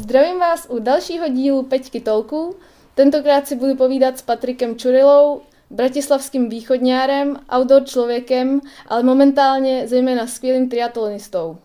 [0.00, 2.56] Zdravím vás u dalšího dílu Peťky Tolku.
[2.94, 10.68] Tentokrát si budu povídat s Patrikem Čurilou, bratislavským východňárem, outdoor člověkem, ale momentálně zejména skvělým
[10.68, 11.56] triatlonistou.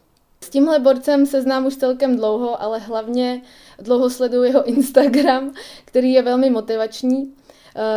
[0.42, 3.42] S tímhle borcem se znám už celkem dlouho, ale hlavně
[3.80, 5.54] dlouho sleduju jeho Instagram,
[5.86, 7.34] který je velmi motivační.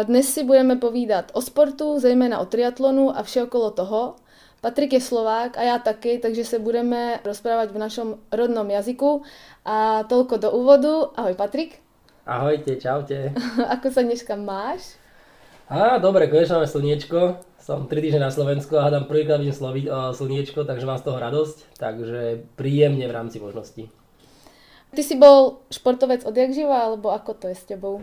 [0.05, 4.14] Dnes si budeme povídat o sportu, zejména o triatlonu a vše okolo toho.
[4.58, 9.22] Patrik je Slovák a já taky, takže se budeme rozprávať v našom rodnom jazyku.
[9.64, 11.14] A toľko do úvodu.
[11.14, 11.78] Ahoj Patrik.
[12.26, 13.30] Ahojte, čaute.
[13.78, 14.98] Ako sa dneska máš?
[15.70, 17.38] Á, dobre, konečne máme slniečko.
[17.62, 21.06] Som 3 týždne na Slovensku a hádam prvýkrát vidím slovi, uh, slniečko, takže mám z
[21.06, 21.78] toho radosť.
[21.78, 23.86] Takže príjemne v rámci možností.
[24.90, 28.02] Ty si bol športovec odjak živa, alebo ako to je s tebou?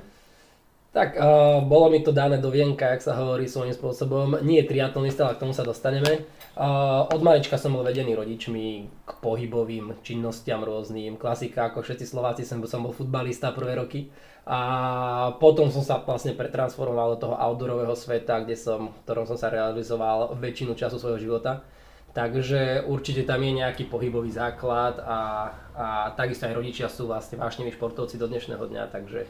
[0.95, 4.39] Tak uh, bolo mi to dané do vienka, jak sa hovorí svojím spôsobom.
[4.39, 6.23] Nie triatlonista, ale k tomu sa dostaneme.
[6.55, 8.65] Od malička som bol vedený rodičmi
[9.03, 11.19] k pohybovým činnostiam rôznym.
[11.19, 14.07] Klasika, ako všetci Slováci, som, som bol futbalista prvé roky.
[14.47, 19.35] A potom som sa vlastne pretransformoval do toho outdoorového sveta, kde som, v ktorom som
[19.35, 21.65] sa realizoval väčšinu času svojho života.
[22.15, 27.75] Takže určite tam je nejaký pohybový základ a, a takisto aj rodičia sú vlastne vášniví
[27.75, 29.27] športovci do dnešného dňa, takže,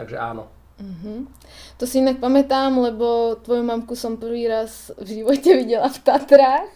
[0.00, 0.48] takže áno.
[0.82, 1.30] Uh-huh.
[1.78, 6.70] To si inak pamätám, lebo tvoju mamku som prvý raz v živote videla v Tatrách.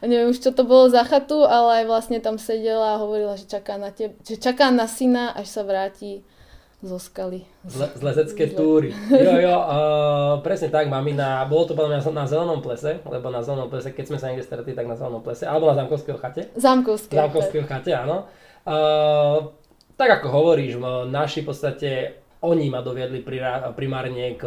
[0.00, 3.36] A neviem už, čo to bolo za chatu, ale aj vlastne tam sedela a hovorila,
[3.36, 6.24] že čaká na, teb- že čaká na syna, až sa vráti
[6.80, 7.44] zo skaly.
[7.68, 8.56] Z, z lezecké Zle.
[8.56, 8.88] túry.
[9.12, 13.44] Jo, jo, uh, presne tak, mamina, bolo to podľa mňa na zelenom plese, lebo na
[13.44, 16.48] zelenom plese, keď sme sa niekde stretli, tak na zelenom plese, alebo na Zamkovského chate.
[16.56, 17.20] Zamkovského.
[17.20, 18.24] Zamkovského chate, áno.
[18.64, 19.52] Uh,
[20.00, 20.80] tak ako hovoríš,
[21.12, 23.20] naši v podstate oni ma doviedli
[23.76, 24.44] primárne k,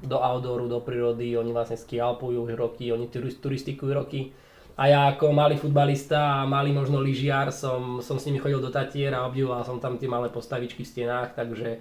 [0.00, 4.32] do outdooru, do prírody, oni vlastne skialpujú roky, oni turistikujú roky.
[4.74, 8.74] A ja ako malý futbalista a malý možno lyžiar som, som s nimi chodil do
[8.74, 11.78] Tatier a obdivoval som tam tie malé postavičky v stenách, takže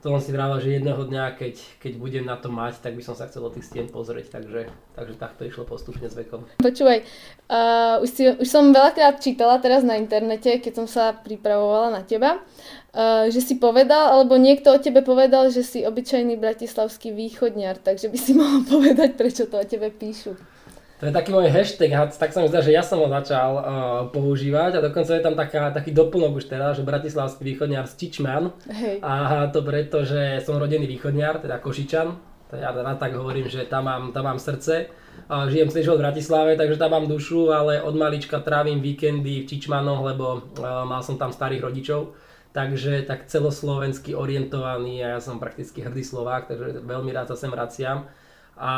[0.00, 3.04] to on si vravel, že jedného dňa, keď, keď budem na to mať, tak by
[3.04, 6.48] som sa chcel do tých stien pozrieť, takže, takže takto išlo postupne s vekom.
[6.56, 7.04] Počúvaj,
[7.52, 12.02] uh, už, si, už som veľakrát čítala teraz na internete, keď som sa pripravovala na
[12.08, 12.40] teba,
[13.30, 18.18] že si povedal, alebo niekto o tebe povedal, že si obyčajný bratislavský východňar, takže by
[18.18, 20.34] si mohol povedať, prečo to o tebe píšu.
[21.00, 23.62] To je taký môj hashtag, tak sa mi zdá, že ja som ho začal uh,
[24.12, 28.52] používať a dokonca je tam taká, taký doplnok už teraz, že bratislavský východňar Stičman.
[28.68, 29.00] Hej.
[29.00, 32.08] A to preto, že som rodený východňar, teda Košičan.
[32.52, 34.92] To ja rád tak hovorím, že tam mám, tam mám srdce.
[35.24, 39.40] Uh, žijem celý život v Bratislave, takže tam mám dušu, ale od malička trávim víkendy
[39.40, 42.12] v Čičmanoch, lebo uh, mal som tam starých rodičov.
[42.50, 47.46] Takže tak celoslovensky orientovaný a ja som prakticky hrdý Slovák, takže veľmi rád sa sem
[47.46, 48.10] vraciam.
[48.60, 48.72] A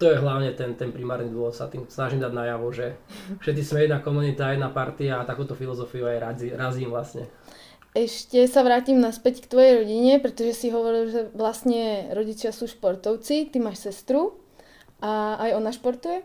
[0.00, 2.96] to je hlavne ten, ten primárny dôvod, sa tým snažím dať najavo, že
[3.44, 7.28] všetci sme jedna komunita, jedna partia a takúto filozofiu aj razí, razím vlastne.
[7.92, 13.50] Ešte sa vrátim naspäť k tvojej rodine, pretože si hovoril, že vlastne rodičia sú športovci,
[13.50, 14.38] ty máš sestru
[15.02, 16.22] a aj ona športuje?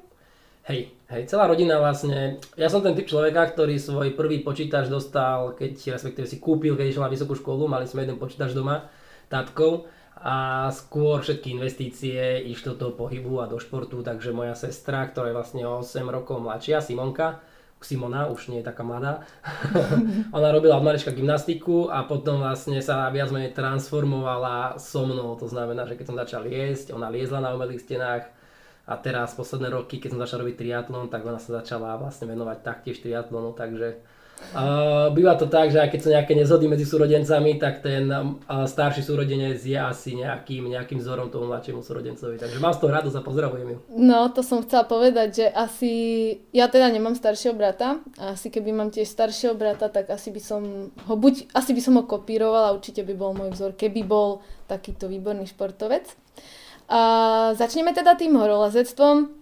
[0.65, 5.53] Hej, hej, celá rodina vlastne, ja som ten typ človeka, ktorý svoj prvý počítač dostal,
[5.53, 8.89] keď respektíve si kúpil, keď išiel na vysokú školu, mali sme jeden počítač doma,
[9.29, 9.85] tátkov
[10.17, 15.29] a skôr všetky investície išli do toho pohybu a do športu, takže moja sestra, ktorá
[15.29, 17.45] je vlastne 8 rokov mladšia, Simonka,
[17.85, 19.21] Simona, už nie je taká mladá.
[20.37, 25.37] Ona robila od malička gymnastiku a potom vlastne sa viac menej transformovala so mnou.
[25.37, 28.25] To znamená, že keď som začal jesť, ona liezla na umelých stenách
[28.85, 32.57] a teraz posledné roky, keď som začal robiť triatlon, tak ona sa začala vlastne venovať
[32.61, 34.01] taktiež triatlonu, takže
[34.51, 38.67] Uh, býva to tak, že aj keď sú nejaké nezhody medzi súrodencami, tak ten uh,
[38.67, 42.35] starší súrodenec je asi nejakým, nejakým vzorom tomu mladšiemu súrodencovi.
[42.35, 43.77] Takže mám z toho radosť a pozdravujem ju.
[43.95, 45.91] No, to som chcela povedať, že asi,
[46.51, 50.41] ja teda nemám staršieho brata, a asi keby mám tiež staršieho brata, tak asi by
[50.43, 54.43] som ho buď, asi by som ho kopírovala, určite by bol môj vzor, keby bol
[54.67, 56.11] takýto výborný športovec.
[56.89, 57.01] A
[57.57, 59.33] začneme teda tým horolezectvom.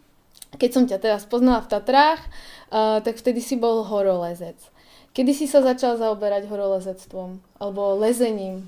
[0.56, 4.56] Keď som ťa teraz poznala v Tatrách, uh, tak vtedy si bol horolezec.
[5.14, 7.42] Kedy si sa začal zaoberať horolezectvom?
[7.62, 8.66] Alebo lezením?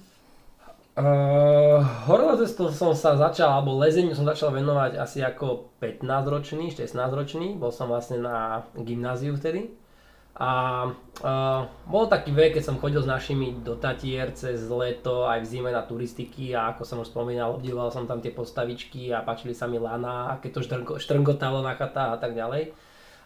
[0.95, 6.95] Uh, horolezectvom som sa začal, alebo lezeniu som začal venovať asi ako 15 ročný, 16
[7.11, 7.47] ročný.
[7.59, 9.75] Bol som vlastne na gymnáziu vtedy.
[10.35, 10.51] A
[11.23, 15.47] uh, bol taký vek, keď som chodil s našimi do Tatier cez leto, aj v
[15.47, 19.55] zime na turistiky a ako som už spomínal, obdivoval som tam tie postavičky a páčili
[19.55, 20.61] sa mi lana, keď to
[20.99, 22.75] štrngotalo na chata a tak ďalej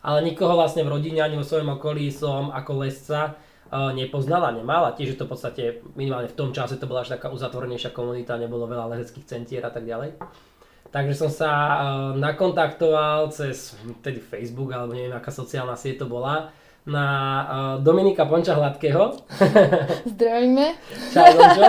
[0.04, 4.96] ale nikoho vlastne v rodine ani vo svojom okolí som ako lesca uh, nepoznala, nemala.
[4.96, 5.64] Tiež je to v podstate,
[6.00, 9.72] minimálne v tom čase to bola až taká uzatvorenejšia komunita, nebolo veľa lezeckých centier a
[9.72, 10.16] tak ďalej.
[10.90, 11.78] Takže som sa uh,
[12.18, 16.50] nakontaktoval cez tedy Facebook, alebo neviem aká sociálna sieť to bola,
[16.90, 17.46] na uh,
[17.86, 19.22] Dominika Ponča Hladkého.
[20.18, 20.74] Zdravíme.
[21.14, 21.66] Čau, Dončo.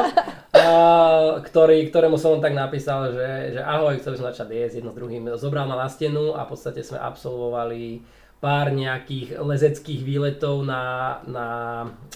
[0.50, 4.90] Uh, ktorý, ktorému som tak napísal, že, že ahoj, chcel by som začať jesť jedno
[4.90, 5.22] s druhým.
[5.36, 8.02] Zobral ma na stenu a v podstate sme absolvovali
[8.40, 11.48] pár nejakých lezeckých výletov na, na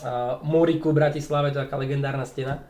[0.01, 2.65] uh, Múriku v Bratislave, to je taká legendárna stena.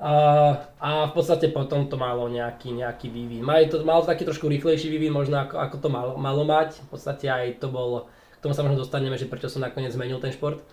[0.00, 3.44] Uh, a v podstate potom to malo nejaký, nejaký vývin.
[3.44, 6.80] Malo to, malo to taký trošku rýchlejší vývin, možno ako, ako to malo, malo mať.
[6.84, 8.08] V podstate aj to bol,
[8.40, 10.64] k tomu sa možno dostaneme, že prečo som nakoniec zmenil ten šport.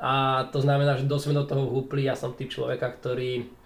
[0.00, 3.60] A to znamená, že dosť sme do toho húpli, ja som typ človeka, ktorý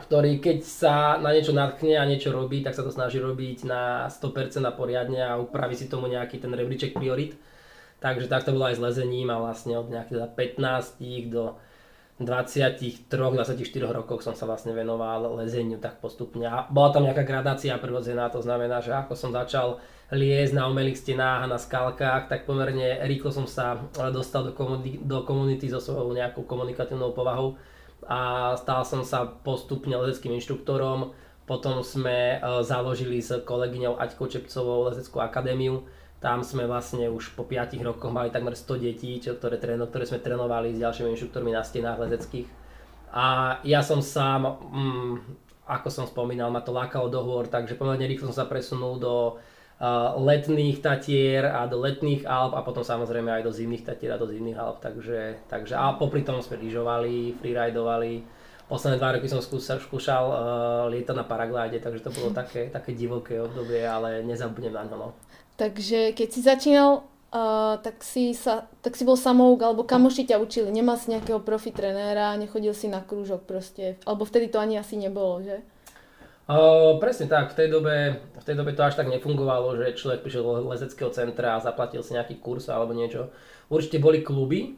[0.00, 4.08] ktorý keď sa na niečo natkne a niečo robí, tak sa to snaží robiť na
[4.08, 7.36] 100% a poriadne a upraví si tomu nejaký ten rebríček priorit.
[8.00, 10.96] Takže tak to bolo aj s lezením a vlastne od nejakých 15
[11.28, 11.60] do
[12.20, 13.56] 23-24
[13.88, 16.44] rokov som sa vlastne venoval lezeniu tak postupne.
[16.44, 19.80] A bola tam nejaká gradácia prirodzená, to znamená, že ako som začal
[20.12, 23.80] liesť na umelých stenách a na skalkách, tak pomerne rýchlo som sa
[24.12, 27.56] dostal do, komunity, do komunity so svojou nejakou komunikatívnou povahou
[28.04, 31.14] a stal som sa postupne lezeckým inštruktorom.
[31.46, 35.82] Potom sme e, založili s kolegyňou Aťkou Čepcovou lezeckú akadémiu.
[36.20, 40.04] Tam sme vlastne už po 5 rokoch mali takmer 100 detí, čo, ktoré, tréno, ktoré
[40.04, 42.48] sme trénovali s ďalšími inštruktormi na stenách lezeckých.
[43.10, 45.14] A ja som sám, mm,
[45.64, 49.40] ako som spomínal, ma to lákalo do hôr, takže pomerne rýchlo som sa presunul do
[50.20, 54.28] letných Tatier a do letných Alp a potom samozrejme aj do zimných Tatier a do
[54.28, 58.20] zimných Alp, takže, takže a popri tom sme lyžovali, freeridovali.
[58.68, 60.36] Posledné dva roky som skúšal, skúšal uh,
[60.92, 64.96] lietať na paraglide, takže to bolo také, také divoké obdobie, ale nezabudnem na ňo.
[65.00, 65.08] No.
[65.60, 67.04] Takže keď si začínal,
[67.36, 71.44] uh, tak, si sa, tak si bol samouk, alebo kamoši ťa učili, nemal si nejakého
[71.44, 75.60] profi trenéra, nechodil si na krúžok proste, alebo vtedy to ani asi nebolo, že?
[76.48, 80.24] Uh, presne tak, v tej, dobe, v tej dobe to až tak nefungovalo, že človek
[80.24, 83.28] prišiel do lezeckého centra a zaplatil si nejaký kurz alebo niečo.
[83.68, 84.74] Určite boli kluby,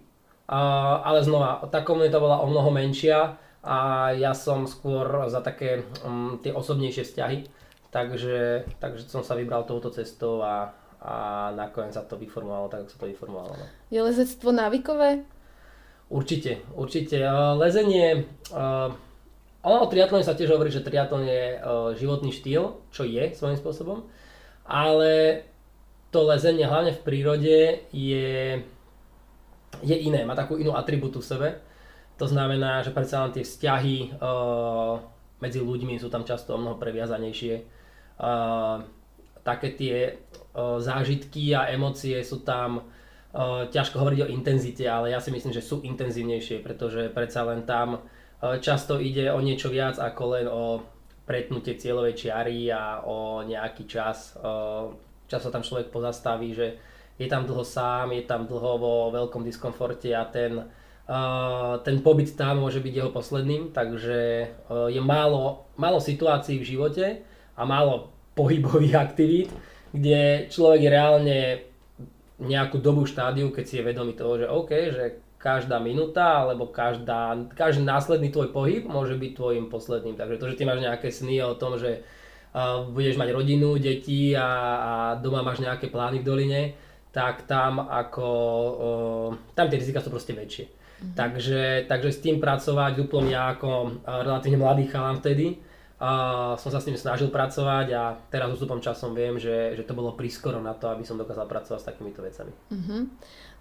[0.50, 5.86] uh, ale znova, tá komunita bola o mnoho menšia a ja som skôr za také
[6.02, 7.61] um, tie osobnejšie vzťahy,
[7.92, 11.14] takže, takže som sa vybral touto cestou a, a
[11.52, 13.52] nakoniec sa to vyformovalo tak, ako sa to vyformovalo.
[13.52, 13.66] No.
[13.92, 15.28] Je lezectvo návykové?
[16.08, 17.20] Určite, určite.
[17.20, 18.24] Uh, lezenie...
[18.48, 18.90] Uh,
[19.62, 23.54] ono o triatlone sa tiež hovorí, že triatlon je uh, životný štýl, čo je svojím
[23.54, 24.02] spôsobom,
[24.66, 25.46] ale
[26.10, 28.58] to lezenie hlavne v prírode je,
[29.86, 31.48] je iné, má takú inú atributu v sebe.
[32.18, 34.98] To znamená, že predsa len tie vzťahy uh,
[35.38, 37.81] medzi ľuďmi sú tam často o mnoho previazanejšie.
[38.20, 38.84] Uh,
[39.44, 39.96] také tie
[40.54, 45.52] uh, zážitky a emócie sú tam, uh, ťažko hovoriť o intenzite, ale ja si myslím,
[45.52, 48.04] že sú intenzívnejšie, pretože predsa len tam
[48.42, 50.82] Často ide o niečo viac ako len o
[51.22, 54.34] pretnutie cieľovej čiary a o nejaký čas.
[55.30, 56.74] Často tam človek pozastaví, že
[57.22, 60.58] je tam dlho sám, je tam dlho vo veľkom diskomforte a ten,
[61.86, 64.50] ten pobyt tam môže byť jeho posledným, takže
[64.90, 67.22] je málo, málo situácií v živote
[67.62, 69.48] a málo pohybových aktivít,
[69.94, 71.38] kde človek je reálne
[72.42, 75.04] nejakú dobu štádiu, keď si je vedomý toho, že OK, že
[75.38, 80.14] každá minúta alebo každá, každý následný tvoj pohyb môže byť tvojim posledným.
[80.14, 82.02] Takže to, že ty máš nejaké sny o tom, že
[82.54, 84.48] uh, budeš mať rodinu, deti a,
[84.78, 86.62] a doma máš nejaké plány v doline,
[87.10, 88.28] tak tam ako,
[88.78, 89.28] uh,
[89.58, 90.66] tam tie rizika sú proste väčšie.
[90.66, 91.14] Mm-hmm.
[91.18, 93.70] Takže, takže s tým pracovať, duplom ja ako
[94.06, 95.58] uh, relatívne mladý chalán vtedy,
[96.02, 99.94] uh, som sa s tým snažil pracovať a teraz ústupom časom viem, že, že to
[99.94, 102.50] bolo prískoro na to, aby som dokázal pracovať s takýmito vecami.
[102.74, 103.02] Mm-hmm.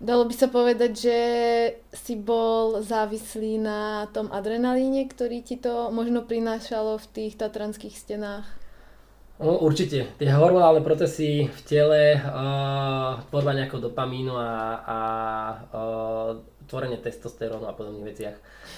[0.01, 1.19] Dalo by sa povedať, že
[1.93, 8.49] si bol závislý na tom adrenalíne, ktorý ti to možno prinášalo v tých tatranských stenách?
[9.41, 10.05] No, určite.
[10.21, 14.53] Tie hormonálne procesy v tele, uh, tvorba nejakého dopamínu a,
[14.85, 14.99] a
[15.73, 16.31] uh,
[16.71, 18.37] tvorenie testosterónu a podobných veciach.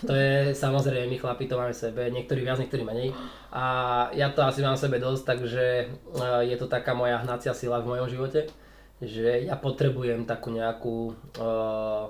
[0.09, 3.13] To je samozrejme, my chlapi to máme v sebe, niektorí viac, niektorí menej.
[3.53, 5.65] A ja to asi mám v sebe dosť, takže
[6.17, 8.49] uh, je to taká moja hnacia sila v mojom živote
[9.03, 12.07] že ja potrebujem takú nejakú uh,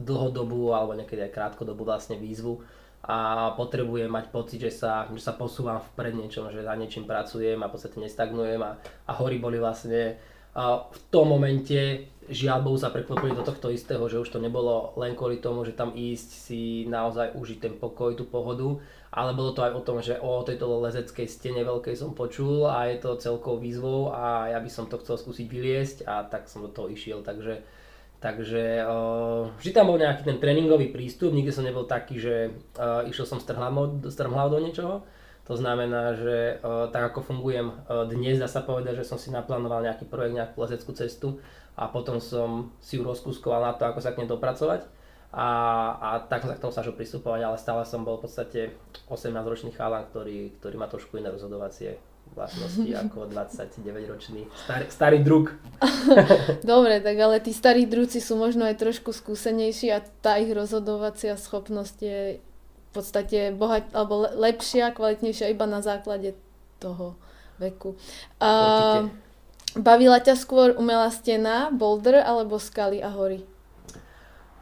[0.00, 2.64] dlhodobú alebo niekedy aj krátkodobú vlastne výzvu
[3.02, 7.58] a potrebujem mať pocit, že sa, že sa posúvam vpred niečom, že za niečím pracujem
[7.60, 8.78] a v podstate nestagnujem a,
[9.10, 10.16] a hory boli vlastne
[10.54, 14.94] uh, v tom momente žiaľ Bohu sa preklopili do tohto istého, že už to nebolo
[15.00, 18.78] len kvôli tomu, že tam ísť si naozaj užiť ten pokoj, tú pohodu,
[19.10, 22.86] ale bolo to aj o tom, že o tejto lezeckej stene veľkej som počul a
[22.92, 26.62] je to celkou výzvou a ja by som to chcel skúsiť vyliesť a tak som
[26.62, 27.62] do toho išiel, takže
[28.22, 28.86] Takže
[29.58, 32.54] vždy tam bol nejaký ten tréningový prístup, nikdy som nebol taký, že
[33.10, 35.02] išiel som strmhlav do niečoho.
[35.50, 36.62] To znamená, že
[36.94, 37.74] tak ako fungujem
[38.14, 41.42] dnes, dá sa povedať, že som si naplánoval nejaký projekt, nejakú lezeckú cestu
[41.76, 44.84] a potom som si ju rozkúskoval na to, ako sa k nej dopracovať
[45.32, 45.48] a,
[45.96, 48.76] a tak sa k tomu snažil pristupovať, ale stále som bol v podstate
[49.08, 51.96] 18-ročný chalan, ktorý, ktorý má trošku iné rozhodovacie
[52.36, 55.56] vlastnosti ako 29-ročný starý, starý druk.
[56.64, 61.40] Dobre, tak ale tí starí druci sú možno aj trošku skúsenejší a tá ich rozhodovacia
[61.40, 66.36] schopnosť je v podstate bohať, alebo lepšia, kvalitnejšia iba na základe
[66.76, 67.16] toho
[67.56, 67.96] veku.
[68.36, 69.08] A,
[69.76, 73.44] bavila ťa skôr umelá stena, boulder alebo skaly a hory?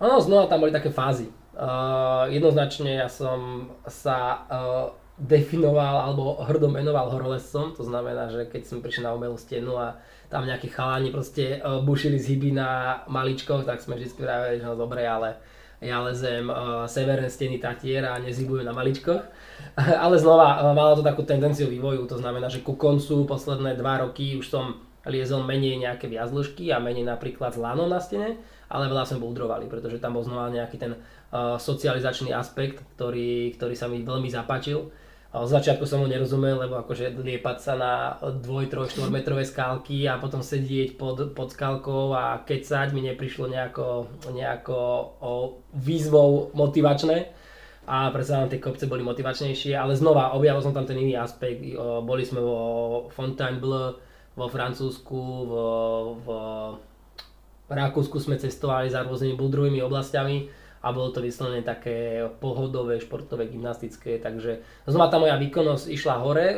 [0.01, 1.29] Áno, znova tam boli také fázy.
[1.53, 8.63] Uh, jednoznačne ja som sa uh, definoval alebo hrdo menoval horolescom, to znamená, že keď
[8.65, 10.01] som prišiel na umelú stenu a
[10.33, 14.65] tam nejakí chalani proste uh, bušili z hyby na maličkoch, tak sme vždy vraveli, že
[14.65, 15.37] no dobre, ale
[15.85, 19.25] ja lezem uh, severné steny Tatier a nezhybujem na maličkoch.
[20.05, 24.05] Ale znova, uh, malo to takú tendenciu vývoju, to znamená, že ku koncu posledné dva
[24.05, 28.37] roky už som liezol menej nejaké viazložky a menej napríklad z na stene,
[28.69, 33.75] ale veľa sme buldrovali, pretože tam bol znova nejaký ten uh, socializačný aspekt, ktorý, ktorý
[33.79, 34.93] sa mi veľmi zapáčil.
[35.31, 40.11] Z začiatku som ho nerozumel, lebo akože liepať sa na 2, 3, 4 metrové skálky
[40.11, 44.79] a potom sedieť pod, pod skálkou a kecať mi neprišlo nejako, nejako
[45.23, 47.31] o výzvou motivačné
[47.87, 51.63] a predsa len tie kopce boli motivačnejšie, ale znova objavil som tam ten iný aspekt,
[52.03, 52.59] boli sme vo
[53.15, 53.99] Fontainebleau,
[54.39, 55.21] vo Francúzsku,
[56.23, 56.27] v,
[57.67, 63.53] v Rakúsku sme cestovali za rôznymi buldrovými oblastiami a bolo to vyslovene také pohodové, športové,
[63.53, 66.57] gymnastické, takže znova tá moja výkonnosť išla hore,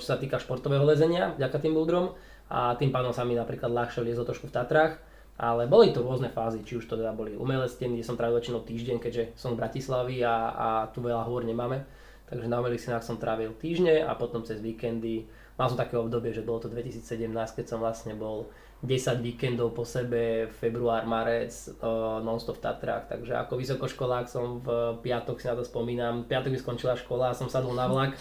[0.00, 2.16] čo sa týka športového lezenia, vďaka tým buldrom
[2.48, 4.96] a tým pádom sa mi napríklad ľahšie liezlo trošku v Tatrách,
[5.36, 8.40] ale boli to rôzne fázy, či už to teda boli umelé steny, kde som trávil
[8.40, 11.84] väčšinou týždeň, keďže som z Bratislavy a, a tu veľa hôr nemáme,
[12.26, 16.30] takže na umelých stenách som trávil týždne a potom cez víkendy, mal som také obdobie,
[16.30, 18.46] že bolo to 2017, keď som vlastne bol
[18.86, 21.50] 10 víkendov po sebe, február, marec,
[21.82, 26.54] uh, non-stop v Tatrách, takže ako vysokoškolák som v piatok, si na to spomínam, piatok
[26.54, 28.14] by skončila škola, som sadol na vlak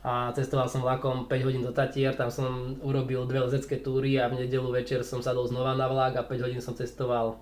[0.00, 4.32] a cestoval som vlakom 5 hodín do Tatier, tam som urobil dve lezecké túry a
[4.32, 7.36] v nedelu večer som sadol znova na vlak a 5 hodín som cestoval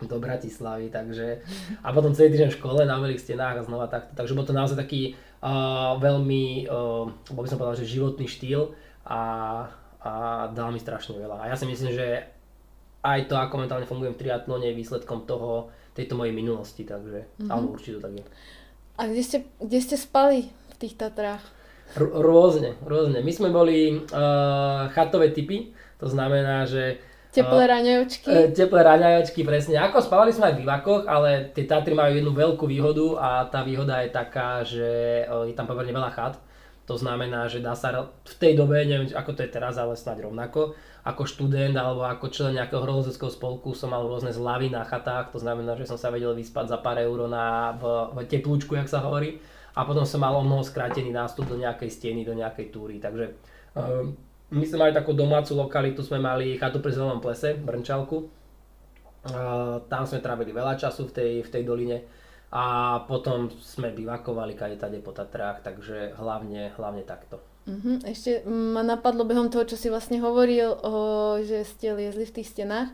[0.00, 1.44] do Bratislavy, takže
[1.84, 4.56] a potom celý týždeň v škole na veľkých stenách a znova takto, takže bol to
[4.56, 5.18] naozaj taký
[5.96, 6.68] veľmi,
[7.32, 8.76] bol by som povedal, že životný štýl
[9.08, 9.20] a
[10.00, 11.44] a dal mi strašne veľa.
[11.44, 12.24] A ja si myslím, že
[13.04, 17.50] aj to, ako momentálne fungujem v triatlone, je výsledkom toho, tejto mojej minulosti, takže mm-hmm.
[17.52, 18.24] áno, určite tak je.
[18.96, 21.44] A kde ste, kde ste spali v tých Tatrách?
[21.98, 23.20] R- rôzne, rôzne.
[23.20, 28.26] My sme boli uh, chatové typy, to znamená, že Teplé raňajočky?
[28.26, 29.78] Uh, teplé raňajočky, presne.
[29.78, 33.62] Ako spávali sme aj v bivakoch, ale tie Tatry majú jednu veľkú výhodu a tá
[33.62, 36.34] výhoda je taká, že uh, je tam pomerne veľa chat
[36.90, 40.26] to znamená, že dá sa v tej dobe, neviem ako to je teraz, ale snáď
[40.26, 40.74] rovnako,
[41.06, 45.38] ako študent alebo ako člen nejakého horolezeckého spolku som mal rôzne zlavy na chatách, to
[45.38, 49.06] znamená, že som sa vedel vyspať za pár eur na, v, v teplúčku, jak sa
[49.06, 49.38] hovorí.
[49.78, 52.98] A potom som mal o mnoho skrátený nástup do nejakej steny, do nejakej túry.
[52.98, 53.38] Takže
[53.78, 54.18] um,
[54.50, 58.26] my sme mali takú domácu lokalitu, sme mali chatu pri Zelenom plese, Brnčalku.
[59.86, 61.98] Tam sme trávili veľa času v tej, v tej doline
[62.50, 67.38] a potom sme bivakovali kade tade po Tatrách, takže hlavne, hlavne takto.
[67.68, 68.02] Uh-huh.
[68.02, 72.50] Ešte ma napadlo behom toho, čo si vlastne hovoril, o, že ste liezli v tých
[72.50, 72.90] stenách.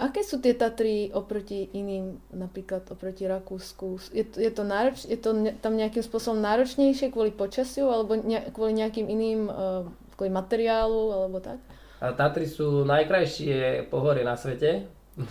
[0.00, 4.00] Aké sú tie Tatry oproti iným, napríklad oproti Rakúsku?
[4.16, 8.40] Je, je, to, nároč, je to ne, tam nejakým spôsobom náročnejšie kvôli počasiu alebo ne,
[8.56, 9.84] kvôli nejakým iným, kvôli
[10.18, 11.62] materiálu alebo tak?
[12.02, 14.90] A Tatry sú najkrajšie pohorie na svete.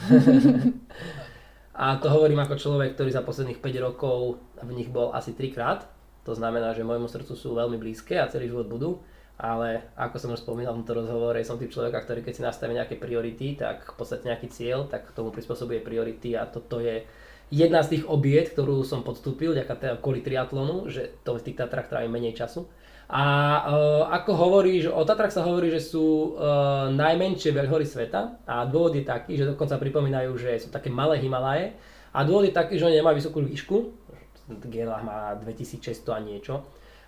[1.82, 5.56] A to hovorím ako človek, ktorý za posledných 5 rokov v nich bol asi 3
[5.56, 5.88] krát.
[6.24, 9.02] To znamená, že môjmu srdcu sú veľmi blízke a celý život budú.
[9.42, 12.78] Ale ako som už spomínal v tomto rozhovore, som typ človeka, ktorý keď si nastaví
[12.78, 17.02] nejaké priority, tak v podstate nejaký cieľ, tak k tomu prispôsobuje priority a toto je
[17.50, 21.90] jedna z tých obiet, ktorú som podstúpil ďaká kvôli triatlonu, že to v tých Tatrách
[21.90, 22.70] trávim menej času
[23.12, 23.26] a
[23.68, 28.96] uh, ako hovoríš, o Tatrach sa hovorí, že sú uh, najmenšie veľhory sveta a dôvod
[28.96, 31.76] je taký, že dokonca pripomínajú, že sú také malé Himalaje.
[32.16, 33.78] A dôvod je taký, že oni nemajú vysokú výšku,
[34.72, 36.56] Gerlach má 2600 a niečo,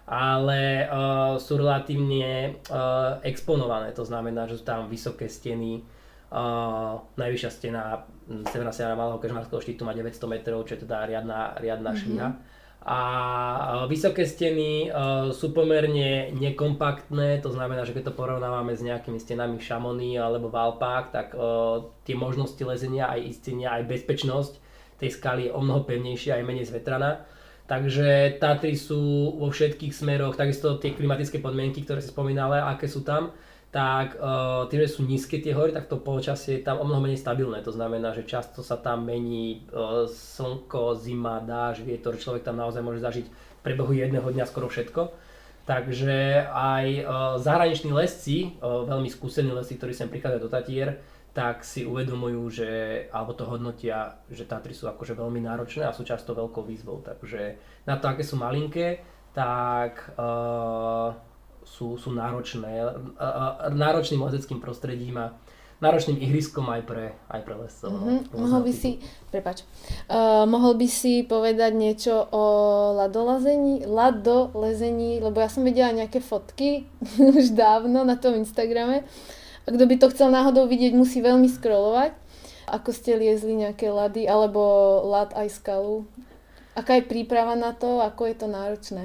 [0.04, 5.88] ale uh, sú relatívne uh, exponované, to znamená, že sú tam vysoké steny,
[6.36, 11.60] uh, najvyššia stena Severná stena Malého Kežmarského štítu má 900 metrov, čo je teda riadna,
[11.60, 12.00] riadna mm-hmm.
[12.00, 12.28] šviha
[12.84, 13.00] a
[13.88, 14.92] vysoké steny
[15.32, 20.60] sú pomerne nekompaktné, to znamená, že keď to porovnávame s nejakými stenami Šamony alebo v
[20.60, 21.28] Alpách, tak
[22.04, 24.54] tie možnosti lezenia, aj istenia, aj bezpečnosť
[25.00, 27.24] tej skaly je o mnoho pevnejšia, aj menej zvetraná.
[27.64, 33.08] Takže Tatry sú vo všetkých smeroch, takisto tie klimatické podmienky, ktoré si spomínala, aké sú
[33.08, 33.32] tam,
[33.74, 37.10] tak uh, tým, že sú nízke tie hory, tak to počasie je tam o mnoho
[37.10, 37.66] menej stabilné.
[37.66, 42.86] To znamená, že často sa tam mení uh, slnko, zima, dáž, vietor, človek tam naozaj
[42.86, 45.10] môže zažiť v priebehu jedného dňa skoro všetko.
[45.66, 47.06] Takže aj uh,
[47.42, 51.02] zahraniční lesci, uh, veľmi skúsení lesci, ktorí sem prichádzajú do Tatier,
[51.34, 52.70] tak si uvedomujú, že,
[53.10, 57.02] alebo to hodnotia, že Tatry sú akože veľmi náročné a sú často veľkou výzvou.
[57.02, 57.58] Takže
[57.90, 59.02] na to, aké sú malinké,
[59.34, 61.33] tak uh,
[61.66, 62.84] sú, sú náročné,
[63.72, 65.36] náročným lezeckým prostredím a
[65.84, 67.92] náročným ihriskom aj pre, aj pre lescov.
[67.92, 68.20] Mm-hmm.
[68.32, 69.68] No, mohol by si, prepač,
[70.08, 72.44] uh, mohol by si povedať niečo o
[72.96, 76.88] ladolazení, ladolezení, lebo ja som videla nejaké fotky
[77.40, 79.04] už dávno na tom Instagrame.
[79.64, 82.16] A kto by to chcel náhodou vidieť, musí veľmi scrollovať.
[82.64, 84.60] Ako ste liezli nejaké lady, alebo
[85.04, 86.08] lad aj skalu.
[86.80, 89.04] Aká je príprava na to, ako je to náročné?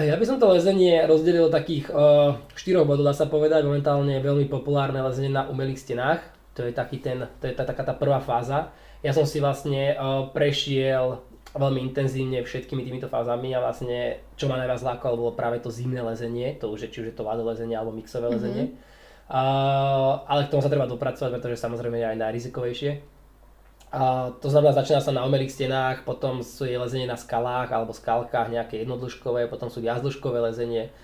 [0.00, 3.68] Ja by som to lezenie rozdelil do takých uh, štyroch bodov, dá sa povedať.
[3.68, 6.24] Momentálne je veľmi populárne lezenie na umelých stenách.
[6.56, 8.72] To je, taký ten, to je tá, taká tá prvá fáza.
[9.04, 14.54] Ja som si vlastne uh, prešiel veľmi intenzívne všetkými týmito fázami a vlastne čo ma
[14.54, 17.74] najviac lákalo bolo práve to zimné lezenie, to už je či už je to lezenie
[17.74, 18.38] alebo mixové mm-hmm.
[18.38, 18.66] lezenie
[19.30, 22.90] Uh, ale k tomu sa treba dopracovať, pretože samozrejme je aj najrizikovejšie.
[23.90, 27.90] Uh, to znamená, začína sa na umelých stenách, potom sú je lezenie na skalách alebo
[27.90, 30.94] skalkách nejaké jednodĺžkové, potom sú viazdĺžkové lezenie,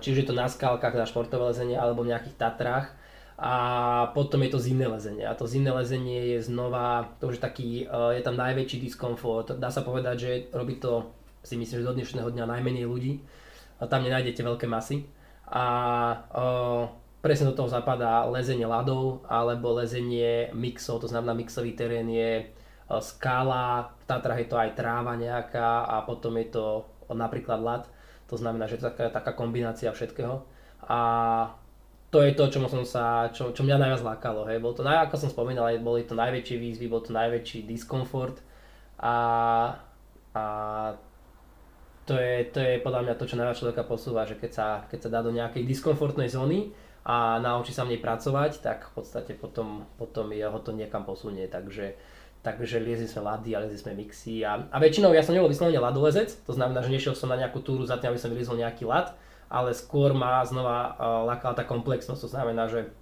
[0.00, 2.96] či už je to na skalkách, na športové lezenie alebo v nejakých Tatrách.
[3.38, 3.54] A
[4.18, 5.22] potom je to zimné lezenie.
[5.22, 9.54] A to zimné lezenie je znova, to už je taký, uh, je tam najväčší diskomfort.
[9.62, 11.14] Dá sa povedať, že robí to,
[11.46, 13.22] si myslím, že do dnešného dňa najmenej ľudí.
[13.78, 15.06] A tam nenájdete veľké masy.
[15.46, 15.64] A
[16.34, 22.30] uh, presne do toho zapadá lezenie ľadov alebo lezenie mixov, to znamená mixový terén je
[22.42, 22.44] e,
[23.02, 26.66] skala, v Tatrach je to aj tráva nejaká a potom je to
[27.10, 27.82] napríklad ľad,
[28.28, 30.44] to znamená, že to je taká, taká kombinácia všetkého.
[30.84, 31.00] A
[32.08, 34.48] to je to, čo, som sa, čo, čo mňa najviac lákalo.
[34.48, 34.64] Hej.
[34.64, 38.40] Bol to, ako som spomínal, boli to najväčšie výzvy, bol to najväčší diskomfort
[39.00, 39.16] a,
[40.32, 40.44] a
[42.08, 44.98] to, je, to je podľa mňa to, čo najviac človeka posúva, že keď sa, keď
[45.04, 46.72] sa dá do nejakej diskomfortnej zóny,
[47.08, 51.48] a naučí sa v nej pracovať, tak v podstate potom, potom jeho to niekam posunie.
[51.48, 51.96] Takže,
[52.44, 55.80] takže liezli sme lady a liezli sme mixy a, a väčšinou ja som nebol vyslovene
[55.80, 58.84] ladolezec, to znamená, že nešiel som na nejakú túru za tým, aby som vyliezol nejaký
[58.84, 59.16] lad,
[59.48, 62.92] ale skôr ma znova uh, lákala tá komplexnosť, to znamená, že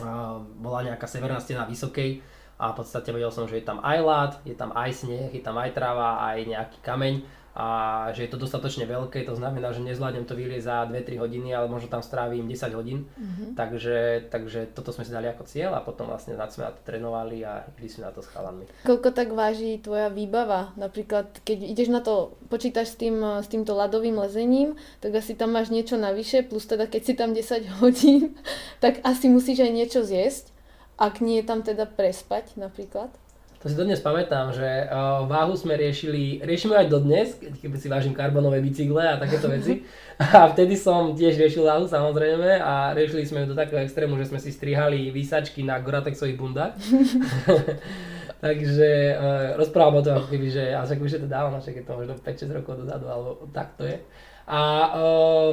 [0.00, 2.24] uh, bola nejaká severná stena vysokej
[2.56, 5.44] a v podstate vedel som, že je tam aj lad, je tam aj sneh, je
[5.44, 7.14] tam aj tráva, aj nejaký kameň
[7.56, 7.66] a
[8.14, 11.66] že je to dostatočne veľké, to znamená, že nezvládnem to vyliezť za 2-3 hodiny, ale
[11.66, 13.10] možno tam strávim 10 hodín.
[13.18, 13.58] Mm-hmm.
[13.58, 17.42] Takže, takže toto sme si dali ako cieľ a potom vlastne sme na to trénovali
[17.42, 18.68] a išli sme na to s chalanmi.
[18.86, 20.70] Koľko tak váži tvoja výbava?
[20.78, 25.56] Napríklad, keď ideš na to, počítaš s, tým, s týmto ľadovým lezením, tak asi tam
[25.56, 28.38] máš niečo navyše, plus teda keď si tam 10 hodín,
[28.78, 30.54] tak asi musíš aj niečo zjesť.
[30.98, 33.10] Ak nie tam teda prespať napríklad?
[33.58, 38.14] To si dodnes pamätám, že uh, váhu sme riešili, riešime aj dodnes, keď si vážim
[38.14, 39.82] karbonové bicykle a takéto veci.
[40.14, 44.30] A vtedy som tiež riešil váhu samozrejme a riešili sme ju do takého extrému, že
[44.30, 46.78] sme si strihali výsačky na Goratexových bundách.
[48.46, 51.82] Takže uh, rozprávam o tom, ako keby, že a však už je to dávno, však
[51.82, 53.98] je to možno 5-6 rokov dozadu, alebo tak to je.
[54.46, 54.60] A
[54.94, 55.52] uh,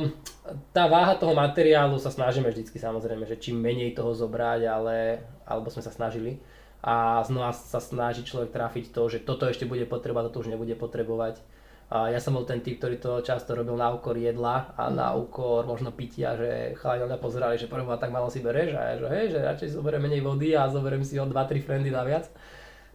[0.70, 5.74] tá váha toho materiálu sa snažíme vždycky samozrejme, že čím menej toho zobrať, ale, alebo
[5.74, 6.38] sme sa snažili
[6.86, 10.78] a znova sa snaží človek trafiť to, že toto ešte bude potrebovať, toto už nebude
[10.78, 11.42] potrebovať.
[11.90, 15.14] A ja som bol ten typ, ktorý to často robil na úkor jedla a na
[15.14, 15.18] mhm.
[15.26, 18.96] úkor možno pitia, že chalani na pozerali, že prvá tak malo si bereš a ja,
[19.02, 22.30] že hej, že radšej zoberiem menej vody a zoberiem si o 2-3 friendy naviac.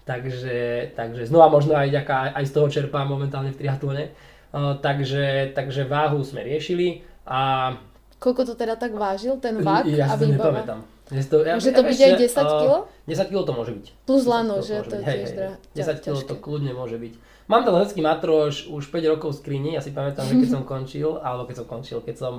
[0.06, 4.10] Takže, takže znova možno aj, ďaká, aj z toho čerpám momentálne v triatlone.
[4.50, 7.74] Uh, takže, takže váhu sme riešili a...
[8.18, 10.50] Koľko to teda tak vážil, ten vák ja a výbava?
[10.50, 10.99] nepamätám.
[11.10, 12.72] To, ja, môže to byť aj 10 kg?
[13.10, 13.86] 10 kg to môže byť.
[14.06, 15.54] Plus lano, že to je tiež drahé.
[15.74, 17.12] 10 kg to kľudne môže byť.
[17.50, 20.62] Mám ten letecký matroš už 5 rokov v skrini, ja si pamätám, že keď som
[20.62, 22.34] končil, alebo keď som končil, keď som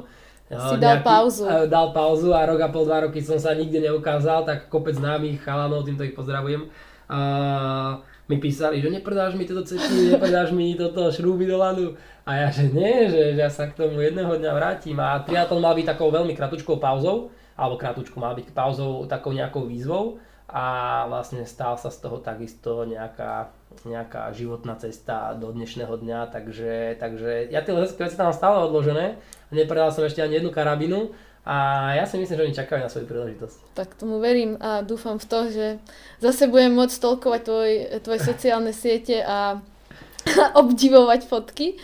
[0.51, 1.43] si nejaký, dal pauzu.
[1.67, 5.43] Dal pauzu a rok a pol, dva roky som sa nikde neukázal, tak kopec známych
[5.43, 11.12] chalanov, týmto ich pozdravujem, uh, mi písali, že nepredáš mi toto cety, nepredáš mi toto
[11.12, 11.95] šrúby do lanu.
[12.23, 14.95] A ja, že nie, že, že ja sa k tomu jedného dňa vrátim.
[14.99, 17.31] A triatlon mal byť takou veľmi kratučkou pauzou,
[17.62, 20.17] alebo krátku mal byť pauzou takou nejakou výzvou
[20.50, 23.54] a vlastne stál sa z toho takisto nejaká,
[23.86, 29.21] nejaká životná cesta do dnešného dňa, takže, takže ja tie letecké veci tam stále odložené,
[29.54, 31.13] nepredal som ešte ani jednu karabinu
[31.47, 33.58] a ja si myslím, že oni čakajú na svoju príležitosť.
[33.78, 35.67] Tak tomu verím a dúfam v to, že
[36.19, 37.71] zase budem môcť stolkovať tvoj,
[38.04, 39.62] tvoje sociálne siete a
[40.62, 41.80] obdivovať fotky.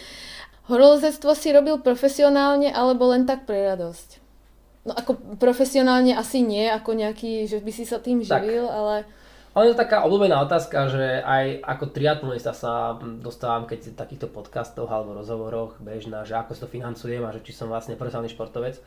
[0.68, 4.17] Horolezectvo si robil profesionálne alebo len tak pre radosť?
[4.88, 8.76] No ako profesionálne asi nie, ako nejaký, že by si sa tým živil, tak.
[8.76, 8.96] ale...
[9.52, 14.28] Ale je to taká obľúbená otázka, že aj ako triatlonista sa dostávam, keď v takýchto
[14.30, 18.30] podcastoch alebo rozhovoroch bežná, že ako si to financujem a že či som vlastne profesionálny
[18.30, 18.78] športovec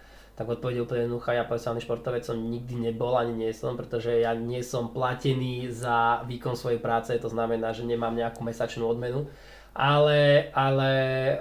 [0.40, 4.32] tak odpoveď úplne jednoduchá, ja profesionálny športovec som nikdy nebol, ani nie som, pretože ja
[4.32, 9.28] nie som platený za výkon svojej práce, to znamená, že nemám nejakú mesačnú odmenu,
[9.76, 10.90] ale, ale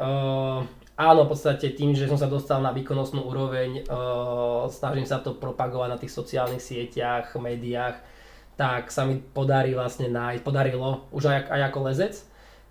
[0.04, 0.68] uh,
[1.00, 5.40] áno, v podstate tým, že som sa dostal na výkonnostnú úroveň, uh, snažím sa to
[5.40, 8.04] propagovať na tých sociálnych sieťach, médiách,
[8.60, 12.14] tak sa mi podarí vlastne nájsť, podarilo už aj, aj ako lezec,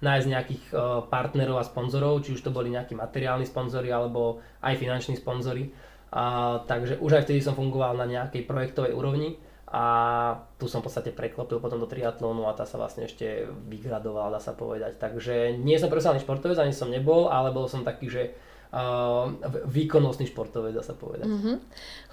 [0.05, 4.77] nájsť nejakých uh, partnerov a sponzorov, či už to boli nejakí materiálni sponzory alebo aj
[4.77, 5.73] finanční sponzory.
[6.09, 9.37] A, takže už aj vtedy som fungoval na nejakej projektovej úrovni
[9.69, 9.85] a
[10.57, 14.41] tu som v podstate preklopil potom do triatlónu a tá sa vlastne ešte vygradovala, dá
[14.41, 14.97] sa povedať.
[14.97, 18.23] Takže nie som profesionálny športovec, ani som nebol, ale bol som taký, že
[18.73, 19.29] uh,
[19.69, 21.29] výkonnostný športovec, dá sa povedať.
[21.29, 21.57] Mm-hmm.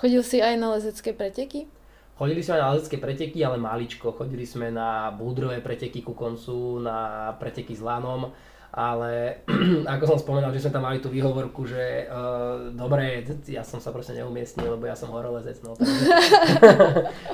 [0.04, 1.72] Chodil si aj na lezecké preteky?
[2.20, 4.12] Chodili sme na lezecké preteky, ale maličko.
[4.15, 8.36] Chodili sme na búdrové preteky ku koncu, na preteky s lanom
[8.75, 9.39] ale
[9.95, 13.95] ako som spomenul, že sme tam mali tú výhovorku, že uh, dobre, ja som sa
[13.95, 15.79] proste neumiestnil, lebo ja som horolezec, no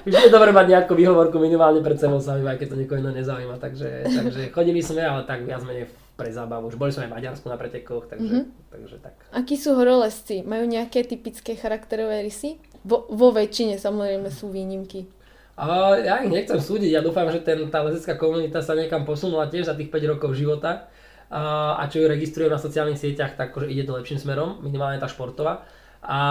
[0.06, 3.18] vždy je dobre mať nejakú výhovorku minimálne pred sebou sami, aj keď to niekoho iného
[3.18, 7.12] nezaujíma, takže, takže chodili sme, ale tak viac menej pre zábavu, už boli sme aj
[7.12, 8.70] v Maďarsku na pretekoch, takže, mm-hmm.
[8.70, 9.18] takže tak.
[9.34, 10.46] Akí sú horolezci?
[10.46, 12.62] Majú nejaké typické charakterové rysy?
[12.86, 15.10] Vo, vo väčšine samozrejme sú výnimky.
[15.58, 19.50] Uh, ja ich nechcem súdiť, ja dúfam, že ten, tá lezecká komunita sa niekam posunula
[19.50, 20.90] tiež za tých 5 rokov života
[21.32, 25.08] a čo ju registrujú na sociálnych sieťach, tak akože ide to lepším smerom, minimálne tá
[25.08, 25.64] športová.
[26.04, 26.22] A,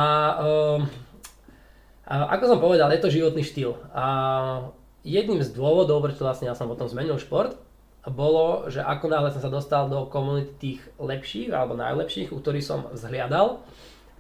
[0.45, 0.85] um,
[2.05, 3.81] a ako som povedal, je to životný štýl.
[3.97, 4.05] A
[5.01, 7.57] jedným z dôvodov, prečo vlastne ja som potom zmenil šport,
[8.05, 12.65] bolo, že ako náhle som sa dostal do komunity tých lepších alebo najlepších, u ktorých
[12.65, 13.61] som vzhliadal,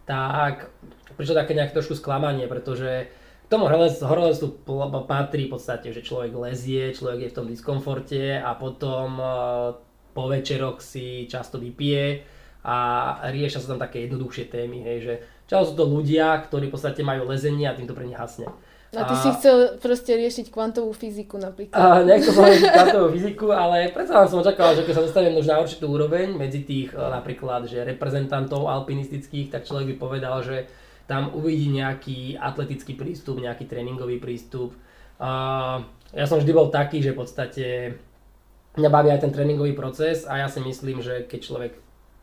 [0.04, 0.68] tak
[1.16, 4.62] prišlo také nejaké trošku sklamanie, pretože k tomu horolezu
[5.08, 9.16] patrí v podstate, že človek lezie, človek je v tom diskomforte a potom
[10.10, 12.22] po večeroch si často vypije
[12.64, 12.76] a
[13.32, 15.14] riešia sa tam také jednoduchšie témy, hej, že
[15.48, 18.50] často sú to ľudia, ktorí v podstate majú lezenie a týmto pre nich hasne.
[18.90, 21.78] A ty a, si chcel proste riešiť kvantovú fyziku napríklad.
[21.78, 25.46] A nechcel som riešiť kvantovú fyziku, ale predsa som očakával, že keď sa dostanem už
[25.46, 30.66] na určitú úroveň medzi tých e, napríklad, že reprezentantov alpinistických, tak človek by povedal, že
[31.06, 34.74] tam uvidí nejaký atletický prístup, nejaký tréningový prístup.
[35.22, 35.30] A
[36.10, 37.66] ja som vždy bol taký, že v podstate
[38.78, 41.72] mňa baví aj ten tréningový proces a ja si myslím, že keď človek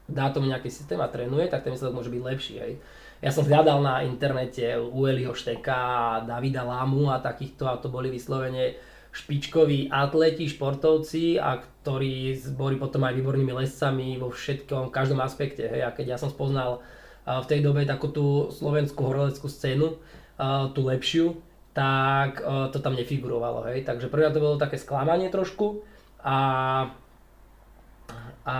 [0.07, 2.55] dá tomu nejaký systém a trénuje, tak ten výsledok môže byť lepší.
[2.63, 2.73] Hej.
[3.19, 8.77] Ja som hľadal na internete Ueliho Šteka, Davida Lámu a takýchto a to boli vyslovene
[9.11, 15.65] špičkoví atleti, športovci a ktorí boli potom aj výbornými lescami vo všetkom, v každom aspekte.
[15.65, 15.81] Hej.
[15.83, 16.85] A keď ja som spoznal
[17.27, 19.99] v tej dobe takú tú slovenskú horoleckú scénu,
[20.71, 21.35] tú lepšiu,
[21.75, 22.39] tak
[22.71, 23.65] to tam nefigurovalo.
[23.67, 23.83] Hej.
[23.83, 25.83] Takže prvá to bolo také sklamanie trošku,
[26.23, 26.37] a,
[28.45, 28.55] a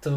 [0.00, 0.12] to,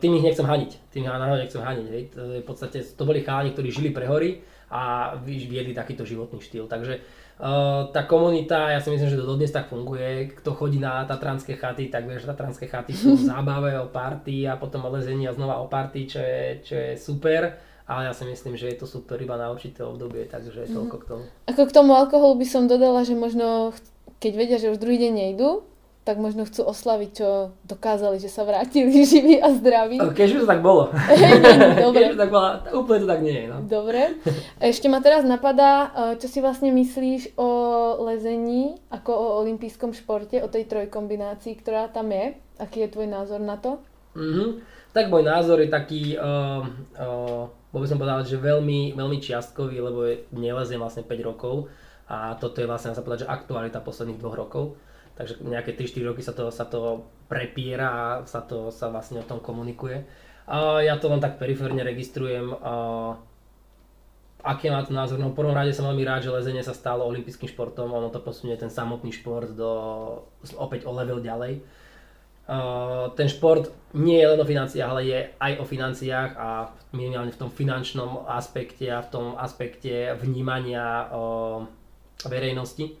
[0.00, 2.02] tým ich nechcem haniť, tým ich nechcem haniť, hej.
[2.14, 4.40] To, v podstate, to boli chalani, ktorí žili pre hory
[4.72, 6.98] a viedli takýto životný štýl, takže
[7.38, 11.54] uh, tá komunita, ja si myslím, že to dodnes tak funguje, kto chodí na tatranské
[11.54, 15.36] chaty, tak vie, že tatranské chaty sú zábave o party a potom o lezení a
[15.36, 18.86] znova o party, čo je, čo je super ale ja si myslím, že je to
[18.86, 20.74] super iba na určité obdobie, takže mm-hmm.
[20.74, 21.24] toľko k tomu.
[21.46, 23.70] Ako k tomu alkoholu by som dodala, že možno
[24.18, 25.62] keď vedia, že už druhý deň nejdu,
[26.06, 29.98] tak možno chcú oslaviť, čo dokázali, že sa vrátili živí a zdraví.
[29.98, 30.94] Keď už to tak bolo.
[31.90, 32.06] dobre.
[32.06, 32.46] Keď to tak bolo,
[32.78, 33.46] úplne to tak nie je.
[33.50, 33.56] No.
[33.66, 34.22] Dobre.
[34.62, 37.50] Ešte ma teraz napadá, e, čo si vlastne myslíš o
[38.06, 42.38] lezení, ako o olympijskom športe, o tej trojkombinácii, ktorá tam je.
[42.62, 43.82] Aký je tvoj názor na to?
[44.14, 44.62] Mm-hmm.
[44.94, 46.64] Tak môj názor je taký, uh,
[46.96, 51.68] uh, by som povedal, že veľmi, veľmi čiastkový, lebo je, neleziem vlastne 5 rokov
[52.08, 54.64] a toto je vlastne, sa povedať, že aktualita posledných dvoch rokov
[55.16, 59.26] takže nejaké 3-4 roky sa to, sa to prepiera a sa, to, sa vlastne o
[59.26, 60.04] tom komunikuje.
[60.46, 62.54] A ja to len tak periférne registrujem.
[62.62, 62.74] A
[64.46, 65.18] aký má to názor?
[65.18, 68.22] No v prvom rade som veľmi rád, že lezenie sa stalo olympijským športom, ono to
[68.22, 69.72] posunie ten samotný šport do,
[70.54, 71.64] opäť o level ďalej.
[72.46, 77.34] Uh, ten šport nie je len o financiách, ale je aj o financiách a minimálne
[77.34, 81.66] v tom finančnom aspekte a v tom aspekte vnímania uh,
[82.22, 82.94] verejnosti.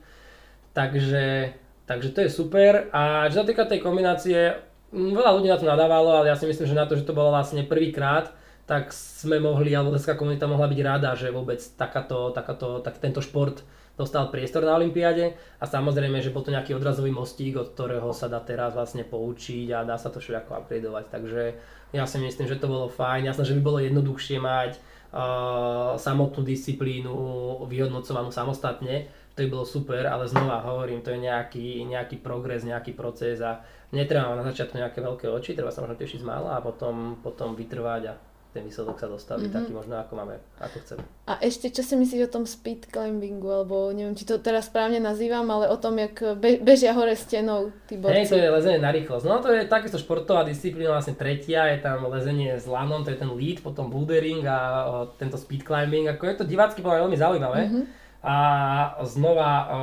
[0.74, 1.54] Takže
[1.86, 2.90] Takže to je super.
[2.90, 4.58] A čo sa týka tej kombinácie,
[4.90, 7.30] veľa ľudí na to nadávalo, ale ja si myslím, že na to, že to bolo
[7.30, 8.34] vlastne prvýkrát,
[8.66, 13.22] tak sme mohli, alebo leská komunita mohla byť rada, že vôbec takáto, takáto, tak tento
[13.22, 13.62] šport
[13.96, 18.28] dostal priestor na Olympiáde a samozrejme, že bol to nejaký odrazový mostík, od ktorého sa
[18.28, 21.04] dá teraz vlastne poučiť a dá sa to všetko upgradeovať.
[21.08, 21.42] Takže
[21.96, 23.30] ja si myslím, že to bolo fajn.
[23.30, 27.14] Jasné, že by bolo jednoduchšie mať uh, samotnú disciplínu
[27.70, 32.96] vyhodnocovanú samostatne, to by bolo super, ale znova hovorím, to je nejaký, nejaký progres, nejaký
[32.96, 33.60] proces a
[33.92, 37.52] netreba na začiatku nejaké veľké oči, treba sa možno tešiť z mála a potom, potom
[37.52, 38.14] vytrvať a
[38.56, 39.56] ten výsledok sa dostaví mm-hmm.
[39.60, 41.04] taký možno ako máme, ako chceme.
[41.28, 44.96] A ešte čo si myslíš o tom speed climbingu, alebo neviem, či to teraz správne
[44.96, 48.24] nazývam, ale o tom, jak be- bežia hore stenou tí borci.
[48.24, 49.28] Hej, to je lezenie na rýchlosť.
[49.28, 53.20] No to je takisto športová disciplína, vlastne tretia, je tam lezenie s lanom, to je
[53.20, 57.68] ten lead, potom bouldering a o, tento speed climbing, ako je to divácky veľmi zaujímavé.
[57.68, 58.05] Mm-hmm.
[58.26, 58.36] A
[59.06, 59.80] znova, o,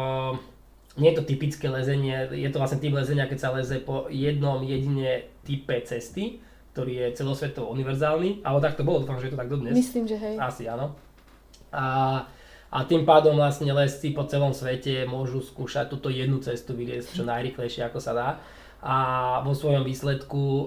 [0.99, 4.59] nie je to typické lezenie, je to vlastne typ lezenia, keď sa leze po jednom
[4.59, 6.43] jedine type cesty,
[6.75, 9.71] ktorý je celosvetovo univerzálny, ale tak to bolo, dúfam, že je to tak dodnes.
[9.71, 10.35] Myslím, že hej.
[10.35, 10.91] Asi áno.
[11.71, 11.85] A,
[12.67, 17.23] a tým pádom vlastne lesci po celom svete môžu skúšať túto jednu cestu vyliesť čo
[17.23, 18.29] najrychlejšie ako sa dá.
[18.83, 18.95] A
[19.47, 20.59] vo svojom výsledku o,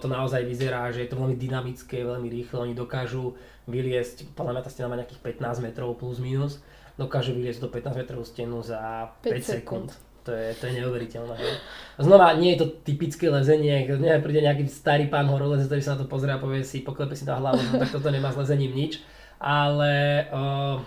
[0.00, 2.64] to naozaj vyzerá, že je to veľmi dynamické, veľmi rýchle.
[2.64, 3.36] Oni dokážu
[3.68, 6.64] vyliesť, podľa mňa tá stena má nejakých 15 metrov plus minus,
[6.98, 9.88] dokážu vyliesť do 15 metrovú stenu za 5, 5 sekúnd.
[10.26, 11.36] to je, to je neuveriteľné.
[11.96, 15.94] A znova, nie je to typické lezenie, keď príde nejaký starý pán horolezec, ktorý sa
[15.96, 18.36] na to pozrie a povie si, poklepe si na hlavu, no, tak toto nemá s
[18.36, 19.00] lezením nič.
[19.38, 20.82] Ale uh,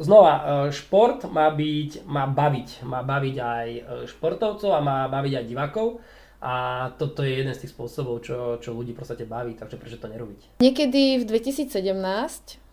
[0.00, 3.68] znova, šport má byť, má baviť, má baviť aj
[4.10, 6.00] športovcov a má baviť aj divákov.
[6.44, 10.12] A toto je jeden z tých spôsobov, čo, čo ľudí podstate baví, takže prečo to
[10.12, 10.60] nerobiť?
[10.60, 11.72] Niekedy v 2017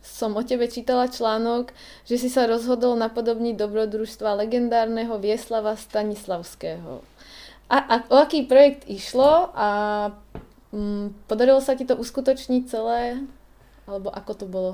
[0.01, 1.69] som o tebe čítala článok,
[2.09, 7.05] že si sa rozhodol napodobniť dobrodružstva legendárneho Vieslava Stanislavského.
[7.71, 9.69] A, a o aký projekt išlo a
[10.73, 13.23] mm, podarilo sa ti to uskutočniť celé?
[13.85, 14.71] Alebo ako to bolo?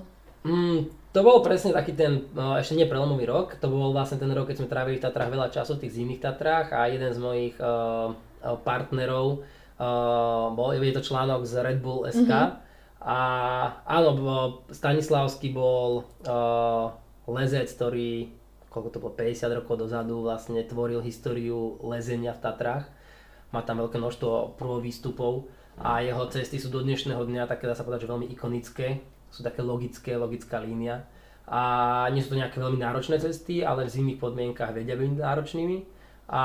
[0.48, 4.32] Mm, to bol presne taký ten, no, ešte nie prelomový rok, to bol vlastne ten
[4.32, 7.20] rok, keď sme trávili v Tatrách veľa času, v tých zimných Tatrách a jeden z
[7.20, 8.16] mojich uh,
[8.64, 9.44] partnerov,
[9.78, 12.67] uh, bol, je to článok z Red Bull SK, mm-hmm
[13.08, 13.20] a
[13.88, 14.12] áno,
[14.68, 16.92] Stanislavský bol uh,
[17.32, 18.36] lezec, ktorý,
[18.68, 22.86] koľko to bolo, 50 rokov dozadu vlastne tvoril históriu lezenia v Tatrách.
[23.56, 25.48] Má tam veľké množstvo výstupov
[25.80, 29.00] a jeho cesty sú do dnešného dňa také, dá sa povedať, že veľmi ikonické.
[29.32, 31.08] Sú také logické, logická línia.
[31.48, 35.97] A nie sú to nejaké veľmi náročné cesty, ale v zimných podmienkach vedia byť náročnými
[36.28, 36.44] a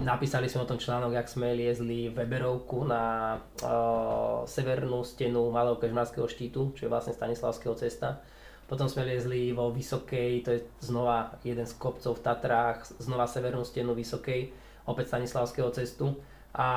[0.00, 6.24] napísali sme o tom článok, jak sme liezli Weberovku na uh, severnú stenu Malého kežmarského
[6.24, 8.24] štítu, čo je vlastne Stanislavského cesta.
[8.64, 13.68] Potom sme liezli vo Vysokej, to je znova jeden z kopcov v Tatrách, znova severnú
[13.68, 14.48] stenu Vysokej,
[14.88, 16.16] opäť Stanislavského cestu.
[16.56, 16.68] A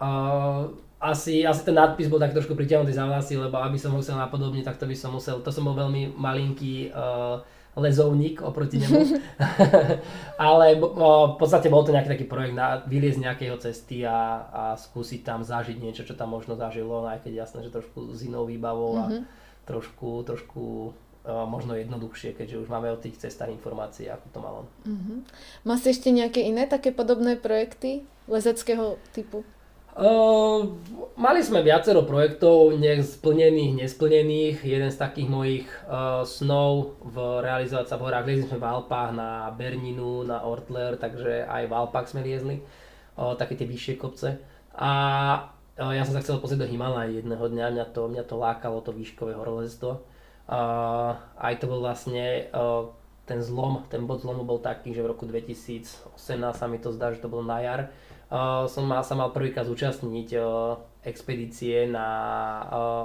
[0.00, 0.60] uh,
[0.96, 4.64] asi, asi ten nadpis bol tak trošku pritiahnutý za vlasy, lebo aby som musel napodobniť,
[4.64, 7.36] tak to by som musel, to som bol veľmi malinký uh,
[7.78, 9.20] lezovník oproti nemu.
[10.40, 14.62] Ale o, v podstate bol to nejaký taký projekt na vyliezť nejakého cesty a, a
[14.74, 18.26] skúsiť tam zažiť niečo, čo tam možno zažilo, no aj keď jasné, že trošku s
[18.26, 19.22] inou výbavou a mm-hmm.
[19.70, 20.92] trošku, trošku o,
[21.46, 24.60] možno jednoduchšie, keďže už máme o tých cestách informácie, ako to malo.
[24.82, 25.18] Mm-hmm.
[25.62, 29.46] Máte ešte nejaké iné také podobné projekty lezeckého typu?
[29.90, 30.78] Uh,
[31.18, 34.56] mali sme viacero projektov, splnených, nesplnených.
[34.62, 39.10] Jeden z takých mojich uh, snov v realizovať sa v horách, liezli sme v Alpách
[39.10, 42.62] na Berninu, na Ortler, takže aj v Alpách sme liezli,
[43.18, 44.38] uh, také tie vyššie kopce.
[44.78, 44.90] A
[45.74, 48.86] uh, ja som sa chcel pozrieť do Himalaj jedného dňa, mňa to, mňa to lákalo,
[48.86, 50.06] to výškové horolezstvo.
[50.46, 52.86] Uh, aj to bol vlastne uh,
[53.30, 56.18] ten zlom, ten bod zlomu bol taký, že v roku 2018
[56.50, 57.94] sa mi to zdá, že to bolo na jar,
[58.70, 62.06] som mal, sa mal prvýkrát zúčastniť uh, expedície na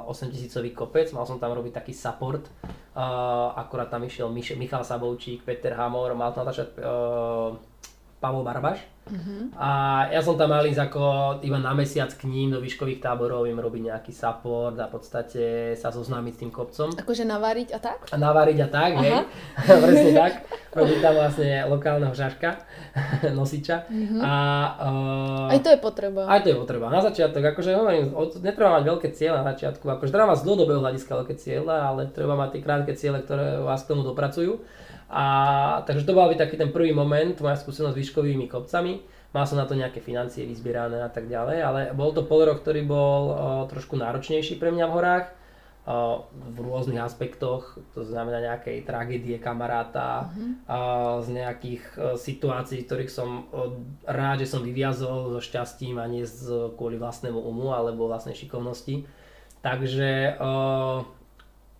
[0.06, 2.46] uh, 8000 kopec, mal som tam robiť taký support,
[2.94, 7.58] uh, akurát tam išiel Mich- Michal Sabovčík, Peter Hamor, mal tam uh,
[8.26, 9.54] Pavol Barbaš, Uh-huh.
[9.54, 9.70] A
[10.10, 11.02] ja som tam mal ísť ako
[11.46, 15.44] iba na mesiac k ním do výškových táborov, im robiť nejaký support a v podstate
[15.78, 16.90] sa zoznámiť s tým kopcom.
[16.98, 18.10] Akože navariť a tak?
[18.10, 19.02] A navariť a tak, Aha.
[19.06, 19.14] hej.
[19.86, 20.34] Presne tak.
[20.74, 22.50] Robiť tam vlastne lokálneho žaška,
[23.38, 23.86] nosiča.
[23.86, 24.22] Uh-huh.
[24.26, 24.34] A,
[24.82, 26.26] uh, aj to je potreba.
[26.26, 26.90] Aj to je potreba.
[26.90, 28.10] Na začiatok, akože hovorím,
[28.42, 29.86] netreba mať veľké cieľe na začiatku.
[29.86, 33.62] Akože treba mať z dlhodobého hľadiska veľké cieľe, ale treba mať tie krátke ciele, ktoré
[33.62, 34.66] vás k tomu dopracujú.
[35.10, 35.24] A
[35.86, 39.06] takže to bol by taký ten prvý moment, moja skúsenosť s výškovými kopcami.
[39.36, 42.64] Mal som na to nejaké financie vyzbierané a tak ďalej, ale bol to pol rok,
[42.64, 43.34] ktorý bol o,
[43.68, 45.26] trošku náročnejší pre mňa v horách.
[45.86, 50.52] O, v rôznych aspektoch, to znamená nejakej tragédie kamaráta, mm-hmm.
[50.66, 50.80] o,
[51.22, 53.78] z nejakých o, situácií, ktorých som o,
[54.10, 59.06] rád, že som vyviazol so šťastím a nie z, kvôli vlastnému umu alebo vlastnej šikovnosti.
[59.66, 61.02] Takže uh,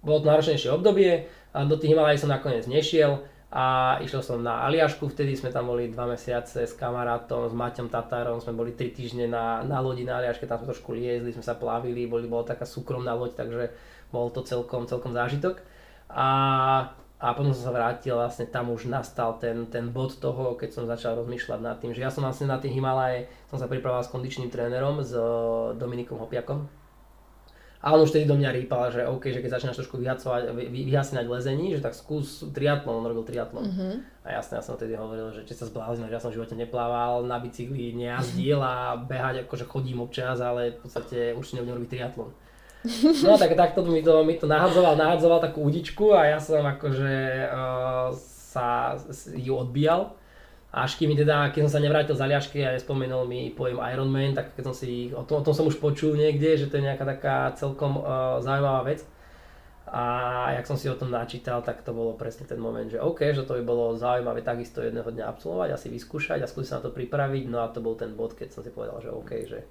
[0.06, 3.24] bolo to náročnejšie obdobie, a do tých Himalají som nakoniec nešiel
[3.56, 7.88] a išiel som na Aliašku, vtedy sme tam boli dva mesiace s kamarátom, s Maťom
[7.88, 11.40] Tatárom, sme boli 3 týždne na, na lodi na Aliaške, tam sme trošku liezli, sme
[11.40, 13.72] sa plavili, boli, bola taká súkromná loď, takže
[14.12, 15.64] bol to celkom, celkom zážitok.
[16.12, 16.28] A,
[17.16, 20.84] a potom som sa vrátil, vlastne tam už nastal ten, ten bod toho, keď som
[20.84, 24.12] začal rozmýšľať nad tým, že ja som vlastne na tých Himalaje, som sa pripravoval s
[24.12, 25.16] kondičným trénerom, s
[25.80, 26.68] Dominikom Hopiakom,
[27.86, 31.78] a on už tedy do mňa rýpal, že OK, že keď začínaš trošku vyhasínať lezení,
[31.78, 33.70] že tak skús triatlon, on robil triatlon.
[33.70, 33.94] Mm-hmm.
[34.26, 36.58] A jasne, ja som vtedy hovoril, že či sa zbláznil, že ja som v živote
[36.58, 41.78] neplával, na bicykli nejazdil a behať akože chodím občas, ale v podstate už si nebudem
[41.78, 42.34] robiť triatlon.
[43.22, 47.14] No tak takto mi to, mi to nahadzoval, nahadzoval takú udičku a ja som akože
[47.54, 48.98] uh, sa
[49.30, 50.18] ju odbíjal.
[50.76, 54.36] Až kým mi teda, keď som sa nevrátil z Aliašky a nespomenul mi pojem Ironman,
[54.36, 56.84] tak keď som si, o tom, o tom som už počul niekde, že to je
[56.84, 59.08] nejaká taká celkom uh, zaujímavá vec.
[59.88, 60.04] A
[60.52, 63.48] jak som si o tom načítal, tak to bolo presne ten moment, že OK, že
[63.48, 66.84] to by bolo zaujímavé takisto jedného dňa absolvovať a si vyskúšať a skúsiť sa na
[66.84, 67.48] to pripraviť.
[67.48, 69.64] No a to bol ten bod, keď som si povedal, že OK, že,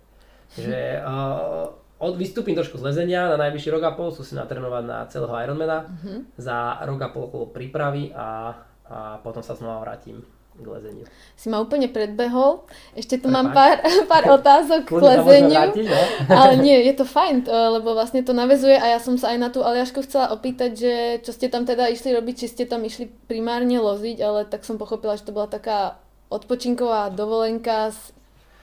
[0.56, 1.68] že uh,
[2.00, 5.84] od, vystúpim trošku z lezenia na najvyšší rok a pol, skúsim natrénovať na celého Ironmana,
[5.84, 6.40] mm-hmm.
[6.40, 8.56] za rok a pol prípravy a,
[8.88, 11.04] a potom sa znova vrátim k lezeniu.
[11.34, 12.62] Si ma úplne predbehol.
[12.94, 15.74] Ešte tu mám pár, pár otázok k lezeniu.
[15.74, 16.02] Vrátiť, no?
[16.40, 19.48] Ale nie, je to fajn, lebo vlastne to navezuje a ja som sa aj na
[19.50, 20.94] tú Aliašku chcela opýtať, že
[21.26, 24.78] čo ste tam teda išli robiť, či ste tam išli primárne loziť, ale tak som
[24.78, 25.98] pochopila, že to bola taká
[26.30, 28.14] odpočinková dovolenka s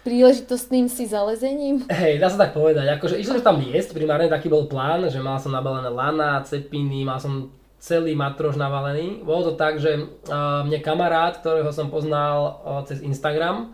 [0.01, 1.85] príležitostným si zalezením?
[1.91, 2.87] Hej, dá sa tak povedať.
[2.97, 7.21] Akože išli tam jesť, primárne taký bol plán, že mal som nabalené lana, cepiny, mal
[7.21, 9.25] som celý matrož navalený.
[9.25, 9.97] Bolo to tak, že
[10.29, 13.73] mne kamarát, ktorého som poznal cez Instagram,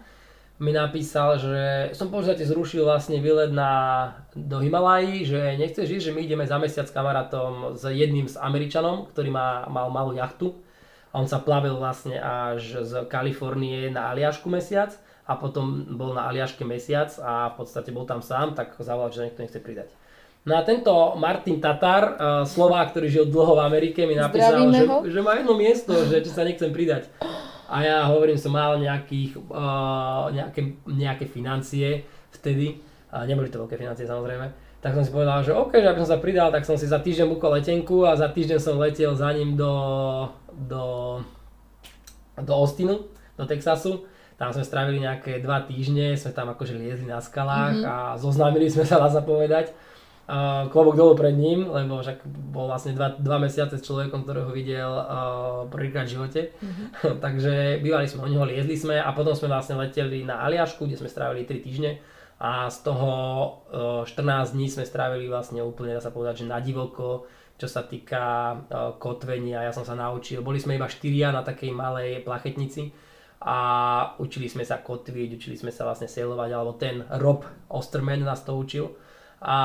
[0.57, 6.15] mi napísal, že som podstate zrušil vlastne výlet na, do Himalají, že nechceš ísť, že
[6.17, 10.57] my ideme za mesiac s kamarátom s jedným s Američanom, ktorý má, mal malú jachtu.
[11.13, 14.97] A on sa plavil vlastne až z Kalifornie na Aliašku mesiac
[15.29, 19.29] a potom bol na Aliaške mesiac a v podstate bol tam sám, tak zavolal, že
[19.29, 19.93] niekto nechce pridať.
[20.47, 22.15] No a tento Martin Tatar, uh,
[22.47, 26.31] Slovák, ktorý žil dlho v Amerike, mi napísal, že, že má jedno miesto, že či
[26.31, 27.11] sa nechcem pridať.
[27.67, 32.79] A ja hovorím, som mal nejakých, uh, nejaké, nejaké financie vtedy,
[33.11, 34.47] a neboli to veľké financie samozrejme,
[34.79, 37.03] tak som si povedal, že OK, že aby som sa pridal, tak som si za
[37.03, 39.73] týždeň bukol letenku a za týždeň som letel za ním do,
[40.55, 41.19] do,
[42.39, 43.03] do Austinu,
[43.35, 44.07] do Texasu.
[44.39, 47.91] Tam sme strávili nejaké dva týždne, sme tam akože liezli na skalách mm-hmm.
[47.91, 49.75] a zoznámili sme sa, dá sa povedať
[50.27, 54.51] uh, klobok dolu pred ním, lebo však bol vlastne dva, dva mesiace s človekom, ktorého
[54.51, 56.41] videl uh, prvýkrát v živote.
[56.59, 56.87] Mm-hmm.
[57.25, 60.99] Takže bývali sme o neho, liezli sme a potom sme vlastne leteli na Aliašku, kde
[60.99, 61.91] sme strávili 3 týždne
[62.37, 63.09] a z toho
[63.73, 67.25] uh, 14 dní sme strávili vlastne úplne, dá sa povedať, že na divoko,
[67.57, 71.73] čo sa týka uh, kotvenia, ja som sa naučil, boli sme iba štyria na takej
[71.73, 72.93] malej plachetnici
[73.41, 73.57] a
[74.21, 77.41] učili sme sa kotviť, učili sme sa vlastne sailovať, alebo ten Rob
[77.73, 78.93] Osterman nás to učil
[79.37, 79.57] a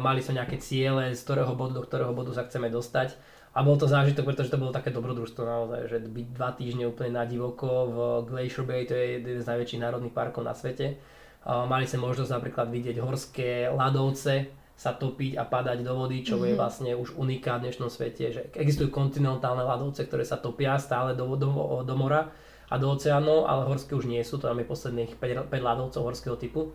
[0.00, 3.16] mali sme nejaké ciele, z ktorého bodu do ktorého bodu sa chceme dostať.
[3.52, 7.20] A bol to zážitok, pretože to bolo také dobrodružstvo naozaj, že byť dva týždne úplne
[7.20, 7.96] na divoko v
[8.32, 10.96] Glacier Bay, to je jeden z najväčších národných parkov na svete.
[11.44, 16.48] Mali sme možnosť napríklad vidieť horské ľadovce, sa topiť a padať do vody, čo mm-hmm.
[16.48, 16.58] je mhm.
[16.58, 21.28] vlastne už unikát v dnešnom svete, že existujú kontinentálne ľadovce, ktoré sa topia stále do,
[21.36, 22.32] do, do mora
[22.72, 26.40] a do oceánov, ale horské už nie sú, to máme posledných 5, 5 ľadovcov horského
[26.40, 26.72] typu.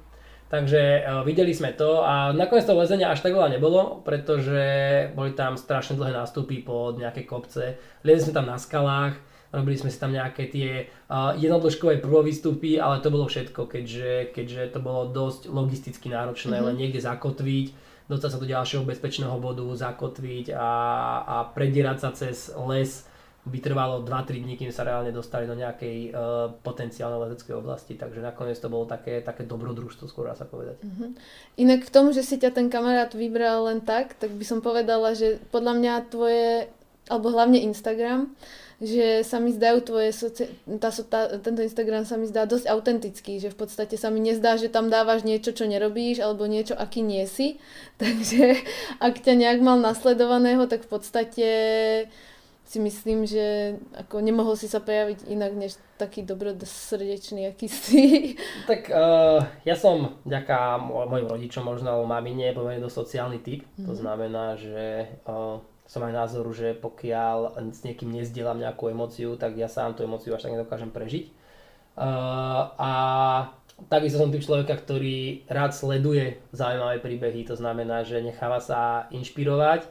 [0.48, 4.64] Takže uh, videli sme to a nakoniec to lezenia až tak veľa nebolo, pretože
[5.12, 7.76] boli tam strašne dlhé nástupy pod nejaké kopce.
[8.08, 9.20] Liezli sme tam na skalách,
[9.52, 14.76] robili sme si tam nejaké tie uh, jednodĺžkové prvovýstupy, ale to bolo všetko, keďže, keďže
[14.76, 16.68] to bolo dosť logisticky náročné, mm-hmm.
[16.72, 17.68] len niekde zakotviť,
[18.08, 20.72] dostať sa do ďalšieho bezpečného bodu, zakotviť a,
[21.24, 23.07] a predierať sa cez les
[23.48, 28.20] by trvalo 2-3 dní, kým sa reálne dostali do nejakej uh, potenciálnej leteckej oblasti, takže
[28.20, 30.84] nakoniec to bolo také, také dobrodružstvo, skôr sa povedať.
[30.84, 31.16] Uh-huh.
[31.56, 35.16] Inak k tomu, že si ťa ten kamarát vybral len tak, tak by som povedala,
[35.16, 36.68] že podľa mňa tvoje,
[37.08, 38.36] alebo hlavne Instagram,
[38.78, 40.46] že sa mi zdajú tvoje, soci...
[40.78, 44.54] tá, tá, tento Instagram sa mi zdá dosť autentický, že v podstate sa mi nezdá,
[44.54, 47.58] že tam dávaš niečo, čo nerobíš, alebo niečo, aký nie si.
[48.02, 48.62] Takže
[49.02, 51.50] ak ťa nejak mal nasledovaného, tak v podstate
[52.68, 58.36] si myslím, že ako nemohol si sa prejaviť inak, než taký dobrodosrdečný, aký si.
[58.68, 60.76] Tak uh, ja som vďaka
[61.08, 63.64] mojim rodičom možno, alebo mamine, pomerne do sociálny typ.
[63.64, 63.88] Mm-hmm.
[63.88, 64.00] To mhm.
[64.04, 69.72] znamená, že uh, som aj názoru, že pokiaľ s niekým nezdielam nejakú emóciu, tak ja
[69.72, 71.32] sám tú emóciu až tak nedokážem prežiť.
[71.96, 72.92] Uh, a
[73.88, 79.88] takisto som typ človeka, ktorý rád sleduje zaujímavé príbehy, to znamená, že necháva sa inšpirovať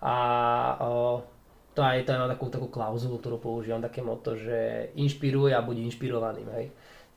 [0.00, 0.16] a
[0.80, 1.24] o,
[1.76, 5.60] to aj to aj má takú, takú klauzulu, ktorú používam, také moto, že inšpiruje a
[5.60, 6.66] buď inšpirovaným, hej.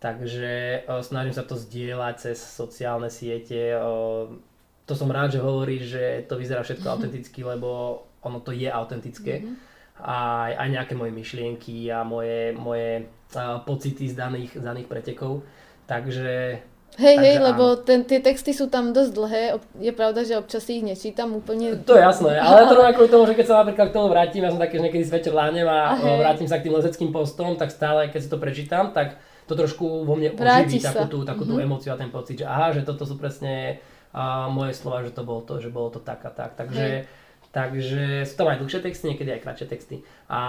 [0.03, 3.79] Takže o, snažím sa to zdieľať cez sociálne siete.
[3.79, 4.35] O,
[4.83, 9.43] to som rád, že hovorí, že to vyzerá všetko autenticky, lebo ono to je autentické.
[9.43, 9.55] Mm-hmm.
[9.99, 10.17] A
[10.55, 13.03] aj nejaké moje myšlienky a moje, moje
[13.35, 15.43] uh, pocity z daných, z daných pretekov.
[15.83, 16.63] Takže
[16.99, 19.43] Hej, hej, lebo ten, tie texty sú tam dosť dlhé,
[19.79, 21.79] je pravda, že občas ich nečítam úplne.
[21.87, 24.51] To je jasné, ale to rovnako tomu, že keď sa napríklad k tomu vrátim, ja
[24.51, 27.55] som taký, že niekedy z večer lánem a, a vrátim sa k tým lezeckým postom,
[27.55, 29.15] tak stále, keď si to prečítam, tak
[29.47, 31.65] to trošku vo mne oživí takú tú, takú tú mm-hmm.
[31.71, 33.79] emóciu a ten pocit, že aha, že toto sú presne
[34.11, 36.59] a moje slova, že to bolo to, že bolo to tak a tak.
[36.59, 37.18] Takže hej
[37.49, 39.95] Takže sú tam aj dlhšie texty, niekedy aj kratšie texty.
[40.29, 40.41] A,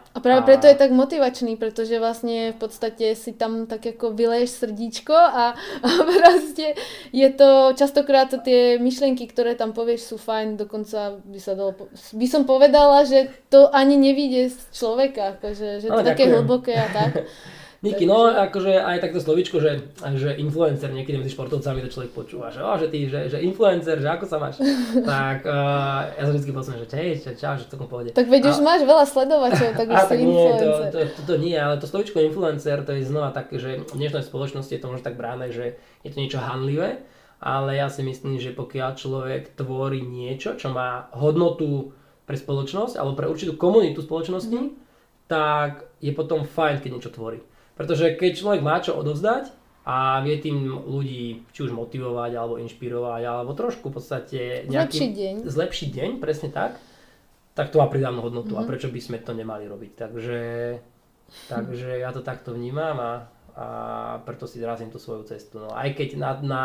[0.00, 0.48] a práve a...
[0.48, 5.52] preto je tak motivačný, pretože vlastne v podstate si tam tak ako vyleješ srdíčko a,
[5.84, 5.88] a
[6.24, 6.80] proste
[7.12, 11.76] je to, častokrát to tie myšlienky, ktoré tam povieš sú fajn, dokonca by sa dalo,
[11.92, 16.72] by som povedala, že to ani nevíde z človeka, akože, že to no, také hlboké
[16.72, 17.12] a tak.
[17.80, 19.80] Niky, no akože aj takto slovičko, že,
[20.20, 24.04] že influencer niekedy medzi športovcami to človek počúva, že, že ty, že, že influencer, že
[24.04, 24.60] ako sa máš,
[25.08, 28.12] tak uh, ja som vždy posmiem, že hej, čau, čau, že celkom pohode.
[28.12, 30.68] Tak veď už máš veľa sledovateľov, tak už si influencer.
[30.68, 33.80] Nie, to, to, to, to, nie, ale to slovičko influencer, to je znova také, že
[33.80, 37.00] v dnešnej spoločnosti je to možno tak bráne, že je to niečo hanlivé,
[37.40, 41.96] ale ja si myslím, že pokiaľ človek tvorí niečo, čo má hodnotu
[42.28, 44.68] pre spoločnosť alebo pre určitú komunitu spoločnosti, mm.
[45.32, 47.40] tak je potom fajn, keď niečo tvorí.
[47.80, 49.56] Pretože keď človek má čo odovzdať
[49.88, 55.10] a vie tým ľudí či už motivovať alebo inšpirovať alebo trošku v podstate nejaký, zlepšiť
[55.16, 55.34] deň.
[55.48, 56.76] Zlepšiť deň, presne tak,
[57.56, 58.60] tak to má pridávnu hodnotu mm-hmm.
[58.60, 58.70] a mhm.
[58.70, 59.92] prečo by sme to nemali robiť.
[59.96, 60.42] Takže,
[61.56, 63.12] takže ja to takto vnímam a,
[63.56, 63.66] a
[64.28, 65.64] preto si razím tú svoju cestu.
[65.64, 66.64] No, aj keď na, na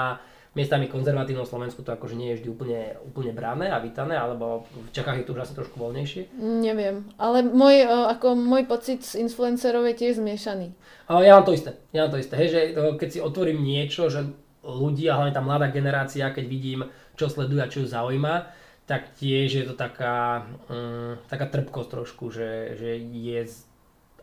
[0.55, 4.89] miestami konzervatívnom Slovensku to akože nie je vždy úplne, úplne brané a vítané, alebo v
[4.95, 6.31] Čechách je to už asi trošku voľnejšie?
[6.39, 10.71] Neviem, ale môj, ako môj pocit z influencerov je tiež zmiešaný.
[11.11, 12.61] Ja mám to isté, ja mám to isté, hej, že
[12.95, 14.31] keď si otvorím niečo, že
[14.65, 16.79] ľudia, hlavne tá mladá generácia, keď vidím,
[17.13, 18.49] čo sleduje a čo ju zaujíma,
[18.85, 23.41] tak tiež je to taká, um, taká trpkosť trošku, že, že je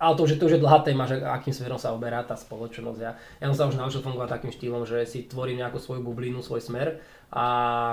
[0.03, 2.35] ale to už, je, to už je dlhá téma, že akým smerom sa oberá tá
[2.35, 2.99] spoločnosť.
[2.99, 6.43] Ja, ja som sa už naučil fungovať takým štýlom, že si tvorím nejakú svoju bublinu,
[6.43, 6.99] svoj smer
[7.31, 7.47] a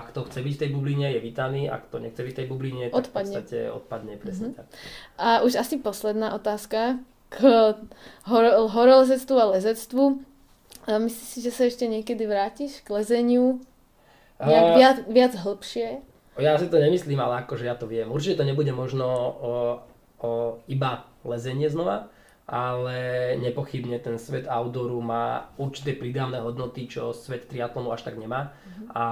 [0.09, 2.89] kto chce byť v tej bubline je vítaný a kto nechce byť v tej bubline,
[2.89, 3.13] tak odpadne.
[3.13, 4.57] v podstate odpadne presne mm-hmm.
[4.57, 4.67] tak.
[5.21, 6.97] A už asi posledná otázka
[7.29, 7.37] k
[8.25, 10.25] hor- horolezectvu a lezectvu.
[10.89, 13.61] Myslíš si, že sa ešte niekedy vrátiš k lezeniu?
[14.41, 16.01] Nejak uh, viac, viac hĺbšie?
[16.41, 18.09] Ja si to nemyslím, ale akože ja to viem.
[18.09, 19.53] Určite to nebude možno o,
[20.23, 20.29] o
[20.71, 22.09] iba lezenie znova,
[22.49, 28.49] ale nepochybne ten svet outdooru má určité pridávne hodnoty, čo svet triatlonu až tak nemá.
[28.49, 28.89] Uh-huh.
[28.97, 29.03] A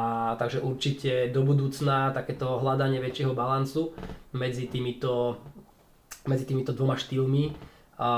[0.41, 3.93] takže určite do budúcna takéto hľadanie väčšieho balancu
[4.33, 5.37] medzi týmito,
[6.25, 7.53] medzi týmito dvoma štýlmi,
[7.97, 8.09] a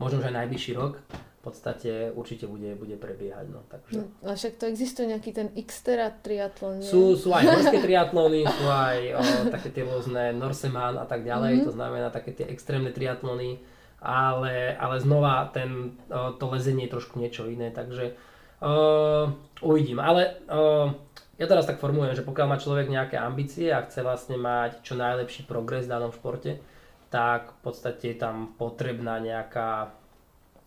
[0.00, 1.00] možno už aj najbližší rok,
[1.44, 3.46] podstate určite bude, bude prebiehať.
[3.52, 4.00] No, takže.
[4.00, 8.64] No, a však to existuje nejaký ten Xterra triatlon, Sú, sú aj horské triatlony, sú
[8.64, 9.20] aj o,
[9.52, 11.68] také tie rôzne Norseman a tak ďalej, mm-hmm.
[11.68, 13.60] to znamená také tie extrémne triatlony,
[14.00, 18.16] ale, ale znova ten, o, to lezenie je trošku niečo iné, takže
[18.64, 19.28] o,
[19.60, 20.00] uvidím.
[20.00, 20.90] Ale o,
[21.36, 24.94] ja teraz tak formujem, že pokiaľ má človek nejaké ambície a chce vlastne mať čo
[24.94, 26.62] najlepší progres v danom športe,
[27.10, 29.94] tak v podstate je tam potrebná nejaká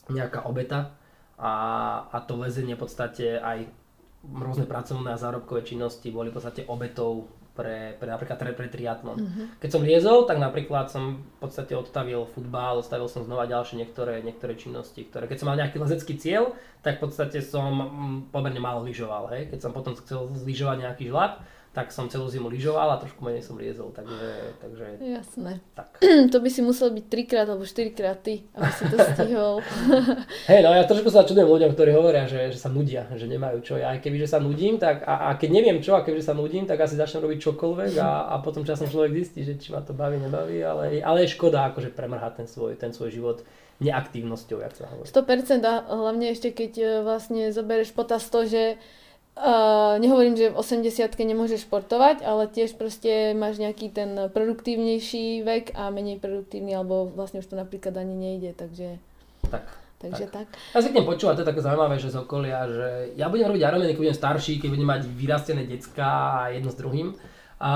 [0.10, 0.95] nejaká obeta
[1.38, 1.53] a,
[2.10, 3.70] a to lezenie v podstate aj
[4.26, 9.18] rôzne pracovné a zárobkové činnosti boli v podstate obetou pre, pre napríklad pre, pre triatlon.
[9.18, 9.45] Mm-hmm.
[9.58, 14.22] Keď som liezol, tak napríklad som v podstate odstavil futbal, odstavil som znova ďalšie niektoré,
[14.22, 16.53] niektoré činnosti, ktoré keď som mal nejaký lezecký cieľ,
[16.86, 19.34] tak v podstate som mm, pomerne málo lyžoval.
[19.34, 19.49] Hej?
[19.49, 21.41] Keď som potom chcel zlyžovať nejaký žlab,
[21.78, 24.57] tak som celú zimu lyžoval a trošku menej som liezol, takže...
[24.57, 25.61] takže Jasné.
[25.78, 26.01] Tak.
[26.34, 29.61] to by si musel byť trikrát alebo štyrikrát ty, aby si to stihol.
[30.49, 33.61] Hej, no ja trošku sa čudujem ľuďom, ktorí hovoria, že, že sa nudia, že nemajú
[33.61, 33.78] čo.
[33.78, 36.34] Ja aj keby, že sa nudím, tak a, a keď neviem čo, a keby sa
[36.34, 39.86] nudím, tak asi začnem robiť čokoľvek a, a potom časom človek zistí, že či ma
[39.86, 43.45] to baví, nebaví, ale, ale je škoda akože premrhať ten svoj, ten svoj život
[43.78, 45.05] neaktívnosťou, jak sa hovorí.
[45.05, 48.82] 100% a hlavne ešte keď e, vlastne zoberieš potaz to, že
[49.38, 55.78] Uh, nehovorím, že v 80 nemôžeš športovať, ale tiež proste máš nejaký ten produktívnejší vek
[55.78, 58.98] a menej produktívny, alebo vlastne už to napríklad ani nejde, takže...
[59.46, 59.66] Tak.
[59.98, 60.46] Takže tak.
[60.46, 60.78] tak.
[60.78, 63.90] Ja chcem počúvať, to je také zaujímavé, že z okolia, že ja budem robiť Ironman,
[63.90, 67.18] keď budem starší, keď budem mať vyrastené decka a jedno s druhým.
[67.58, 67.72] A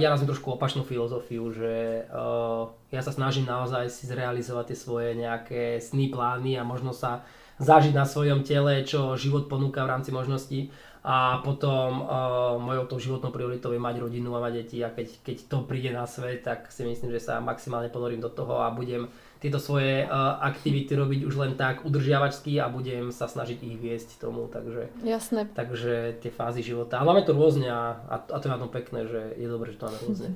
[0.00, 5.12] ja razím trošku opačnú filozofiu, že uh, ja sa snažím naozaj si zrealizovať tie svoje
[5.12, 7.28] nejaké sny, plány a možno sa
[7.60, 10.72] zažiť na svojom tele, čo život ponúka v rámci možností
[11.04, 15.22] a potom uh, mojou tou životnou prioritou je mať rodinu a mať deti a keď,
[15.22, 18.70] keď to príde na svet, tak si myslím, že sa maximálne ponorím do toho a
[18.74, 19.06] budem
[19.38, 24.18] tieto svoje uh, aktivity robiť už len tak udržiavačsky a budem sa snažiť ich viesť
[24.18, 25.46] tomu, takže, Jasné.
[25.54, 26.98] takže tie fázy života.
[26.98, 29.78] A máme to rôzne a, a to je na tom pekné, že je dobré, že
[29.78, 30.28] to máme rôzne.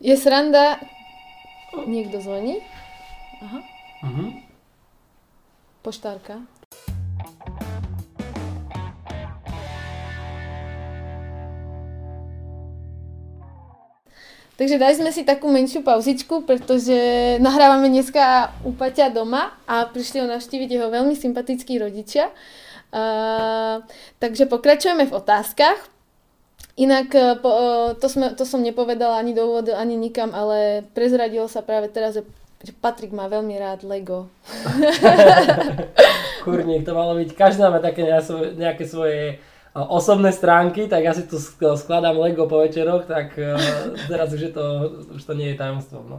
[0.00, 0.80] Je sranda...
[1.68, 2.64] Niekto zvoní?
[3.44, 3.60] Aha.
[4.00, 4.28] Uh-huh.
[5.84, 6.40] Poštárka.
[14.58, 16.98] Takže dali sme si takú menšiu pauzičku, pretože
[17.38, 22.34] nahrávame dneska u Paťa doma a prišli ho navštíviť jeho veľmi sympatickí rodičia.
[22.90, 23.86] Uh,
[24.18, 25.78] takže pokračujeme v otázkach.
[26.74, 27.50] Inak po,
[28.02, 32.18] to, sme, to som nepovedala ani do úvodu, ani nikam, ale prezradilo sa práve teraz,
[32.18, 32.22] že,
[32.62, 34.26] že Patrik má veľmi rád Lego.
[36.46, 38.06] Kurník, to malo byť, každý máme také
[38.58, 39.38] nejaké svoje
[39.86, 41.38] osobné stránky, tak ja si tu
[41.76, 43.54] skladám Lego po večeroch, tak uh,
[44.10, 44.64] teraz už, je to,
[45.14, 46.02] už to nie je tajomstvo.
[46.02, 46.16] No.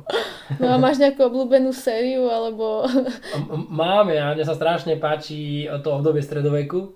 [0.62, 2.88] no a máš nejakú obľúbenú sériu, alebo...
[3.68, 6.96] Mám, ja, mne sa strašne páči to obdobie stredoveku,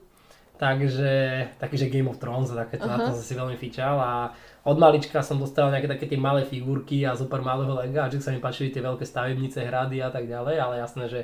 [0.56, 1.12] takže
[1.60, 4.32] taký, že Game of Thrones a takéto, na to som si veľmi fičal a
[4.64, 8.24] od malička som dostal nejaké také tie malé figurky a super malého Lega a že
[8.24, 11.22] sa mi páčili tie veľké stavebnice, hrady a tak ďalej, ale jasné, že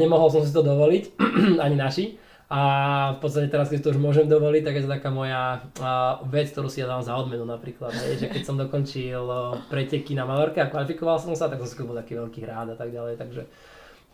[0.00, 1.04] nemohol som si to dovoliť,
[1.64, 2.27] ani naši.
[2.48, 2.60] A
[3.12, 6.48] v podstate teraz, keď to už môžem dovoliť, tak je to taká moja uh, vec,
[6.48, 7.92] ktorú si ja dám za odmenu napríklad.
[7.92, 9.20] Hej, že keď som dokončil
[9.68, 12.76] preteky na Malorke a kvalifikoval som sa, tak som si bol taký veľký hrád a
[12.80, 13.20] tak ďalej.
[13.20, 13.42] Takže,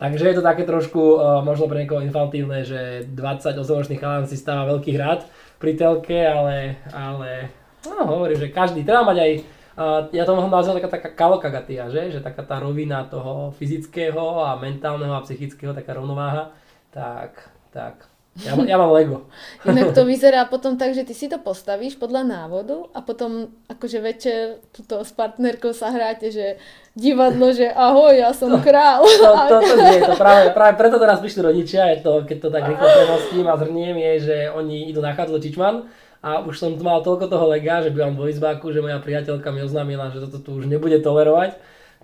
[0.02, 4.66] takže je to také trošku uh, možno pre niekoho infantilné, že 28-ročný chalán si stáva
[4.66, 5.22] veľký hrad
[5.62, 7.54] pri telke, ale, ale
[7.86, 9.32] no, hovorím, že každý, treba mať aj
[9.74, 12.06] Uh, ja to mohol nazvať taká, taká kalokagatia, že?
[12.14, 16.54] že taká tá rovina toho fyzického a mentálneho a psychického, taká rovnováha,
[16.94, 18.06] tak, tak
[18.42, 19.30] ja, ja mám Lego.
[19.62, 23.98] Inak to vyzerá potom tak, že ty si to postavíš podľa návodu a potom akože
[24.02, 26.58] večer tuto s partnerkou sa hráte, že
[26.98, 29.06] divadlo, že ahoj, ja som král.
[29.06, 32.48] To, to, to, nie, to práve, práve preto teraz prišli rodičia, je to, keď to
[32.50, 35.86] tak rýchlo premostím a zhrniem, je, že oni idú na chadlo Čičman
[36.18, 39.62] a už som mal toľko toho lega, že bývam v dvojizbáku, že moja priateľka mi
[39.62, 41.54] oznámila, že toto tu už nebude tolerovať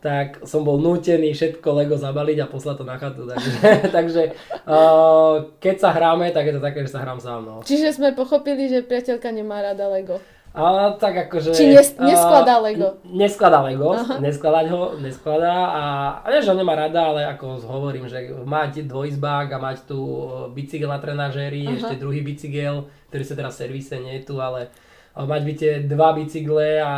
[0.01, 3.29] tak som bol nútený všetko Lego zabaliť a poslať to na chatu.
[3.29, 3.53] Takže,
[3.97, 4.23] takže
[4.65, 7.41] uh, keď sa hráme, tak je to také, že sa hrám sám.
[7.45, 7.55] No.
[7.61, 10.17] Čiže sme pochopili, že priateľka nemá rada Lego.
[10.51, 11.55] A tak akože...
[11.55, 12.99] Či nes, neskladá Lego?
[13.07, 14.19] Uh, neskladá Lego, Aha.
[14.19, 15.85] neskladať ho, neskladá a,
[16.25, 20.27] a nie, že ho nemá rada, ale ako hovorím, že mať dvojizbák a mať tu
[20.51, 24.75] bicykel na trenažéri, ešte druhý bicykel, ktorý sa teraz servise nie je tu, ale
[25.19, 26.93] mať byte dva bicykle a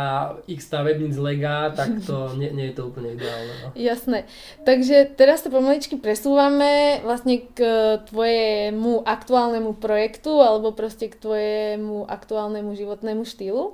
[0.45, 3.53] x stavebníc lega, tak to nie, nie je to úplne ideálne.
[3.65, 3.67] No.
[3.73, 4.29] Jasné.
[4.61, 7.59] Takže teraz to pomaličky presúvame vlastne k
[8.05, 13.73] tvojemu aktuálnemu projektu alebo proste k tvojemu aktuálnemu životnému štýlu.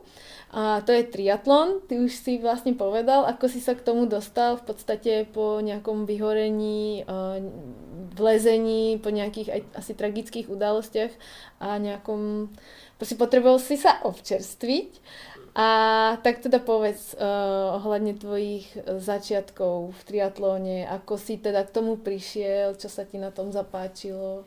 [0.49, 1.85] A to je triatlon.
[1.85, 6.09] Ty už si vlastne povedal, ako si sa k tomu dostal v podstate po nejakom
[6.09, 7.05] vyhorení,
[8.17, 11.13] vlezení, po nejakých aj asi tragických udalostiach
[11.61, 12.49] a nejakom
[12.99, 14.91] proste potreboval si sa občerstviť.
[15.57, 15.67] A
[16.21, 18.69] tak teda povedz uh, ohľadne tvojich
[19.01, 24.45] začiatkov v triatlóne, ako si teda k tomu prišiel, čo sa ti na tom zapáčilo?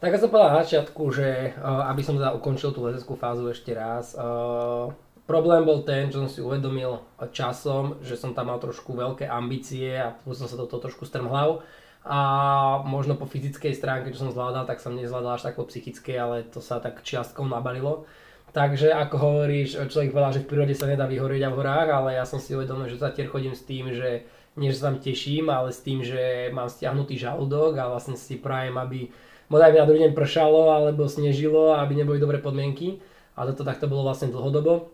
[0.00, 3.72] Tak som povedal na začiatku, že uh, aby som teda ukončil tú lezeckú fázu ešte
[3.72, 4.92] raz, uh,
[5.24, 7.00] problém bol ten, že som si uvedomil
[7.32, 11.64] časom, že som tam mal trošku veľké ambície a som sa do toho trošku strmhlav
[12.00, 12.18] a
[12.88, 16.36] možno po fyzickej stránke, čo som zvládal, tak som nezvládal až tak po psychickej, ale
[16.48, 18.08] to sa tak čiastkou nabalilo.
[18.50, 22.18] Takže ako hovoríš, človek povedal, že v prírode sa nedá vyhorieť a v horách, ale
[22.18, 24.26] ja som si uvedomil, že zatiaľ chodím s tým, že
[24.58, 28.42] nie že sa tam teším, ale s tým, že mám stiahnutý žalúdok a vlastne si
[28.42, 29.06] prajem, aby
[29.46, 32.98] možno na druhý deň pršalo alebo snežilo aby neboli dobré podmienky.
[33.38, 34.90] A toto takto bolo vlastne dlhodobo.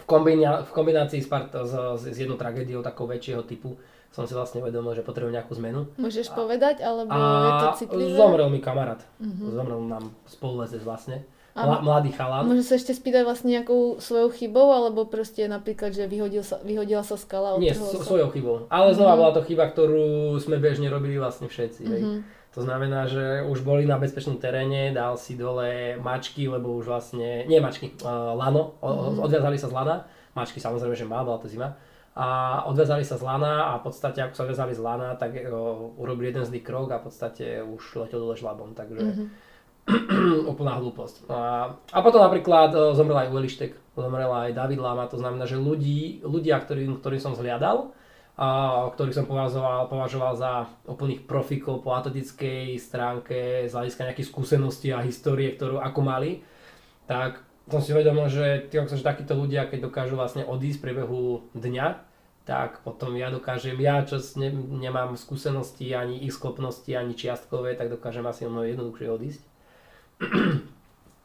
[0.00, 3.76] V, kombiná- v kombinácii s, part- s, s jednou tragédiou takou väčšieho typu,
[4.12, 5.92] som si vlastne uvedomil, že potrebujem nejakú zmenu.
[6.00, 8.16] Môžeš a, povedať, alebo a je to citlivé?
[8.16, 9.04] zomrel mi kamarát.
[9.20, 9.52] Uh-huh.
[9.52, 11.28] Zomrel nám spolulezec vlastne.
[11.58, 12.46] Mla, mladý chalán.
[12.46, 17.02] Môže sa ešte spýtať vlastne nejakou svojou chybou, alebo proste napríklad, že vyhodil sa, vyhodila
[17.02, 17.58] sa skala?
[17.58, 18.70] Nie, so, svojou chybou.
[18.70, 19.20] Ale znova uh-huh.
[19.26, 21.82] bola to chyba, ktorú sme bežne robili vlastne všetci.
[21.82, 22.22] Uh-huh.
[22.54, 27.42] To znamená, že už boli na bezpečnom teréne, dal si dole mačky, lebo už vlastne,
[27.50, 29.26] nie mačky, uh, lano, uh-huh.
[29.26, 30.06] odviazali sa z lana.
[30.38, 31.74] Mačky samozrejme, že má, bola to zima
[32.18, 32.26] a
[32.66, 35.54] odvezali sa z lana a v podstate ako sa odvezali z lana, tak uh,
[36.02, 39.26] urobili jeden zlý krok a v podstate už letel dole žlabom, takže mm-hmm.
[40.52, 41.30] úplná hlúposť.
[41.30, 45.46] A, a potom napríklad uh, zomrel aj Uli Štek, zomrel aj David Lama, to znamená,
[45.46, 47.94] že ľudí, ľudia, ktorým, ktorým som zhliadal,
[48.94, 55.02] ktorých som považoval, považoval za úplných profikov po atletickej stránke z hľadiska nejakých skúseností a
[55.02, 56.46] histórie, ktorú ako mali,
[57.10, 61.22] tak som si uvedomil, že, že takíto ľudia, keď dokážu vlastne odísť v priebehu
[61.58, 62.07] dňa,
[62.48, 64.48] tak potom ja dokážem, ja čo ne,
[64.80, 69.42] nemám skúsenosti, ani ich schopnosti, ani čiastkové, tak dokážem asi o mnoho jednoduchšie odísť.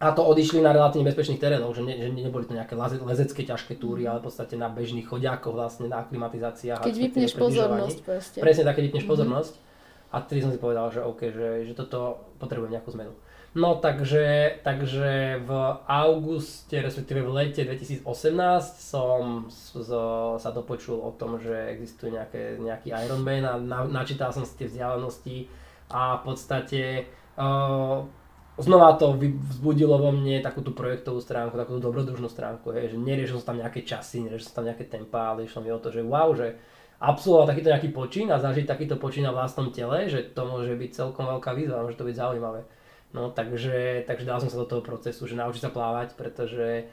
[0.04, 3.80] A to odišli na relatívne bezpečných terénoch, že, ne, že neboli to nejaké lezecké ťažké
[3.80, 6.84] túry, ale v podstate na bežných chodiakoch vlastne na aklimatizáciách.
[6.84, 8.38] Keď vypneš pozornosť proste.
[8.44, 9.16] Presne tak, keď vypneš mm-hmm.
[9.16, 9.54] pozornosť.
[10.12, 13.16] A vtedy som si povedal, že OK, že, že toto potrebujem nejakú zmenu.
[13.54, 15.52] No takže, takže v
[15.86, 18.02] auguste, respektíve v lete 2018
[18.82, 19.94] som z,
[20.42, 24.66] sa dopočul o tom, že existuje nejaké, nejaký Ironman a na, načítal som si tie
[24.66, 25.46] vzdialenosti
[25.94, 26.82] a v podstate
[27.38, 28.02] uh,
[28.58, 32.98] znova to vzbudilo vo mne takú tú projektovú stránku, takú tú dobrodružnú stránku, hej, že
[32.98, 35.94] neriešil som tam nejaké časy, neriešil som tam nejaké tempa, ale išlo mi o to,
[35.94, 36.58] že wow, že
[36.98, 40.90] absolvovať takýto nejaký počín a zažiť takýto počín na vlastnom tele, že to môže byť
[40.90, 42.66] celkom veľká výzva, môže to byť zaujímavé.
[43.14, 46.90] No takže, takže dal som sa do toho procesu, že naučiť sa plávať, pretože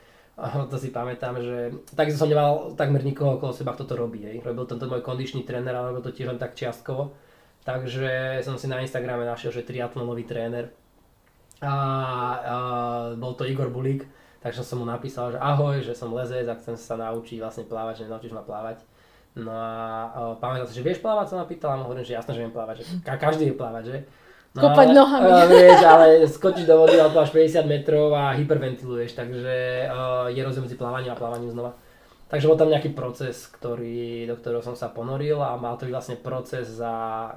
[0.68, 4.24] to si pamätám, že takisto som nemal takmer nikoho okolo seba, kto to robí.
[4.24, 4.44] Hej.
[4.44, 7.16] Robil tento môj kondičný tréner, ale robil to tiež len tak čiastkovo.
[7.64, 10.72] Takže som si na Instagrame našiel, že triatlonový tréner,
[11.60, 11.72] a,
[12.40, 12.56] a
[13.20, 14.08] bol to Igor Bulík,
[14.40, 18.04] takže som mu napísal, že ahoj, že som lezec a chcem sa naučiť vlastne plávať,
[18.04, 18.80] že naučíš ma plávať.
[19.36, 22.32] No a, a pamätám si, že vieš plávať, som ma pýtal a hovorím, že jasné,
[22.32, 23.98] že viem plávať, že ka- každý vie plávať, že?
[24.50, 25.30] No, Kopať nohami.
[25.30, 30.66] Uh, vieš, ale skočíš do vody, plávaš 50 metrov a hyperventiluješ, takže uh, je rozdiel
[30.66, 31.78] medzi plávaním a plávaním znova.
[32.26, 35.94] Takže bol tam nejaký proces, ktorý, do ktorého som sa ponoril a mal to byť
[35.94, 36.94] vlastne proces, za,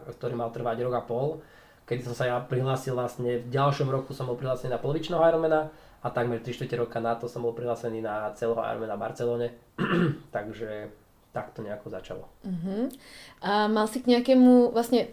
[0.09, 1.41] ktorý mal trvať rok a pol
[1.83, 5.67] kedy som sa ja prihlásil vlastne, v ďalšom roku som bol prihlásený na polovičného Ironmana
[6.03, 9.47] a takmer 3 4 roka na to som bol prihlásený na celého Ironmana v Barcelone.
[10.35, 10.91] Takže
[11.33, 12.29] tak to nejako začalo.
[12.45, 12.93] Uh-huh.
[13.41, 15.09] A mal si k nejakému, vlastne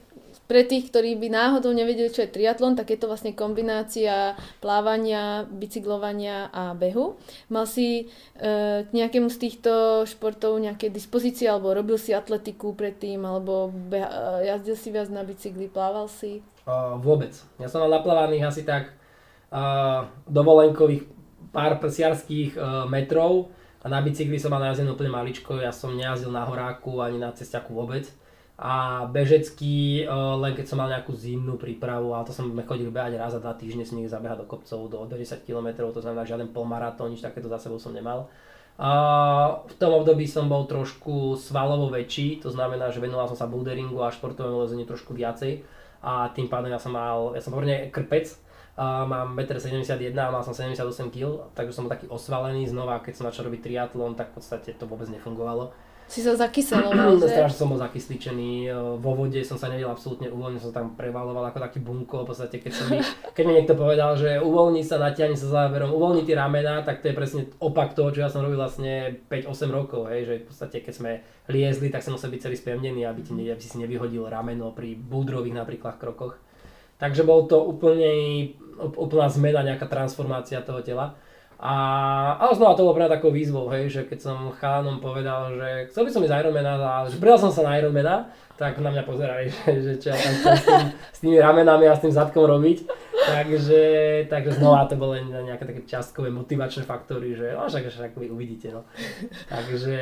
[0.51, 5.47] pre tých, ktorí by náhodou nevedeli, čo je triatlon, tak je to vlastne kombinácia plávania,
[5.47, 7.15] bicyklovania a behu.
[7.55, 8.43] Mal si e,
[8.83, 14.75] k nejakému z týchto športov nejaké dispozície, alebo robil si atletiku predtým, alebo beha, jazdil
[14.75, 16.43] si viac na bicykli, plával si?
[16.67, 17.31] Uh, vôbec.
[17.63, 18.91] Ja som mal naplávaných asi tak
[19.55, 21.07] uh, dovolenkových
[21.55, 26.35] pár prsiarských uh, metrov a na bicykli som mal najazdenú úplne maličko, ja som nejazdil
[26.35, 28.11] na horáku ani na cestiaku vôbec.
[28.61, 33.17] A bežecký, uh, len keď som mal nejakú zimnú prípravu, ale to som chodil behať
[33.17, 36.53] raz za dva týždne, s nich zabehať do kopcov do 10 km, to znamená žiaden
[36.53, 38.29] polmaratón, nič takéto za sebou som nemal.
[38.77, 43.49] Uh, v tom období som bol trošku svalovo väčší, to znamená, že venoval som sa
[43.49, 45.65] boulderingu a športovému lezeniu trošku viacej
[46.05, 48.37] a tým pádom ja som mal, ja som pomerne krpec,
[48.81, 53.05] a mám 1,71 m a mal som 78 kg, takže som bol taký osvalený znova,
[53.05, 55.77] keď som začal robiť triatlon, tak v podstate to vôbec nefungovalo.
[56.11, 57.31] Si sa zakyseloval, že?
[57.31, 61.47] Strašne som bol zakysličený, e, vo vode som sa nevedel absolútne uvoľniť, som tam prevaloval
[61.47, 62.99] ako taký bunko, v podstate keď, som mi,
[63.39, 67.15] keď mi niekto povedal, že uvoľni sa, natiahni sa záverom, uvoľni tie ramena, tak to
[67.15, 70.77] je presne opak toho, čo ja som robil vlastne 5-8 rokov, hej, že v podstate
[70.83, 71.13] keď sme
[71.47, 74.99] liezli, tak som musel byť celý spevnený, aby, ti, aby si si nevyhodil rameno pri
[74.99, 76.35] búdrových napríklad krokoch.
[76.99, 78.11] Takže bol to úplne,
[78.99, 81.17] úplná zmena, nejaká transformácia toho tela.
[81.61, 81.75] A,
[82.41, 86.09] ale znova to bolo pre takou výzvou, hej, že keď som chánom povedal, že chcel
[86.09, 89.53] by som ísť Ironmana, ale že pridal som sa na Ironmana, tak na mňa pozerali,
[89.69, 92.89] že, že čo ja tam s, tým, s tými ramenami a s tým zadkom robiť.
[93.21, 93.83] Takže,
[94.33, 98.73] takže znova to bolo nejaké také častkové motivačné faktory, že no však, však uvidíte.
[98.73, 98.89] No.
[99.53, 100.01] Takže,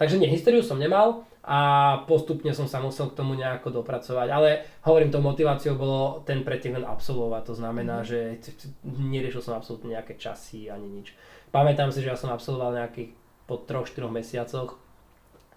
[0.00, 1.60] takže nie, históriu som nemal, a
[2.08, 4.28] postupne som sa musel k tomu nejako dopracovať.
[4.32, 8.06] Ale hovorím, tou motiváciou bolo ten pretek len absolvovať, to znamená, mm.
[8.08, 8.18] že
[8.84, 11.12] neriešil som absolútne nejaké časy ani nič.
[11.52, 13.12] Pamätám si, že ja som absolvoval nejakých
[13.44, 14.80] po 3-4 mesiacoch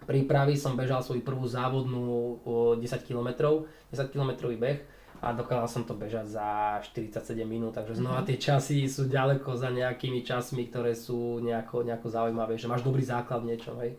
[0.04, 2.40] prípravy, som bežal svoju prvú závodnú
[2.78, 8.22] 10 km, 10 km beh a dokázal som to bežať za 47 minút, takže znova
[8.22, 8.28] mhm.
[8.30, 13.02] tie časy sú ďaleko za nejakými časmi, ktoré sú nejako, nejako zaujímavé, že máš dobrý
[13.02, 13.98] základ v niečom, hej.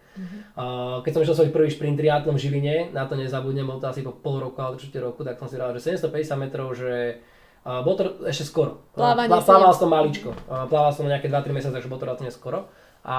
[0.55, 3.91] Uh, keď som išiel svoj prvý šprint triatlom v Žiline, na to nezabudnem, bol to
[3.91, 7.19] asi po pol roku alebo určite roku, tak som si dal, že 750 metrov, že
[7.67, 8.87] uh, bol to ešte skoro.
[8.95, 12.31] Plávanie uh, plával som maličko, uh, plával som nejaké 2-3 mesiace, takže bol to relatívne
[12.31, 12.71] skoro.
[13.09, 13.19] A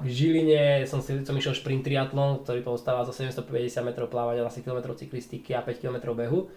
[0.00, 4.62] v Žiline som, si, som išiel šprint triatlon, ktorý postával zo 750 metrov plávania, asi
[4.62, 6.48] km cyklistiky a 5 km behu.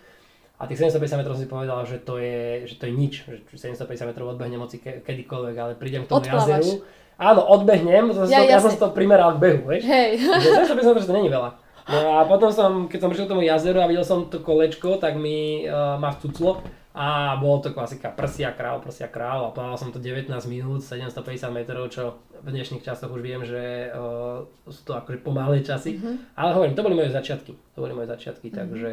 [0.59, 3.55] A tých 750 metrov som si povedal, že to je, že to je nič, že
[3.55, 6.59] 750 metrov odbehnem moci ke, kedykoľvek, ale prídem k tomu Odplávaš.
[6.59, 6.83] jazeru.
[7.19, 9.87] Áno, odbehnem, to, ja, to, ja som to primeral k behu, vieš.
[9.87, 10.19] Hej.
[10.19, 11.49] 750 metrov to není veľa.
[11.89, 15.01] No a potom som, keď som prišiel k tomu jazeru a videl som to kolečko,
[15.01, 16.61] tak mi uh, ma vcuclo
[16.93, 21.49] a bolo to klasika prsia král, prsia král a plával som to 19 minút, 750
[21.55, 25.97] metrov, čo v dnešných časoch už viem, že uh, sú to akože pomalé časy.
[25.97, 26.35] Mm-hmm.
[26.35, 27.55] Ale hovorím, to boli moje začiatky.
[27.73, 28.59] To boli moje začiatky, mm-hmm.
[28.59, 28.91] takže...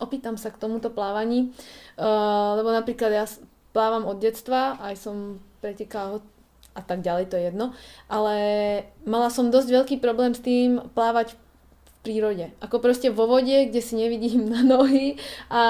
[0.00, 1.52] Opýtam sa k tomuto plávaní,
[1.98, 3.24] uh, lebo napríklad ja
[3.72, 6.20] plávam od detstva, aj som pretekala
[6.72, 7.76] a tak ďalej, to je jedno.
[8.08, 8.34] Ale
[9.04, 11.38] mala som dosť veľký problém s tým plávať v
[12.02, 12.46] prírode.
[12.64, 15.20] Ako proste vo vode, kde si nevidím na nohy,
[15.52, 15.62] a,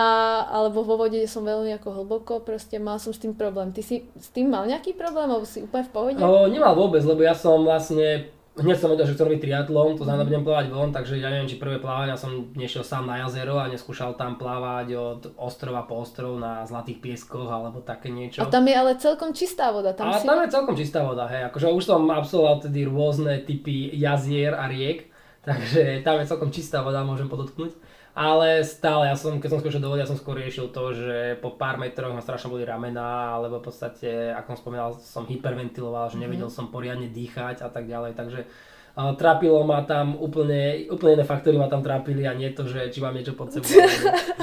[0.50, 3.74] alebo vo vode, kde som veľmi ako hlboko, proste mal som s tým problém.
[3.74, 6.18] Ty si s tým mal nejaký problém, alebo si úplne v pohode?
[6.22, 10.04] O, nemal vôbec, lebo ja som vlastne hneď som vedel, že chcem robiť triatlon, to
[10.04, 13.56] znamená, budem plávať von, takže ja neviem, či prvé plávania som nešiel sám na jazero
[13.56, 18.44] a neskúšal tam plávať od ostrova po ostrov na Zlatých pieskoch alebo také niečo.
[18.44, 19.96] A tam je ale celkom čistá voda.
[19.96, 20.28] Tam a si...
[20.28, 21.48] tam je celkom čistá voda, hej.
[21.48, 25.08] Akože už som absolvoval tedy rôzne typy jazier a riek,
[25.48, 27.72] takže tam je celkom čistá voda, môžem podotknúť.
[28.12, 31.40] Ale stále, ja som, keď som skúšal do vody, ja som skôr riešil to, že
[31.40, 36.12] po pár metroch ma strašne boli ramena, alebo v podstate, ako som spomínal, som hyperventiloval,
[36.12, 36.68] že nevedel mm-hmm.
[36.68, 41.56] som poriadne dýchať a tak ďalej, takže uh, trápilo ma tam úplne, úplne iné faktory
[41.56, 43.80] ma tam trápili a nie to, že či mám niečo pod sebou.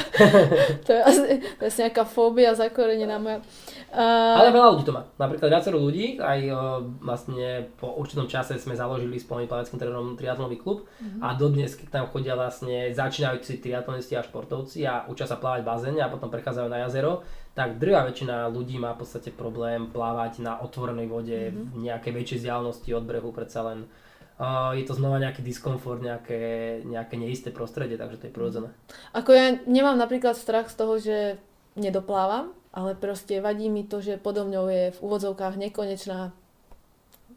[0.85, 1.21] to, je asi,
[1.61, 3.45] to je asi nejaká fóbia zakorenená moja.
[3.89, 4.37] Uh...
[4.37, 5.01] Ale veľa ľudí to má.
[5.17, 10.61] Napríklad viacero ľudí, aj uh, vlastne po určitom čase sme založili spolu plaveckým trénerom triatlonový
[10.61, 11.25] klub uh-huh.
[11.25, 15.99] a dodnes, tam chodia vlastne začínajúci triatlonisti a športovci a učia sa plávať v bazéne
[16.05, 17.25] a potom prechádzajú na jazero,
[17.57, 21.73] tak drvá väčšina ľudí má v podstate problém plávať na otvorenej vode uh-huh.
[21.73, 23.89] v nejakej väčšej vzdialenosti od brehu, predsa len
[24.37, 28.69] uh, je to znova nejaký diskomfort, nejaké, nejaké neisté prostredie, takže to je prirodzené.
[29.17, 31.17] Ako ja nemám napríklad strach z toho, že
[31.73, 36.33] nedoplávam, ale proste vadí mi to, že podo mňou je v úvodzovkách nekonečná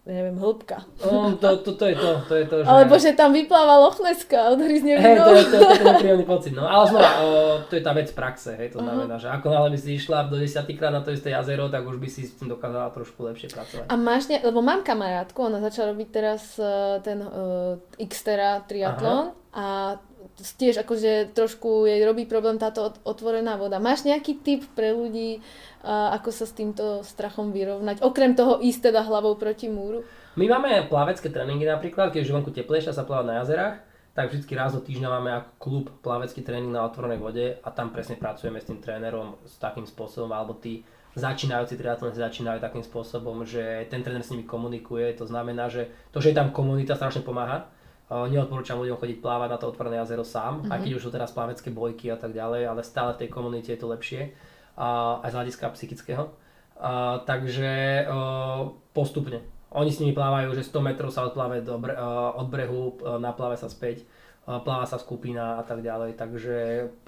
[0.02, 0.82] neviem, hĺbka.
[1.06, 2.66] No, to, to, to, je to, to je to, že...
[2.66, 6.26] Alebo že tam vypláva lochneska a odhryzne Hej, to, je, to, to, to je nepríjemný
[6.26, 6.66] pocit, no.
[6.66, 7.28] Ale znova, o,
[7.70, 8.90] to je tá vec praxe, hej, to uh-huh.
[8.90, 12.02] znamená, že ako náhle by si išla do desiatýkrát na to isté jazero, tak už
[12.02, 13.86] by si s tým dokázala trošku lepšie pracovať.
[13.86, 19.38] A máš ne, lebo mám kamarátku, ona začala robiť teraz uh, ten uh, Xtera triatlon
[19.54, 20.02] a
[20.36, 23.76] tiež akože trošku jej robí problém táto otvorená voda.
[23.82, 25.44] Máš nejaký tip pre ľudí,
[25.84, 28.00] ako sa s týmto strachom vyrovnať?
[28.00, 30.02] Okrem toho ísť teda hlavou proti múru?
[30.40, 33.76] My máme plavecké tréningy napríklad, keď už vonku teplejšie sa plávať na jazerách,
[34.12, 37.92] tak vždy raz do týždňa máme ako klub plavecký tréning na otvorenej vode a tam
[37.92, 40.84] presne pracujeme s tým trénerom s takým spôsobom, alebo tí
[41.16, 46.20] začínajúci triatlonisti začínajú takým spôsobom, že ten tréner s nimi komunikuje, to znamená, že to,
[46.24, 47.68] že je tam komunita, strašne pomáha
[48.12, 50.72] Neodporúčam ľuďom chodiť plávať na to otvorené jazero sám, mm-hmm.
[50.74, 53.72] aj keď už sú teraz plavecké bojky a tak ďalej, ale stále v tej komunite
[53.72, 54.36] je to lepšie,
[54.76, 56.28] a, aj z hľadiska psychického.
[56.76, 59.40] A, takže a, postupne.
[59.72, 63.56] Oni s nimi plávajú, že 100 metrov sa odpláve do bre, a, od brehu, napláve
[63.56, 64.04] sa späť,
[64.44, 66.56] a, pláva sa skupina a tak ďalej, takže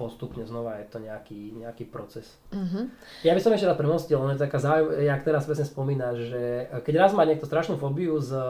[0.00, 2.32] postupne znova je to nejaký, nejaký proces.
[2.48, 2.84] Mm-hmm.
[3.28, 6.42] Ja by som ešte raz premostil, len taká zaujímavá, jak teraz presne spomínaš, že
[6.80, 8.40] keď raz má niekto strašnú fóbiu z,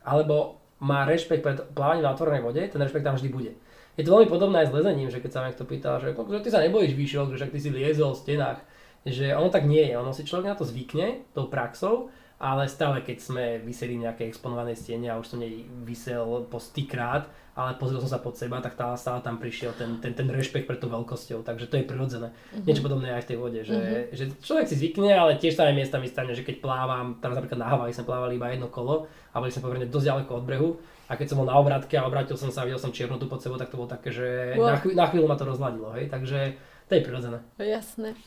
[0.00, 3.52] alebo má rešpekt pred plávaním na otvorenej vode, ten rešpekt tam vždy bude.
[4.00, 6.64] Je to veľmi podobné aj s lezením, že keď sa niekto pýta, že, ty sa
[6.64, 8.58] nebojíš výšok, že ty si liezol v stenách,
[9.04, 12.08] že ono tak nie je, ono si človek na to zvykne tou praxou,
[12.40, 16.56] ale stále keď sme vyseli v nejakej exponovanej stene a už som nej vysel po
[16.56, 17.28] stýkrát,
[17.58, 20.70] ale pozrel som sa pod seba, tak tá, stále tam prišiel ten, ten, ten rešpekt
[20.70, 22.30] pred tou veľkosťou, takže to je prirodzené.
[22.30, 22.64] Uh-huh.
[22.64, 24.14] Niečo podobné aj v tej vode, že, uh-huh.
[24.14, 27.60] že človek si zvykne, ale tiež sa aj miestami stane, že keď plávam, teraz napríklad
[27.60, 30.70] na Havaji sme plávali iba jedno kolo a boli sme pomerne dosť ďaleko od brehu
[31.10, 33.42] a keď som bol na obratke a obrátil som sa a videl som čiernotu pod
[33.42, 34.70] sebou, tak to bolo také, že wow.
[34.70, 36.54] na, chvíľu, na chvíľu ma to rozladilo, hej, takže
[36.86, 37.38] to je prirodzené.
[37.58, 38.18] Jasné.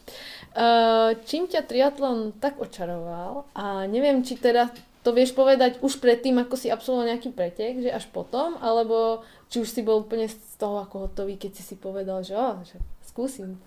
[0.55, 4.71] Uh, čím ťa triatlon tak očaroval a neviem, či teda
[5.03, 9.59] to vieš povedať už predtým, ako si absolvoval nejaký pretek, že až potom, alebo či
[9.59, 12.79] už si bol úplne z toho ako hotový, keď si si povedal, že, oh, že
[13.03, 13.59] skúsim.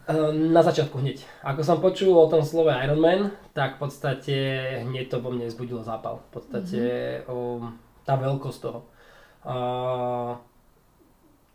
[0.50, 1.22] Na začiatku hneď.
[1.44, 4.36] Ako som počul o tom slove Ironman, tak v podstate
[4.82, 6.24] hneď to vo mne zbudilo zápal.
[6.32, 6.80] V podstate
[7.22, 7.30] mm-hmm.
[7.30, 7.68] o,
[8.02, 8.80] tá veľkosť toho.
[9.46, 10.34] Uh,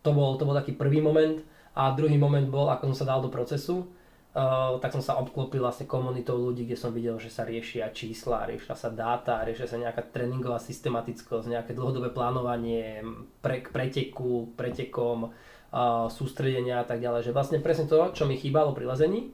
[0.05, 1.43] to, bol, to bol taký prvý moment.
[1.75, 3.91] A druhý moment bol, ako som sa dal do procesu,
[4.35, 8.47] uh, tak som sa obklopil vlastne komunitou ľudí, kde som videl, že sa riešia čísla,
[8.47, 13.03] riešia sa dáta, riešia sa nejaká tréningová systematickosť, nejaké dlhodobé plánovanie
[13.43, 17.29] pre, k preteku, pretekom, uh, sústredenia a tak ďalej.
[17.29, 19.31] Že vlastne presne to, čo mi chýbalo pri lezení,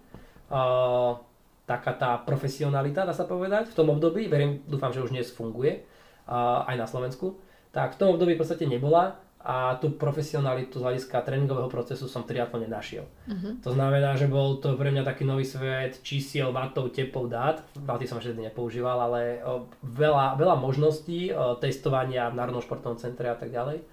[0.50, 1.20] uh,
[1.68, 5.84] taká tá profesionalita, dá sa povedať, v tom období, verím, dúfam, že už dnes funguje,
[6.32, 7.40] aj na Slovensku,
[7.72, 12.28] tak v tom období v podstate nebola a tú profesionalitu z hľadiska tréningového procesu som
[12.28, 13.08] v triatlone našiel.
[13.32, 13.56] Uh-huh.
[13.64, 17.64] To znamená, že bol to pre mňa taký nový svet čísiel, vatov, tepov, dát.
[17.80, 23.32] Vaty som vždy nepoužíval, ale o, veľa, veľa možností o, testovania v Národnom športovom centre
[23.32, 23.88] a tak ďalej.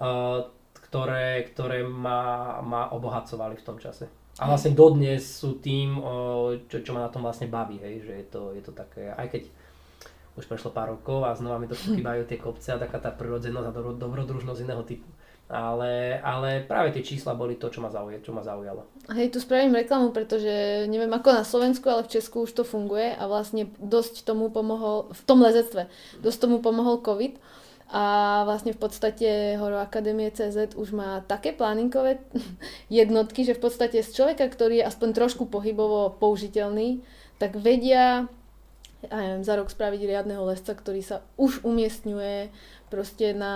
[0.00, 0.48] O,
[0.88, 4.08] ktoré, ktoré ma, ma obohacovali v tom čase.
[4.40, 5.96] A vlastne dodnes sú tým,
[6.68, 9.32] čo, čo ma na tom vlastne baví, hej, že je to, je to také, aj
[9.32, 9.42] keď
[10.36, 13.66] už prešlo pár rokov a znova mi to chýbajú tie kopce a taká tá prirodzenosť
[13.66, 15.08] a dobrodružnosť iného typu.
[15.46, 18.82] Ale, ale práve tie čísla boli to, čo ma, zaujalo, čo ma zaujalo.
[19.14, 20.50] Hej, tu spravím reklamu, pretože
[20.90, 25.06] neviem ako na Slovensku, ale v Česku už to funguje a vlastne dosť tomu pomohol,
[25.14, 25.86] v tom lezectve,
[26.18, 27.38] dosť tomu pomohol COVID
[27.94, 32.18] a vlastne v podstate Horo Akadémie CZ už má také pláninkové
[32.90, 37.06] jednotky, že v podstate z človeka, ktorý je aspoň trošku pohybovo použiteľný,
[37.38, 38.26] tak vedia
[39.04, 42.48] ja neviem, za rok spraviť riadneho lesca, ktorý sa už umiestňuje
[42.88, 43.54] proste na,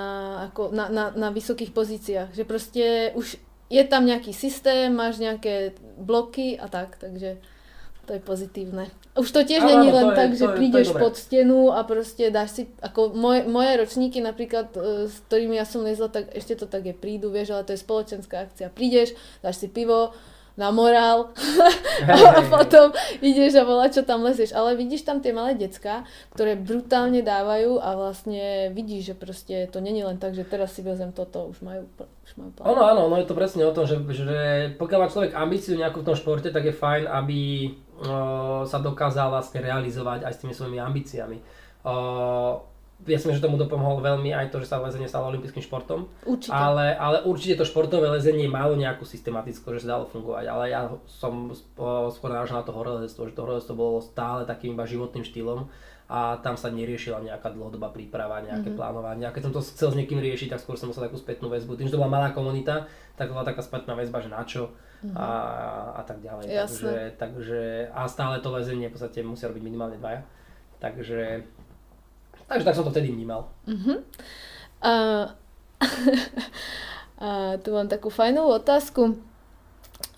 [0.51, 2.37] ako, na, na, na vysokých pozíciách.
[2.37, 2.85] Že proste
[3.17, 7.39] už je tam nejaký systém, máš nejaké bloky a tak, takže
[8.11, 8.91] to je pozitívne.
[9.15, 13.15] Už to tiež není len tak, že prídeš pod stenu a proste dáš si, ako
[13.15, 16.95] moje, moje ročníky napríklad, e, s ktorými ja som lezla, tak ešte to tak je,
[16.95, 18.75] prídu, vieš, ale to je spoločenská akcia.
[18.75, 19.15] Prídeš,
[19.47, 20.11] dáš si pivo,
[20.61, 21.33] na morál
[22.05, 22.93] a potom
[23.25, 24.53] ideš a volá, čo tam lezieš.
[24.53, 26.05] Ale vidíš tam tie malé decka,
[26.37, 30.85] ktoré brutálne dávajú a vlastne vidíš, že proste to není len tak, že teraz si
[30.85, 32.67] vezem toto, už majú, už majú plán.
[32.69, 34.37] Áno, áno, no je to presne o tom, že, že
[34.77, 37.41] pokiaľ má človek ambíciu nejakú v tom športe, tak je fajn, aby
[38.05, 41.39] uh, sa dokázal vlastne realizovať aj s tými svojimi ambíciami.
[41.81, 42.61] Uh,
[43.09, 46.11] ja si že tomu dopomohol veľmi aj to, že sa lezenie stalo olympijským športom.
[46.27, 46.53] Určite.
[46.53, 50.45] Ale, ale určite to športové lezenie malo nejakú systematickú, že sa dalo fungovať.
[50.45, 51.55] Ale ja som
[52.13, 55.71] skôr narážal na to horolezstvo, že to horolezstvo bolo stále takým iba životným štýlom
[56.11, 58.81] a tam sa neriešila nejaká dlhodobá príprava, nejaké mm-hmm.
[58.83, 59.25] plánovanie.
[59.31, 61.79] A keď som to chcel s niekým riešiť, tak skôr som musel takú spätnú väzbu.
[61.79, 64.75] Tým, že to bola malá komunita, tak bola taká spätná väzba, že na čo
[65.07, 65.15] mm-hmm.
[65.15, 65.29] a,
[65.97, 66.51] a tak ďalej.
[66.51, 67.61] Takže, takže,
[67.95, 70.27] a stále to lezenie v podstate musia robiť minimálne dvaja.
[70.83, 71.47] Takže
[72.51, 73.47] Takže tak som to vtedy vnímal.
[73.63, 74.03] Uh-huh.
[74.83, 74.93] A,
[77.23, 77.29] a
[77.63, 79.15] tu mám takú fajnú otázku.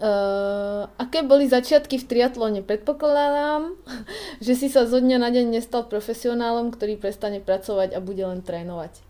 [0.02, 2.64] Uh, aké boli začiatky v triatlone?
[2.64, 3.76] Predpokladám,
[4.44, 8.40] že si sa zo dňa na deň nestal profesionálom, ktorý prestane pracovať a bude len
[8.40, 9.04] trénovať.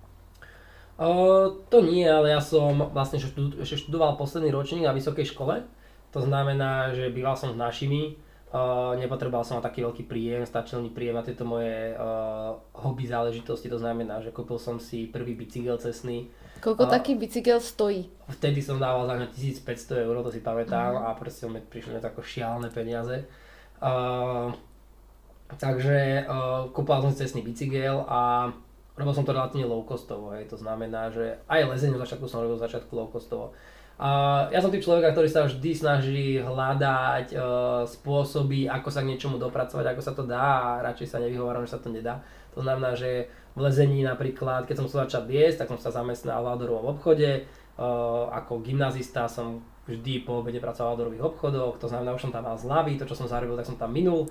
[0.99, 3.23] Uh, to nie, ale ja som vlastne
[3.63, 5.63] ešte študoval posledný ročník na vysokej škole.
[6.13, 8.19] To znamená, že býval som s našimi
[8.53, 13.73] Uh, nepotreboval som taký veľký príjem, stačil mi príjem na tieto moje uh, hobby záležitosti,
[13.73, 16.29] to znamená, že kúpil som si prvý bicykel cestný.
[16.61, 18.13] Koľko uh, taký bicykel stojí?
[18.29, 21.17] Vtedy som dával za 1500 eur, to si pamätám, uh-huh.
[21.17, 23.25] a proste mi prišli na to ako šialené peniaze.
[23.81, 24.53] Uh,
[25.57, 28.53] takže uh, kúpil som si cestný bicykel a
[29.01, 30.45] robil som to relatívne low costovo, hej.
[30.45, 33.57] to znamená, že aj lezenie v začiatku som robil v začiatku low costovo.
[33.57, 33.81] Uh,
[34.51, 39.39] ja som typ človeka, ktorý sa vždy snaží hľadať uh, spôsoby, ako sa k niečomu
[39.39, 42.19] dopracovať, ako sa to dá a radšej sa nevyhováram, že sa to nedá.
[42.59, 46.43] To znamená, že v lezení napríklad, keď som chcel začať liesť, tak som sa zamestnal
[46.43, 47.47] v outdoorovom obchode.
[47.79, 52.35] Uh, ako gymnazista som vždy po obede pracoval v outdoorových obchodoch, to znamená, už som
[52.35, 54.27] tam mal zľavy, to čo som zarobil, tak som tam minul.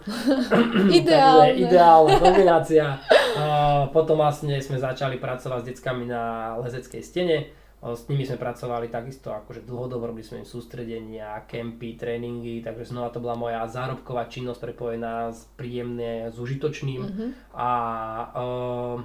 [0.99, 1.55] Ideálne.
[1.55, 2.99] ideálna kombinácia.
[3.39, 8.93] Uh, potom vlastne sme začali pracovať s deckami na lezeckej stene s nimi sme pracovali
[8.93, 14.29] takisto akože dlhodobo, robili sme im sústredenia, kempy, tréningy, takže znova to bola moja zárobková
[14.29, 17.01] činnosť prepojená s príjemne, s užitočným.
[17.01, 17.29] Mm-hmm.
[17.57, 17.69] A
[18.37, 18.97] uh,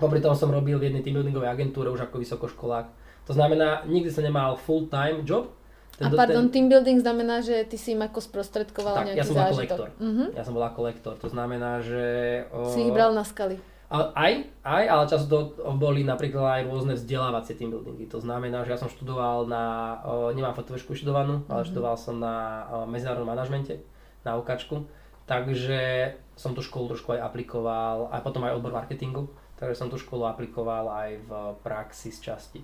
[0.00, 2.88] popri tom som robil v jednej teambuildingovej agentúre už ako vysokoškolák.
[3.28, 5.52] To znamená, nikdy som nemal full-time job,
[6.00, 6.64] ten, a pardon, ten...
[6.64, 9.60] team building znamená, že ty si im ako sprostredkoval tak, nejaký ja som bol ako
[9.60, 9.88] lektor.
[10.00, 10.28] Mm-hmm.
[10.32, 12.04] Ja som bol ako lektor, to znamená, že...
[12.48, 12.72] O...
[12.72, 13.60] Si ich bral na skaly.
[13.90, 14.32] Aj,
[14.62, 18.06] aj, ale často to boli napríklad aj rôzne vzdelávacie team buildingy.
[18.14, 19.98] To znamená, že ja som študoval na,
[20.30, 21.70] nemám fotovešku študovanú, ale mm-hmm.
[21.74, 23.82] študoval som na medzinárodnom manažmente,
[24.22, 24.86] na UKAčku.
[25.26, 29.26] Takže som tú školu trošku aj aplikoval, aj potom aj odbor marketingu,
[29.58, 31.30] takže som tú školu aplikoval aj v
[31.66, 32.60] praxi z časti.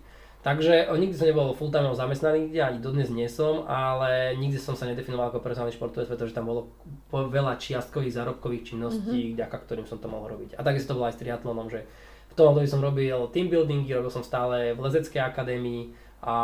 [0.46, 4.86] Takže nikdy som nebol full-time zamestnaný nikde, ani dodnes nie som, ale nikdy som sa
[4.86, 6.70] nedefinoval ako personálny športovec, pretože tam bolo
[7.10, 9.42] veľa čiastkových zárobkových činností, mm-hmm.
[9.42, 10.54] vďaka ktorým som to mohol robiť.
[10.54, 11.82] A takisto to bolo aj s triatlonom, že
[12.30, 15.90] v tom období som robil team buildingy, robil som stále v lezeckej akadémii
[16.22, 16.38] a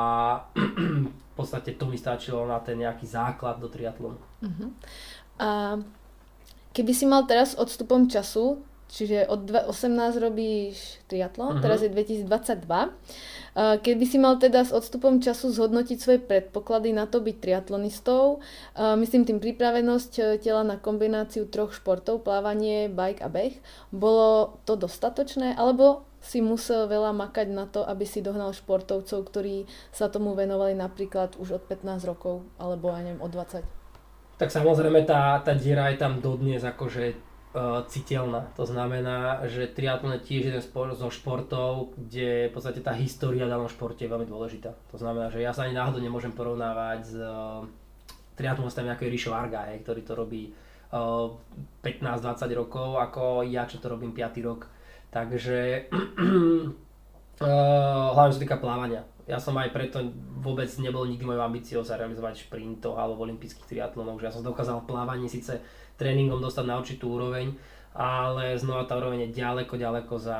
[1.30, 4.18] v podstate to mi stačilo na ten nejaký základ do triatlonu.
[4.42, 4.68] Mm-hmm.
[5.38, 5.78] A
[6.74, 11.64] keby si mal teraz odstupom času, čiže od 18 robíš triatlon, mm-hmm.
[11.64, 12.28] teraz je 2022,
[13.52, 18.40] Keby si mal teda s odstupom času zhodnotiť svoje predpoklady na to byť triatlonistou,
[18.96, 23.52] myslím tým pripravenosť e, tela na kombináciu troch športov, plávanie, bike a beh,
[23.92, 29.68] bolo to dostatočné, alebo si musel veľa makať na to, aby si dohnal športovcov, ktorí
[29.92, 33.68] sa tomu venovali napríklad už od 15 rokov, alebo ja neviem, od 20?
[34.40, 37.31] Tak samozrejme tá, tá diera je tam dodnes, akože
[37.92, 38.48] citeľná.
[38.56, 40.64] To znamená, že triatlon je tiež jeden
[40.96, 44.72] zo športov, kde v podstate tá história v danom športe je veľmi dôležitá.
[44.88, 47.60] To znamená, že ja sa ani náhodou nemôžem porovnávať s uh,
[48.40, 50.48] triatlonistami ako je Rišo Arga, hej, ktorý to robí
[50.96, 51.28] uh,
[51.84, 54.48] 15-20 rokov, ako ja, čo to robím 5.
[54.48, 54.72] rok.
[55.12, 56.72] Takže uh,
[58.16, 59.04] hlavne sa týka plávania.
[59.30, 60.02] Ja som aj preto
[60.42, 64.82] vôbec nebol nikdy mojou ambíciou sa realizovať šprintov alebo olympijských triatlonov, že ja som dokázal
[64.82, 65.62] plávanie síce
[65.94, 67.54] tréningom dostať na určitú úroveň,
[67.94, 70.38] ale znova tá úroveň je ďaleko, ďaleko za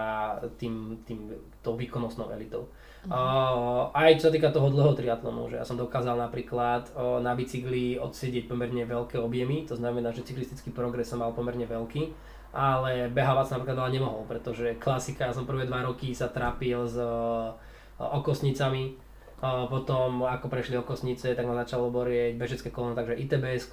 [0.58, 1.30] tým, tým
[1.60, 2.66] tou výkonnostnou elitou.
[3.02, 3.10] Uh-huh.
[3.10, 7.34] Uh, aj čo sa týka toho dlhého triatlonu, že ja som dokázal napríklad uh, na
[7.34, 12.14] bicykli odsedieť pomerne veľké objemy, to znamená, že cyklistický progres som mal pomerne veľký,
[12.54, 16.86] ale behávať sa napríklad ale nemohol, pretože klasika, ja som prvé dva roky sa trápil
[16.86, 17.58] s uh,
[18.02, 18.98] okosnicami,
[19.42, 23.70] potom ako prešli okosnice, tak ma začalo borieť bežecké koleno, takže ITBS,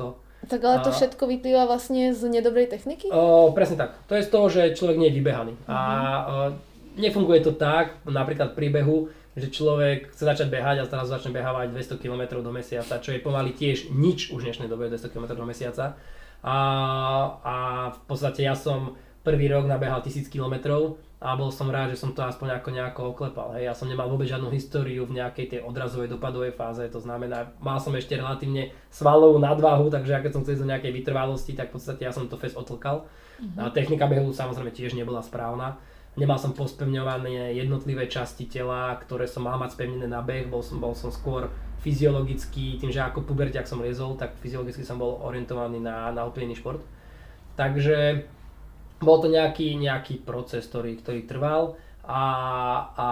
[0.48, 3.12] tak ale to všetko vyplýva vlastne z nedobrej techniky?
[3.12, 4.00] O, presne tak.
[4.08, 5.52] To je z toho, že človek nie je vybehaný.
[5.52, 5.68] Uh-huh.
[5.68, 6.34] A o,
[6.96, 11.76] nefunguje to tak, napríklad pri behu, že človek chce začať behať a teraz začne behávať
[11.76, 15.36] 200 km do mesiaca, čo je pomaly tiež nič už v dnešnej dobe 200 km
[15.36, 16.00] do mesiaca.
[16.40, 16.58] A,
[17.44, 17.56] a
[17.92, 18.96] v podstate ja som
[19.28, 20.56] prvý rok nabehal 1000 km
[21.20, 23.52] a bol som rád, že som to aspoň ako nejako oklepal.
[23.60, 23.68] Hej.
[23.68, 27.76] Ja som nemal vôbec žiadnu históriu v nejakej tej odrazovej dopadovej fáze, to znamená, mal
[27.76, 32.08] som ešte relatívne svalovú nadvahu, takže keď som chcel do nejakej vytrvalosti, tak v podstate
[32.08, 33.04] ja som to fest otlkal.
[33.04, 33.60] Uh-huh.
[33.60, 35.76] A technika behu samozrejme tiež nebola správna.
[36.16, 40.80] Nemal som pospevňované jednotlivé časti tela, ktoré som mal mať spevnené na beh, bol som,
[40.80, 41.52] bol som skôr
[41.84, 46.24] fyziologicky, tým, že ako puberťak som liezol, tak fyziologicky som bol orientovaný na, na
[46.56, 46.84] šport.
[47.56, 48.24] Takže
[49.00, 52.24] bol to nejaký, nejaký proces, ktorý, ktorý trval a,
[52.96, 53.08] a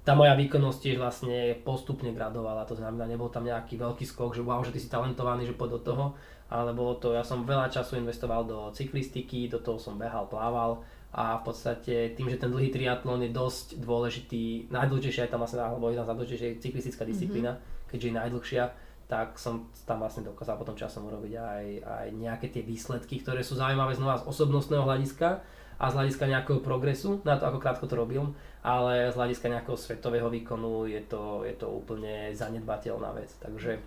[0.00, 4.42] tá moja výkonnosť tiež vlastne postupne gradovala, to znamená, nebol tam nejaký veľký skok, že
[4.42, 6.04] wow, že ty si talentovaný, že poď do toho,
[6.50, 10.82] ale bolo to, ja som veľa času investoval do cyklistiky, do toho som behal, plával
[11.10, 15.62] a v podstate tým, že ten dlhý triatlon je dosť dôležitý, najdôležitejšia je tam vlastne,
[15.62, 17.88] alebo jedna z najdôležitejšia cyklistická disciplína, mm-hmm.
[17.90, 18.64] keďže je najdlhšia,
[19.10, 23.58] tak som tam vlastne dokázal potom časom urobiť aj, aj nejaké tie výsledky, ktoré sú
[23.58, 25.42] zaujímavé znova z osobnostného hľadiska
[25.82, 28.30] a z hľadiska nejakého progresu, na to ako krátko to robil,
[28.62, 33.34] ale z hľadiska nejakého svetového výkonu je to, je to úplne zanedbateľná vec.
[33.42, 33.82] Takže...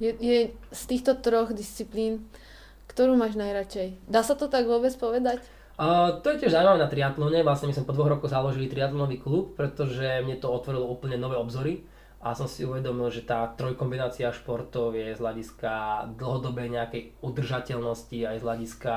[0.00, 0.38] Je, je
[0.72, 2.24] z týchto troch disciplín,
[2.88, 4.08] ktorú máš najradšej?
[4.08, 5.44] Dá sa to tak vôbec povedať?
[5.74, 9.18] Uh, to je tiež zaujímavé na triatlone, vlastne my sme po dvoch rokoch založili triatlonový
[9.18, 11.82] klub, pretože mne to otvorilo úplne nové obzory
[12.24, 15.72] a som si uvedomil, že tá trojkombinácia športov je z hľadiska
[16.16, 18.94] dlhodobej nejakej udržateľnosti aj z hľadiska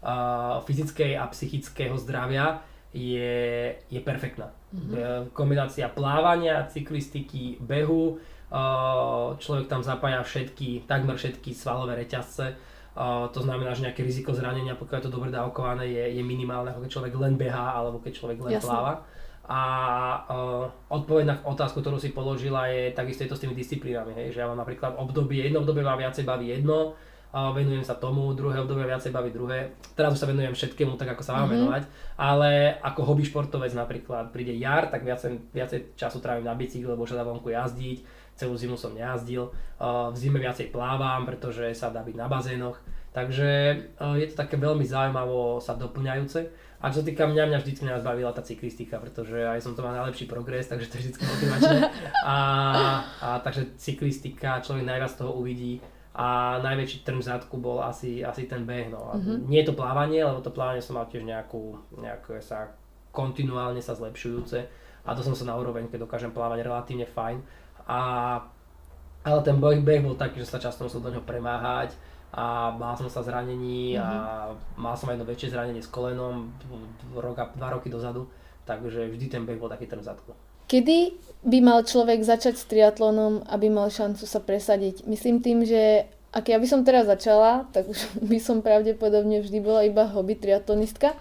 [0.00, 2.64] uh, fyzickej a psychického zdravia
[2.96, 4.48] je, je perfektná.
[4.72, 5.36] Mm-hmm.
[5.36, 12.56] Kombinácia plávania, cyklistiky, behu, uh, človek tam zapája všetky, takmer všetky svalové reťazce,
[12.96, 16.72] uh, to znamená, že nejaké riziko zranenia, pokiaľ je to dobre dávkované, je, je minimálne,
[16.72, 18.72] ako keď človek len behá alebo keď človek len Jasne.
[18.72, 19.04] pláva.
[19.44, 19.60] A
[20.24, 24.16] uh, odpoveď na otázku, ktorú si položila, je takisto je to s tými disciplínami.
[24.16, 24.36] Hej?
[24.36, 26.96] Že ja mám napríklad obdobie, jedno obdobie ma viacej baví jedno,
[27.34, 29.74] a venujem sa tomu, druhé obdobie viacej baví druhé.
[29.98, 31.66] Teraz už sa venujem všetkému tak, ako sa mám mm-hmm.
[31.66, 31.82] venovať,
[32.14, 37.02] ale ako hobby športovec napríklad príde jar, tak viacej, viacej času trávim na bicykli, lebo
[37.02, 38.06] sa dá vonku jazdiť,
[38.38, 42.78] celú zimu som nejazdil, uh, v zime viacej plávam, pretože sa dá byť na bazénoch,
[43.10, 46.63] takže uh, je to také veľmi zaujímavo sa doplňajúce.
[46.84, 49.80] A čo sa týka mňa, mňa vždycky nás bavila tá cyklistika, pretože aj som to
[49.80, 51.88] mal najlepší progres, takže to je vždycky motivačné.
[52.28, 52.36] A,
[53.24, 55.80] a takže cyklistika, človek najviac toho uvidí
[56.12, 58.92] a najväčší trm zadku bol asi, asi ten beh.
[58.92, 59.16] No.
[59.16, 59.48] mm-hmm.
[59.48, 62.76] Nie je to plávanie, lebo to plávanie som mal tiež nejakú, nejakú sa
[63.16, 64.68] kontinuálne sa zlepšujúce
[65.08, 67.40] a to som sa na úroveň, keď dokážem plávať relatívne fajn.
[67.88, 68.00] A,
[69.24, 71.96] ale ten beh, beh bol taký, že sa často musel do neho premáhať
[72.34, 74.02] a mal som sa zranení mm-hmm.
[74.02, 74.10] a
[74.50, 74.82] mhm.
[74.82, 76.50] mal som jedno väčšie zranenie s kolenom
[77.14, 78.26] rok a dva roky dozadu,
[78.66, 80.34] takže vždy ten beh bol taký ten zadku.
[80.64, 81.14] Kedy
[81.44, 85.04] by mal človek začať s triatlonom, aby mal šancu sa presadiť?
[85.04, 89.58] Myslím tým, že ak ja by som teraz začala, tak už by som pravdepodobne vždy
[89.62, 91.14] bola iba hobby triatlonistka.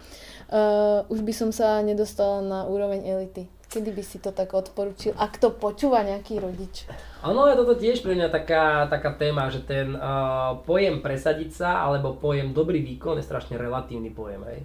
[0.53, 3.49] Uh, už by som sa nedostala na úroveň elity.
[3.73, 5.17] Kedy by si to tak odporučil?
[5.17, 6.85] Ak to počúva nejaký rodič.
[7.25, 11.81] Áno, je toto tiež pre mňa taká, taká téma, že ten uh, pojem presadiť sa
[11.81, 14.45] alebo pojem dobrý výkon je strašne relatívny pojem.
[14.45, 14.59] Hej.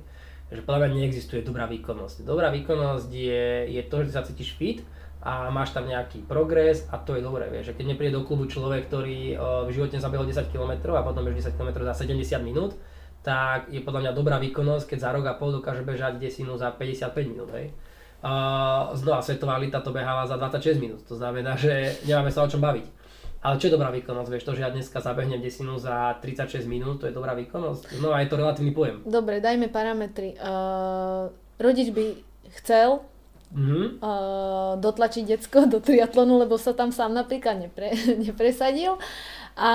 [0.52, 2.28] Že podľa mňa neexistuje dobrá výkonnosť.
[2.28, 4.84] Dobrá výkonnosť je, je to, že sa cítiš fit
[5.24, 7.48] a máš tam nejaký progres a to je dobré.
[7.48, 7.72] Vieš.
[7.80, 11.48] Keď nepríde do klubu človek, ktorý uh, v živote zabehol 10 km a potom bež
[11.48, 12.76] 10 km za 70 minút,
[13.24, 16.76] tak je podľa mňa dobrá výkonnosť, keď za rok a pol dokáže bežať desinu za
[16.76, 17.48] 55 minút.
[17.56, 17.72] Hej.
[18.18, 22.50] Uh, znova svetová elita to beháva za 26 minút, to znamená, že nemáme sa o
[22.50, 22.86] čom baviť.
[23.38, 24.26] Ale čo je dobrá výkonnosť?
[24.26, 28.02] Vieš, to, že ja dneska zabehnem desinu za 36 minút, to je dobrá výkonnosť?
[28.02, 29.06] No a je to relatívny pojem.
[29.06, 30.34] Dobre, dajme parametry.
[30.34, 32.18] Uh, rodič by
[32.58, 33.06] chcel
[33.48, 34.04] Mhm.
[34.04, 37.96] uh, dotlačiť decko do triatlonu, lebo sa tam sám napríklad nepre,
[38.28, 39.00] nepresadil
[39.56, 39.70] a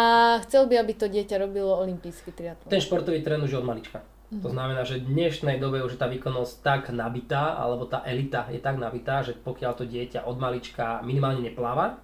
[0.46, 2.70] chcel by, aby to dieťa robilo olimpijský triatlon.
[2.70, 4.06] Ten športový trén už od malička.
[4.42, 8.50] To znamená, že v dnešnej dobe už je tá výkonnosť tak nabitá, alebo tá elita
[8.50, 12.00] je tak nabitá, že pokiaľ to dieťa od malička minimálne nepláva,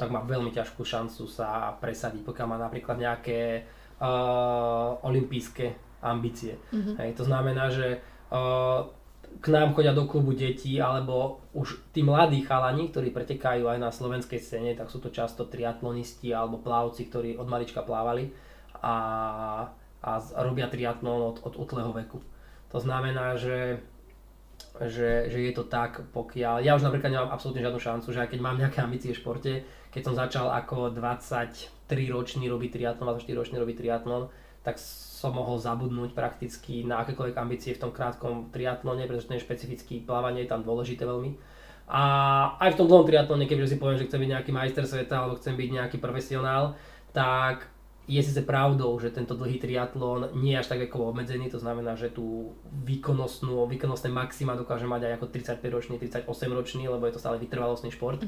[0.00, 3.68] tak má veľmi ťažkú šancu sa presadiť, pokiaľ má napríklad nejaké
[4.02, 6.58] uh, olympijské ambície.
[6.74, 6.98] Mhm.
[6.98, 8.02] Hej, to znamená, že
[8.34, 8.90] uh,
[9.40, 13.88] k nám chodia do klubu detí, alebo už tí mladí chalani, ktorí pretekajú aj na
[13.88, 18.28] slovenskej scéne, tak sú to často triatlonisti alebo plavci, ktorí od malička plávali
[18.82, 18.94] a,
[20.02, 22.18] a z- robia triatlon od, od útleho veku.
[22.74, 23.78] To znamená, že,
[24.82, 26.60] že, že je to tak, pokiaľ...
[26.66, 29.52] Ja už napríklad nemám absolútne žiadnu šancu, že aj keď mám nejaké ambície v športe,
[29.92, 34.32] keď som začal ako 23-ročný robiť triatlon, 24-ročný robiť triatlon,
[34.62, 40.02] tak som mohol zabudnúť prakticky na akékoľvek ambície v tom krátkom triatlone, pretože ten špecifický
[40.02, 41.34] plávanie je tam dôležité veľmi.
[41.92, 42.02] A
[42.62, 45.36] aj v tom dlhom triatlone, keďže si poviem, že chcem byť nejaký majster sveta alebo
[45.36, 46.78] chcem byť nejaký profesionál,
[47.10, 47.68] tak
[48.10, 51.94] je síce pravdou, že tento dlhý triatlon nie je až tak vekovo obmedzený, to znamená,
[51.94, 57.38] že tú výkonnostnú, výkonnostné maxima dokáže mať aj ako 35-ročný, 38-ročný, lebo je to stále
[57.38, 58.18] vytrvalostný šport,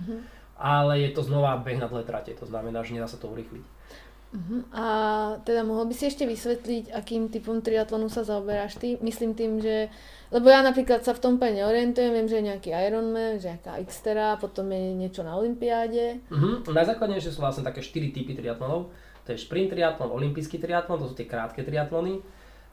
[0.54, 3.66] ale je to znova beh na dlhé trate, to znamená, že nedá sa to urýchliť.
[4.34, 4.66] Uh-huh.
[4.74, 4.86] A
[5.46, 8.98] teda mohol by si ešte vysvetliť, akým typom triatlonu sa zaoberáš ty?
[8.98, 9.86] Myslím tým, že...
[10.34, 13.78] Lebo ja napríklad sa v tom úplne neorientujem, viem, že je nejaký Ironman, že nejaká
[13.86, 16.18] Xtera, potom je niečo na Olympiáde.
[16.34, 16.66] Mhm.
[16.66, 18.90] Najzákladnejšie sú vlastne také 4 typy triatlonov.
[19.24, 22.20] To je šprint triatlon, olimpijský triatlon, to sú tie krátke triatlony.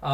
[0.03, 0.13] A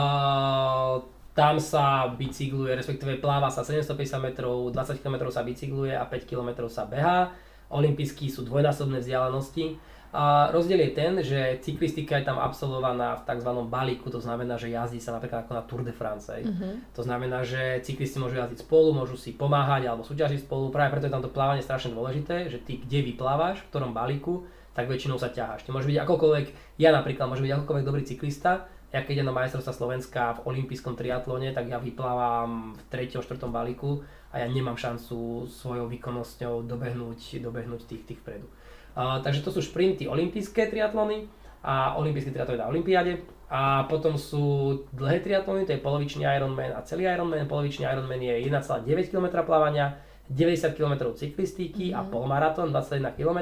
[1.38, 6.66] tam sa bicykluje, respektíve pláva sa 750 metrov, 20 km sa bicykluje a 5 km
[6.66, 7.34] sa behá.
[7.70, 9.78] Olympijský sú dvojnásobné vzdialenosti.
[10.18, 13.52] A rozdiel je ten, že cyklistika je tam absolvovaná v tzv.
[13.68, 16.32] balíku, to znamená, že jazdí sa napríklad ako na Tour de France.
[16.32, 16.48] hej.
[16.96, 21.12] To znamená, že cyklisti môžu jazdiť spolu, môžu si pomáhať alebo súťažiť spolu, práve preto
[21.12, 25.18] je tam to plávanie strašne dôležité, že ty kde vyplávaš, v ktorom balíku, tak väčšinou
[25.18, 25.66] sa ťaháš.
[25.66, 26.46] Ty môžeš byť akokoľvek,
[26.78, 30.96] ja napríklad môžem byť akokoľvek dobrý cyklista, ja keď idem na majstrovstvá Slovenska v olympijskom
[30.96, 33.20] triatlone, tak ja vyplávam v 3.
[33.20, 33.36] 4.
[33.52, 34.00] balíku
[34.32, 38.48] a ja nemám šancu svojou výkonnosťou dobehnúť, dobehnúť tých, tých vpredu.
[38.96, 41.28] Uh, takže to sú šprinty olympijské triatlony
[41.68, 43.14] a olympijské triatlony na olympiáde.
[43.48, 47.48] A potom sú dlhé triatlony, to je polovičný Ironman a celý Ironman.
[47.48, 50.00] Polovičný Ironman je 1,9 km plávania,
[50.32, 53.40] 90 km cyklistiky a polmaratón 21 km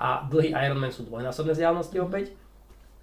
[0.00, 2.32] a dlhý Ironman sú dvojnásobné vzdialenosti opäť.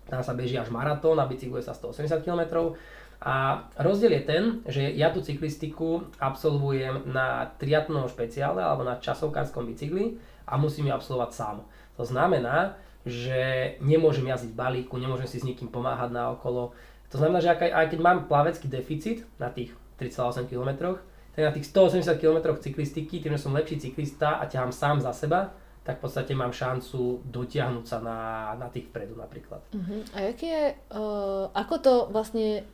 [0.10, 2.74] Tam sa beží až maratón a bicykluje sa 180 km.
[3.22, 9.70] A rozdiel je ten, že ja tú cyklistiku absolvujem na triatlonovom špeciále alebo na časovkárskom
[9.70, 10.18] bicykli
[10.50, 11.56] a musím ju absolvovať sám.
[11.98, 16.74] To znamená, že nemôžem jazdiť balíku, nemôžem si s nikým pomáhať na okolo.
[17.14, 20.98] To znamená, že aj, aj keď mám plavecký deficit na tých 3,8 km,
[21.34, 25.14] tak na tých 180 km cyklistiky, tým, že som lepší cyklista a ťahám sám za
[25.14, 25.54] seba,
[25.88, 28.18] tak v podstate mám šancu dotiahnuť sa na,
[28.54, 29.64] na tých vpredu napríklad.
[29.72, 30.04] Uh-huh.
[30.12, 32.68] A jaký je, uh, ako to vlastne,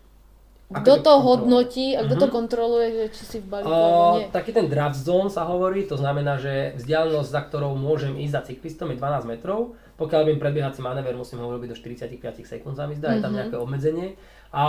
[0.73, 2.33] kto to to hodnotí a kto to Mhm.
[2.33, 4.33] kontroluje, že či si v balíku alebo Uh, nie?
[4.33, 8.41] taký ten draft zone sa hovorí, to znamená, že vzdialenosť, za ktorou môžem ísť za
[8.49, 9.77] cyklistom je 12 metrov.
[9.93, 13.31] Pokiaľ robím predbiehací manéver, musím ho urobiť do 45 sekúnd, sa mi zdá, je tam
[13.31, 13.37] Mhm.
[13.37, 14.07] nejaké obmedzenie.
[14.49, 14.63] A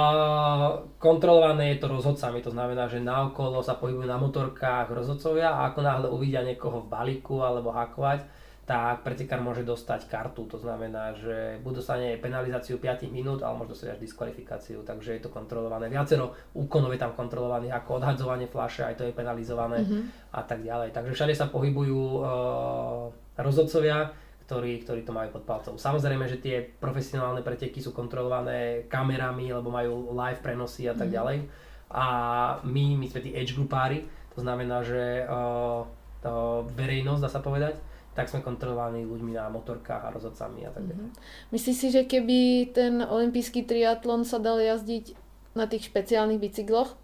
[0.97, 5.81] kontrolované je to rozhodcami, to znamená, že naokolo sa pohybujú na motorkách rozhodcovia a ako
[5.81, 8.25] náhle uvidia niekoho v balíku alebo hakovať,
[8.65, 13.77] tak pretekár môže dostať kartu, to znamená, že buď dostane penalizáciu 5 minút, ale môže
[13.77, 15.93] dostať až diskvalifikáciu, takže je to kontrolované.
[15.93, 19.85] Viacero úkonov je tam kontrolovaných, ako odhadzovanie fľaše, aj to je penalizované
[20.33, 20.97] a tak ďalej.
[20.97, 25.81] Takže všade sa pohybujú uh, rozhodcovia, ktorí, ktorí to majú pod palcom.
[25.81, 31.49] Samozrejme, že tie profesionálne preteky sú kontrolované kamerami, lebo majú live prenosy a tak ďalej.
[31.89, 32.07] A
[32.61, 34.05] my, my sme tí edge grupári,
[34.37, 35.87] to znamená, že uh,
[36.21, 37.79] to verejnosť, dá sa povedať,
[38.15, 41.09] tak sme kontrolovaní ľuďmi na motorkách a rozhodcami a tak ďalej.
[41.51, 45.19] Myslíš si, že keby ten olimpijský triatlon sa dal jazdiť
[45.59, 46.95] na tých špeciálnych bicykloch,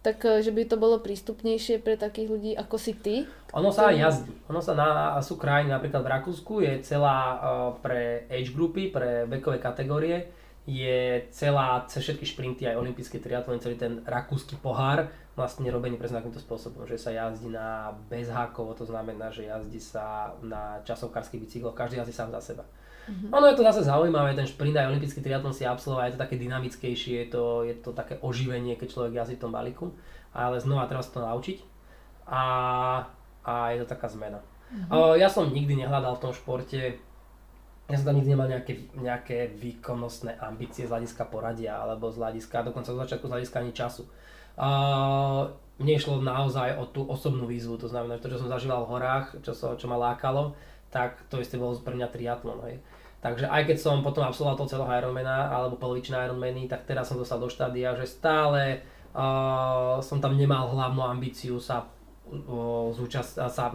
[0.00, 3.14] tak eh, že by to bolo prístupnejšie pre takých ľudí ako si ty?
[3.52, 4.32] Ono sa jazdí.
[4.48, 7.40] Ono sa na, sú krajiny, napríklad v Rakúsku je celá uh,
[7.82, 10.30] pre age grupy, pre vekové kategórie,
[10.70, 16.20] je celá, cez všetky šprinty aj olympijské triatlony, celý ten rakúsky pohár vlastne robený presne
[16.20, 21.74] takýmto spôsobom, že sa jazdí na bezhákovo, to znamená, že jazdí sa na časovkárskych bicykloch,
[21.74, 22.64] každý jazdí sám za seba.
[23.08, 23.30] Mm-hmm.
[23.32, 26.36] Ono je to zase zaujímavé, ten šprint aj olympijský triatlon si absolvovať, je to také
[26.36, 29.90] dynamickejšie, je to, je to také oživenie, keď človek jazdí v tom balíku,
[30.30, 31.58] ale znova treba sa to naučiť
[32.28, 32.44] a,
[33.42, 34.38] a je to taká zmena.
[34.70, 35.18] Mm-hmm.
[35.18, 37.00] Ja som nikdy nehľadal v tom športe
[37.90, 42.62] ja som tam nikdy nemal nejaké, nejaké výkonnostné ambície z hľadiska poradia alebo z hľadiska,
[42.62, 44.06] dokonca z začiatku z hľadiska ani času.
[44.54, 45.50] Uh,
[45.82, 48.90] mne išlo naozaj o tú osobnú výzvu, to znamená, že to, čo som zažíval v
[48.94, 50.54] horách, čo, so, čo ma lákalo,
[50.90, 52.58] tak to isté bolo pre mňa triatlon.
[52.66, 52.82] Hej.
[53.20, 57.20] Takže aj keď som potom absolvoval to celého Ironmana alebo polovičné Ironmany, tak teraz som
[57.20, 58.80] dostal do štádia, že stále
[59.12, 61.84] uh, som tam nemal hlavnú ambíciu sa
[62.94, 63.74] zúčast, sa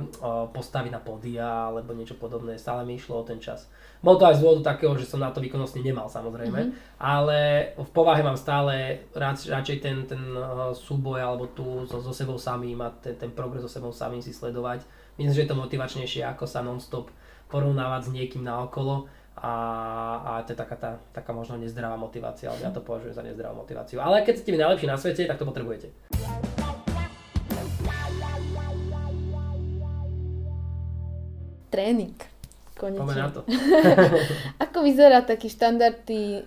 [0.56, 3.68] postaviť na pódia alebo niečo podobné, stále mi išlo o ten čas.
[4.00, 6.96] Bolo to aj z dôvodu takého, že som na to výkonnostne nemal samozrejme, mm-hmm.
[6.96, 10.22] ale v povahe mám stále rád, radšej ten, ten
[10.72, 14.32] súboj alebo tu so, so sebou samým a ten, ten progres so sebou samým si
[14.32, 14.88] sledovať.
[15.16, 17.08] Myslím, že je to motivačnejšie ako sa non-stop
[17.48, 19.54] porovnávať s niekým na okolo a,
[20.24, 23.64] a to je taká, tá, taká možno nezdravá motivácia, ale ja to považujem za nezdravú
[23.64, 24.00] motiváciu.
[24.00, 25.92] Ale keď ste vy najlepší na svete, tak to potrebujete.
[31.72, 32.16] Tréning.
[32.76, 33.16] Konečne.
[33.16, 33.48] na to.
[34.68, 36.42] Ako vyzerá taký štandardný e,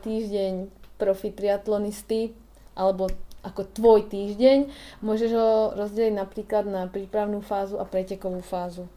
[0.00, 0.52] týždeň
[0.96, 2.32] profi triatlonisty,
[2.72, 3.12] alebo
[3.44, 4.72] ako tvoj týždeň?
[5.04, 8.88] Môžeš ho rozdeliť napríklad na prípravnú fázu a pretekovú fázu.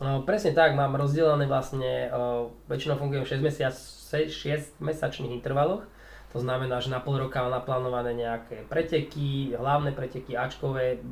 [0.00, 5.84] No, presne tak, mám rozdelené vlastne, uh, väčšinou fungujem v 6, mesiac, 6 mesačných intervaloch.
[6.30, 11.02] To znamená, že na pol roka mám naplánované nejaké preteky, hlavné preteky Ačkové,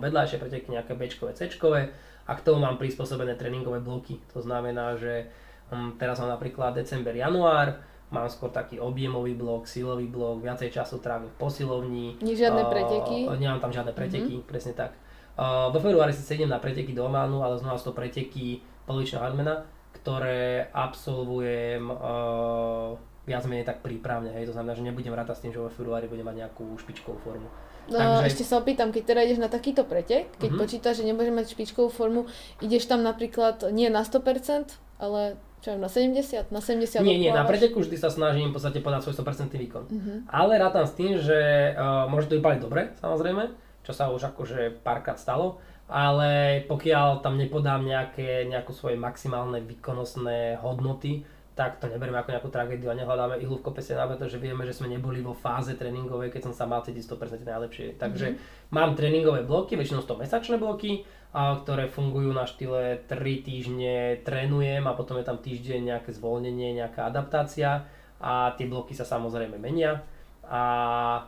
[0.00, 1.92] vedľajšie preteky nejaké Bčkové, Cčkové
[2.24, 4.16] a k tomu mám prispôsobené tréningové bloky.
[4.32, 5.28] To znamená, že
[5.68, 7.76] um, teraz mám napríklad december, január,
[8.14, 12.06] mám skôr taký objemový blok, silový blok, viacej času trávim v posilovni.
[12.22, 13.26] Nie žiadne preteky?
[13.26, 14.48] Uh, nemám tam žiadne preteky, mm-hmm.
[14.48, 14.94] presne tak.
[15.34, 19.18] Uh, vo februári si sedem na preteky do Ománu, ale znova sú to preteky polovičného
[19.18, 22.94] Armena, ktoré absolvujem uh,
[23.26, 26.06] viac menej tak prípravne, hej, to znamená, že nebudem rátať s tým, že vo februári
[26.06, 27.48] budem mať nejakú špičkovú formu.
[27.84, 28.28] No, Takže...
[28.32, 30.62] ešte sa opýtam, keď teda ideš na takýto pretek, keď uh-huh.
[30.64, 32.24] počítaš, že nebudeš mať špičkovú formu,
[32.64, 37.48] ideš tam napríklad nie na 100%, ale čo na 70, na 70 Nie, nie, na
[37.48, 39.84] preteku vždy sa snažím v podstate podať svoj 100% výkon.
[39.88, 40.16] Uh-huh.
[40.28, 43.48] Ale rátam s tým, že uh, môže to vypaliť dobre, samozrejme,
[43.80, 45.56] čo sa už akože párkrát stalo,
[45.88, 51.24] ale pokiaľ tam nepodám nejaké, nejakú svoje maximálne výkonnostné hodnoty,
[51.54, 54.74] tak to neberieme ako nejakú tragédiu a nehľadáme ihlu v kopese na pretože vieme, že
[54.74, 57.86] sme neboli vo fáze tréningovej, keď som sa mal cítiť 100% najlepšie.
[57.94, 58.74] Takže mm-hmm.
[58.74, 64.86] mám tréningové bloky, väčšinou 100 mesačné bloky, a, ktoré fungujú na štýle 3 týždne trénujem
[64.86, 67.90] a potom je tam týždeň nejaké zvolnenie, nejaká adaptácia
[68.22, 70.06] a tie bloky sa samozrejme menia
[70.46, 70.62] a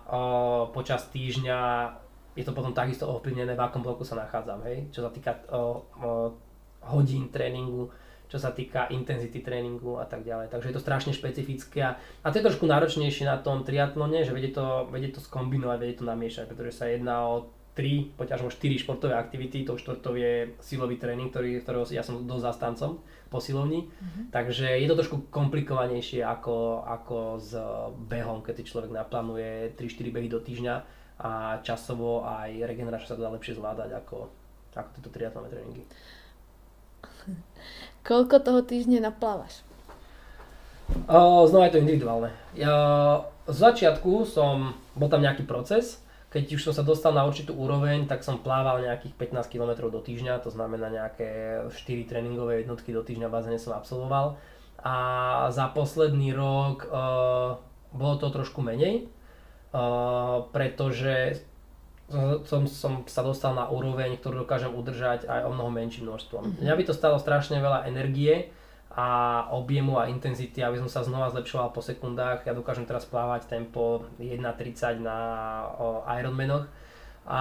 [0.07, 0.21] o,
[0.71, 1.59] počas týždňa
[2.39, 5.83] je to potom takisto ovplyvnené, v akom bloku sa nachádzam, hej, čo sa týka o,
[5.99, 6.31] o,
[6.87, 7.91] hodín tréningu
[8.27, 10.51] čo sa týka intenzity tréningu a tak ďalej.
[10.51, 14.35] Takže je to strašne špecifické a, a to je trošku náročnejšie na tom triatlone, že
[14.35, 17.47] vedie to, vedie to skombinovať, vedie to namiešať, pretože sa jedná o
[17.77, 22.45] 3, poťažmo 4 športové aktivity, to štvrtou je silový tréning, ktorý, ktorého ja som dosť
[22.49, 24.25] zastancom posilovni, mm-hmm.
[24.33, 27.53] takže je to trošku komplikovanejšie ako, ako s
[28.09, 30.75] behom, keď si človek naplánuje 3-4 behy do týždňa
[31.21, 34.33] a časovo aj regenerácia sa to dá lepšie zvládať ako,
[34.73, 35.85] ako tieto triatlové tréningy.
[38.09, 39.61] Koľko toho týždne naplávaš?
[41.11, 42.31] Uh, znova je to individuálne.
[42.57, 42.73] Ja,
[43.45, 46.06] z začiatku som, bol tam nejaký proces,
[46.37, 50.05] keď už som sa dostal na určitú úroveň, tak som plával nejakých 15 km do
[50.05, 51.73] týždňa, to znamená nejaké 4
[52.05, 54.37] tréningové jednotky do týždňa v bazéne som absolvoval.
[54.85, 54.97] A
[55.49, 57.57] za posledný rok uh,
[57.97, 59.09] bolo to trošku menej,
[59.73, 61.41] uh, pretože
[62.47, 66.43] som, som sa dostal na úroveň, ktorú dokážem udržať aj o mnoho menším množstvom.
[66.45, 66.63] Mm-hmm.
[66.63, 68.53] Mňa by to stalo strašne veľa energie
[68.97, 69.09] a
[69.53, 72.49] objemu a intenzity, aby som sa znova zlepšoval po sekundách.
[72.49, 75.19] Ja dokážem teraz plávať tempo 1.30 na
[76.17, 76.65] Ironmanoch.
[77.29, 77.41] A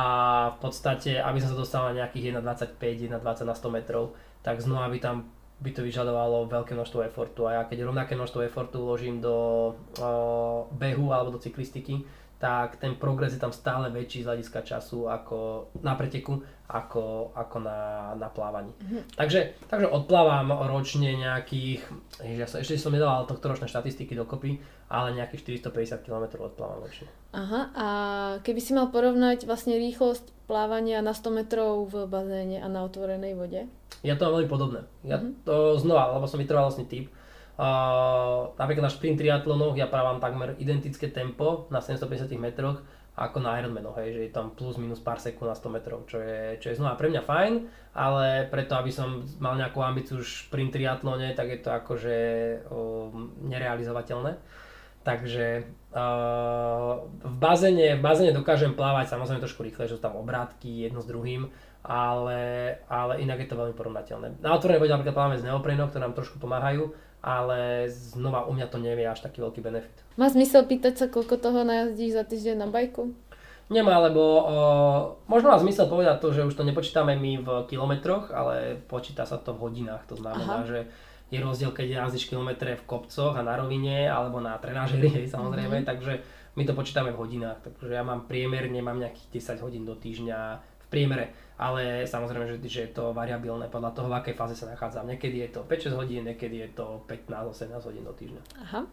[0.51, 4.11] v podstate, aby som sa dostal na nejakých 1.25, 1.20 na 100 metrov,
[4.43, 7.47] tak znova by tam by to vyžadovalo veľké množstvo efortu.
[7.47, 12.03] A ja keď rovnaké množstvo efortu vložím do o, behu alebo do cyklistiky,
[12.35, 17.57] tak ten progres je tam stále väčší z hľadiska času ako na preteku, ako, ako
[17.61, 18.73] na, na plávaní.
[18.73, 19.01] Mm-hmm.
[19.13, 21.81] Takže, takže odplávam ročne nejakých,
[22.25, 24.57] ja sa, ešte som nedával tohto ročné štatistiky dokopy,
[24.89, 27.05] ale nejakých 450 km odplávam ročne.
[27.37, 27.87] Aha, a
[28.41, 33.37] keby si mal porovnať vlastne rýchlosť plávania na 100 metrov v bazéne a na otvorenej
[33.37, 33.69] vode?
[34.01, 34.79] Ja to mám veľmi podobné.
[35.05, 35.45] Ja mm-hmm.
[35.45, 37.13] to znova, lebo som vytrvalostný typ,
[37.55, 42.83] Uh, napríklad na sprint triatlonoch ja právam takmer identické tempo na 750 metroch
[43.15, 46.19] ako na Ironmanoch, hej, že je tam plus minus pár sekúnd na 100 metrov, čo
[46.19, 47.53] je, čo je znova pre mňa fajn,
[47.95, 52.17] ale preto, aby som mal nejakú ambíciu v sprint triatlone, tak je to akože
[52.67, 54.35] um, nerealizovateľné.
[55.05, 60.89] Takže uh, v, bazéne, v bazéne dokážem plávať samozrejme trošku rýchle, že sú tam obrátky
[60.89, 61.47] jedno s druhým,
[61.85, 62.41] ale,
[62.89, 64.41] ale inak je to veľmi porovnateľné.
[64.41, 66.89] Na otvorenej vode napríklad plávame z neoprenov, ktoré nám trošku pomáhajú,
[67.25, 69.97] ale znova u mňa to nevie až taký veľký benefit.
[70.13, 73.17] Má zmysel pýtať sa, koľko toho najazdíš za týždeň na bajku?
[73.65, 74.45] Nemá, lebo uh,
[75.25, 79.41] možno má zmysel povedať to, že už to nepočítame my v kilometroch, ale počíta sa
[79.41, 80.05] to v hodinách.
[80.13, 80.69] To znamená, Aha.
[80.69, 80.79] že
[81.33, 85.89] je rozdiel, keď jazdíš kilometre v kopcoch a na rovine, alebo na trenážeri, samozrejme, mm-hmm.
[85.89, 86.21] takže
[86.53, 87.65] my to počítame v hodinách.
[87.65, 92.55] Takže ja mám priemerne, mám nejakých 10 hodín do týždňa v priemere, ale samozrejme, že,
[92.67, 95.07] že je to variabilné podľa toho, v akej fáze sa nachádzam.
[95.07, 98.41] Niekedy je to 5-6 hodín, niekedy je to 15-18 hodín do týždňa.
[98.67, 98.83] Aha.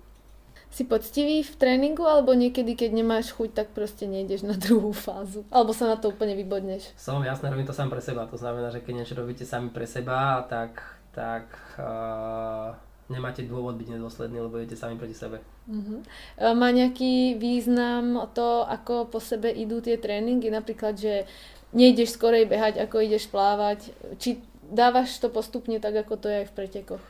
[0.73, 5.45] Si poctivý v tréningu, alebo niekedy, keď nemáš chuť, tak proste nejdeš na druhú fázu?
[5.53, 6.97] Alebo sa na to úplne vybodneš?
[6.97, 8.25] Som jasné, robím to sám pre seba.
[8.25, 10.81] To znamená, že keď niečo robíte sami pre seba, tak,
[11.13, 12.73] tak uh,
[13.13, 15.45] nemáte dôvod byť nedôsledný, lebo idete sami proti sebe.
[15.69, 16.01] Uh-huh.
[16.41, 20.49] Má nejaký význam to, ako po sebe idú tie tréningy?
[20.49, 21.29] Napríklad, že
[21.73, 23.93] nejdeš skorej behať, ako ideš plávať?
[24.17, 24.41] Či
[24.73, 27.05] dávaš to postupne tak, ako to je aj v pretekoch?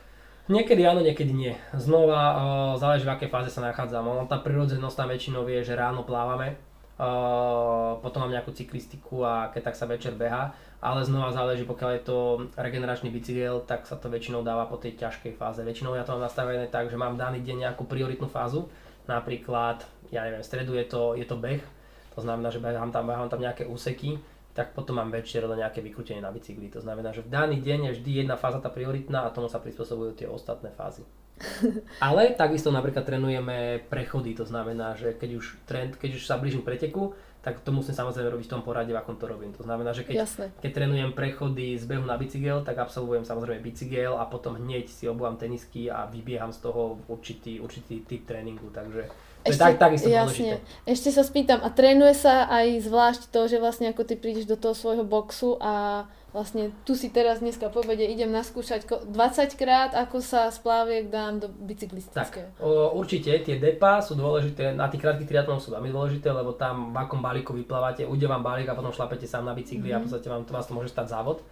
[0.51, 1.55] Niekedy áno, niekedy nie.
[1.71, 2.35] Znova uh,
[2.75, 4.03] záleží v akej fáze sa nachádzam.
[4.03, 6.59] Ono, tá prirodzenosť tam väčšinou je, že ráno plávame,
[6.99, 10.51] uh, potom mám nejakú cyklistiku a keď tak sa večer beha,
[10.83, 12.17] ale znova záleží, pokiaľ je to
[12.59, 15.63] regeneračný bicykel, tak sa to väčšinou dáva po tej ťažkej fáze.
[15.63, 18.67] Väčšinou ja to mám nastavené tak, že mám daný deň nejakú prioritnú fázu,
[19.07, 21.63] napríklad, ja neviem, v stredu je to, je to beh,
[22.11, 24.19] to znamená, že behám tam, behám tam nejaké úseky,
[24.53, 26.69] tak potom mám večer na nejaké vykrutenie na bicykli.
[26.69, 29.57] To znamená, že v daný deň je vždy jedna fáza tá prioritná a tomu sa
[29.57, 31.01] prispôsobujú tie ostatné fázy.
[32.05, 36.61] Ale takisto napríklad trénujeme prechody, to znamená, že keď už, trend, keď už sa blížim
[36.61, 39.51] preteku, tak to musím samozrejme robiť v tom porade, v akom to robím.
[39.59, 40.23] To znamená, že keď,
[40.63, 45.11] keď trénujem prechody z behu na bicykel, tak absolvujem samozrejme bicykel a potom hneď si
[45.11, 48.71] obúvam tenisky a vybieham z toho určitý, určitý typ tréningu.
[48.71, 49.11] Takže
[49.43, 50.55] ešte, tak, takisto jasne.
[50.55, 50.55] Dôležité.
[50.87, 54.55] Ešte sa spýtam, a trénuje sa aj zvlášť to, že vlastne ako ty prídeš do
[54.55, 60.17] toho svojho boxu a vlastne tu si teraz dneska povede, idem naskúšať 20 krát, ako
[60.17, 62.49] sa z pláviek dám do bicyklistického.
[62.57, 66.57] Tak, o, určite tie depa sú dôležité, na tých krátkych triatlonov sú veľmi dôležité, lebo
[66.57, 69.93] tam v akom balíku vyplávate, ujde vám balík a potom šlapete sám na bicykli mm-hmm.
[69.93, 70.05] a v mhm.
[70.09, 71.45] podstate vám, to vás to môže stať závod.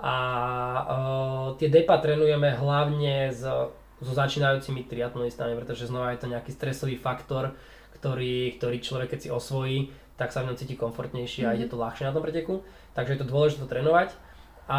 [0.00, 0.14] A
[0.80, 0.98] o,
[1.60, 3.44] tie depa trénujeme hlavne z
[4.02, 7.54] so začínajúcimi triatlonistami, pretože znova je to nejaký stresový faktor,
[7.96, 9.78] ktorý, ktorý človek keď si osvojí,
[10.18, 11.54] tak sa v ňom cíti komfortnejšie mm-hmm.
[11.54, 12.66] a ide to ľahšie na tom preteku.
[12.92, 14.12] Takže je to dôležité to trénovať.
[14.66, 14.78] A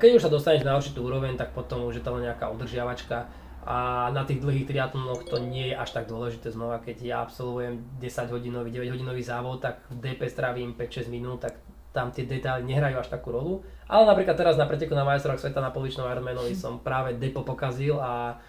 [0.00, 3.28] keď už sa dostaneš na určitú úroveň, tak potom už je to len nejaká udržiavačka
[3.60, 7.84] a na tých dlhých triatlonoch to nie je až tak dôležité znova, keď ja absolvujem
[8.00, 11.60] 10 hodinový, 9 hodinový závod, tak v DP strávim 5-6 minút, tak
[11.92, 13.60] tam tie detaily nehrajú až takú rolu.
[13.84, 18.00] Ale napríklad teraz na preteku na majstrovách sveta na poličnom Ironmanovi som práve depo pokazil
[18.00, 18.40] a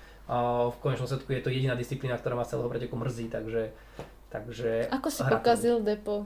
[0.71, 3.75] v konečnom sledku je to jediná disciplína, ktorá ma celého preteku mrzí, takže...
[4.31, 6.23] takže Ako si pokazil depo?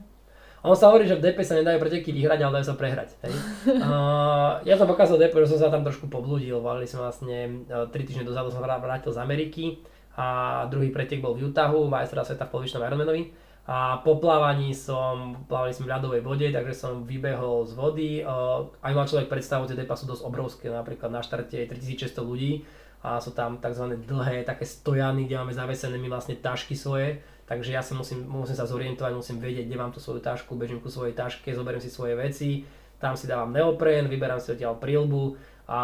[0.65, 3.14] On sa hovorí, že v DP sa nedajú preteky vyhrať, ale dajú sa prehrať.
[3.22, 3.34] Hej.
[3.69, 6.57] Uh, ja som pokazil depo, že som sa tam trošku poblúdil.
[6.57, 9.77] Valili sme vlastne 3 e, týždne dozadu som vrátil z Ameriky
[10.18, 13.30] a druhý pretek bol v Utahu, majstra sveta v polovičnom Ironmanovi.
[13.69, 18.10] A po plávaní som, plávali sme v ľadovej vode, takže som vybehol z vody.
[18.26, 22.26] Uh, aj mal človek predstavu, tie depa sú dosť obrovské, napríklad na štarte je 3600
[22.26, 22.65] ľudí
[23.06, 24.02] a sú tam tzv.
[24.02, 28.57] dlhé také stojany, kde máme zavesené my vlastne tašky svoje, takže ja si musím, musím
[28.57, 31.94] sa zorientovať, musím vedieť, kde mám tú svoju tašku, bežím ku svojej taške, zoberiem si
[31.94, 32.65] svoje veci,
[32.98, 35.38] tam si dávam neopren, vyberám si odtiaľ prílbu
[35.69, 35.80] a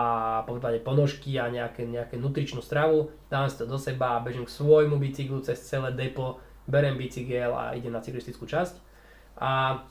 [0.49, 4.49] po prípade ponožky a nejaké, nejaké nutričnú stravu, dávam si to do seba a bežím
[4.49, 8.81] k svojmu bicyklu cez celé depo, berem bicykel a idem na cyklistickú časť.
[9.37, 9.81] A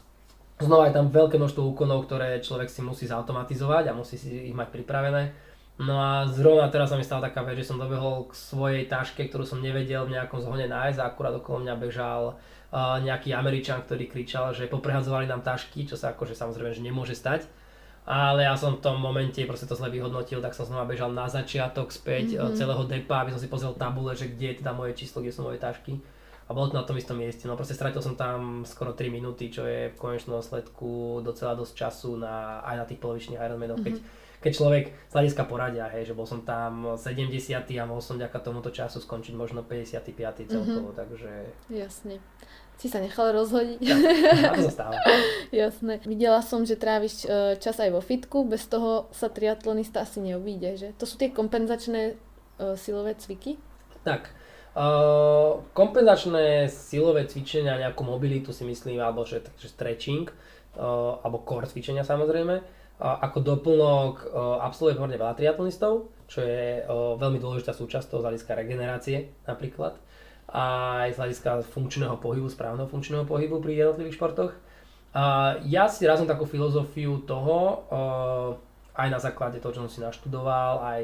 [0.58, 4.56] znova je tam veľké množstvo úkonov, ktoré človek si musí zautomatizovať a musí si ich
[4.56, 5.49] mať pripravené
[5.80, 9.24] No a zrovna teraz sa mi stala taká vec, že som dobehol k svojej taške,
[9.32, 13.80] ktorú som nevedel v nejakom zhone nájsť a akurát okolo mňa bežal uh, nejaký Američan,
[13.88, 17.48] ktorý kričal, že poprehadzovali nám tašky, čo sa akože samozrejme že nemôže stať.
[18.04, 21.28] Ale ja som v tom momente proste to zle vyhodnotil, tak som znova bežal na
[21.32, 22.56] začiatok späť mm-hmm.
[22.60, 25.44] celého depa, aby som si pozrel tabule, že kde je teda moje číslo, kde sú
[25.44, 25.96] moje tašky.
[26.44, 27.46] A bolo to na tom istom mieste.
[27.46, 31.72] No proste stratil som tam skoro 3 minúty, čo je v konečnom sledku docela dosť
[31.72, 33.96] času na, aj na tých polovičných Ironmanoch, mm-hmm.
[34.02, 37.60] keď keď človek z hľadiska poradia, hej, že bol som tam 70.
[37.60, 40.48] a mohol som ďaká tomuto času skončiť možno 55.
[40.48, 41.00] celkovo, mm-hmm.
[41.00, 41.30] takže...
[41.68, 42.24] Jasne.
[42.80, 43.76] Si sa nechal rozhodiť.
[43.84, 44.88] Ja, to sa.
[45.52, 46.00] Jasné.
[46.08, 50.80] Videla som, že tráviš e, čas aj vo fitku, bez toho sa triatlonista asi neobíde,
[50.80, 50.88] že?
[50.96, 53.60] To sú tie kompenzačné uh, silové cviky?
[54.00, 54.32] Tak,
[54.70, 60.30] Uh, kompenzačné silové cvičenia, nejakú mobilitu si myslím, alebo že, že stretching,
[60.78, 62.62] uh, alebo core cvičenia samozrejme,
[63.00, 64.28] ako doplnok
[64.60, 66.84] absolvuje pomerne veľa triatlonistov, čo je
[67.16, 69.96] veľmi dôležitá súčasť toho z hľadiska regenerácie napríklad
[70.50, 70.62] a
[71.06, 74.52] aj z hľadiska funkčného pohybu, správneho funkčného pohybu pri jednotlivých športoch.
[75.14, 77.86] A ja si razím takú filozofiu toho,
[78.94, 81.02] aj na základe toho, čo som si naštudoval, aj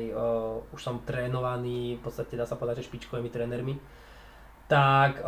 [0.75, 3.75] už som trénovaný, v podstate dá sa povedať, že špičkovými trénermi,
[4.67, 5.23] tak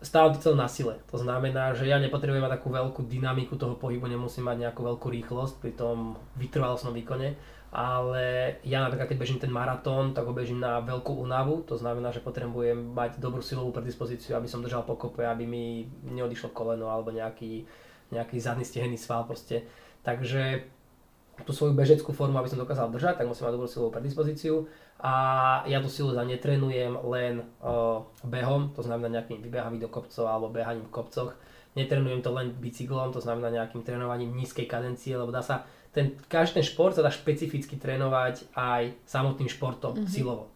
[0.00, 0.96] stále to celé na sile.
[1.12, 5.06] To znamená, že ja nepotrebujem mať takú veľkú dynamiku toho pohybu, nemusím mať nejakú veľkú
[5.12, 7.36] rýchlosť pri tom vytrvalostnom výkone,
[7.70, 12.10] ale ja napríklad keď bežím ten maratón, tak ho bežím na veľkú únavu, to znamená,
[12.10, 17.14] že potrebujem mať dobrú silovú predispozíciu, aby som držal pokope, aby mi neodišlo koleno alebo
[17.14, 17.68] nejaký,
[18.10, 19.68] nejaký zadný stehenný sval proste.
[20.02, 20.66] Takže
[21.44, 24.68] tú svoju bežeckú formu, aby som dokázal držať, tak musím mať dobrú silovú predispozíciu
[25.00, 25.12] a
[25.64, 30.52] ja tú silu za netrenujem len uh, behom, to znamená nejakými vybehami do kopcov alebo
[30.52, 31.32] behaním v kopcoch.
[31.72, 35.64] Netrenujem to len bicyklom, to znamená nejakým trénovaním nízkej kadencie, lebo dá sa
[35.94, 40.10] ten, každý ten šport sa dá špecificky trénovať aj samotným športom, mm-hmm.
[40.10, 40.50] silovo.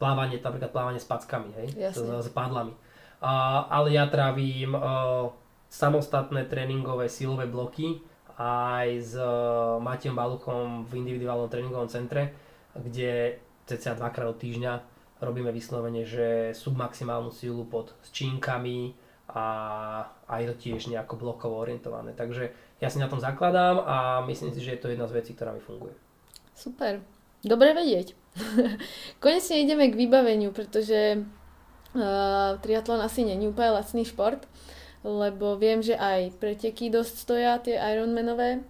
[0.00, 2.74] Plávanie, napríklad plávanie s packami, hej, s, s padlami.
[3.22, 5.30] Uh, ale ja trávim uh,
[5.72, 8.04] samostatné tréningové silové bloky,
[8.42, 9.26] aj s eh,
[9.78, 12.34] Matejom Baluchom v individuálnom tréningovom centre,
[12.74, 14.72] kde cca dvakrát do týždňa
[15.22, 18.90] robíme vyslovene, že submaximálnu silu pod činkami
[19.30, 19.44] a
[20.26, 22.10] aj to tiež nejako blokovo orientované.
[22.12, 22.50] Takže
[22.82, 23.96] ja si na tom zakladám a
[24.26, 25.94] myslím si, že je to jedna z vecí, ktorá mi funguje.
[26.58, 27.00] Super.
[27.46, 28.18] Dobre vedieť.
[29.22, 34.42] Konečne ideme k vybaveniu, pretože uh, triatlon asi není úplne lacný šport
[35.02, 38.62] lebo viem, že aj preteky dosť stoja, tie Ironmanové.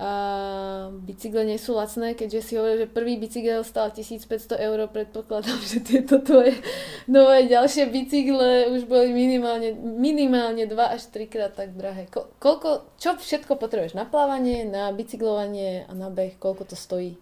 [0.00, 5.60] A bicykle nie sú lacné, keďže si hovoril, že prvý bicykel stal 1500 eur, predpokladám,
[5.60, 6.56] že tieto tvoje
[7.04, 12.08] nové ďalšie bicykle už boli minimálne, minimálne 2 až 3 krát tak drahé.
[12.08, 17.20] Ko, koľko, čo všetko potrebuješ na plávanie, na bicyklovanie a na beh, koľko to stojí?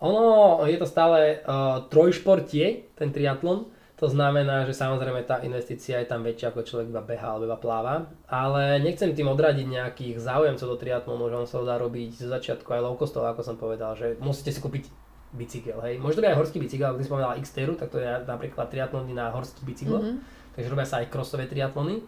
[0.00, 3.68] Ono je to stále uh, trojšportie, ten triatlon.
[3.98, 7.58] To znamená, že samozrejme tá investícia je tam väčšia, ako človek iba beha alebo iba
[7.58, 7.94] pláva.
[8.30, 12.70] Ale nechcem tým odradiť nejakých záujemcov do triatlonu, že on sa dá robiť zo začiatku
[12.70, 14.86] aj low costov, ako som povedal, že musíte si kúpiť
[15.34, 15.98] bicykel, hej.
[15.98, 19.12] Môže to byť aj horský bicykel, ako si spomínala x tak to je napríklad triatlony
[19.12, 20.54] na horských bicykloch, mm-hmm.
[20.56, 22.00] takže robia sa aj crossové triatlony.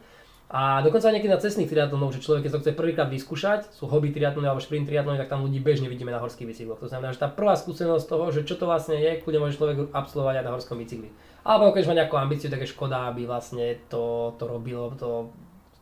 [0.50, 4.10] A dokonca niekedy na cestných triatlonov, že človek, keď sa chce prvýkrát vyskúšať, sú hobby
[4.10, 6.82] triatlony alebo sprint triatlony, tak tam ľudí bežne vidíme na horských bicykloch.
[6.82, 9.94] To znamená, že tá prvá skúsenosť toho, že čo to vlastne je, kľudne môže človek
[9.94, 11.06] absolvovať aj na horskom bicykli.
[11.46, 15.30] Alebo keď má nejakú ambíciu, tak je škoda, aby vlastne to, to robilo, to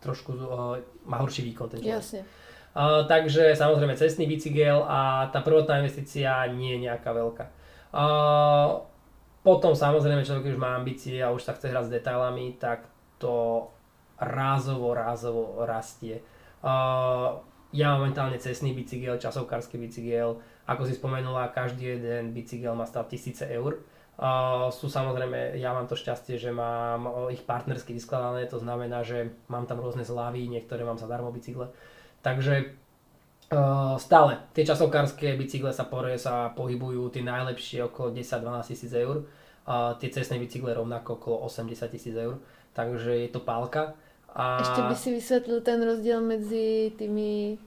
[0.05, 0.77] trošku uh,
[1.09, 2.05] má horší výkon ten človek.
[2.05, 2.21] Jasne.
[2.77, 7.45] Uh, takže samozrejme cestný bicykel a tá prvotná investícia nie je nejaká veľká.
[7.89, 8.85] Uh,
[9.41, 12.85] potom samozrejme človek, keď už má ambície a už sa chce hrať s detailami, tak
[13.17, 13.65] to
[14.19, 16.21] rázovo, rázovo rastie.
[16.59, 17.39] Uh,
[17.71, 23.45] ja momentálne cestný bicykel, časovkársky bicykel, ako si spomenula, každý jeden bicykel má stav tisíce
[23.45, 23.85] eur.
[24.19, 29.31] Uh, sú samozrejme, ja mám to šťastie, že mám ich partnersky vyskladané, to znamená, že
[29.47, 31.71] mám tam rôzne zľavy, niektoré mám zadarmo bicykle.
[32.27, 32.75] Takže
[33.55, 39.23] uh, stále tie časovkárske bicykle sa, pore, sa pohybujú tie najlepšie okolo 10-12 tisíc eur,
[39.23, 42.43] uh, tie cestné bicykle rovnako okolo 80 tisíc eur,
[42.75, 43.95] takže je to pálka.
[44.35, 44.61] A...
[44.61, 47.59] Ešte by si vysvetlil ten rozdiel medzi tými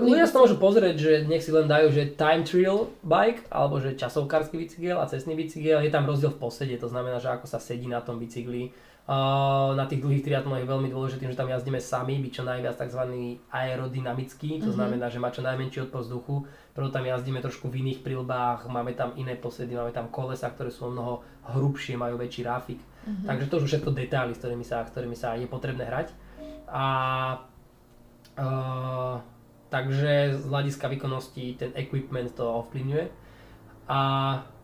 [0.00, 3.98] ľudia sa môžu pozrieť, že nech si len dajú, že time trial bike, alebo že
[3.98, 7.60] časovkársky bicykel a cestný bicykel, je tam rozdiel v posede, to znamená, že ako sa
[7.60, 8.72] sedí na tom bicykli.
[9.08, 12.76] Uh, na tých dlhých triatlonoch je veľmi dôležité, že tam jazdíme sami, byť čo najviac
[12.76, 13.02] tzv.
[13.48, 14.76] aerodynamický, to mm-hmm.
[14.76, 16.44] znamená, že má čo najmenší odpor vzduchu,
[16.76, 20.68] preto tam jazdíme trošku v iných prilbách, máme tam iné posedy, máme tam kolesa, ktoré
[20.68, 21.24] sú mnoho
[21.56, 22.84] hrubšie, majú väčší ráfik.
[23.08, 23.24] Mm-hmm.
[23.24, 26.12] Takže to sú všetko detaily, s ktorými sa, ktorými sa je potrebné hrať.
[26.68, 26.84] A
[28.36, 29.16] uh,
[29.72, 33.08] takže z hľadiska výkonnosti ten equipment to ovplyvňuje.
[33.88, 33.98] A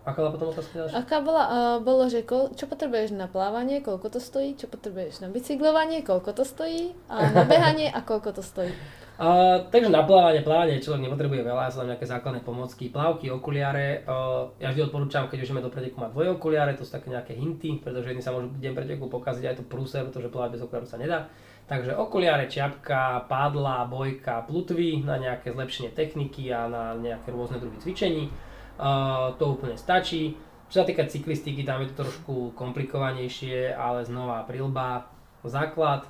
[0.04, 0.92] aká bola potom otázka?
[0.92, 5.24] Aká bola, uh, bolo, že kol, čo potrebuješ na plávanie, koľko to stojí, čo potrebuješ
[5.24, 8.76] na bicyklovanie, koľko to stojí, a na behanie a koľko to stojí.
[9.15, 14.03] Uh, takže na plávanie, plávanie človek nepotrebuje veľa, sú tam nejaké základné pomocky, plávky, okuliare.
[14.03, 17.15] Uh, ja vždy odporúčam, keď už ideme do preteku mať dvoje okuliare, to sú také
[17.15, 20.62] nejaké hinty, pretože jedni sa môžu deň preteku pokaziť aj to prúser, pretože plávať bez
[20.66, 21.31] okuliaru sa nedá.
[21.70, 27.78] Takže okuliare, čiapka, pádla, bojka, plutvy na nejaké zlepšenie techniky a na nejaké rôzne druhy
[27.78, 28.35] cvičení.
[28.82, 30.35] Uh, to úplne stačí.
[30.74, 35.07] Čo sa týka cyklistiky, tam je to trošku komplikovanejšie, ale znova prilba,
[35.47, 36.03] základ,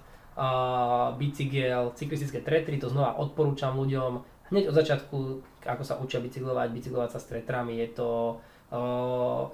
[1.14, 4.22] bicykel, cyklistické tretry, to znova odporúčam ľuďom.
[4.50, 5.16] Hneď od začiatku,
[5.64, 8.10] ako sa učia bicyklovať, bicyklovať sa s tretrami, je to,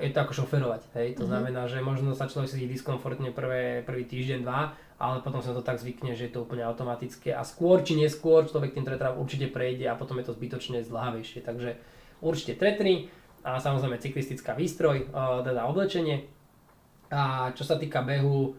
[0.01, 0.83] je to ako šoferovať.
[0.97, 1.21] Hej?
[1.21, 1.31] To mm-hmm.
[1.31, 5.65] znamená, že možno sa človek si diskomfortne prvé, prvý týždeň, dva, ale potom sa to
[5.65, 9.49] tak zvykne, že je to úplne automatické a skôr či neskôr človek tým tretram určite
[9.49, 11.41] prejde a potom je to zbytočne zdlhavejšie.
[11.41, 11.77] Takže
[12.21, 13.09] určite tretry
[13.41, 15.09] a samozrejme cyklistická výstroj,
[15.45, 16.29] teda oblečenie.
[17.09, 18.53] A čo sa týka behu,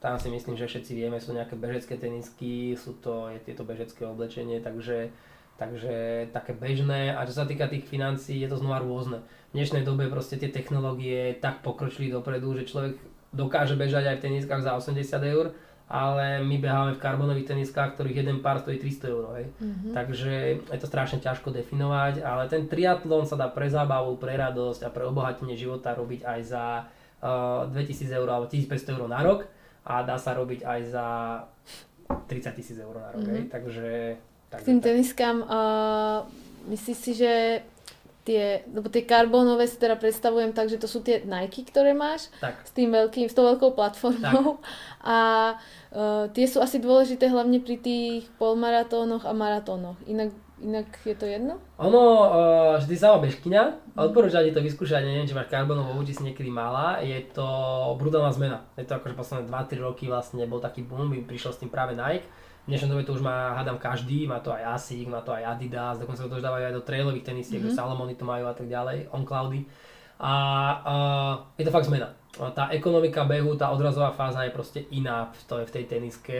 [0.00, 4.04] tam si myslím, že všetci vieme, sú nejaké bežecké tenisky, sú to, je tieto bežecké
[4.04, 5.10] oblečenie, takže
[5.56, 9.24] Takže také bežné a čo sa týka tých financií, je to znova rôzne.
[9.52, 13.00] V dnešnej dobe proste tie technológie tak pokročili dopredu, že človek
[13.32, 15.00] dokáže bežať aj v teniskách za 80
[15.32, 15.56] eur,
[15.88, 19.24] ale my beháme v karbonových teniskách, ktorých jeden pár stojí 300 eur.
[19.32, 19.44] Hej.
[19.56, 19.92] Mm-hmm.
[19.96, 20.32] Takže
[20.68, 24.92] je to strašne ťažko definovať, ale ten triatlon sa dá pre zábavu, pre radosť a
[24.92, 26.64] pre obohatenie života robiť aj za
[27.24, 29.48] uh, 2000 eur alebo 1500 eur na rok
[29.86, 31.06] a dá sa robiť aj za
[32.26, 33.22] 30 tisíc eur na rok.
[33.22, 33.36] Mm-hmm.
[33.38, 33.44] Hej.
[33.54, 33.86] Takže
[34.46, 36.22] k tým teniskám, uh,
[36.70, 37.62] myslíš si, že
[38.26, 42.30] tie, lebo tie karbónové si teda predstavujem tak, že to sú tie Nike, ktoré máš
[42.42, 42.58] tak.
[42.66, 44.66] s tým veľkým, s tou veľkou platformou tak.
[45.06, 45.18] a
[45.94, 49.98] uh, tie sú asi dôležité hlavne pri tých polmaratónoch a maratónoch.
[50.10, 51.60] Inak, inak je to jedno?
[51.76, 52.02] Ono,
[52.76, 53.62] uh, ty sama bežkyňa,
[53.92, 54.00] mm.
[54.00, 57.44] odporúčam ti to vyskúšať, neviem, či máš karbónovú či si niekedy mala, je to
[58.00, 58.64] brutálna zmena.
[58.76, 62.24] Je to akože posledné 2-3 roky vlastne bol taký boom, prišiel s tým práve Nike
[62.66, 65.54] v dnešnej dobe to už má, hádam každý, má to aj ASIC, má to aj
[65.54, 67.70] Adidas, dokonca to už dávajú aj do trailových tenisiek, mm-hmm.
[67.70, 69.62] že Salomony to majú a tak ďalej, on cloudy.
[70.18, 70.32] A
[70.82, 72.10] uh, je to fakt zmena.
[72.58, 76.36] Tá ekonomika behu, tá odrazová fáza je proste iná v, to, v tej teniske.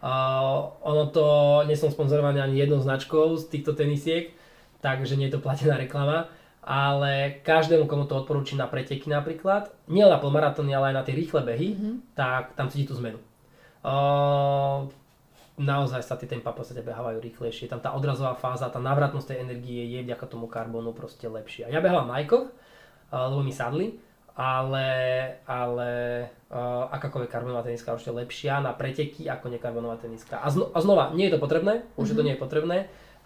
[0.00, 1.24] Uh, ono to,
[1.68, 4.32] nie som sponzorovaný ani jednou značkou z týchto tenisiek,
[4.80, 6.32] takže nie je to platená reklama,
[6.64, 11.12] ale každému, komu to odporúčam na preteky napríklad, nie na polmaratóny, ale aj na tie
[11.12, 11.94] rýchle behy, mm-hmm.
[12.16, 13.20] tak tam cíti tú zmenu.
[13.84, 14.88] Uh,
[15.60, 17.68] naozaj sa tie tempa v podstate behávajú rýchlejšie.
[17.68, 21.68] Tam tá odrazová fáza, tá návratnosť tej energie je vďaka tomu karbónu proste lepšia.
[21.68, 22.48] Ja behávam Nike,
[23.12, 24.00] lebo mi sadli,
[24.40, 24.88] ale,
[25.44, 25.90] ale
[26.48, 30.40] uh, akákoľvek karbónová teniska je určite lepšia na preteky ako nekarbónová teniska.
[30.40, 32.16] A, zno, a znova, nie je to potrebné, už mm-hmm.
[32.16, 32.78] to nie je potrebné,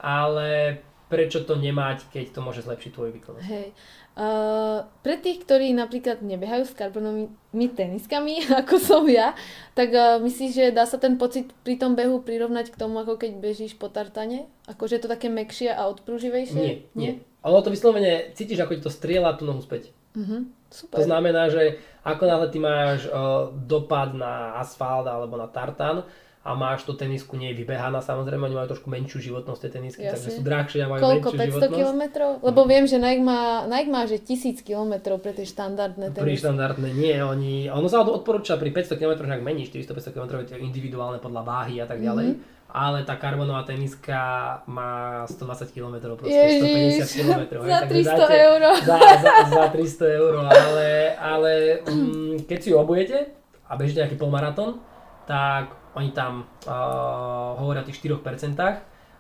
[0.03, 3.47] ale prečo to nemať, keď to môže zlepšiť tvoj výkonnosť.
[3.47, 3.71] Hej.
[4.19, 9.39] Uh, pre tých, ktorí napríklad nebehajú s karbonovými teniskami, ako som ja,
[9.79, 13.23] tak uh, myslíš, že dá sa ten pocit pri tom behu prirovnať k tomu, ako
[13.23, 14.51] keď bežíš po tartane?
[14.67, 16.59] Akože je to také mekšie a odprúživejšie?
[16.59, 17.13] Nie, nie.
[17.47, 19.95] Ono to vyslovene cítiš, ako ti to strieľa tú nohu späť.
[20.15, 20.47] Uh-huh.
[20.71, 20.97] Super.
[20.99, 26.03] To znamená, že ako náhle ty máš uh, dopad na asfalt alebo na tartan,
[26.45, 30.05] a máš tú tenisku, nie je vybehaná samozrejme, oni majú trošku menšiu životnosť tej tenisky,
[30.05, 30.13] Jasne.
[30.13, 31.81] takže sú drahšie a majú Koľko, menšiu 500 životnosť.
[31.81, 32.31] kilometrov?
[32.45, 36.29] Lebo viem, že Nike má, Nike má že 1000 kilometrov pre tie štandardné tenisky.
[36.29, 40.53] Pri štandardné nie, oni, ono sa odporúča pri 500 km, ak mení 400-500 km je
[40.53, 42.37] to individuálne podľa váhy a tak ďalej.
[42.37, 44.19] Mm-hmm ale tá karbonová teniska
[44.67, 47.43] má 120 km, proste Ježiš, 150 km.
[47.63, 48.61] Za 300 eur.
[48.83, 51.53] Za, za, za 300 eur, ale, ale
[51.87, 53.31] um, keď si ju obujete
[53.71, 54.83] a bežíte nejaký polmaratón,
[55.23, 58.59] tak oni tam uh, hovoria o tých 4%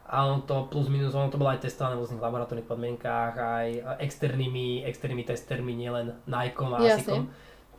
[0.05, 3.69] a on to plus minus, ono to bolo aj testované v rôznych laboratórnych podmienkách, aj
[4.03, 7.31] externými, externými testermi, nielen Nikeom a Asicom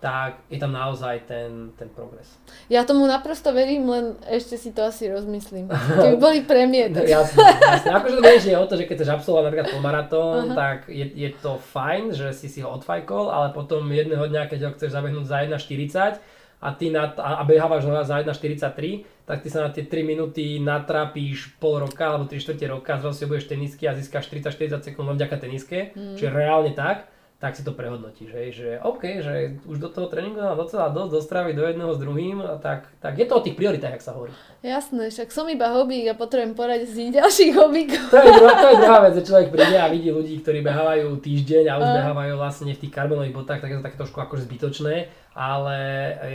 [0.06, 2.38] tak je tam naozaj ten, ten progres.
[2.70, 5.66] Ja tomu naprosto verím, len ešte si to asi rozmyslím.
[6.06, 6.94] Keby boli premiet.
[6.94, 7.90] No, jasne, jasne.
[7.90, 10.54] Akože to vieš, je o to, že keď chceš absolvovať napríklad polmaratón, uh-huh.
[10.54, 14.60] tak je, je to fajn, že si si ho odfajkol, ale potom jedného dňa, keď
[14.62, 16.22] ho chceš zabehnúť za 1,40,
[16.62, 21.58] a ty na, a behávaš za 1,43, tak ty sa na tie 3 minúty natrapíš
[21.58, 25.38] pol roka alebo 3 čtvrte roka, zrazu si budeš tenisky a získaš 30-40 sekúnd vďaka
[25.42, 26.18] teniske, mm.
[26.18, 27.10] čiže reálne tak
[27.46, 31.14] tak si to prehodnotíš, hej, že OK, že už do toho tréningu mám docela dosť
[31.14, 34.34] dostraviť do jedného s druhým, tak, tak je to o tých prioritách, jak sa hovorí.
[34.66, 38.10] Jasné, však som iba hobík a potrebujem poradiť si ďalších hobíkov.
[38.10, 41.22] To je, druhá, to je druhá vec, že človek príde a vidí ľudí, ktorí behávajú
[41.22, 44.50] týždeň a už behávajú vlastne v tých karbonových botách, tak je to také trošku akože
[44.50, 44.96] zbytočné
[45.36, 45.78] ale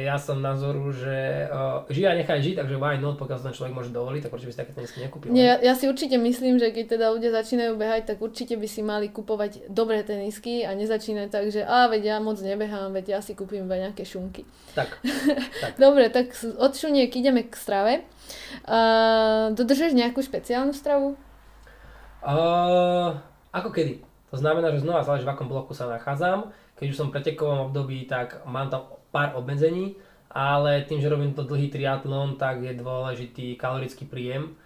[0.05, 3.73] ja som názoru, že uh, žij a nechaj žiť, takže why not, pokiaľ ten človek
[3.73, 5.33] môže dovoliť, tak prečo by si také tenisky nekúpil?
[5.33, 8.69] Nie, ja, ja si určite myslím, že keď teda ľudia začínajú behať, tak určite by
[8.69, 13.17] si mali kupovať dobré tenisky a nezačínať tak, že a veď ja moc nebehám, veď
[13.17, 14.45] ja si kúpim iba nejaké šunky.
[14.77, 15.01] Tak.
[15.65, 15.73] tak.
[15.85, 18.05] Dobre, tak od šuniek ideme k strave.
[18.69, 21.17] Uh, dodržuješ nejakú špeciálnu stravu?
[22.21, 23.17] Uh,
[23.49, 24.05] ako kedy?
[24.29, 27.69] To znamená, že znova záleží, v akom bloku sa nachádzam keď už som v pretekovom
[27.69, 30.01] období, tak mám tam pár obmedzení,
[30.33, 34.57] ale tým, že robím to dlhý triatlon, tak je dôležitý kalorický príjem,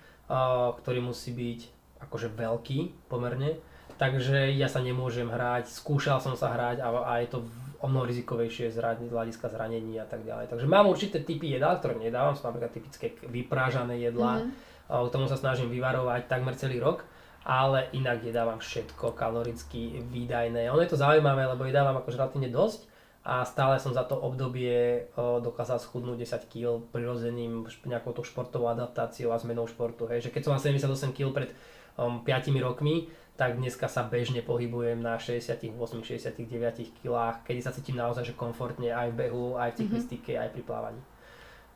[0.78, 1.60] ktorý musí byť
[2.06, 3.58] akože veľký pomerne.
[3.98, 7.38] Takže ja sa nemôžem hrať, skúšal som sa hrať a, a je to
[7.82, 8.80] o mnoho rizikovejšie z
[9.10, 10.50] hľadiska zranení a tak ďalej.
[10.50, 15.04] Takže mám určité typy jedál, ktoré nedávam, sú napríklad typické vyprážané jedlá, mm-hmm.
[15.08, 17.04] k tomu sa snažím vyvarovať takmer celý rok
[17.44, 20.72] ale inak jedávam všetko kaloricky výdajné.
[20.72, 22.88] Ono je to zaujímavé, lebo jedávam akože relatívne dosť
[23.24, 29.32] a stále som za to obdobie dokázal schudnúť 10 kg prirodzeným nejakou tou športovou adaptáciou
[29.32, 30.08] a zmenou športu.
[30.08, 30.28] Hej.
[30.28, 31.50] Že keď som mal 78 kg pred
[31.96, 38.30] um, 5 rokmi, tak dneska sa bežne pohybujem na 68-69 kg, kedy sa cítim naozaj
[38.30, 40.44] že komfortne aj v behu, aj v cyklistike, mm-hmm.
[40.44, 41.00] aj pri plávaní.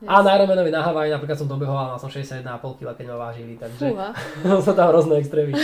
[0.06, 2.46] A na Ironmanovi na Hawaii napríklad som dobehoval, mal som 61,5
[2.78, 4.14] kg, keď ma vážili, takže Fúha.
[4.66, 5.58] sú tam rôzne extrémy.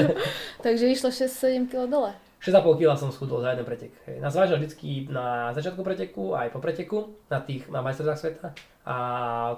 [0.64, 2.16] Takže išlo 6-7 kg dole.
[2.40, 3.92] 6,5 kg som schudol za jeden pretek.
[4.08, 4.24] Hej.
[4.24, 8.48] Nás vážil vždycky na začiatku preteku, aj po preteku, na tých na majstrovstvách sveta.
[8.88, 8.96] A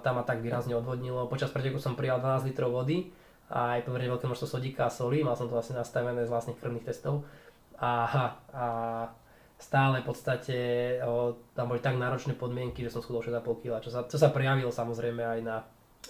[0.03, 1.31] tam ma tak výrazne odvodnilo.
[1.31, 3.11] Počas preteku som prijal 12 litrov vody
[3.47, 5.23] a aj pomerne veľké množstvo sodíka a soli.
[5.23, 7.23] Mal som to vlastne nastavené z vlastných krvných testov.
[7.79, 7.91] A,
[8.55, 8.67] a
[9.57, 10.57] stále v podstate
[11.01, 14.29] o, tam boli tak náročné podmienky, že som schudol 6,5 kg, čo sa, čo sa
[14.29, 15.57] prejavilo samozrejme aj na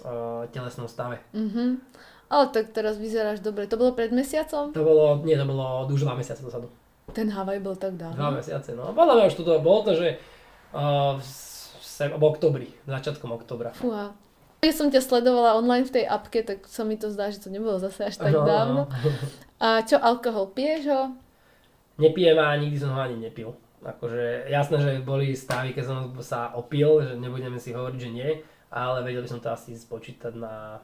[0.03, 1.23] o, telesnom stave.
[1.33, 1.79] Mhm.
[2.27, 3.71] Ale tak teraz vyzeráš dobre.
[3.71, 4.75] To bolo pred mesiacom?
[4.75, 6.67] To bolo, nie, to bolo už 2 mesiace dozadu.
[7.15, 8.19] Ten Havaj bol tak dávno.
[8.19, 8.91] 2 mesiace, no.
[8.91, 10.19] Podľa mňa už toto bolo to, že
[10.75, 11.23] v,
[11.79, 13.71] sem, v oktobri, začiatkom oktobra.
[13.73, 14.11] Fúha.
[14.59, 17.47] Keď som ťa sledovala online v tej apke, tak sa mi to zdá, že to
[17.47, 18.83] nebolo zase až tak No, no, dávno.
[18.91, 19.11] no.
[19.63, 21.03] A čo, alkohol piješ ho?
[21.97, 23.57] Nepijem a nikdy som ho ani nepil.
[23.81, 28.31] Akože jasné, že boli stavy, keď som sa opil, že nebudeme si hovoriť, že nie,
[28.73, 30.83] ale vedel by som to asi spočítať na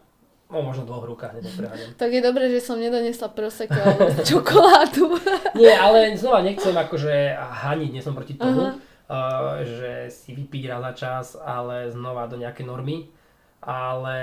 [0.52, 1.96] no, možno dvoch rukách, nepreháňam.
[1.96, 5.16] Tak je dobré, že som nedonesla prosecco alebo čokoládu.
[5.60, 8.76] Nie, ale znova nechcem akože haniť, nie som proti tomu, Aha.
[9.08, 13.08] uh, že si vypiť raz za čas, ale znova do nejaké normy.
[13.62, 14.18] Ale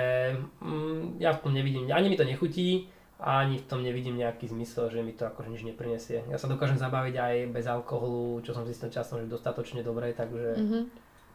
[0.60, 4.88] mm, ja v tom nevidím, ani mi to nechutí, ani v tom nevidím nejaký zmysel,
[4.88, 6.24] že mi to akože nič neprinesie.
[6.26, 10.56] Ja sa dokážem zabaviť aj bez alkoholu, čo som zistil časom, že dostatočne dobre, takže
[10.56, 10.78] Mhm.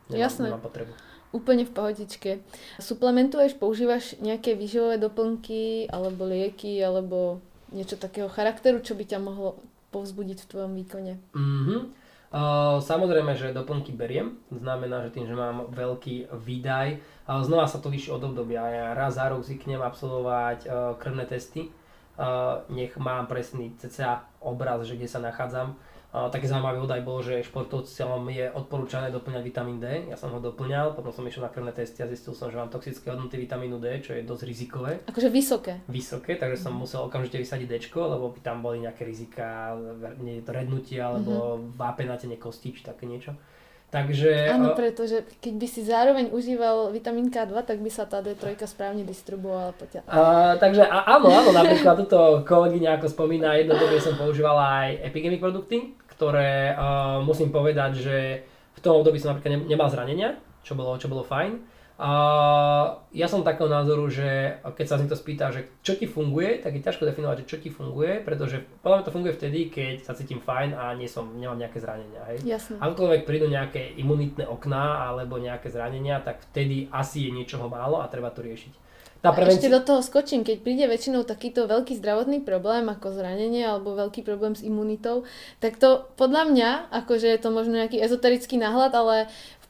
[0.10, 0.46] nemám, Jasné.
[0.50, 0.94] nemám potrebu.
[1.32, 2.32] Úplne v pohodičke.
[2.80, 9.60] Suplementuješ, používaš nejaké výživové doplnky, alebo lieky, alebo niečo takého charakteru, čo by ťa mohlo
[9.90, 11.14] povzbudiť v tvojom výkone?
[11.34, 11.78] Mhm.
[12.28, 17.90] Uh, samozrejme, že doplnky beriem, znamená, že tým, že mám veľký výdaj, znova sa to
[17.90, 18.62] líši od obdobia.
[18.70, 21.74] Ja raz za rok zvyknem absolvovať uh, krvné testy,
[22.22, 25.74] uh, nech mám presný cca obraz, že kde sa nachádzam.
[26.16, 30.40] Uh, taký zaujímavý údaj bol, že športovcom je odporúčané doplňať vitamín D, ja som ho
[30.40, 33.82] doplňal, potom som išiel na krvné testy a zistil som, že mám toxické hodnoty vitamínu
[33.82, 35.84] D, čo je dosť rizikové Akože vysoké.
[35.92, 39.76] vysoké, takže som musel okamžite vysadiť D, lebo by tam boli nejaké rizika,
[40.22, 41.74] nie, to rednutie alebo mm-hmm.
[41.74, 43.36] vápenatenie kostí, či také niečo.
[43.94, 48.60] Takže Áno, pretože keď by si zároveň užíval vitamín K2, tak by sa tá D3
[48.68, 50.04] správne distribuovala po ťa.
[50.10, 50.20] a,
[50.60, 55.96] takže áno, áno, napríklad toto kolegyňa ako spomína, jedno dobe som používala aj epigemic produkty,
[56.12, 58.18] ktoré uh, musím povedať, že
[58.76, 60.36] v tom období som napríklad ne- nemal zranenia,
[60.66, 61.75] čo bolo, čo bolo fajn.
[61.96, 62.12] A
[63.16, 66.84] ja som takého názoru, že keď sa niekto spýta, že čo ti funguje, tak je
[66.84, 70.44] ťažko definovať, že čo ti funguje, pretože podľa mňa to funguje vtedy, keď sa cítim
[70.44, 72.20] fajn a nie som, nemám nejaké zranenia.
[72.28, 72.44] Hej.
[72.44, 72.84] Jasné.
[72.84, 78.12] Akokoľvek prídu nejaké imunitné okná alebo nejaké zranenia, tak vtedy asi je niečoho málo a
[78.12, 78.84] treba to riešiť.
[79.26, 83.66] Tá A ešte do toho skočím, keď príde väčšinou takýto veľký zdravotný problém ako zranenie
[83.66, 85.26] alebo veľký problém s imunitou,
[85.58, 89.18] tak to podľa mňa, akože je to možno nejaký ezoterický náhľad, ale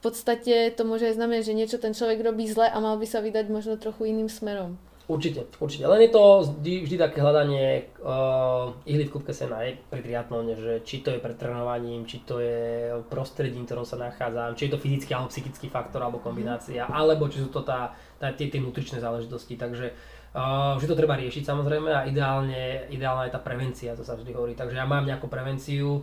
[0.06, 3.18] podstate to môže aj znamenať, že niečo ten človek robí zle a mal by sa
[3.18, 4.78] vydať možno trochu iným smerom.
[5.06, 5.86] Určite, určite.
[5.86, 10.58] Len je to vždy, vždy také hľadanie uh, ihly v kúpke sena aj pri triatlone,
[10.58, 14.66] že či to je pred trénovaním, či to je prostredím, v ktorom sa nachádzam, či
[14.66, 18.50] je to fyzický alebo psychický faktor alebo kombinácia, alebo či sú to tá, tá, tie,
[18.50, 19.54] tie nutričné záležitosti.
[19.54, 19.94] Takže
[20.34, 24.34] uh, vždy to treba riešiť samozrejme a ideálne, ideálna je tá prevencia, to sa vždy
[24.34, 24.58] hovorí.
[24.58, 26.02] Takže ja mám nejakú prevenciu,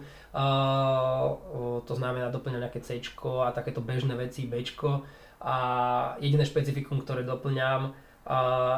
[1.80, 2.98] to znamená doplňam nejaké C
[3.40, 4.60] a takéto bežné veci, B
[5.40, 5.56] a
[6.18, 7.94] jediné špecifikum, ktoré doplňam,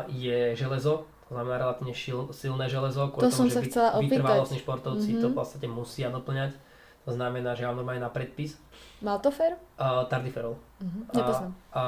[0.09, 5.09] je železo, to znamená relatívne šil, silné železo, To som sa vy- chcela vytrvalostní športovci
[5.11, 5.21] Mhm.
[5.21, 6.57] to v podstate musia doplňať.
[7.05, 8.57] To znamená, že ja mám normálne na predpis
[8.97, 9.53] Maltofer?
[9.77, 10.57] uh, tardiferol.
[10.81, 10.99] Mhm.
[11.05, 11.51] A, Nepoznám.
[11.71, 11.81] a,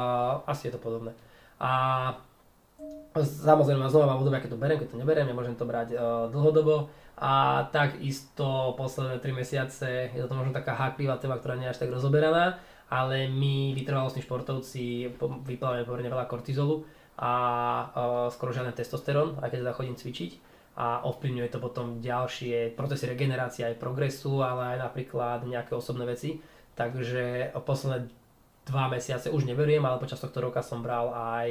[0.46, 1.12] asi je to podobné.
[1.58, 1.72] A
[3.18, 6.94] samozrejme, znova mám obdobia, keď to beriem, keď to neberiem, nemôžem to brať uh, dlhodobo.
[7.18, 11.82] A takisto posledné 3 mesiace, je to možno taká háklivá téma, ktorá nie je až
[11.82, 12.62] tak rozoberaná,
[12.94, 16.86] ale my vytrvalostní športovci po- vyplávame pomerne veľa kortizolu
[17.18, 20.32] a uh, skoro žiaden testosterón, aj keď teda chodím cvičiť
[20.78, 26.38] a ovplyvňuje to potom ďalšie procesy regenerácie aj progresu, ale aj napríklad nejaké osobné veci.
[26.78, 28.14] Takže posledné
[28.70, 31.48] dva mesiace už neberiem, ale počas tohto roka som bral aj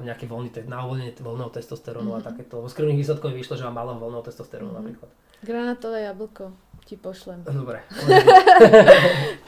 [0.00, 2.24] nejaký voľný te- na uvoľnenie voľného testosterónu mm-hmm.
[2.24, 2.52] a takéto.
[2.58, 4.78] Lebo z krvných výsledkov vyšlo, že mám málo voľného testosterónu Mhm.
[4.78, 5.10] napríklad.
[5.38, 6.44] Granátové jablko
[6.88, 7.44] ti pošlem.
[7.44, 7.84] Dobre.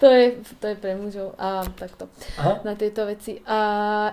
[0.00, 0.26] To je,
[0.56, 1.36] to je pre mužov.
[1.36, 2.08] A takto.
[2.36, 2.64] Aha.
[2.64, 3.36] na tieto veci.
[3.44, 3.58] A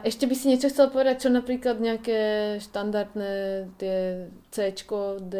[0.01, 2.19] ešte by si niečo chcel povedať, čo napríklad nejaké
[2.59, 3.31] štandardné
[3.77, 4.75] tie C,
[5.21, 5.33] D,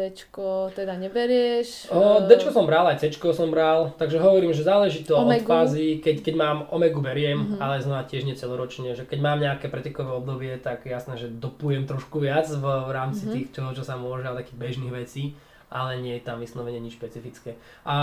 [0.70, 1.90] teda neberieš?
[1.90, 5.42] O, Dčko som bral, aj Cčko som bral, takže hovorím, že záleží to Omegu.
[5.42, 7.56] od fázy, keď, keď mám omegu beriem, Mhm.
[7.58, 11.84] ale znova tiež nie celoročne, že keď mám nejaké pretekové obdobie, tak jasné, že dopujem
[11.84, 13.30] trošku viac v, v rámci Mhm.
[13.30, 15.36] tých, čo, čo sa môže, ale takých bežných vecí,
[15.68, 17.56] ale nie je tam vyslovene nič špecifické.
[17.84, 17.94] A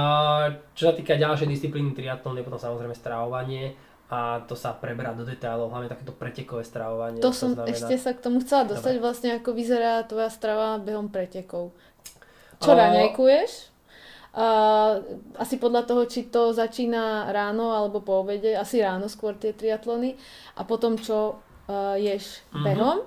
[0.78, 3.74] čo sa týka ďalšej disciplíny triatlon, je potom samozrejme stravovanie
[4.06, 7.18] a to sa preberá do detailov, hlavne takéto pretekové stravovanie.
[7.26, 7.74] To, to som znamená...
[7.74, 9.04] ešte sa k tomu chcela dostať, Dobre.
[9.04, 11.74] vlastne ako vyzerá tvoja strava behom pretekov.
[12.62, 12.78] Čo o...
[12.78, 13.52] raňajkuješ?
[14.36, 15.00] Uh,
[15.40, 20.20] asi podľa toho, či to začína ráno alebo po obede, asi ráno skôr tie triatlony
[20.60, 22.64] a potom čo uh, ješ mm-hmm.
[22.68, 22.98] behom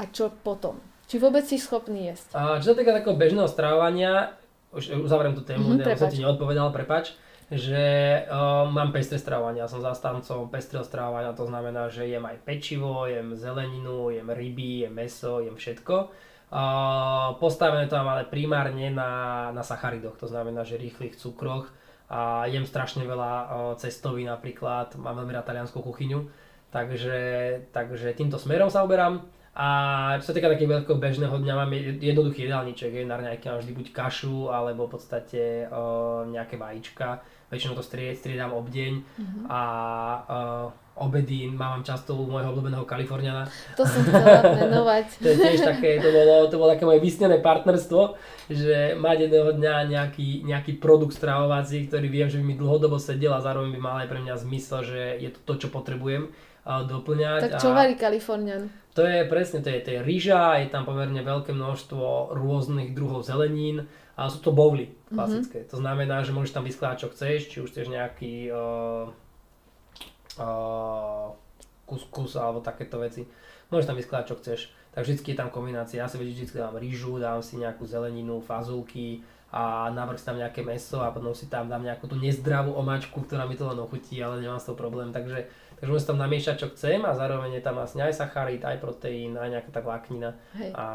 [0.00, 0.80] a čo potom.
[1.10, 2.38] Či vôbec si schopný jesť.
[2.38, 4.38] Uh, čo sa týka takého bežného stravovania,
[4.70, 7.18] už uzavriem tú tému, mm-hmm, som ti neodpovedal, prepač,
[7.50, 7.82] že
[8.30, 13.10] uh, mám pestré stravovanie, ja som zastancom pestrého stravovania, to znamená, že jem aj pečivo,
[13.10, 19.54] jem zeleninu, jem ryby, jem meso, jem všetko Uh, postavené to mám ale primárne na,
[19.54, 21.70] na sacharidoch, to znamená, že rýchlych cukroch
[22.10, 23.46] a jem strašne veľa uh,
[23.78, 26.26] cestoví napríklad, mám veľmi rád talianskú kuchyňu,
[26.74, 27.18] takže,
[27.70, 29.22] takže týmto smerom sa uberám.
[29.60, 29.68] A
[30.24, 31.68] čo sa týka takého veľkého bežného dňa, mám
[32.00, 37.20] jednoduchý jedálniček, je na nejaký vždy buď kašu, alebo v podstate uh, nejaké vajíčka,
[37.52, 39.44] väčšinou to striedam obdeň mm-hmm.
[39.52, 39.60] a
[40.16, 43.44] uh, obedy mám často u môjho obľúbeného Kaliforniana.
[43.76, 45.06] To som chcela menovať.
[45.20, 48.16] to je tiež také, to bolo, to bolo také moje vysnené partnerstvo,
[48.48, 53.36] že mať jedného dňa nejaký, nejaký produkt stravovací, ktorý viem, že by mi dlhodobo sedel
[53.36, 56.32] a zároveň by mal aj pre mňa zmysel, že je to to, čo potrebujem
[56.86, 57.40] doplňať.
[57.50, 58.70] Tak čo varí Kalifornian?
[58.94, 63.22] To je presne, to je, to je rýža, je tam pomerne veľké množstvo rôznych druhov
[63.22, 63.86] zelenín,
[64.20, 65.64] a sú to bowly klasické.
[65.64, 65.72] Mm-hmm.
[65.72, 69.08] To znamená, že môžeš tam vyskladať čo chceš, či už chceš nejaký uh,
[71.88, 73.24] kuskus alebo takéto veci.
[73.72, 74.60] Môžeš tam vyskladať čo chceš.
[74.92, 76.04] Tak vždy je tam kombinácia.
[76.04, 80.60] Ja si vždy dám rýžu, dám si nejakú zeleninu, fazulky a navrh si tam nejaké
[80.68, 84.20] meso a potom si tam dám nejakú tú nezdravú omáčku, ktorá mi to len ochutí,
[84.20, 85.16] ale nemám z toho problém.
[85.16, 85.48] Takže
[85.80, 89.32] Takže môžem tam namiešať, čo chcem a zároveň je tam vlastne aj sacharid, aj proteín,
[89.40, 90.36] aj nejaká tá vláknina.
[90.76, 90.86] A,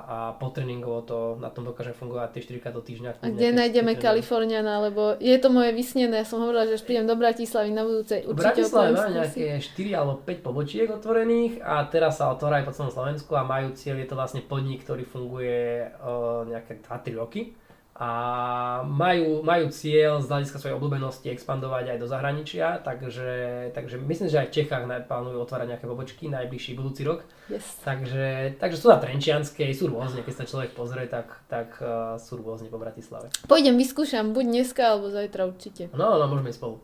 [0.00, 3.20] a po tréningovo to na tom dokáže fungovať tie 4 krát do týždňa.
[3.20, 7.04] A kde nájdeme Kaliforniana, lebo je to moje vysnené, ja som hovorila, že až prídem
[7.04, 8.24] do Bratislavy na budúcej.
[8.24, 12.92] Určite Bratislave má nejaké 4 alebo 5 pobočiek otvorených a teraz sa otvárajú po celom
[12.96, 17.52] Slovensku a majú cieľ, je to vlastne podnik, ktorý funguje o, nejaké 2-3 roky
[18.00, 23.28] a majú, majú cieľ z hľadiska svojej obľúbenosti expandovať aj do zahraničia, takže,
[23.76, 27.28] takže myslím, že aj v Čechách plánujú otvárať nejaké pobočky najbližší budúci rok.
[27.52, 27.76] Yes.
[27.84, 32.40] Takže, takže sú na Trenčianskej, sú rôzne, keď sa človek pozrie, tak, tak uh, sú
[32.40, 33.28] rôzne po Bratislave.
[33.44, 35.92] Pôjdem, vyskúšam, buď dneska alebo zajtra určite.
[35.92, 36.80] No, no, môžeme spolu.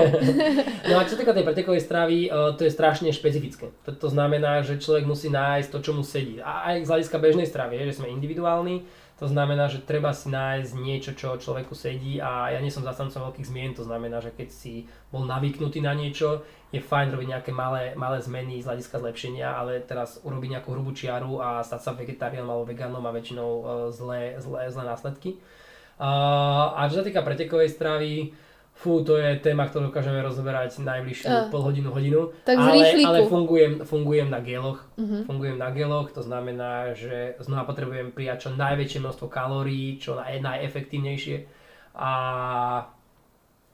[0.86, 3.74] no a čo týka tej pretekovej stravy, uh, to je strašne špecifické.
[3.82, 6.38] To, to znamená, že človek musí nájsť to, čo mu sedí.
[6.38, 10.74] A aj z hľadiska bežnej stravy, že sme individuálni, to znamená, že treba si nájsť
[10.74, 14.50] niečo, čo človeku sedí a ja nie som zastancom veľkých zmien, to znamená, že keď
[14.50, 16.42] si bol navyknutý na niečo,
[16.74, 20.90] je fajn robiť nejaké malé, malé zmeny z hľadiska zlepšenia, ale teraz urobiť nejakú hrubú
[20.90, 25.38] čiaru a stať sa vegetariánom alebo vegánom má väčšinou uh, zlé, zlé, zlé následky.
[26.02, 28.34] A čo sa týka pretekovej stravy,
[28.82, 32.34] fú, to je téma, ktorú dokážeme rozoberať najbližšiu uh, pol hodinu, hodinu.
[32.42, 34.82] Tak ale, ale fungujem, fungujem na geloch.
[34.98, 35.22] Uh-huh.
[35.22, 40.42] Fungujem na geloch, to znamená, že znova potrebujem prijať čo najväčšie množstvo kalórií, čo naj,
[40.42, 41.36] najefektívnejšie.
[41.94, 42.12] A,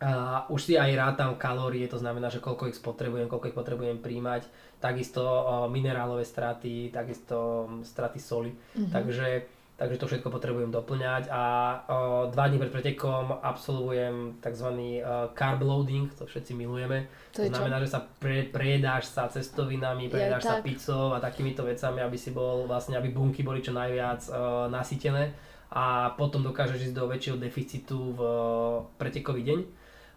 [0.04, 0.10] a
[0.52, 4.44] už si aj rátam kalórie, to znamená, že koľko ich spotrebujem, koľko ich potrebujem príjmať.
[4.78, 8.52] Takisto o, minerálové straty, takisto straty soli.
[8.52, 8.92] Uh-huh.
[8.92, 11.42] Takže takže to všetko potrebujem doplňať a
[11.86, 14.68] o, dva dní pred pretekom absolvujem tzv.
[14.74, 17.06] Uh, carb loading, to všetci milujeme.
[17.38, 17.82] To, to znamená, čo?
[17.86, 20.66] že sa pre, prejedáš sa cestovinami, prejedáš sa tak.
[20.66, 25.30] pizzou a takýmito vecami, aby si bol vlastne, aby bunky boli čo najviac uh, nasytené
[25.70, 29.60] a potom dokážeš ísť do väčšieho deficitu v uh, pretekový deň.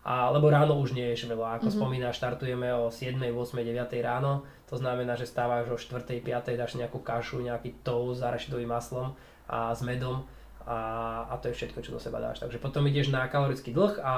[0.02, 1.78] A, lebo ráno už nie je veľa, ako mm-hmm.
[1.78, 6.74] spomínaš, štartujeme o 7, 8, 9 ráno, to znamená, že stávaš o 4, 5, dáš
[6.74, 9.14] nejakú kašu, nejaký toast s arašidovým maslom
[9.52, 10.24] a s medom
[10.66, 10.78] a,
[11.26, 12.40] a to je všetko, čo do seba dáš.
[12.40, 14.14] Takže potom ideš na kalorický dlh a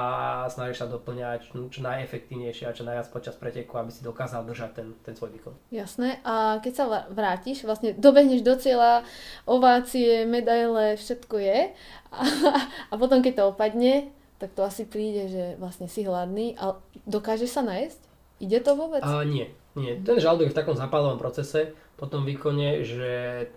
[0.52, 4.88] snažíš sa doplňať čo najefektívnejšie a čo najviac počas preteku, aby si dokázal držať ten,
[5.00, 5.54] ten svoj výkon.
[5.72, 6.20] Jasné.
[6.20, 9.08] A keď sa vrátiš, vlastne dobehneš do cieľa,
[9.48, 11.72] ovácie, medaile, všetko je.
[12.12, 12.22] A,
[12.92, 16.76] a potom, keď to opadne, tak to asi príde, že vlastne si hladný, ale
[17.08, 18.00] dokážeš sa nájsť?
[18.44, 19.00] Ide to vôbec?
[19.00, 19.96] A, nie, nie.
[20.04, 23.12] Ten žalúdok je v takom zapálovom procese, po tom výkone, že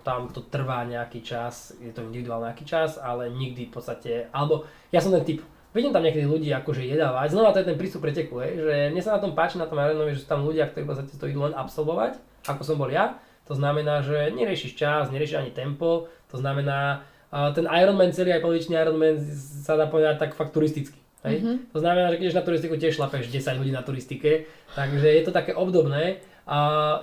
[0.05, 4.69] tam to trvá nejaký čas, je to individuálny nejaký čas, ale nikdy v podstate, alebo
[4.93, 5.39] ja som ten typ,
[5.73, 9.18] vidím tam niekedy ľudí akože jedávať, znova to je ten prístup preteku, že mne sa
[9.18, 11.49] na tom páči na tom Ironovi, že sú tam ľudia, ktorí v podstate to idú
[11.49, 13.18] len absolvovať, ako som bol ja,
[13.49, 17.07] to znamená, že neriešiš čas, neriešiš ani tempo, to znamená,
[17.55, 19.19] ten Ironman, celý aj polovičný Ironman
[19.64, 20.99] sa dá povedať tak fakt turisticky.
[21.27, 21.43] Hej?
[21.43, 21.57] Mm-hmm.
[21.76, 24.47] To znamená, že keď na turistiku tiež šlapeš 10 hodín na turistike,
[24.77, 26.23] takže je to také obdobné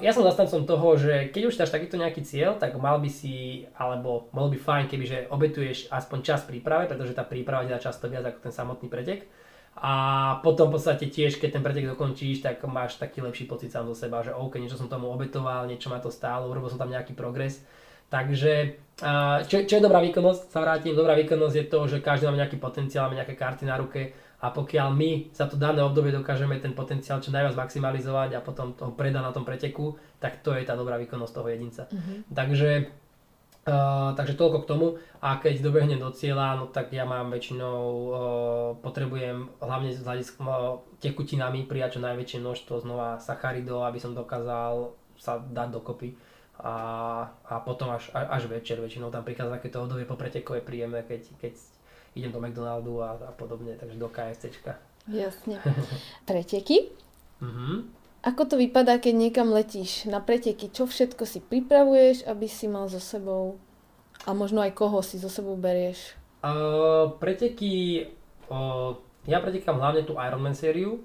[0.00, 3.68] ja som zastancom toho, že keď už dáš takýto nejaký cieľ, tak mal by si,
[3.76, 8.24] alebo bolo by fajn, kebyže obetuješ aspoň čas príprave, pretože tá príprava dá často viac
[8.24, 9.28] ako ten samotný pretek.
[9.74, 9.92] A
[10.40, 13.96] potom v podstate tiež, keď ten pretek dokončíš, tak máš taký lepší pocit sám zo
[13.98, 17.12] seba, že OK, niečo som tomu obetoval, niečo ma to stálo, urobil som tam nejaký
[17.12, 17.60] progres.
[18.08, 18.78] Takže
[19.50, 22.56] čo, čo je dobrá výkonnosť, sa vrátim, dobrá výkonnosť je to, že každý má nejaký
[22.62, 24.14] potenciál, má nejaké karty na ruke
[24.44, 28.76] a pokiaľ my za to dané obdobie dokážeme ten potenciál čo najviac maximalizovať a potom
[28.76, 31.88] toho predá na tom preteku, tak to je tá dobrá výkonnosť toho jedinca.
[31.88, 32.18] Mm-hmm.
[32.36, 32.70] Takže
[33.64, 34.86] Uh, takže toľko k tomu
[35.24, 38.16] a keď dobehnem do cieľa, no tak ja mám väčšinou, uh,
[38.84, 44.92] potrebujem hlavne z hľadiska uh, tekutinami prijať čo najväčšie množstvo znova sacharidov, aby som dokázal
[45.16, 46.12] sa dať dokopy
[46.60, 46.76] a,
[47.48, 51.32] a potom až, až večer väčšinou tam prichádza takéto obdobie po preteku je príjemné, keď,
[51.40, 51.56] keď
[52.14, 54.78] idem do McDonaldu a, a podobne, takže do KFCčka.
[55.10, 55.60] Jasne.
[56.28, 56.94] Preteky?
[57.42, 57.76] mm-hmm.
[58.24, 60.72] Ako to vypadá, keď niekam letíš na preteky?
[60.72, 63.60] Čo všetko si pripravuješ, aby si mal so sebou?
[64.24, 66.16] A možno aj koho si so sebou berieš?
[66.40, 68.08] Uh, preteky...
[68.48, 68.96] Uh,
[69.28, 71.04] ja pretekám hlavne tú Ironman sériu.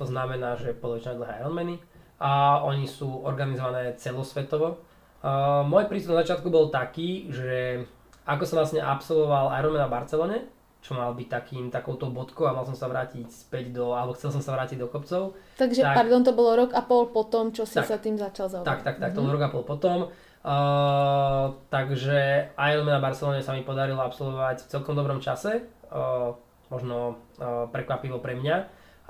[0.00, 1.76] To znamená, že polovičná dlhé Ironmany.
[2.16, 4.80] A oni sú organizované celosvetovo.
[5.20, 7.84] Uh, môj prístup na začiatku bol taký, že
[8.26, 10.38] ako som vlastne absolvoval Ironman na Barcelone,
[10.82, 14.30] čo mal byť takým, takouto bodkou a mal som sa vrátiť späť do, alebo chcel
[14.30, 15.34] som sa vrátiť do kopcov.
[15.58, 18.46] Takže, tak, pardon, to bolo rok a pol potom, čo si tak, sa tým začal
[18.46, 18.70] zaoberať.
[18.70, 19.16] Tak, tak, tak, mm-hmm.
[19.18, 19.98] to bolo rok a pol potom.
[20.46, 26.38] Uh, takže Ironman na Barcelone sa mi podarilo absolvovať v celkom dobrom čase, uh,
[26.70, 28.56] možno uh, prekvapivo pre mňa.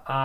[0.07, 0.19] A,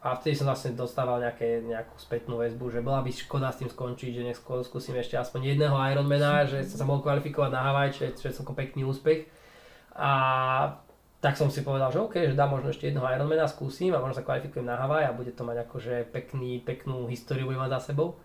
[0.00, 3.68] a vtedy som vlastne dostával nejaké, nejakú spätnú väzbu, že bola by škoda s tým
[3.68, 7.92] skončiť, že nech skúsim ešte aspoň jedného Ironmana, že som sa mohol kvalifikovať na Hawaii,
[7.92, 9.28] čo je, čo celkom pekný úspech.
[9.92, 10.10] A
[11.20, 14.18] tak som si povedal, že OK, že dám možno ešte jedného Ironmana, skúsim a možno
[14.18, 17.94] sa kvalifikujem na Havaj a bude to mať akože pekný, peknú históriu budem mať za
[17.94, 18.18] sebou.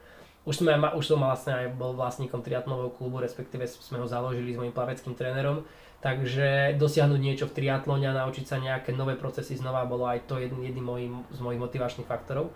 [0.48, 4.58] Už, sme, už som vlastne aj bol vlastníkom triatlonového klubu, respektíve sme ho založili s
[4.58, 5.68] mojim plaveckým trénerom,
[6.08, 10.40] takže dosiahnuť niečo v triatlone a naučiť sa nejaké nové procesy znova bolo aj to
[10.40, 12.56] jedný, jedný môj, z mojich motivačných faktorov.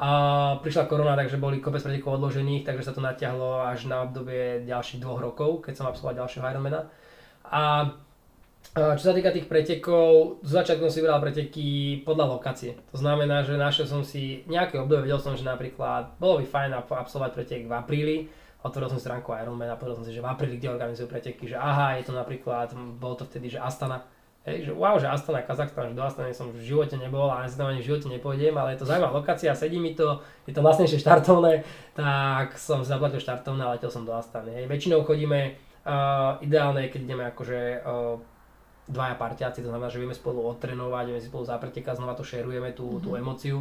[0.00, 0.08] A
[0.64, 5.00] prišla korona, takže boli kopec pretekov odložených, takže sa to natiahlo až na obdobie ďalších
[5.00, 6.88] dvoch rokov, keď som absolvoval ďalšieho Ironmana.
[7.48, 7.92] A
[8.76, 11.68] čo sa týka tých pretekov, z začiatku som si vybral preteky
[12.04, 12.76] podľa lokácie.
[12.92, 16.70] To znamená, že našiel som si nejaké obdobie, vedel som, že napríklad bolo by fajn
[16.84, 18.16] absolvovať pretek v apríli,
[18.64, 21.56] otvoril som stránku Ironman a povedal som si, že v apríli kde organizujú preteky, že
[21.58, 24.06] aha, je to napríklad, bolo to vtedy, že Astana,
[24.46, 27.50] Hej, že wow, že Astana, Kazachstan, že do Astany som v živote nebol a ani
[27.50, 30.62] tam ani v živote nepôjdem, ale je to zaujímavá lokácia, sedí mi to, je to
[30.62, 31.66] vlastnejšie štartovné,
[31.98, 34.54] tak som si zaplatil štartovné a letel som do Astany.
[34.54, 34.70] Hej.
[34.70, 38.22] Väčšinou chodíme, uh, ideálne, keď ideme akože uh,
[38.86, 42.70] dvaja partiaci, to znamená, že vieme spolu odtrenovať, vieme si spolu zapretekať, znova to šerujeme
[42.70, 43.02] tú, mm-hmm.
[43.02, 43.18] tú mhm.
[43.18, 43.56] emociu.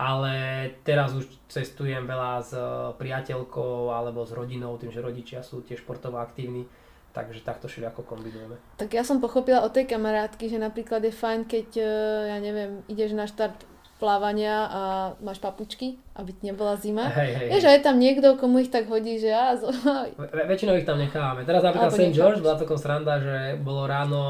[0.00, 0.32] Ale
[0.80, 2.64] teraz už cestujem veľa s e,
[2.96, 6.64] priateľkou alebo s rodinou, tým, že rodičia sú tiež športovo aktívni,
[7.12, 8.56] takže takto ako kombinujeme.
[8.80, 11.92] Tak ja som pochopila od tej kamarátky, že napríklad je fajn, keď, e,
[12.32, 13.68] ja neviem, ideš na štart
[14.00, 14.80] plávania a
[15.20, 17.12] máš papučky, aby ti nebola zima.
[17.12, 19.52] Hej, hej, Vieš, a je tam niekto, komu ich tak hodí, že ja...
[20.16, 21.44] Ve, väčšinou ich tam nechávame.
[21.44, 22.16] Teraz napríklad St.
[22.16, 24.22] George bola takom sranda, že bolo ráno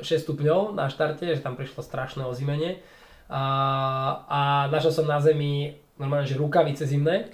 [0.00, 2.80] 6 stupňov na štarte, že tam prišlo strašné ozimenie.
[3.28, 3.42] A,
[4.24, 4.40] a
[4.72, 7.28] našiel som na zemi normálne, že rukavice zimné.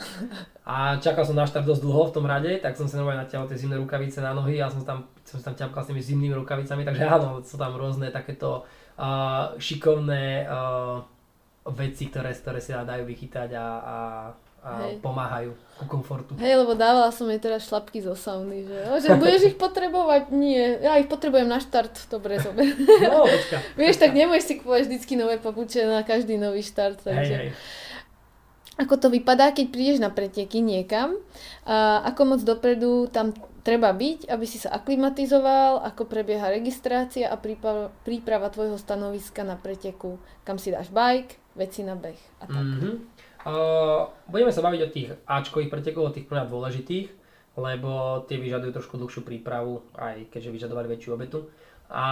[0.64, 3.44] A čakal som na štart dosť dlho v tom rade, tak som sa normálne natiahol
[3.46, 6.88] tie zimné rukavice na nohy a som tam, som tam ťapkal s tými zimnými rukavicami,
[6.88, 8.64] takže áno, sú tam rôzne takéto
[8.96, 11.04] uh, šikovné uh,
[11.76, 13.96] veci, ktoré, ktoré si dajú vychytať a, a,
[14.64, 16.32] a pomáhajú ku komfortu.
[16.40, 20.32] Hej, lebo dávala som jej teraz šlapky zo sauny, že, že budeš ich potrebovať?
[20.32, 22.72] Nie, ja ich potrebujem na štart, dobre zober.
[23.04, 23.60] No, počka.
[23.78, 27.04] Vieš, tak nemôžeš si kúpať vždycky nové papuče na každý nový štart.
[27.04, 27.36] Takže...
[27.36, 27.82] Hej, hej.
[28.74, 31.14] Ako to vypadá, keď prídeš na preteky niekam?
[31.62, 33.30] A ako moc dopredu tam
[33.62, 39.54] treba byť, aby si sa aklimatizoval, ako prebieha registrácia a príprava, príprava tvojho stanoviska na
[39.54, 42.66] preteku, kam si dáš bike, veci na beh a tak.
[42.66, 42.94] Mm-hmm.
[44.24, 47.06] Budeme sa baviť o tých Ačkových pretekov, o tých prvých dôležitých,
[47.60, 51.46] lebo tie vyžadujú trošku dlhšiu prípravu, aj keďže vyžadovali väčšiu obetu.
[51.92, 52.08] A,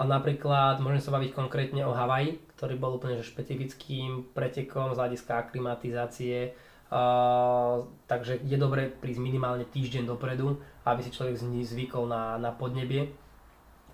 [0.00, 4.98] a napríklad môžeme sa baviť konkrétne o Havaji, ktorý bol úplne že špecifickým pretekom z
[4.98, 6.56] hľadiska aklimatizácie,
[6.92, 13.08] Uh, takže je dobre prísť minimálne týždeň dopredu, aby si človek zvykol na, na podnebie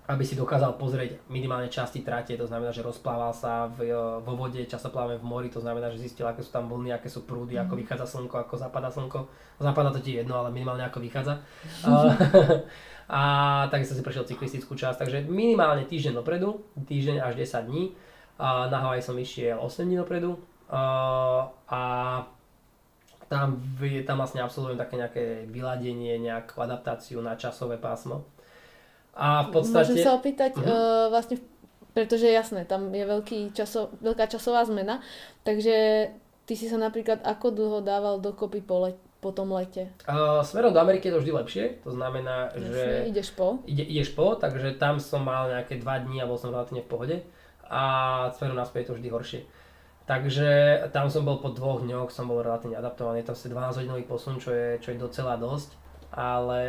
[0.09, 3.93] aby si dokázal pozrieť minimálne časti trate, to znamená, že rozplával sa v,
[4.25, 7.05] vo vode, často plávame v mori, to znamená, že zistil, aké sú tam vlny, aké
[7.13, 7.69] sú prúdy, mm.
[7.69, 7.79] ako mhm.
[7.85, 9.29] vychádza slnko, ako zapadá slnko.
[9.61, 11.45] Zapadá to ti jedno, ale minimálne ako vychádza.
[13.05, 13.21] a,
[13.69, 17.93] takisto si prešiel cyklistickú časť, takže minimálne týždeň dopredu, týždeň až 10 dní.
[18.41, 20.41] A na Hawaii som išiel 8 dní dopredu.
[20.73, 21.79] A, a
[23.29, 23.61] tam,
[24.09, 28.25] tam vlastne absolvujem také nejaké vyladenie, nejakú adaptáciu na časové pásmo.
[29.19, 29.91] A v podstate...
[29.91, 30.63] Môžem sa opýtať, uh-huh.
[30.63, 31.43] uh, vlastne
[31.91, 35.03] pretože jasné, tam je veľký časo, veľká časová zmena,
[35.43, 36.07] takže
[36.45, 39.89] ty si sa napríklad ako dlho dával dokopy po, let, po tom lete?
[40.05, 43.59] Uh, smerom do Ameriky je to vždy lepšie, to znamená, Jasne, že ideš po?
[43.65, 46.91] ide, ideš po, takže tam som mal nejaké 2 dní a bol som relatívne v
[46.91, 47.15] pohode
[47.67, 47.81] a
[48.37, 49.41] smerom naspäť je to vždy horšie.
[50.09, 50.47] Takže
[50.89, 54.41] tam som bol po dvoch dňoch, som bol relatívne adaptovaný, tam asi 12 hodinový posun,
[54.41, 55.78] čo je, čo je docela dosť
[56.11, 56.61] ale,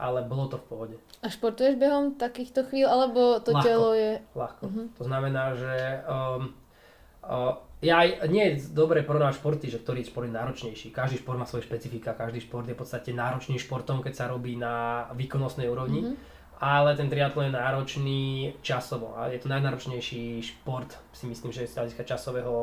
[0.00, 0.96] ale bolo to v pohode.
[1.20, 3.66] A športuješ behom takýchto chvíľ, alebo to Ľahko.
[3.66, 4.12] telo je...
[4.32, 4.64] Ľahko.
[4.68, 4.82] Mhm.
[4.96, 5.74] To znamená, že
[6.08, 6.54] um,
[7.24, 10.88] uh, ja aj, nie je dobre porovnávať športy, že ktorý šport je náročnejší.
[10.96, 14.56] Každý šport má svoje špecifika, každý šport je v podstate náročným športom, keď sa robí
[14.56, 16.00] na výkonnostnej úrovni.
[16.00, 16.14] Mhm.
[16.56, 18.22] Ale ten triatlon je náročný
[18.64, 22.56] časovo a je to najnáročnejší šport, si myslím, že z hľadiska časového,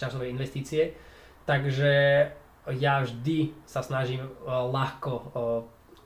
[0.00, 0.96] časovej investície.
[1.44, 1.92] Takže
[2.76, 5.24] ja vždy sa snažím uh, ľahko uh,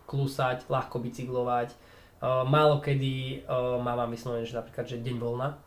[0.06, 1.74] klusať, ľahko bicyklovať.
[2.22, 3.42] Uh, málo kedy
[3.82, 5.58] mám vyslovené, že napríklad že deň voľna,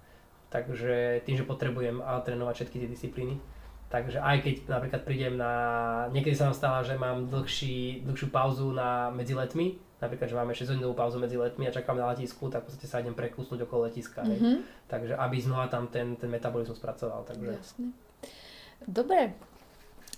[0.47, 3.35] takže tým, že potrebujem trénovať všetky tie disciplíny.
[3.91, 5.53] Takže aj keď napríklad prídem na,
[6.09, 10.51] niekedy sa nám stalo, že mám dlhší, dlhšiu pauzu na, medzi letmi, napríklad, že máme
[10.51, 13.59] 6 hodinovú pauzu medzi letmi a čakám na letisku, tak v podstate sa idem prekúsnuť
[13.63, 14.26] okolo letiska.
[14.26, 14.41] Mm-hmm.
[14.41, 14.59] Mhm.
[14.89, 17.23] Takže aby znova tam ten, ten metabolizmus pracoval.
[17.23, 17.51] Takže...
[17.55, 17.85] Jasne.
[18.84, 19.34] Dobre.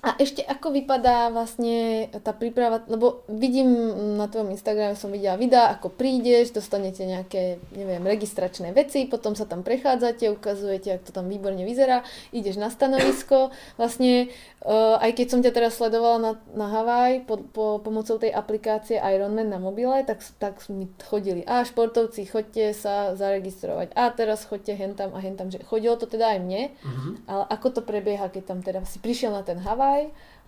[0.05, 3.65] A ešte ako vypadá vlastne tá príprava, lebo vidím
[4.13, 9.49] na tvojom Instagrame, som videla videa, ako prídeš, dostanete nejaké, neviem, registračné veci, potom sa
[9.49, 13.49] tam prechádzate, ukazujete, ako to tam výborne vyzerá, ideš na stanovisko,
[13.81, 14.29] vlastne
[14.61, 19.01] uh, aj keď som ťa teraz sledovala na, na Havaj po, po, pomocou tej aplikácie
[19.01, 24.77] Ironman na mobile, tak, tak mi chodili, a športovci, chodte sa zaregistrovať, a teraz chodte
[24.77, 27.31] hentam a hentam, že chodilo to teda aj mne, Mm-hmm.
[27.31, 29.86] ale ako to prebieha, keď tam teda si prišiel na ten Havaj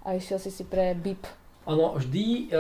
[0.03, 1.28] a išiel si si pre BIP?
[1.70, 2.57] Ono vždy e,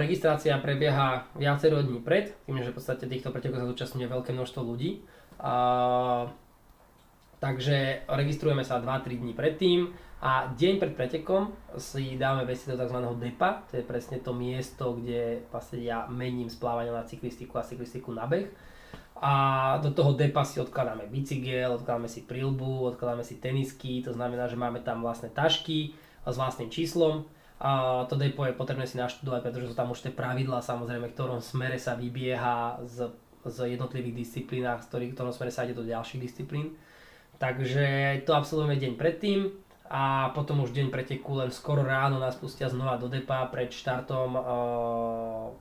[0.00, 4.60] registrácia prebieha viacero dní pred, tým, že v podstate týchto pretekov sa zúčastňuje veľké množstvo
[4.66, 5.04] ľudí.
[5.38, 6.26] A,
[7.38, 12.98] takže registrujeme sa 2-3 dní predtým a deň pred pretekom si dáme veci do tzv.
[13.22, 18.10] depa, to je presne to miesto, kde vlastne ja mením splávania na cyklistiku a cyklistiku
[18.10, 18.50] na beh.
[19.22, 19.32] A
[19.78, 24.58] do toho depa si odkladáme bicykel, odkladáme si prilbu, odkladáme si tenisky, to znamená, že
[24.58, 27.28] máme tam vlastné tašky s vlastným číslom.
[27.58, 31.14] A to depo je potrebné si naštudovať, pretože sú tam už tie pravidlá samozrejme, v
[31.18, 33.10] ktorom smere sa vybieha z,
[33.42, 36.78] z jednotlivých disciplínach, z ktorých, v ktorom smere sa ide do ďalších disciplín.
[37.42, 39.50] Takže to absolvujeme deň predtým
[39.88, 44.30] a potom už deň preteku len skoro ráno nás pustia znova do depa pred štartom
[44.36, 44.44] uh,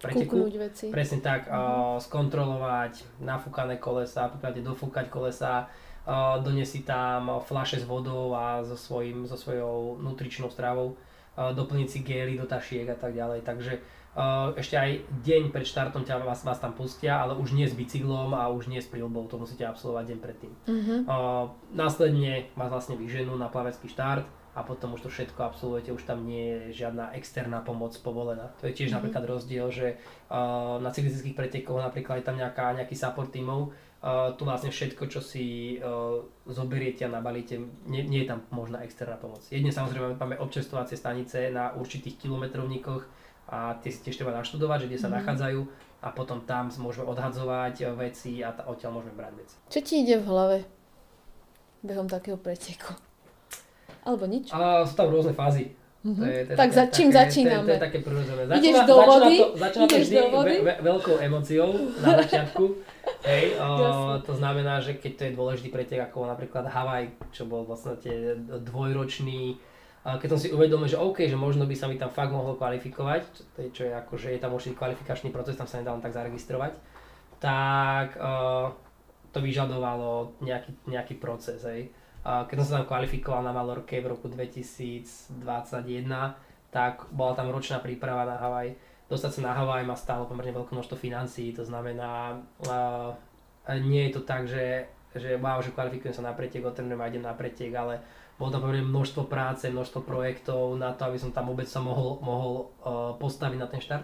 [0.04, 0.36] preteku.
[0.36, 0.86] Kúknúť veci.
[0.92, 5.72] Presne tak, uh, skontrolovať nafúkané kolesa, prípadne dofúkať kolesa,
[6.08, 10.96] uh, doniesť si tam fľaše s vodou a so, svojím, so svojou nutričnou stravou,
[11.38, 13.46] doplniť si gély do tašiek a tak ďalej.
[13.46, 13.78] Takže
[14.58, 18.34] ešte aj deň pred štartom ťa vás, vás tam pustia, ale už nie s bicyklom
[18.34, 20.54] a už nie s prílbou, to musíte absolvovať deň predtým.
[20.66, 20.96] Mhm.
[21.06, 24.26] Uh, následne vás vlastne vyženú na plavecký štart
[24.58, 28.50] a potom už to všetko absolvujete, už tam nie je žiadna externá pomoc povolená.
[28.58, 28.96] To je tiež Mhm.
[28.98, 30.02] napríklad rozdiel, že
[30.34, 33.70] uh, na cyklistických pretekoch napríklad je tam nejaká, nejaký support tímov,
[34.34, 39.16] tu vlastne všetko, čo si uh, zoberiete a nabalíte, nie, nie je tam možná externá
[39.16, 39.44] pomoc.
[39.48, 43.04] Jedne samozrejme máme občerstvovacie stanice na určitých kilometrovníkoch
[43.48, 45.16] a tie si tiež treba naštudovať, že kde sa Mhm.
[45.18, 45.60] nachádzajú
[46.02, 49.56] a potom tam môžeme odhadzovať uh, veci a ta, odtiaľ môžeme brať veci.
[49.70, 50.58] Čo ti ide v hlave
[51.86, 52.98] behom takého preteku?
[54.02, 54.50] Alebo nič?
[54.50, 55.77] A sú tam rôzne fázy.
[55.98, 57.56] To je, to je Tak také- za čím také, začíname?
[57.58, 58.42] To, je- to je také prirodzené.
[58.44, 59.36] Ideš Začína, do začína vody?
[59.36, 60.54] To, začína to Ideš vždy do vody?
[60.54, 62.64] ve, ve, veľkou emóciou na začiatku.
[63.24, 64.18] Hej, o, Jasne.
[64.22, 68.36] to znamená, že keď to je dôležitý pretek ako napríklad Havaj, čo bol vlastne tie
[68.38, 69.58] dvojročný,
[70.06, 73.22] keď som si uvedomil, že OK, že možno by sa mi tam fakt mohlo kvalifikovať,
[73.28, 75.92] čo, to je, čo je ako, že je tam určitý kvalifikačný proces, tam sa nedá
[75.92, 76.72] len tak zaregistrovať,
[77.38, 78.72] tak uh,
[79.30, 81.92] to vyžadovalo nejaký, nejaký proces, hej.
[82.28, 85.32] Keď som sa tam kvalifikoval na Malorke v roku 2021,
[86.68, 88.76] tak bola tam ročná príprava na Havaj.
[89.08, 92.36] Dostať sa na Havaj ma stálo pomerne veľké množstvo financií, to znamená,
[92.68, 93.16] uh,
[93.80, 97.24] nie je to tak, že, že wow, že kvalifikujem sa na pretek, otrenujem a idem
[97.24, 98.04] na pretek, ale
[98.36, 102.20] bolo tam pomerne množstvo práce, množstvo projektov na to, aby som tam vôbec sa mohol,
[102.20, 104.04] mohol uh, postaviť na ten štart.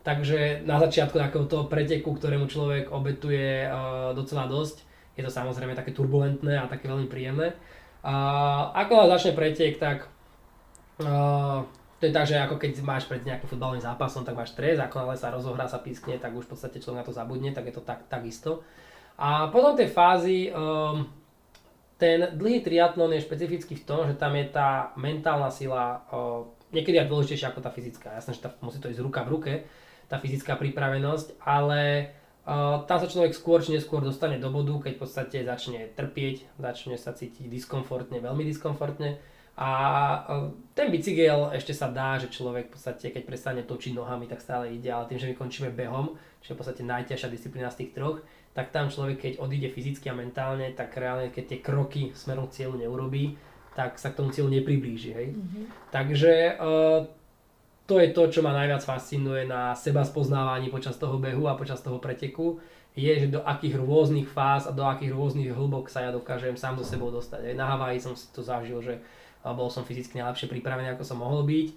[0.00, 4.88] Takže na začiatku takého toho preteku, ktorému človek obetuje uh, docela dosť,
[5.20, 7.52] je to samozrejme také turbulentné a také veľmi príjemné.
[8.00, 10.08] Uh, ako začne pretek, tak
[11.04, 11.68] uh,
[12.00, 15.04] to je tak, že ako keď máš pred nejakým futbalovým zápasom, tak máš stres, ako
[15.04, 17.74] náhle sa rozohrá, sa pískne, tak už v podstate človek na to zabudne, tak je
[17.76, 18.64] to tak, takisto.
[19.20, 21.04] A potom tej fázy, um,
[22.00, 26.96] ten dlhý triatlon je špecifický v tom, že tam je tá mentálna sila uh, niekedy
[26.96, 28.16] aj dôležitejšia ako tá fyzická.
[28.16, 29.52] Jasné, že tá, musí to ísť ruka v ruke,
[30.08, 32.10] tá fyzická pripravenosť, ale
[32.88, 36.98] tam sa človek skôr či neskôr dostane do bodu, keď v podstate začne trpieť, začne
[36.98, 39.22] sa cítiť diskomfortne, veľmi diskomfortne.
[39.60, 39.70] A
[40.24, 44.40] uh, ten bicykel ešte sa dá, že človek v podstate, keď prestane točiť nohami, tak
[44.40, 47.84] stále ide, ale tým, že my končíme behom, čo je v podstate najťažšia disciplína z
[47.84, 48.24] tých troch,
[48.56, 52.62] tak tam človek, keď odíde fyzicky a mentálne, tak reálne, keď tie kroky smerom k
[52.62, 53.36] cieľu neurobí,
[53.76, 55.10] tak sa k tomu cieľu nepriblíži.
[55.12, 55.28] Hej?
[55.36, 55.64] Mm-hmm.
[55.92, 57.19] Takže uh,
[57.90, 61.82] to je to, čo ma najviac fascinuje na seba spoznávaní počas toho behu a počas
[61.82, 62.62] toho preteku,
[62.94, 66.78] je, že do akých rôznych fáz a do akých rôznych hĺbok sa ja dokážem sám
[66.78, 67.50] so sebou dostať.
[67.50, 69.02] Aj na Havaji som si to zažil, že
[69.42, 71.68] bol som fyzicky najlepšie pripravený, ako som mohol byť.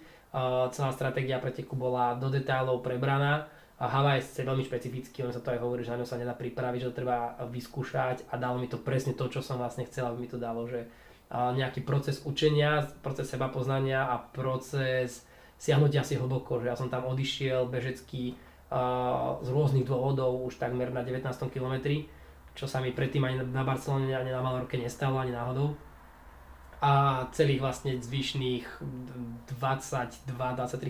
[0.69, 3.49] Celá stratégia preteku bola do detailov prebraná.
[3.81, 6.37] A Havaj je veľmi špecifický, on sa to aj hovorí, že na ňo sa nedá
[6.37, 10.07] pripraviť, že to treba vyskúšať a dalo mi to presne to, čo som vlastne chcel,
[10.07, 10.85] aby mi to dalo, že
[11.33, 15.25] nejaký proces učenia, proces seba poznania a proces
[15.63, 18.35] siahnutia si hlboko, že ja som tam odišiel bežecký
[18.67, 21.23] uh, z rôznych dôvodov už takmer na 19.
[21.47, 22.11] kilometri,
[22.51, 25.71] čo sa mi predtým ani na Barcelone ani na Malorke nestalo ani náhodou.
[26.83, 28.67] A celých vlastne zvyšných
[29.55, 30.27] 22-23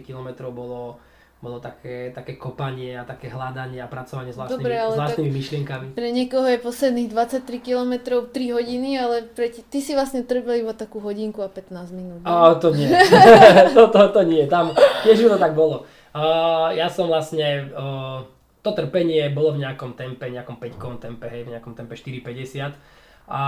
[0.01, 0.97] km bolo
[1.43, 5.85] bolo také, také kopanie a také hľadanie a pracovanie s vlastnými, Dobre, s vlastnými myšlienkami.
[5.91, 7.93] Pre niekoho je posledných 23 km
[8.31, 12.23] 3 hodiny, ale pre ti, ty si vlastne trpel iba takú hodinku a 15 minút.
[12.23, 12.87] A to nie.
[13.75, 14.47] to, to, to nie.
[14.47, 14.71] Tam
[15.03, 15.83] tiež to tak bolo.
[16.15, 17.67] Uh, ja som vlastne...
[17.75, 18.23] Uh,
[18.63, 23.43] to trpenie bolo v nejakom tempe, nejakom 5 tempe, hej, v nejakom tempe 4,50 a,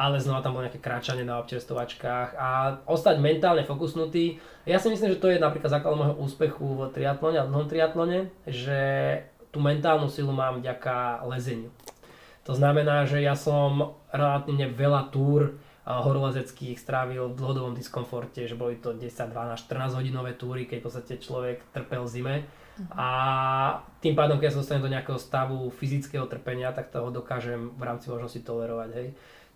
[0.00, 4.40] ale znova tam bolo nejaké kráčanie na občerstovačkách a ostať mentálne fokusnutý.
[4.64, 8.32] Ja si myslím, že to je napríklad základ môjho úspechu v triatlone a dlhom triatlone,
[8.48, 8.80] že
[9.52, 11.68] tú mentálnu silu mám vďaka lezeniu.
[12.48, 18.80] To znamená, že ja som relatívne veľa túr horolezeckých strávil v dlhodobom diskomforte, že boli
[18.80, 22.48] to 10, 12, 14 hodinové túry, keď v podstate človek trpel zime
[22.94, 23.08] a
[24.02, 28.10] tým pádom, keď sa dostanem do nejakého stavu fyzického trpenia, tak toho dokážem v rámci
[28.10, 28.90] možnosti tolerovať.
[28.98, 29.08] Hej.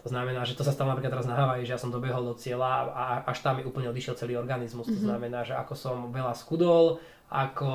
[0.06, 2.38] To znamená, že to sa stalo napríklad teraz na Havaji, že ja som dobehol do
[2.38, 4.86] cieľa a až tam mi úplne odišiel celý organizmus.
[4.86, 5.02] Mm-hmm.
[5.02, 5.10] To mhm.
[5.10, 7.70] znamená, že ako som veľa skudol, ako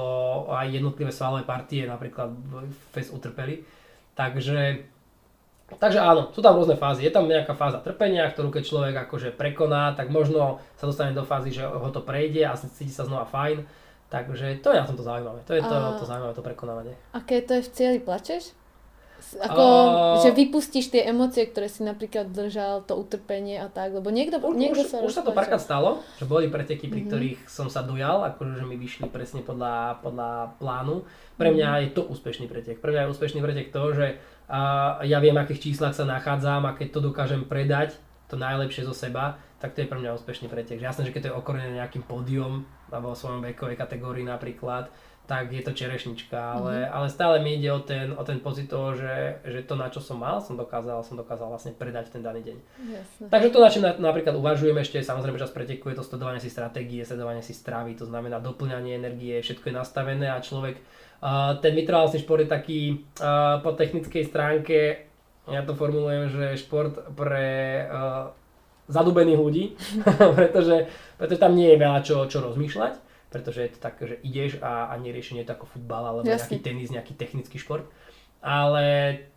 [0.50, 2.32] aj jednotlivé svalové partie napríklad
[2.96, 3.68] fest utrpeli.
[4.16, 4.88] Takže,
[5.76, 7.04] takže áno, sú tam rôzne fázy.
[7.04, 11.28] Je tam nejaká fáza trpenia, ktorú keď človek akože prekoná, tak možno sa dostane do
[11.28, 13.83] fázy, že ho to prejde a cíti sa znova fajn
[14.14, 15.42] Takže to je na tomto zaujímavé.
[15.50, 15.98] To je to, a...
[15.98, 16.94] to zaujímavé, to prekonávanie.
[17.18, 18.54] A keď to je v cieli, plačeš?
[19.42, 20.22] Ako, a...
[20.22, 24.54] že vypustíš tie emócie, ktoré si napríklad držal, to utrpenie a tak, lebo niekto, už,
[24.54, 27.10] niekto už, sa Už sa to párkrát stalo, že boli preteky, pri mm-hmm.
[27.10, 31.08] ktorých som sa dojal, akože že mi vyšli presne podľa, podľa plánu.
[31.40, 31.84] Pre mňa mm-hmm.
[31.90, 32.78] je to úspešný pretek.
[32.84, 36.78] Pre mňa je úspešný pretek to, že a, ja viem, akých číslach sa nachádzam a
[36.78, 37.98] keď to dokážem predať,
[38.30, 40.84] to najlepšie zo seba, tak to je pre mňa úspešný pretek.
[40.84, 42.68] Jasné, že keď to je okorené nejakým pódium,
[43.00, 44.92] vo svojom vekovej kategórii napríklad,
[45.24, 46.96] tak je to čerešnička, ale, mm-hmm.
[47.00, 50.04] ale stále mi ide o ten, o ten pocit toho, že, že to na čo
[50.04, 52.58] som mal, som dokázal, som dokázal vlastne predať ten daný deň.
[52.92, 53.26] Jasne.
[53.32, 57.08] Takže to, na čím napríklad uvažujem ešte, samozrejme čas preteku je to sledovanie si stratégie,
[57.08, 60.84] sledovanie si stravy, to znamená doplňanie energie, všetko je nastavené a človek,
[61.24, 62.80] uh, ten vytrvalostný šport je taký
[63.24, 65.08] uh, po technickej stránke,
[65.48, 68.36] ja to formulujem, že šport pre uh,
[68.88, 69.66] zadubených ľudí,
[70.38, 72.94] pretože, pretože tam nie je veľa čo, čo rozmýšľať,
[73.34, 76.38] pretože je to tak, že ideš a, a neriešenie je to ako futbal alebo Jasne.
[76.38, 77.90] nejaký tenis, nejaký technický šport.
[78.44, 78.86] Ale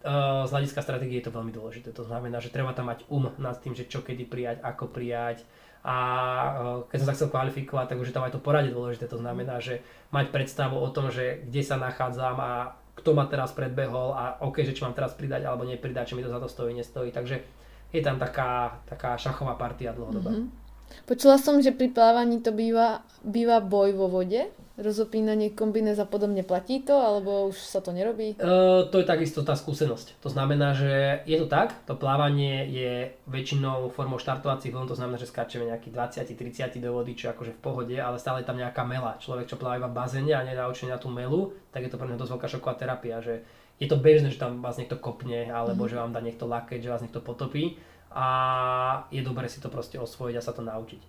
[0.02, 1.94] uh, z hľadiska stratégie je to veľmi dôležité.
[1.94, 5.46] To znamená, že treba tam mať um nad tým, že čo kedy prijať, ako prijať.
[5.86, 9.06] A uh, keď som sa chcel kvalifikovať, tak už je tam aj to poradie dôležité.
[9.06, 13.54] To znamená, že mať predstavu o tom, že kde sa nachádzam a kto ma teraz
[13.54, 16.50] predbehol a OK, že či mám teraz pridať alebo nepridať, či mi to za to
[16.50, 17.14] stojí, nestojí.
[17.14, 17.46] Takže
[17.96, 20.36] je tam taká, taká šachová partia dlhodobá.
[20.36, 20.66] Mm-hmm.
[21.08, 24.46] Počula som, že pri plávaní to býva, býva boj vo vode,
[24.76, 26.44] rozopínanie kombinéz a podobne.
[26.44, 28.36] Platí to, alebo už sa to nerobí?
[28.36, 30.20] Uh, to je takisto tá skúsenosť.
[30.20, 35.16] To znamená, že je to tak, to plávanie je väčšinou formou štartovacích vln, to znamená,
[35.16, 38.84] že skáčeme nejaký 20-30 do vody, čo akože v pohode, ale stále je tam nejaká
[38.84, 39.16] mela.
[39.16, 42.06] Človek, čo pláva iba v bazéne a nenaučený na tú melu, tak je to pre
[42.06, 45.84] mňa dosť veľká šoková terapia, že je to bežné, že tam vás niekto kopne, alebo
[45.84, 45.88] mm.
[45.92, 47.76] že vám dá niekto lakeť, že vás niekto potopí
[48.16, 48.26] a
[49.12, 51.02] je dobré si to proste osvojiť a sa to naučiť.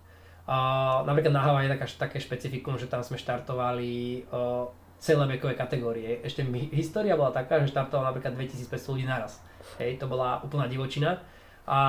[0.48, 4.68] Uh, napríklad na Hawaii je taká, také špecifikum, že tam sme štartovali uh,
[5.00, 6.20] celé vekové kategórie.
[6.24, 9.40] Ešte mi, história bola taká, že štartovalo napríklad 2500 ľudí naraz.
[9.80, 11.20] Hej, to bola úplná divočina.
[11.68, 11.80] A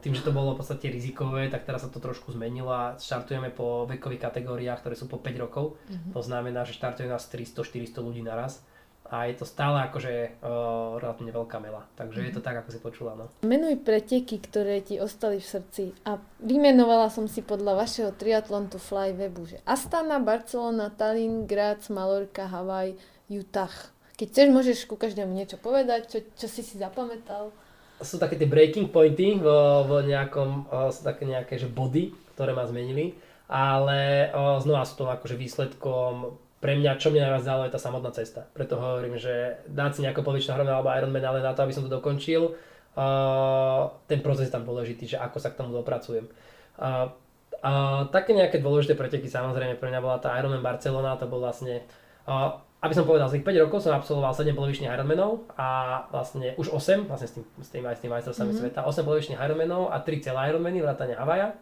[0.00, 3.52] tým, že to bolo v podstate rizikové, tak teraz sa to trošku zmenilo a štartujeme
[3.52, 5.76] po vekových kategóriách, ktoré sú po 5 rokov.
[5.76, 6.12] Mm-hmm.
[6.16, 8.64] To znamená, že štartuje nás 300-400 ľudí naraz
[9.08, 11.88] a je to stále akože uh, relatívne veľká mela.
[11.96, 12.28] Takže mm-hmm.
[12.28, 12.46] je to mhm.
[12.46, 13.12] tak, ako si počula.
[13.16, 13.32] No.
[13.40, 15.84] Menuj preteky, ktoré ti ostali v srdci.
[16.04, 21.88] A vymenovala som si podľa vašeho Triathlon to Fly webu, že Astana, Barcelona, Tallinn, Graz,
[21.88, 22.92] Malorka, Havaj,
[23.32, 23.72] Utah.
[24.20, 27.54] Keď chceš, môžeš ku každému niečo povedať, čo, čo si si zapamätal.
[28.02, 32.50] Sú také tie breaking pointy vo, vo nejakom, o, sú také nejaké že body, ktoré
[32.54, 33.14] ma zmenili,
[33.46, 37.80] ale o, znova sú to akože výsledkom pre mňa, čo mňa najviac dalo, je tá
[37.80, 38.50] samotná cesta.
[38.50, 41.86] Preto hovorím, že dať si nejakú polovičnú hromadu alebo Ironman, ale na to, aby som
[41.86, 42.58] to dokončil,
[42.98, 46.26] uh, ten proces je tam dôležitý, že ako sa k tomu dopracujem.
[46.74, 47.14] Uh,
[47.62, 51.86] uh, také nejaké dôležité preteky, samozrejme, pre mňa bola tá Ironman Barcelona, to bol vlastne,
[52.26, 56.58] uh, aby som povedal, z tých 5 rokov som absolvoval 7 polovičných Ironmanov a vlastne
[56.58, 58.74] už 8, vlastne s tým, s tým s tým majstrovstvami mm-hmm.
[58.74, 61.54] sveta, 8 polovičných Ironmanov a 3 celé Ironmany, vrátane Havaja.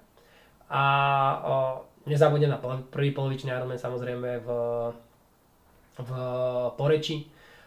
[0.73, 0.82] A
[1.44, 4.49] uh, Nezabudnem na prvý polovičný Ironman samozrejme v,
[5.99, 6.11] v
[6.78, 7.27] Poreči.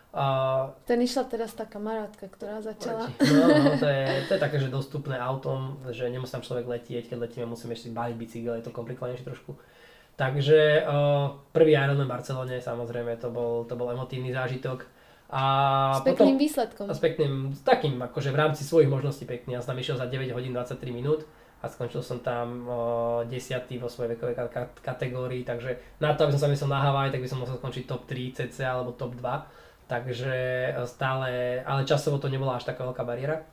[0.09, 3.13] Uh, Ten išla teraz tá kamarátka, ktorá začala.
[3.21, 7.13] No, no to, je, to je také, že dostupné autom, že nemusí tam človek letieť,
[7.13, 9.53] keď letíme musíme ešte baliť bicykel, je to komplikovanejšie trošku.
[10.17, 14.87] Takže uh, prvý Ironman v Barcelone, samozrejme, to bol, to bol emotívny zážitok.
[15.29, 15.43] A
[15.93, 16.85] s pekným potom, výsledkom.
[16.89, 19.59] S pekným, s takým, akože v rámci svojich možností pekný.
[19.59, 21.21] Ja som išiel za 9 hodín 23 minút
[21.59, 22.63] a skončil som tam
[23.27, 24.35] desiatý vo svojej vekovej
[24.79, 27.83] kategórii, takže na to, aby som sa myslel na Havaj, tak by som musel skončiť
[27.83, 30.35] top 3 cc alebo top 2, takže
[30.71, 33.43] e, stále, ale časovo to nebola až taká veľká bariéra.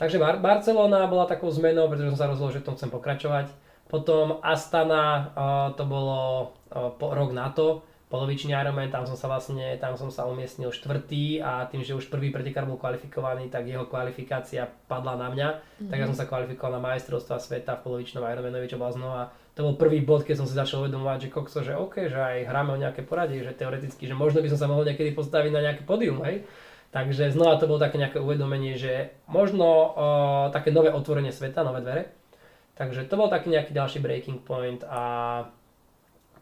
[0.00, 3.46] Takže Bar- Barcelona bola takou zmenou, pretože som sa rozhodol, že v tom chcem pokračovať.
[3.90, 5.46] Potom Astana, o,
[5.76, 6.50] to bolo
[6.98, 7.84] po, rok na to,
[8.14, 12.06] polovičný Ironman, tam som sa vlastne, tam som sa umiestnil štvrtý a tým, že už
[12.06, 15.90] prvý pretekár bol kvalifikovaný, tak jeho kvalifikácia padla na mňa, mm-hmm.
[15.90, 19.22] tak ja som sa kvalifikoval na majstrovstva sveta v polovičnom Ironmanovi, čo bola znova,
[19.58, 22.46] to bol prvý bod, keď som si začal uvedomovať, že kokso, že OK, že aj
[22.46, 25.62] hráme o nejaké poradie, že teoreticky, že možno by som sa mohol niekedy postaviť na
[25.66, 26.46] nejaké podium, hej.
[26.94, 29.82] Takže znova to bolo také nejaké uvedomenie, že možno o,
[30.54, 32.14] také nové otvorenie sveta, nové dvere.
[32.78, 35.02] Takže to bol taký nejaký ďalší breaking point a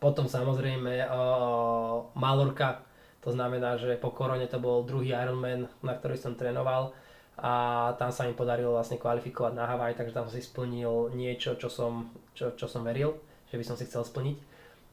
[0.02, 2.82] potom samozrejme uh, Malorka,
[3.22, 6.90] to znamená, že po korone to bol druhý Ironman, na ktorý som trénoval
[7.38, 7.52] a
[7.96, 11.70] tam sa mi podarilo vlastne kvalifikovať na Havaj, takže tam som si splnil niečo, čo
[11.70, 13.14] som, čo, čo som veril,
[13.48, 14.36] že by som si chcel splniť.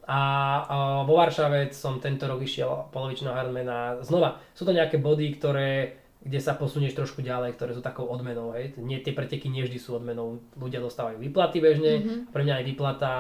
[0.06, 3.98] A uh, vo Varšave som tento rok išiel polovičného Ironmana.
[4.06, 8.52] Znova, sú to nejaké body, ktoré kde sa posunieš trošku ďalej, ktoré sú takou odmenou.
[8.52, 8.76] Hej.
[8.76, 10.44] Nie, tie preteky nie vždy sú odmenou.
[10.60, 12.20] Ľudia dostávajú výplaty bežne, mm-hmm.
[12.36, 13.12] pre mňa aj výplata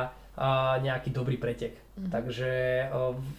[0.80, 1.76] nejaký dobrý pretek.
[1.76, 2.11] Mm-hmm.
[2.16, 2.52] Takže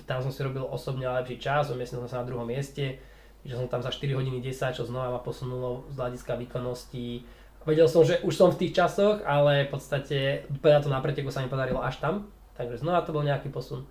[0.05, 3.01] tam som si robil osobne lepší čas, umiestnil som sa na druhom mieste,
[3.41, 7.25] že som tam za 4 hodiny 10, čo znova ma posunulo z hľadiska výkonnosti.
[7.65, 11.41] Vedel som, že už som v tých časoch, ale v podstate to na preteku sa
[11.41, 13.89] mi podarilo až tam, takže znova to bol nejaký posun.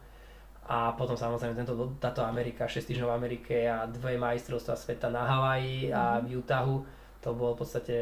[0.70, 5.26] A potom samozrejme tento, táto Amerika, 6 týždňov v Amerike a dve majstrovstvá sveta na
[5.26, 6.86] Havaji a v Utahu
[7.20, 7.96] to bol v podstate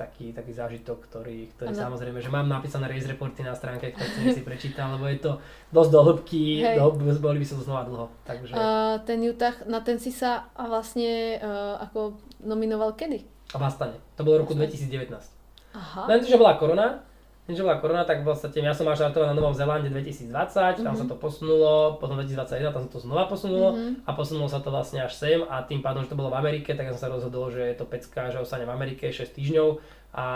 [0.00, 1.82] taký, taký zážitok, ktorý, ktorý ano.
[1.92, 5.32] samozrejme, že mám napísané race reporty na stránke, ktoré si prečítal, lebo je to
[5.68, 8.08] dosť do hĺbky, do, boli by som znova dlho.
[8.24, 8.56] Takže...
[8.56, 13.28] Uh, ten Utah, na ten si sa vlastne uh, ako nominoval kedy?
[13.52, 14.00] A v Astane.
[14.16, 15.12] To bolo roku 2019.
[15.76, 16.02] Aha.
[16.08, 17.04] Len to, že bola korona,
[17.46, 20.82] Keďže bola korona, tak v podstate ja som mal štartovať na Novom Zelande 2020, mm-hmm.
[20.82, 21.10] tam sa mhm.
[21.14, 24.02] to posunulo, potom 2021 tam sa to znova posunulo mm-hmm.
[24.02, 26.74] a posunulo sa to vlastne až sem a tým pádom, že to bolo v Amerike,
[26.74, 29.68] tak ja som sa rozhodol, že je to pecka, že ostanem v Amerike 6 týždňov
[30.18, 30.26] a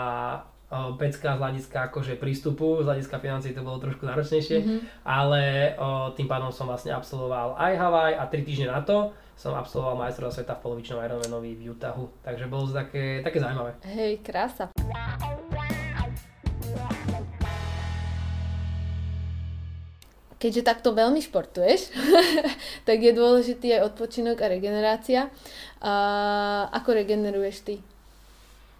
[0.95, 4.79] pecka z hľadiska akože prístupu, z hľadiska financií to bolo trošku náročnejšie, mm-hmm.
[5.03, 9.57] ale o, tým pádom som vlastne absolvoval aj Hawaii a 3 týždne na to som
[9.57, 13.73] absolvoval majstrovstvá sveta v polovičnom Ironmanovi v Utahu, takže bolo to také, také zaujímavé.
[13.89, 14.69] Hej, krása.
[20.41, 21.93] Keďže takto veľmi športuješ,
[22.89, 25.29] tak je dôležitý aj odpočinok a regenerácia.
[25.77, 25.93] A
[26.73, 27.75] ako regeneruješ ty?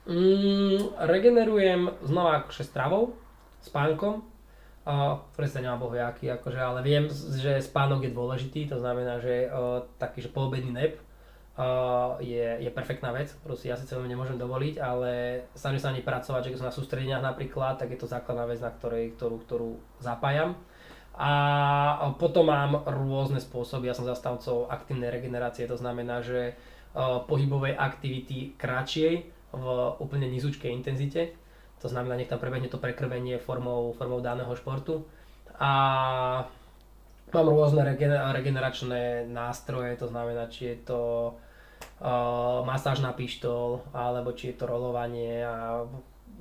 [0.09, 3.13] Mm, regenerujem znova akože stravou,
[3.61, 4.25] spánkom.
[4.81, 7.05] Uh, presne nemám bohu akože, ale viem,
[7.37, 10.97] že spánok je dôležitý, to znamená, že uh, taký, že poobedný nep
[11.53, 16.01] uh, je, je perfektná vec, proste ja si celé nemôžem dovoliť, ale snažím sa ani
[16.01, 19.37] pracovať, že keď som na sústredeniach napríklad, tak je to základná vec, na ktorej, ktorú,
[19.45, 19.69] ktorú
[20.01, 20.57] zapájam.
[21.21, 26.57] A potom mám rôzne spôsoby, ja som zastavcov aktívnej regenerácie, to znamená, že
[27.29, 29.13] pohybovej aktivity kratšej
[29.53, 29.65] v
[30.01, 31.37] úplne nízučkej intenzite,
[31.77, 35.05] to znamená, nech tam prebehne to prekrvenie formou, formou daného športu.
[35.61, 35.71] A
[37.29, 37.85] mám rôzne
[38.33, 41.01] regeneračné nástroje, to znamená, či je to
[42.01, 45.85] uh, masáž na pištol, alebo či je to rolovanie a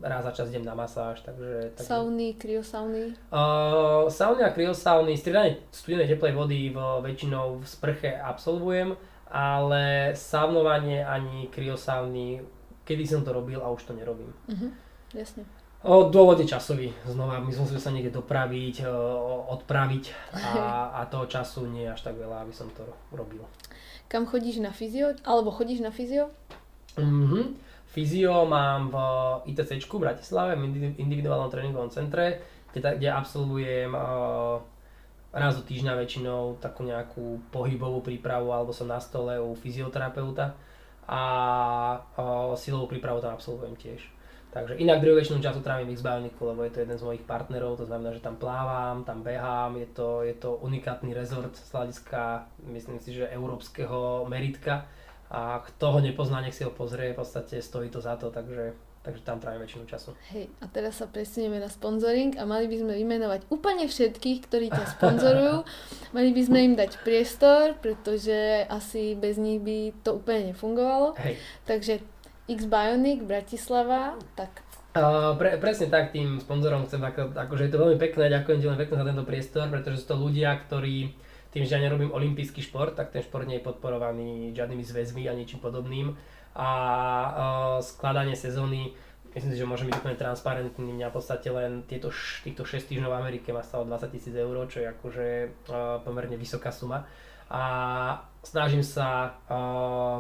[0.03, 1.73] raz za čas idem na masáž, takže...
[1.77, 1.89] takže...
[1.89, 3.15] Sauny, kryosauny?
[3.33, 8.97] Uh, sauny a kryosauny, striedanie studenej teplej vody v, väčšinou v sprche absolvujem,
[9.31, 12.43] ale saunovanie ani kryosauny,
[12.85, 14.33] kedy som to robil a už to nerobím.
[14.49, 14.73] Uh-huh,
[15.15, 15.45] jasne.
[15.81, 16.93] O, dôvod je časový.
[17.09, 18.85] Znova, my sme sa niekde dopraviť,
[19.49, 20.05] odpraviť
[20.37, 22.85] a, a toho času nie až tak veľa, aby som to
[23.17, 23.49] robil.
[24.11, 25.17] Kam chodíš na fyzio?
[25.25, 26.29] Alebo chodíš na fyzio?
[27.01, 27.70] Mhm.
[27.91, 28.97] Fyzio mám v
[29.51, 32.39] ITC v Bratislave, v individuálnom tréningovom centre,
[32.71, 34.63] kde, kde absolvujem uh,
[35.35, 40.55] raz do týždňa väčšinou takú nejakú pohybovú prípravu alebo som na stole u fyzioterapeuta
[41.11, 41.23] a
[42.15, 44.03] uh, silovú prípravu tam absolvujem tiež.
[44.51, 47.79] Takže inak druhú väčšinu času trávim v X-Bioniku, lebo je to jeden z mojich partnerov,
[47.79, 52.51] to znamená, že tam plávam, tam behám, je to, je to unikátny rezort z hľadiska,
[52.75, 54.91] myslím si, že európskeho meritka
[55.31, 58.75] a kto ho nepozná, nech si ho pozrie, v podstate stojí to za to, takže,
[59.07, 60.11] takže tam trávim väčšinu času.
[60.35, 64.75] Hej, a teraz sa presunieme na sponzoring a mali by sme vymenovať úplne všetkých, ktorí
[64.75, 65.63] ťa sponzorujú.
[66.17, 71.15] mali by sme im dať priestor, pretože asi bez nich by to úplne nefungovalo.
[71.23, 71.39] Hej.
[71.63, 72.03] Takže
[72.51, 77.79] X Bionic, Bratislava, tak Uh, pre, presne tak tým sponzorom chcem, ako, akože je to
[77.79, 81.15] veľmi pekné, ďakujem ti veľmi pekne za tento priestor, pretože sú to ľudia, ktorí
[81.51, 85.35] tým, že ja nerobím olimpijský šport, tak ten šport nie je podporovaný žiadnymi zväzmi a
[85.35, 86.15] ničím podobným
[86.55, 88.95] a uh, skladanie sezóny
[89.31, 92.11] myslím si, že môžem byť úplne transparentný, mňa v podstate len tieto,
[92.43, 95.27] týchto 6 týždňov v Amerike ma stalo 20 tisíc eur, čo je akože
[95.71, 97.07] uh, pomerne vysoká suma
[97.47, 97.63] a
[98.43, 100.19] snažím sa uh,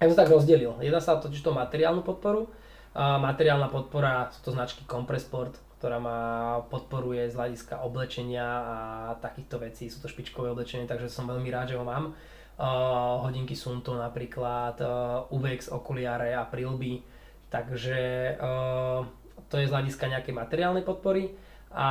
[0.00, 0.72] ja som tak rozdelil.
[0.80, 2.48] Jedná sa to materiálnu podporu.
[2.90, 6.20] A materiálna podpora sú to značky Compressport, ktorá ma
[6.68, 8.76] podporuje z hľadiska oblečenia a
[9.16, 9.88] takýchto vecí.
[9.88, 12.12] Sú to špičkové oblečenie, takže som veľmi rád, že ho mám.
[12.60, 17.00] Uh, hodinky Sunto napríklad, uh, Uvex, okuliare a prilby.
[17.48, 17.96] Takže
[18.36, 19.08] uh,
[19.48, 21.32] to je z hľadiska nejakej materiálnej podpory
[21.72, 21.88] a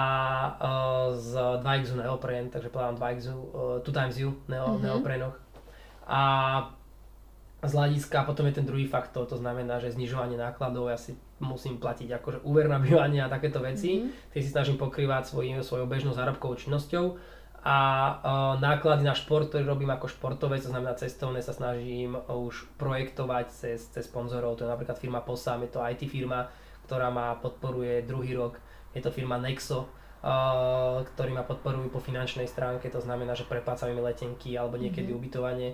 [0.53, 1.34] uh, z
[1.66, 3.38] 2XU neopren, takže povedám 2XU,
[3.82, 4.86] uh, 2 times U neo, mm-hmm.
[4.86, 5.36] neoprenoch.
[6.06, 6.22] A
[7.66, 11.80] z hľadiska, potom je ten druhý faktor, to znamená, že znižovanie nákladov, ja si musím
[11.80, 14.32] platiť akože úver na bývanie a takéto veci, mm-hmm.
[14.36, 17.20] tie si snažím pokrývať svoj, svojou bežnou zárobkovou činnosťou.
[17.60, 22.72] A uh, náklady na šport, ktorý robím ako športovec, to znamená cestovné, sa snažím už
[22.80, 26.48] projektovať cez, cez sponzorov, to je napríklad firma POSAM, je to IT firma,
[26.88, 28.64] ktorá ma podporuje druhý rok,
[28.95, 33.91] je to firma Nexo, uh, ktorí ma podporujú po finančnej stránke, to znamená, že preplácajú
[33.91, 35.20] mi letenky alebo niekedy mm-hmm.
[35.20, 35.70] ubytovanie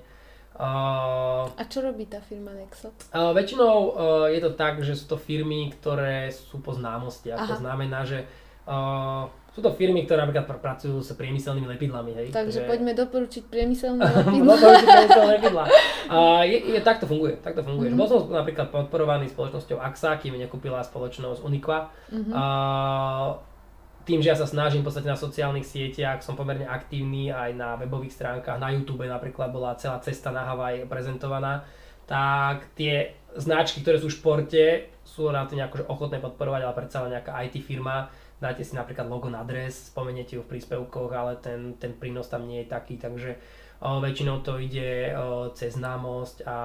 [0.56, 2.96] Uh, a čo robí tá firma Nexo?
[3.12, 7.44] Uh, väčšinou uh, je to tak, že sú to firmy, ktoré sú po známostiach.
[7.44, 8.24] To znamená, že
[8.64, 12.12] uh, sú to firmy, ktoré napríklad pracujú s priemyselnými lepidlami.
[12.12, 12.72] Hej, Takže ktoré...
[12.72, 14.52] poďme doporučiť priemyselné lepidla.
[14.52, 15.66] doporučiť priemyselné lepidla.
[16.06, 17.34] Uh, je, je, takto funguje.
[17.42, 17.90] Takto funguje.
[17.90, 17.98] Mm-hmm.
[17.98, 21.90] Bol som napríklad podporovaný spoločnosťou AXA, kým nekúpila spoločnosť Uniqua.
[22.14, 22.30] Mm-hmm.
[22.30, 23.42] Uh,
[24.06, 27.74] tým, že ja sa snažím v podstate na sociálnych sieťach, som pomerne aktívny aj na
[27.76, 31.66] webových stránkach, na YouTube napríklad bola celá cesta na Havaj prezentovaná,
[32.06, 34.64] tak tie značky, ktoré sú v športe,
[35.02, 38.08] sú relatívne akože ochotné podporovať, ale predsa len nejaká IT firma,
[38.38, 42.46] dáte si napríklad logo na dres, spomeniete ju v príspevkoch, ale ten, ten prínos tam
[42.46, 43.42] nie je taký, takže
[43.82, 46.58] o, väčšinou to ide o, cez známosť a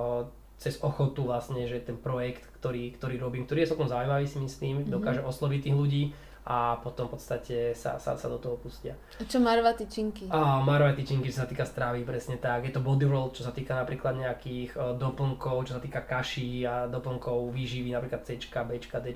[0.00, 4.40] o, cez ochotu vlastne, že ten projekt, ktorý, ktorý robím, ktorý je celkom zaujímavý si
[4.42, 4.94] myslím, mm-hmm.
[4.94, 6.02] dokáže osloviť tých ľudí,
[6.48, 8.96] a potom v podstate sa, sa, sa do toho pustia.
[9.20, 10.32] A čo marva tyčinky?
[10.32, 12.64] A marva tyčinky, čo sa týka stravy, presne tak.
[12.64, 16.64] Je to body roll, čo sa týka napríklad nejakých uh, doplnkov, čo sa týka kaší
[16.64, 19.08] a doplnkov výživy, napríklad C, B, D.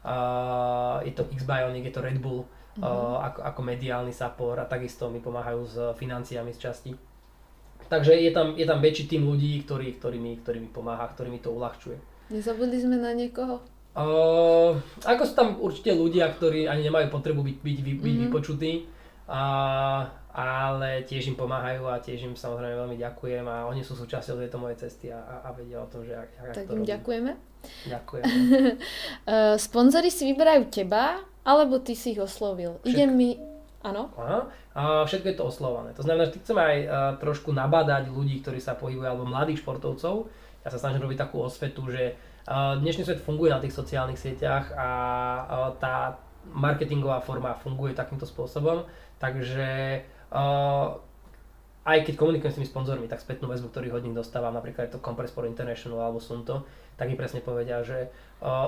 [0.00, 2.84] Uh, je to X-Bionic, je to Red Bull mm-hmm.
[2.84, 6.92] uh, ako, ako mediálny support a takisto mi pomáhajú s financiami z časti.
[7.88, 11.32] Takže je tam, je tam väčší tým ľudí, ktorý, ktorý, mi, ktorý mi pomáha, ktorý
[11.32, 11.96] mi to uľahčuje.
[12.30, 13.64] Nezabudli sme na niekoho?
[13.90, 18.22] Uh, ako sú tam určite ľudia, ktorí ani nemajú potrebu byť, byť, byť mm-hmm.
[18.30, 18.72] vypočutí,
[19.26, 24.38] uh, ale tiež im pomáhajú a tiež im samozrejme veľmi ďakujem a oni sú súčasťou
[24.38, 26.86] tejto mojej cesty a, a, a vedia o tom, že ak, ak tak to im
[26.86, 26.90] robím.
[26.94, 27.32] ďakujeme.
[27.90, 28.24] Ďakujem.
[29.66, 32.78] sponzory si vyberajú teba, alebo ty si ich oslovil?
[32.80, 32.90] Všetko.
[32.94, 33.34] Ide mi...
[33.82, 34.12] Áno?
[34.14, 34.40] Aha.
[34.70, 35.90] Uh, všetko je to oslované.
[35.98, 39.66] To znamená, že ty chceme aj uh, trošku nabádať ľudí, ktorí sa pohybujú, alebo mladých
[39.66, 40.30] športovcov.
[40.62, 42.14] Ja sa snažím robiť takú osvetu, že
[42.50, 44.88] Dnešný svet funguje na tých sociálnych sieťach a
[45.78, 46.18] tá
[46.50, 48.90] marketingová forma funguje takýmto spôsobom,
[49.22, 50.02] takže
[51.80, 54.98] aj keď komunikujem s tými sponzormi, tak spätnú väzbu, ktorý od nich dostávam, napríklad je
[54.98, 56.66] to Compressport International alebo Sunto,
[56.98, 58.10] tak mi presne povedia, že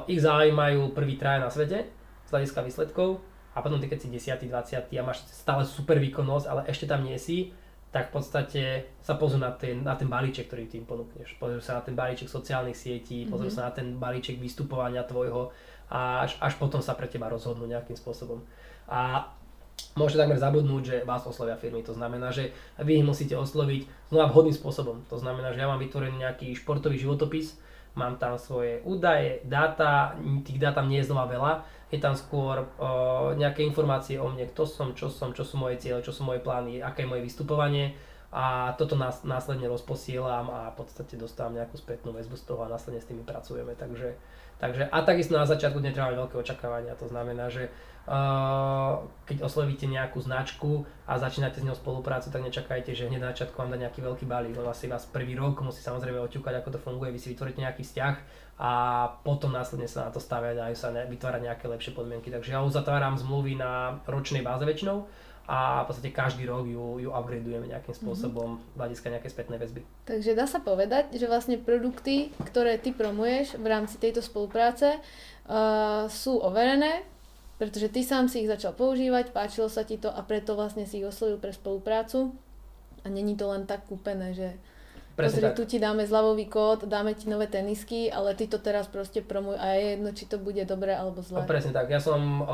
[0.06, 1.90] ich zaujímajú prvý traje na svete
[2.22, 3.18] z hľadiska výsledkov
[3.50, 7.02] a potom ty keď si 10, 20 a máš stále super výkonnosť, ale ešte tam
[7.02, 7.50] nie si,
[7.92, 8.62] tak v podstate
[9.04, 11.36] sa pozrú na ten, na ten balíček, ktorý tým ponúkneš.
[11.36, 13.30] Pozrú sa na ten balíček sociálnych sietí, mm-hmm.
[13.30, 15.52] pozrú sa na ten balíček vystupovania tvojho
[15.92, 18.40] a až, až potom sa pre teba rozhodnú nejakým spôsobom.
[18.88, 19.28] A
[19.92, 21.84] môžete takmer zabudnúť, že vás oslovia firmy.
[21.84, 22.48] To znamená, že
[22.80, 25.04] vy ich musíte osloviť znova vhodným spôsobom.
[25.12, 27.60] To znamená, že ja mám vytvorený nejaký športový životopis,
[27.92, 30.16] mám tam svoje údaje, dáta,
[30.48, 31.52] tých dát tam nie je znova veľa,
[31.92, 35.76] je tam skôr uh, nejaké informácie o mne, kto som, čo som, čo sú moje
[35.76, 37.92] ciele, čo sú moje plány, aké je moje vystupovanie.
[38.32, 42.72] A toto nás, následne rozposielam a v podstate dostávam nejakú spätnú väzbu z toho a
[42.72, 43.76] následne s tými pracujeme.
[43.76, 44.16] Takže,
[44.56, 47.68] takže a takisto na začiatku netreba veľké očakávania, to znamená, že
[48.08, 53.30] uh, keď oslovíte nejakú značku a začínate s ňou spoluprácu, tak nečakajte, že hneď na
[53.36, 56.72] začiatku vám dá nejaký veľký balík, lebo asi vás prvý rok musí samozrejme oťukať, ako
[56.72, 58.14] to funguje, vy si vytvoríte nejaký vzťah
[58.60, 58.70] a
[59.24, 62.28] potom následne sa na to stavia, dajú sa vytvárať nejaké lepšie podmienky.
[62.28, 65.08] Takže ja uzatváram zmluvy na ročnej báze väčšinou,
[65.42, 67.98] a v podstate každý rok ju, ju upgradeujeme nejakým mhm.
[67.98, 68.78] spôsobom mm-hmm.
[68.78, 69.80] hľadiska nejakej spätnej väzby.
[70.06, 76.06] Takže dá sa povedať, že vlastne produkty, ktoré ty promuješ v rámci tejto spolupráce uh,
[76.06, 77.02] sú overené,
[77.58, 81.02] pretože ty sám si ich začal používať, páčilo sa ti to a preto vlastne si
[81.02, 82.34] ich oslovil pre spoluprácu
[83.02, 84.54] a není to len tak kúpené, že
[85.12, 85.56] Presne Pozri, tak.
[85.60, 89.60] tu ti dáme zľavový kód, dáme ti nové tenisky, ale ty to teraz proste promuj
[89.60, 91.44] a je jedno, či to bude dobré alebo zlé.
[91.44, 92.44] A presne tak, ja som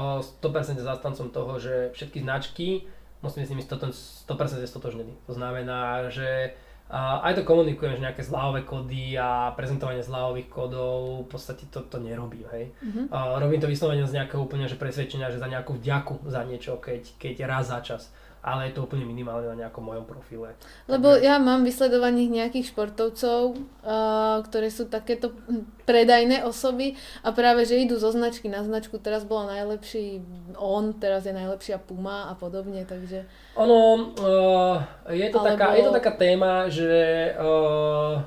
[0.42, 2.90] 100% zastancom toho, že všetky značky
[3.22, 5.14] musíme s nimi 100%, 100% stotožnení.
[5.30, 6.58] To znamená, že
[6.90, 12.00] aj to komunikujem, že nejaké zľavové kódy a prezentovanie zľavových kódov, v podstate to, to
[12.00, 12.72] nerobím, hej.
[12.80, 13.12] Mm-hmm.
[13.12, 17.20] Robím to vyslovene z nejakého úplne že presvedčenia, že za nejakú vďaku za niečo, keď,
[17.20, 18.08] keď raz za čas
[18.48, 20.56] ale je to úplne minimálne na nejakom mojom profile.
[20.88, 21.28] Lebo Takže...
[21.28, 25.36] ja mám vysledovaných nejakých športovcov, uh, ktoré sú takéto
[25.84, 30.24] predajné osoby a práve, že idú zo značky na značku, teraz bola najlepší
[30.56, 33.28] on, teraz je najlepšia Puma a podobne, takže...
[33.60, 34.76] Ono, uh,
[35.12, 35.48] je, to Alebo...
[35.52, 36.92] taká, je to taká téma, že...
[37.36, 38.24] Uh,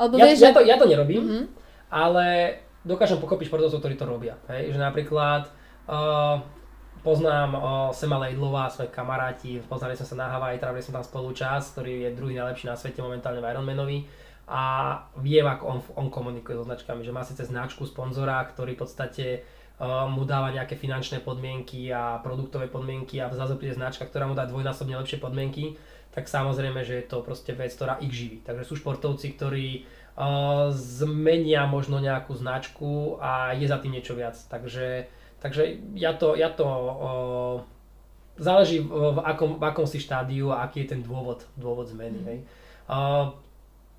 [0.00, 1.44] Alebo ja, vieš, ja, to, ja to nerobím, uh-huh.
[1.92, 4.40] ale dokážem pochopiť športovcov, ktorí to robia.
[4.48, 4.72] Hej?
[4.72, 5.52] Že napríklad
[5.84, 6.40] uh,
[7.00, 7.60] poznám o,
[7.92, 12.08] Sema Leidlova, svoje kamaráti, poznali sme sa na Hawaii, trávili sme tam spolu čas, ktorý
[12.08, 13.98] je druhý najlepší na svete momentálne v Ironmanovi
[14.50, 14.62] a
[15.22, 19.26] viem, ako on, on komunikuje so značkami, že má síce značku sponzora, ktorý v podstate
[19.78, 24.34] uh, mu dáva nejaké finančné podmienky a produktové podmienky a zase príde značka, ktorá mu
[24.34, 25.78] dá dvojnásobne lepšie podmienky,
[26.10, 28.42] tak samozrejme, že je to proste vec, ktorá ich živí.
[28.42, 29.86] Takže sú športovci, ktorí
[30.18, 34.34] uh, zmenia možno nejakú značku a je za tým niečo viac.
[34.50, 35.06] Takže
[35.40, 37.10] Takže ja to, ja to o,
[38.36, 42.20] záleží v, akom, v akom si štádiu a aký je ten dôvod, dôvod zmeny.
[42.20, 42.26] Mm.
[42.28, 42.38] Hej.
[42.86, 43.00] O,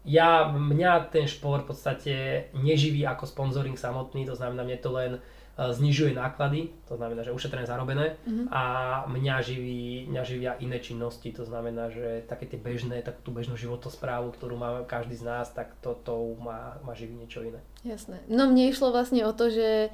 [0.05, 2.13] ja, mňa ten šport v podstate
[2.57, 5.11] neživí ako sponzoring samotný, to znamená, mne to len
[5.59, 8.47] znižuje náklady, to znamená, že ušetrené zarobené mm-hmm.
[8.49, 8.63] a
[9.05, 13.59] mňa živí, mňa živia iné činnosti, to znamená, že také tie bežné, takú tú bežnú
[13.59, 17.59] životosprávu, ktorú má každý z nás, tak toto má, má živí niečo iné.
[17.83, 18.23] Jasné.
[18.31, 19.91] No mne išlo vlastne o to, že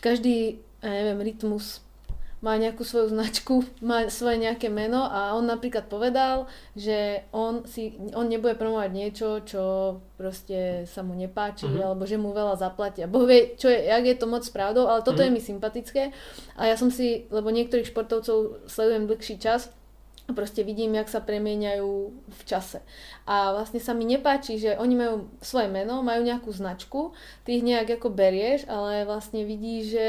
[0.00, 1.80] každý ja neviem, Rytmus
[2.42, 7.94] má nejakú svoju značku, má svoje nejaké meno a on napríklad povedal, že on, si,
[8.12, 9.62] on nebude promovať niečo, čo
[10.18, 11.94] proste sa mu nepáči uh-huh.
[11.94, 13.06] alebo že mu veľa zaplatia.
[13.06, 15.30] Boh vie, čo je, jak je to moc pravdou, ale toto uh-huh.
[15.30, 16.10] je mi sympatické
[16.58, 19.70] a ja som si, lebo niektorých športovcov sledujem dlhší čas,
[20.34, 22.82] proste vidím, jak sa premieňajú v čase.
[23.26, 27.10] A vlastne sa mi nepáči, že oni majú svoje meno, majú nejakú značku,
[27.42, 30.06] ty ich nejak ako berieš, ale vlastne vidíš, že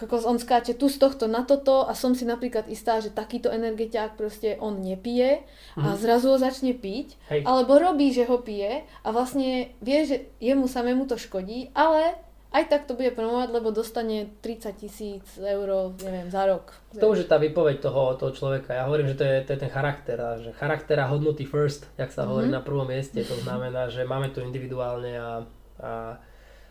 [0.00, 3.52] kokos on skáče tu z tohto na toto a som si napríklad istá, že takýto
[3.52, 5.44] energetiák proste on nepije
[5.76, 6.00] a mhm.
[6.00, 7.44] zrazu ho začne piť, Hej.
[7.44, 12.16] alebo robí, že ho pije a vlastne vie, že jemu samému to škodí, ale
[12.50, 16.74] aj tak to bude promovať, lebo dostane 30 tisíc eur, neviem, za rok.
[16.98, 18.74] To už je tá vypoveď toho, toho človeka.
[18.74, 21.86] Ja hovorím, že to je, to je ten charakter a že charakter a hodnoty first,
[21.94, 22.26] jak sa mm-hmm.
[22.26, 23.22] hovorí na prvom mieste.
[23.22, 25.46] To znamená, že máme to individuálne a,
[25.78, 25.90] a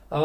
[0.09, 0.21] a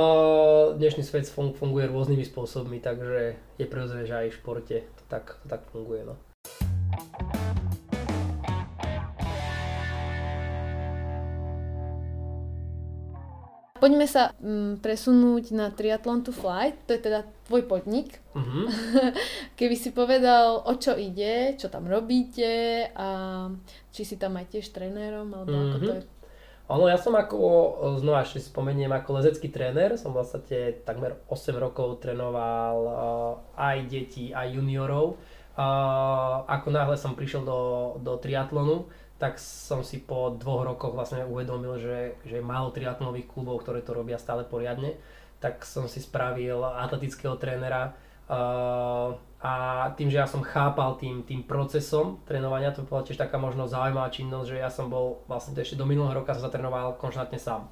[0.81, 5.47] dnešný svet funguje rôznymi spôsobmi, takže je prirodzené, že aj v športe to tak, to
[5.49, 6.09] tak funguje.
[6.09, 6.17] No.
[13.77, 18.25] Poďme sa mm, presunúť na Triathlon to Fly, to je teda tvoj podnik.
[18.33, 18.65] Uh-huh.
[19.61, 23.09] Keby si povedal, o čo ide, čo tam robíte a
[23.93, 25.69] či si tam aj tiež trénerom, alebo uh-huh.
[25.69, 26.03] ako to je
[26.65, 27.39] ono, ja som ako,
[28.01, 33.85] znova ešte spomeniem, ako lezecký tréner, som v podstate takmer 8 rokov trénoval uh, aj
[33.85, 35.21] deti, aj juniorov.
[35.55, 37.61] Uh, ako náhle som prišiel do,
[38.01, 38.89] do triatlonu,
[39.21, 43.85] tak som si po dvoch rokoch vlastne uvedomil, že, že je málo triatlonových klubov, ktoré
[43.85, 44.97] to robia stále poriadne.
[45.45, 47.93] Tak som si spravil atletického trénera,
[49.45, 49.53] a
[49.93, 54.09] tým, že ja som chápal tým, tým procesom trénovania, to bola tiež taká možno zaujímavá
[54.09, 57.69] činnosť, že ja som bol vlastne to ešte do minulého roka som zatrénoval konštantne sám.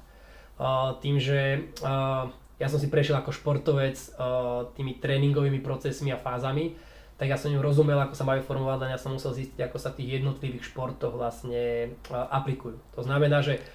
[0.61, 2.29] Uh, tým, že uh,
[2.61, 6.77] ja som si prešiel ako športovec uh, tými tréningovými procesmi a fázami,
[7.17, 9.77] tak ja som im rozumel, ako sa majú formovať, len ja som musel zistiť, ako
[9.81, 12.77] sa tých jednotlivých športoch vlastne aplikujú.
[12.93, 13.65] To znamená, že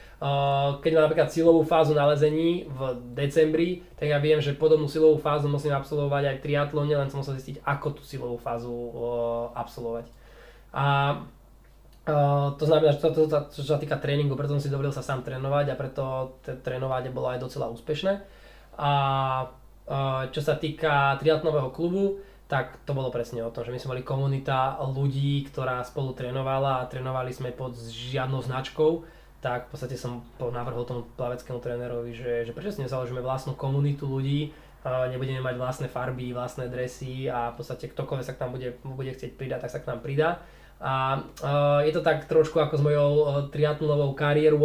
[0.83, 2.79] keď mám napríklad silovú fázu na lezení v
[3.15, 7.23] decembri, tak ja viem, že podobnú silovú fázu musím absolvovať aj v triatlone, len som
[7.23, 8.75] musel zistiť, ako tú silovú fázu
[9.55, 10.11] absolvovať.
[10.75, 11.17] A
[12.59, 15.71] to znamená, že to, čo sa týka tréningu, preto som si dovolil sa sám trénovať
[15.71, 16.03] a preto
[16.67, 18.19] trénovanie bolo aj docela úspešné.
[18.75, 18.91] A
[20.35, 22.19] čo sa týka triatlonového klubu,
[22.49, 26.81] tak to bolo presne o tom, že my sme mali komunita ľudí, ktorá spolu trénovala
[26.81, 29.05] a trénovali sme pod žiadnou značkou
[29.39, 34.11] tak v podstate som navrhol tomu plaveckému trénerovi, že, že prečo si nezaložíme vlastnú komunitu
[34.11, 34.51] ľudí,
[35.11, 39.11] nebudeme mať vlastné farby, vlastné dresy a v podstate ktokoľvek sa k nám bude, bude
[39.15, 40.43] chcieť pridať, tak sa k nám pridá.
[40.79, 41.27] A
[41.83, 44.63] je to tak trošku ako s mojou uh, triatlonovou kariérou,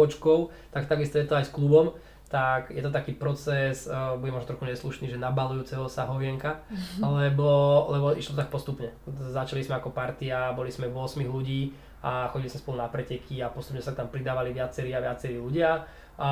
[0.70, 1.90] tak takisto je to aj s klubom,
[2.30, 7.02] tak je to taký proces, uh, bude možno trochu neslušný, že nabalujúceho sa hovienka, mm-hmm.
[7.02, 7.50] lebo,
[7.90, 8.94] lebo išlo tak postupne.
[9.10, 11.74] Začali sme ako partia, boli sme 8 ľudí,
[12.04, 15.88] a chodili sme spolu na preteky a postupne sa tam pridávali viacerí a viacerí ľudia,
[16.20, 16.28] a,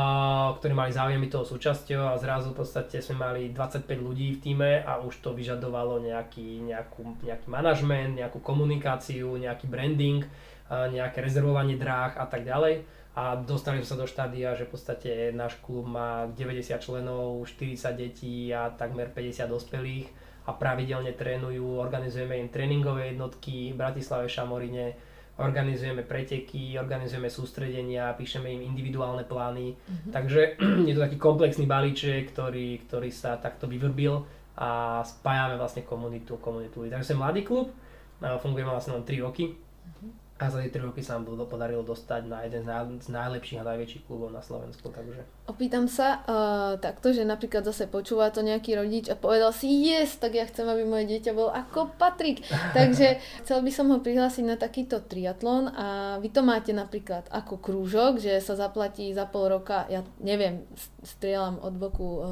[0.61, 4.85] ktorí mali záujem toho súčasťou a zrazu v podstate sme mali 25 ľudí v týme
[4.85, 10.29] a už to vyžadovalo nejaký, nejakú, nejaký manažment, nejakú komunikáciu, nejaký branding,
[10.69, 12.85] nejaké rezervovanie dráh a tak ďalej.
[13.13, 17.93] A dostali sme sa do štádia, že v podstate náš klub má 90 členov, 40
[17.93, 20.09] detí a takmer 50 dospelých
[20.49, 24.97] a pravidelne trénujú, organizujeme im tréningové jednotky v Bratislave, Šamorine,
[25.43, 29.75] organizujeme preteky, organizujeme sústredenia, píšeme im individuálne plány.
[29.75, 30.13] Mm-hmm.
[30.15, 30.41] Takže
[30.89, 34.23] je to taký komplexný balíček, ktorý, ktorý sa takto vyvrbil
[34.57, 36.87] a spájame vlastne komunitu, komunitu.
[36.87, 37.75] Takže sme mladý klub,
[38.23, 39.53] fungujeme vlastne len 3 roky.
[39.53, 42.67] Mm-hmm a za tie 3 roky sa nám podarilo dostať na jeden
[42.99, 44.91] z najlepších a najväčších klubov na Slovensku.
[44.91, 45.23] Takže.
[45.47, 50.19] Opýtam sa uh, takto, že napríklad zase počúva to nejaký rodič a povedal si, yes,
[50.19, 52.43] tak ja chcem, aby moje dieťa bol ako Patrik.
[52.79, 57.63] Takže chcel by som ho prihlásiť na takýto triatlon a vy to máte napríklad ako
[57.63, 60.67] krúžok, že sa zaplatí za pol roka, ja neviem,
[61.07, 62.27] strieľam od boku uh,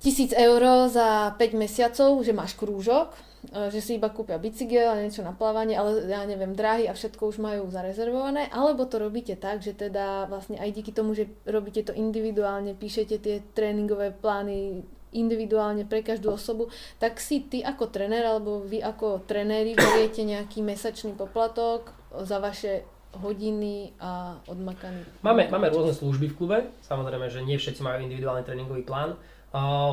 [0.00, 0.60] tisíc eur
[0.92, 5.72] za 5 mesiacov, že máš krúžok že si iba kúpia bicykel a niečo na plávanie,
[5.72, 10.28] ale ja neviem, dráhy a všetko už majú zarezervované, alebo to robíte tak, že teda
[10.28, 16.30] vlastne aj díky tomu, že robíte to individuálne, píšete tie tréningové plány individuálne pre každú
[16.30, 16.70] osobu,
[17.02, 21.90] tak si ty ako trenér alebo vy ako trenéri beriete nejaký mesačný poplatok
[22.22, 25.02] za vaše hodiny a odmakaný.
[25.26, 29.18] Máme, máme rôzne služby v klube, samozrejme, že nie všetci majú individuálny tréningový plán,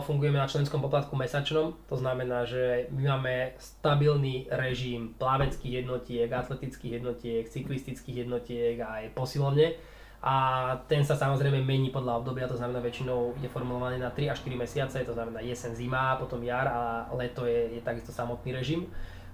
[0.06, 7.02] Fungujeme na členskom poplatku mesačnom, to znamená, že my máme stabilný režim plaveckých jednotiek, atletických
[7.02, 9.74] jednotiek, cyklistických jednotiek a aj posilovne.
[10.22, 10.36] A
[10.86, 14.62] ten sa samozrejme mení podľa obdobia, to znamená väčšinou je formulovaný na 3 až 4
[14.62, 18.86] mesiace, to znamená jesen, zima, potom jar a leto je, je takisto samotný režim.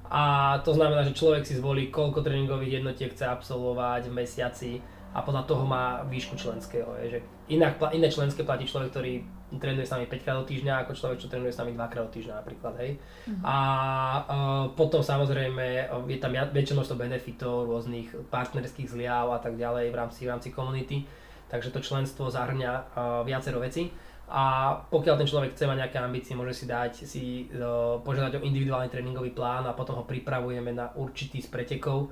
[0.07, 4.71] A to znamená, že človek si zvolí, koľko tréningových jednotiek chce absolvovať v mesiaci
[5.15, 6.95] a podľa toho má výšku členského.
[7.03, 7.19] Je, že
[7.51, 11.17] inak, iné členské platí človek, ktorý trénuje s nami 5 krát do týždňa, ako človek,
[11.21, 12.73] čo trénuje s nami 2 krát do týždňa napríklad.
[12.79, 12.91] Hej.
[12.97, 13.43] Mm-hmm.
[13.43, 19.89] A uh, potom samozrejme je tam väčšie množstvo benefitov, rôznych partnerských zliav a tak ďalej
[19.91, 21.05] v rámci, v rámci komunity.
[21.49, 22.83] Takže to členstvo zahrňa uh,
[23.27, 23.89] viacero veci.
[24.33, 27.23] A pokiaľ ten človek chce mať nejaké ambície, môže si dať si
[27.53, 32.09] uh, požiadať o individuálny tréningový plán a potom ho pripravujeme na určitý z pretekov,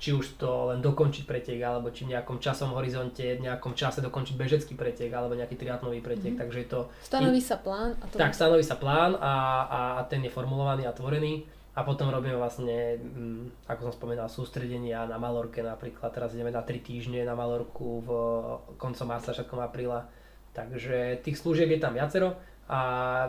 [0.00, 4.00] či už to len dokončiť pretek, alebo či v nejakom časom horizonte, v nejakom čase
[4.00, 6.40] dokončiť bežecký pretek, alebo nejaký triatlový pretek, mm-hmm.
[6.40, 6.80] takže je to...
[7.04, 7.92] Stanoví sa plán.
[8.00, 9.34] A to tak, stanoví sa plán a,
[9.68, 11.44] a ten je formulovaný a tvorený.
[11.74, 16.14] A potom robíme vlastne, mm, ako som spomínal, sústredenia na Malorke napríklad.
[16.14, 18.10] Teraz ideme na 3 týždne na Malorku v
[18.78, 20.06] koncom marca, začiatkom apríla.
[20.54, 22.80] Takže tých služieb je tam viacero a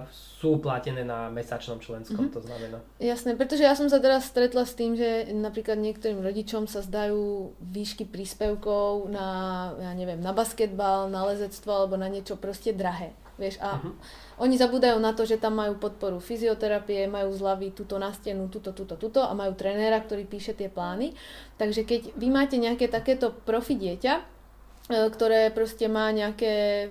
[0.07, 2.35] sú platené na mesačnom členskom, mm-hmm.
[2.35, 2.77] to znamená.
[3.03, 7.51] Jasné, pretože ja som sa teraz stretla s tým, že napríklad niektorým rodičom sa zdajú
[7.59, 9.27] výšky príspevkov na,
[9.75, 13.11] ja neviem, na basketbal, na lezectvo alebo na niečo proste drahé.
[13.35, 13.93] Vieš, a mm-hmm.
[14.39, 18.71] oni zabúdajú na to, že tam majú podporu fyzioterapie, majú zľavy tuto na stenu, tuto,
[18.71, 21.11] tuto, tuto a majú trénera, ktorý píše tie plány.
[21.59, 24.23] Takže keď vy máte nejaké takéto profi dieťa, e,
[25.11, 26.87] ktoré proste má nejaké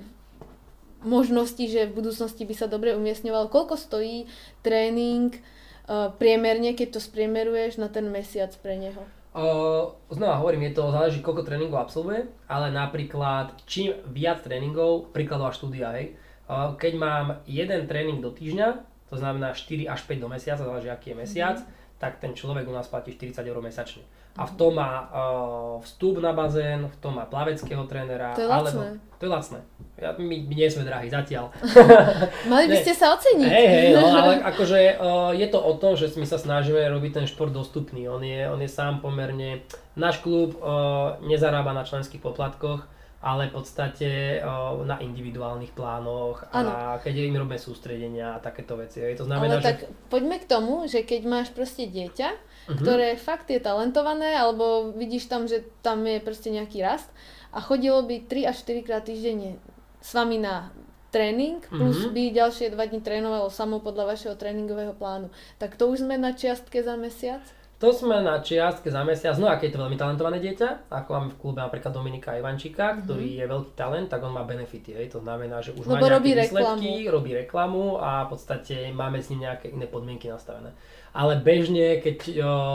[1.05, 3.53] možnosti, že v budúcnosti by sa dobre umiestňoval.
[3.53, 4.29] Koľko stojí
[4.65, 9.05] tréning uh, priemerne, keď to spriemeruješ na ten mesiac pre neho?
[9.35, 15.51] Uh, znova hovorím, je to záleží, koľko tréningov absolvuje, ale napríklad čím viac tréningov, príkladová
[15.51, 16.15] štúdia, hej,
[16.47, 20.87] uh, keď mám jeden tréning do týždňa, to znamená 4 až 5 do mesiaca, záleží
[20.87, 21.99] aký je mesiac, mm-hmm.
[21.99, 24.07] tak ten človek u nás platí 40 eur mesačne.
[24.35, 28.35] A v tom má uh, vstup na bazén, v tom má plaveckého trénera.
[28.35, 28.99] To je lacné.
[28.99, 29.59] Alebo, to je lacné.
[29.95, 31.55] Ja, my, my nie sme drahí zatiaľ.
[32.51, 33.47] Mali by ste sa oceniť.
[33.47, 37.23] Hej, hej, no, ale akože uh, je to o tom, že my sa snažíme robiť
[37.23, 38.11] ten šport dostupný.
[38.11, 39.63] On je, on je sám pomerne...
[39.95, 42.83] Náš klub uh, nezarába na členských poplatkoch,
[43.23, 46.75] ale v podstate uh, na individuálnych plánoch ano.
[46.75, 48.99] a keď im robíme sústredenia a takéto veci.
[48.99, 49.23] Hej.
[49.23, 49.69] To znamená, ale že...
[49.71, 49.79] tak
[50.11, 52.29] poďme k tomu, že keď máš proste dieťa,
[52.67, 52.79] uh-huh.
[52.81, 57.09] ktoré fakt je talentované, alebo vidíš tam, že tam je proste nejaký rast
[57.55, 59.61] a chodilo by 3 až 4 krát týždenne
[60.05, 60.75] s vami na
[61.15, 62.11] tréning, plus uh-huh.
[62.11, 65.31] by ďalšie 2 dní trénovalo samo podľa vašeho tréningového plánu.
[65.63, 67.41] Tak to už sme na čiastke za mesiac?
[67.83, 71.09] To sme na čiastke za mesiac, no a keď je to veľmi talentované dieťa, ako
[71.11, 73.03] máme v klube napríklad Dominika Ivančíka, mm-hmm.
[73.05, 75.13] ktorý je veľký talent, tak on má benefity, hej.
[75.13, 77.13] to znamená, že už Lebo má nejaké robí výsledky, reklamu.
[77.13, 80.73] robí reklamu a v podstate máme s ním nejaké iné podmienky nastavené
[81.15, 82.33] ale bežne, keď o,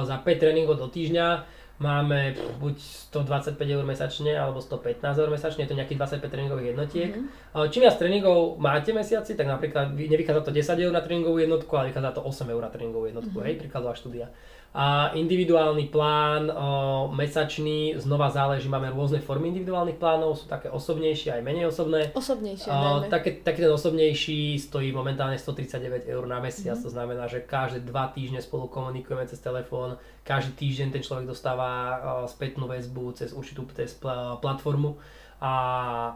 [0.07, 2.75] za 5 tréningov do týždňa máme buď
[3.15, 7.11] 125 eur mesačne alebo 115 eur mesačne, je to nejakých 25 tréningových jednotiek.
[7.15, 7.71] Mm-hmm.
[7.71, 11.95] Čím viac tréningov máte mesiaci, tak napríklad nevychádza to 10 eur na tréningovú jednotku, ale
[11.95, 13.47] vychádza to 8 eur na tréningovú jednotku, mm-hmm.
[13.47, 14.27] hej, príkladová štúdia
[14.69, 21.33] a individuálny plán o, mesačný, znova záleží, máme rôzne formy individuálnych plánov, sú také osobnejšie
[21.33, 22.13] aj menej osobné.
[22.13, 26.85] Osobnejšie, o, také, taký ten osobnejší stojí momentálne 139 eur na mesiac, mm-hmm.
[26.85, 31.69] to znamená, že každé dva týždne spolu komunikujeme cez telefón, každý týždeň ten človek dostáva
[31.69, 33.97] o, spätnú väzbu cez určitú cez
[34.37, 35.01] platformu
[35.41, 35.53] a,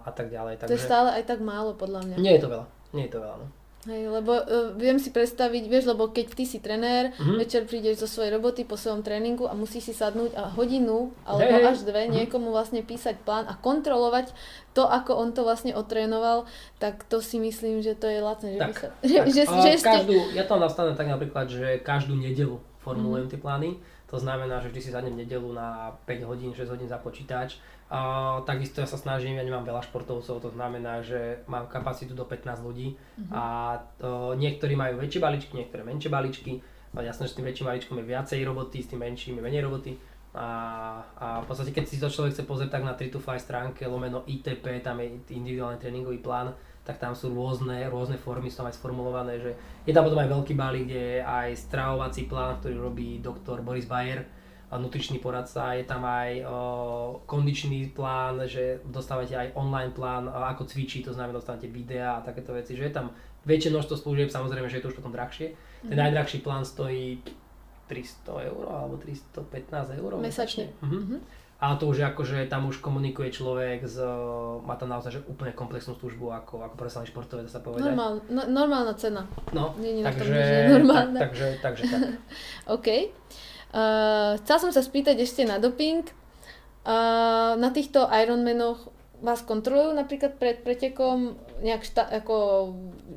[0.06, 0.62] a tak ďalej.
[0.62, 0.70] Takže...
[0.70, 2.16] To je stále aj tak málo podľa mňa.
[2.22, 3.38] Nie je to veľa, nie je to veľa.
[3.42, 3.63] No.
[3.84, 7.36] Hej, lebo uh, viem si predstaviť, vieš, lebo keď ty si trenér, mm-hmm.
[7.36, 11.52] večer prídeš zo svojej roboty po svojom tréningu a musíš si sadnúť a hodinu alebo
[11.52, 12.16] hey, až dve mm-hmm.
[12.24, 14.32] niekomu vlastne písať plán a kontrolovať
[14.72, 16.48] to, ako on to vlastne otrénoval,
[16.80, 18.56] tak to si myslím, že to je lacné.
[18.56, 19.28] Že tak, sa, že, tak.
[19.28, 19.88] Že, že ste...
[20.00, 23.32] každú, ja to nastavím tak napríklad, že každú nedelu formulujem mm-hmm.
[23.36, 23.70] tie plány.
[24.14, 27.58] To znamená, že vždy si sadnem nedelu na 5 hodín, 6 hodín za počítač
[27.94, 28.00] a
[28.42, 32.66] takisto ja sa snažím, ja nemám veľa športovcov, to znamená, že mám kapacitu do 15
[32.66, 33.30] ľudí uh-huh.
[33.30, 33.44] a
[34.02, 36.58] to, niektorí majú väčšie balíčky, niektoré menšie balíčky.
[36.94, 39.62] A jasné, že s tým väčším balíčkom je viacej roboty, s tým menším je menej
[39.70, 39.94] roboty.
[40.34, 40.46] A,
[41.14, 43.86] a v podstate, keď si to človek chce pozrieť tak na 3 to 5 stránke,
[43.86, 46.50] lomeno ITP, tam je individuálny tréningový plán,
[46.82, 49.54] tak tam sú rôzne, rôzne formy, sú tam aj sformulované, že
[49.86, 53.86] je tam potom aj veľký balík, kde je aj stravovací plán, ktorý robí doktor Boris
[53.86, 54.26] Bayer,
[54.78, 56.46] nutričný poradca, je tam aj
[57.26, 62.54] kondičný plán, že dostávate aj online plán, ako cvičiť, to znamená dostávate videá a takéto
[62.54, 63.14] veci, že je tam
[63.44, 65.54] väčšie množstvo služieb, samozrejme, že je to už potom drahšie.
[65.84, 66.04] Ten mm.
[66.10, 67.20] najdrahší plán stojí
[67.92, 70.72] 300 eur alebo 315 eur mesačne.
[70.82, 71.44] Mhm.
[71.64, 74.04] Ale to už je ako, že tam už komunikuje človek, z,
[74.68, 77.88] má tam naozaj že úplne komplexnú službu ako, ako profesionálny športovec, sa povedať.
[77.88, 79.24] Normál, no, normálna cena.
[79.56, 80.84] No, Nie, takže.
[80.84, 82.02] Tak, takže, takže tak.
[82.76, 82.88] OK.
[83.74, 86.06] Uh, som sa spýtať ešte na doping.
[86.86, 88.94] Uh, na týchto Ironmanoch
[89.24, 92.36] vás kontrolujú napríklad pred pretekom nejak šta, ako,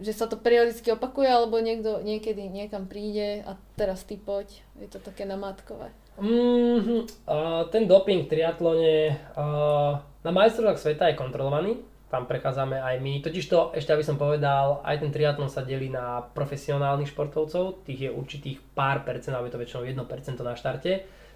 [0.00, 4.48] že sa to periodicky opakuje, alebo niekto niekedy niekam príde a teraz ty poď.
[4.78, 5.90] Je to také namátkové.
[6.16, 7.28] Mm-hmm.
[7.28, 11.84] Uh, ten doping v triatlone uh, na majstrovstvách sveta je kontrolovaný
[12.16, 13.20] tam prechádzame aj my.
[13.20, 18.08] Totiž to, ešte aby som povedal, aj ten triatlon sa delí na profesionálnych športovcov, tých
[18.08, 20.92] je určitých pár percent, alebo je to väčšinou 1% na štarte.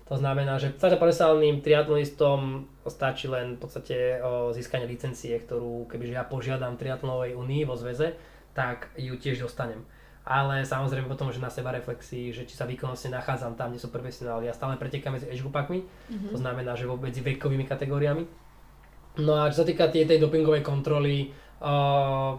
[0.09, 4.18] To znamená, že sa profesionálnym triatlonistom stačí len v podstate
[4.57, 8.18] získanie licencie, ktorú kebyže ja požiadam triatlonovej unii vo zväze,
[8.57, 9.84] tak ju tiež dostanem.
[10.26, 13.89] Ale samozrejme potom, že na seba reflexii, že či sa výkonnostne nachádzam tam, kde sú
[13.94, 14.50] profesionáli.
[14.50, 16.34] Ja stále pretekám medzi age mm-hmm.
[16.34, 18.50] to znamená, že medzi vekovými kategóriami
[19.18, 22.39] No a čo sa týka tej, tej dopingovej kontroly, uh,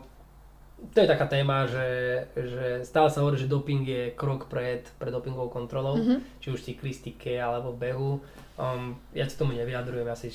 [0.89, 1.89] to je taká téma, že,
[2.33, 6.41] že stále sa hovorí, že doping je krok pred, pred dopingovou kontrolou, mm-hmm.
[6.41, 8.11] či už v cyklistike alebo v behu.
[8.57, 10.33] Um, ja si tomu nevyjadrujem, ja si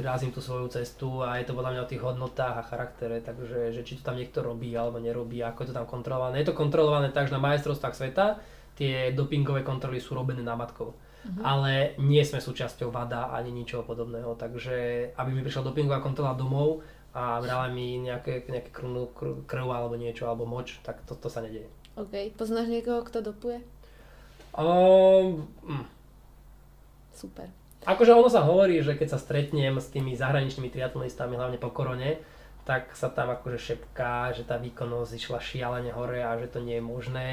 [0.00, 3.76] razím tú svoju cestu a je to podľa mňa o tých hodnotách a charaktere, takže
[3.76, 6.40] že či to tam niekto robí alebo nerobí, ako je to tam kontrolované.
[6.40, 8.40] Je to kontrolované tak, že na majstrovstvách sveta
[8.72, 11.42] tie dopingové kontroly sú robené námatkou uh-huh.
[11.42, 16.82] ale nie sme súčasťou VADA ani ničoho podobného, takže aby mi prišla dopingová kontrola domov
[17.12, 19.12] a brala mi nejaké, nejaké krv,
[19.44, 21.68] krv alebo niečo, alebo moč, tak to, to sa nedieje.
[21.94, 22.32] OK.
[22.40, 23.60] Poznáš niekoho, kto dopuje?
[24.56, 25.86] Um, mm.
[27.12, 27.52] Super.
[27.84, 32.22] Akože ono sa hovorí, že keď sa stretnem s tými zahraničnými triatlonistami, hlavne po korone,
[32.62, 36.78] tak sa tam akože šepká, že tá výkonnosť išla šialene hore a že to nie
[36.78, 37.26] je možné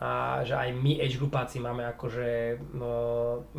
[0.00, 2.90] a že aj my age grupáci máme akože, no,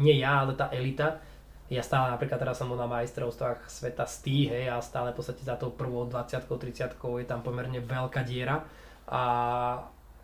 [0.02, 1.22] nie ja, ale tá elita.
[1.70, 5.56] Ja stále napríklad teraz som na majstrovstvách sveta stý, hej, a stále v podstate za
[5.56, 8.66] tou prvou 20 30 je tam pomerne veľká diera
[9.08, 9.22] a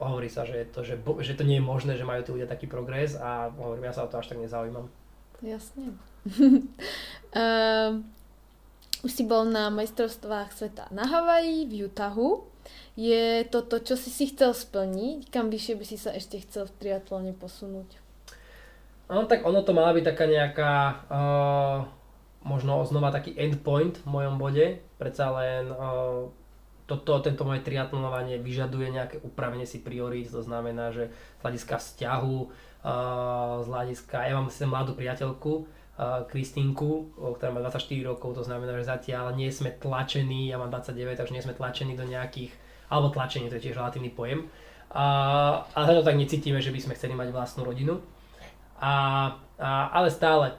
[0.01, 2.65] hovorí sa, že to, že, že to nie je možné, že majú tí ľudia taký
[2.65, 4.89] progres a hovorím, ja sa o to až tak nezaujímam.
[5.41, 5.93] Jasne.
[7.37, 8.01] uh,
[9.05, 12.57] už si bol na majstrovstvách sveta na Havaji, v Utahu.
[12.97, 15.29] Je to čo si si chcel splniť?
[15.29, 18.01] Kam vyššie by si sa ešte chcel v triatlone posunúť?
[19.07, 20.73] No tak ono to mala byť taká nejaká,
[21.07, 21.77] uh,
[22.43, 24.83] možno znova taký endpoint v mojom bode.
[24.99, 26.27] Predsa len uh,
[26.87, 32.37] toto, tento moje triatlonovanie vyžaduje nejaké upravenie si priorít, to znamená, že z hľadiska vzťahu,
[32.83, 35.67] uh, z hľadiska, ja mám sem mladú priateľku,
[36.30, 41.17] Kristinku, ktorá má 24 rokov, to znamená, že zatiaľ nie sme tlačení, ja mám 29,
[41.17, 42.53] takže nie sme tlačení do nejakých,
[42.93, 44.45] alebo tlačení, to je tiež relatívny pojem,
[44.93, 45.06] a,
[45.74, 47.98] ale to tak necítime, že by sme chceli mať vlastnú rodinu.
[48.77, 48.93] A,
[49.58, 50.53] a, ale stále,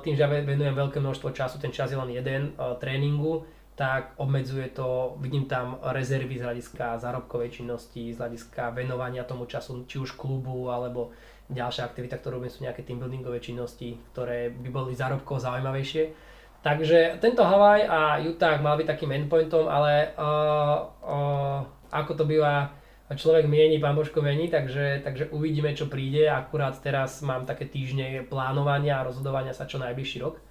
[0.00, 3.44] tým, že ja venujem veľké množstvo času, ten čas je len jeden tréningu,
[3.78, 9.86] tak obmedzuje to, vidím tam rezervy z hľadiska zárobkovej činnosti, z hľadiska venovania tomu času,
[9.86, 11.14] či už klubu, alebo
[11.48, 16.12] ďalšia aktivita, ktorú robím sú nejaké teambuildingové činnosti, ktoré by boli zárobkovo zaujímavejšie.
[16.58, 22.74] Takže tento Hawaii a Utah mal byť takým endpointom, ale uh, uh, ako to býva,
[23.14, 26.28] človek mieni, pán Božko mení, takže, takže uvidíme, čo príde.
[26.28, 30.42] Akurát teraz mám také týždne plánovania a rozhodovania sa čo najbližší rok.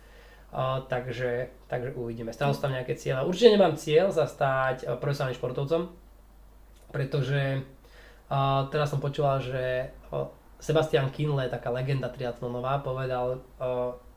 [0.47, 2.31] Uh, takže, takže uvidíme.
[2.31, 3.27] Stále sú tam nejaké cieľe.
[3.27, 5.91] Určite nemám cieľ sa stať profesionálnym športovcom,
[6.89, 7.67] pretože
[8.31, 9.91] uh, teraz som počúval, že
[10.57, 13.45] Sebastian Kinle, taká legenda triatlonová, povedal,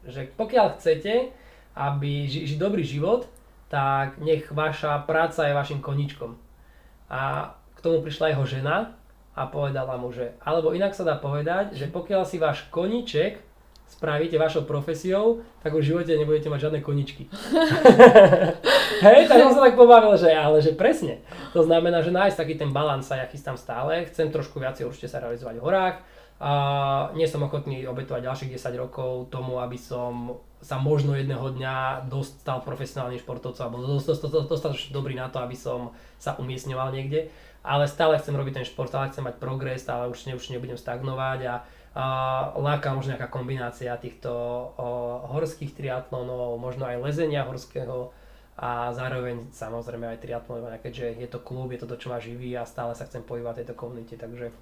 [0.08, 1.32] že pokiaľ chcete,
[1.76, 3.28] aby ži, ži dobrý život,
[3.68, 6.34] tak nech vaša práca je vašim koničkom.
[7.12, 8.96] A k tomu prišla jeho žena
[9.36, 13.38] a povedala mu, že, alebo inak sa dá povedať, že pokiaľ si váš koniček
[13.90, 17.26] spravíte vašou profesiou, tak už v živote nebudete mať žiadne koničky.
[19.06, 21.18] Hej, tak som sa tak pobavil, že ale že presne.
[21.52, 24.06] To znamená, že nájsť taký ten balans sa ja chystám stále.
[24.06, 25.96] Chcem trošku viacej určite sa realizovať v horách
[26.40, 26.52] a
[27.12, 32.64] nie som ochotný obetovať ďalších 10 rokov tomu, aby som sa možno jedného dňa dostal
[32.64, 37.28] profesionálnym športovcom alebo dostatočne dobrý na to, aby som sa umiestňoval niekde.
[37.60, 41.40] Ale stále chcem robiť ten šport, stále chcem mať progres, stále určite, určite nebudem stagnovať
[41.44, 41.54] a,
[41.92, 42.04] a
[42.56, 44.88] láka možno nejaká kombinácia týchto o,
[45.36, 48.16] horských triatlonov, možno aj lezenia horského
[48.56, 52.56] a zároveň samozrejme aj triatlon, keďže je to klub, je to to, čo ma živí
[52.56, 54.52] a stále sa chcem pohybovať v tejto komunite, takže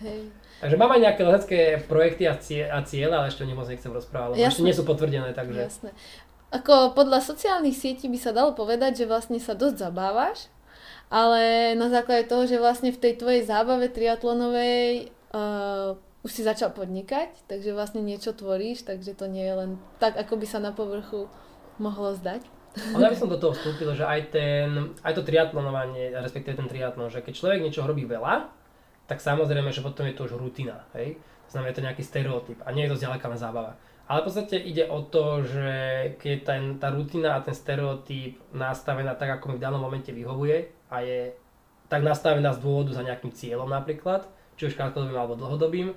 [0.00, 0.28] Hej.
[0.56, 3.68] Takže mám aj nejaké letecké projekty a, cie, a cieľe, ale ešte o nich moc
[3.68, 5.60] nechcem rozprávať, lebo ešte nie sú potvrdené, takže...
[5.60, 5.90] Jasné.
[6.48, 10.48] Ako podľa sociálnych sietí by sa dalo povedať, že vlastne sa dosť zabávaš,
[11.12, 15.94] ale na základe toho, že vlastne v tej tvojej zábave triatlonovej uh,
[16.26, 19.70] už si začal podnikať, takže vlastne niečo tvoríš, takže to nie je len
[20.02, 21.30] tak, ako by sa na povrchu
[21.78, 22.42] mohlo zdať.
[22.96, 26.66] Ale ja by som do toho vstúpil, že aj, ten, aj to triatlonovanie, respektíve ten
[26.66, 28.55] triatlon, že keď človek niečo robí veľa,
[29.06, 31.18] tak samozrejme, že potom je to už rutina, hej?
[31.46, 33.72] To znamená, je to nejaký stereotyp a nie je to zďaleka len zábava.
[34.06, 35.74] Ale v podstate ide o to, že
[36.22, 40.14] keď je ten, tá rutina a ten stereotyp nastavená tak, ako mi v danom momente
[40.14, 41.34] vyhovuje a je
[41.86, 44.26] tak nastavená z dôvodu za nejakým cieľom napríklad,
[44.58, 45.94] či už krátkodobým alebo dlhodobým,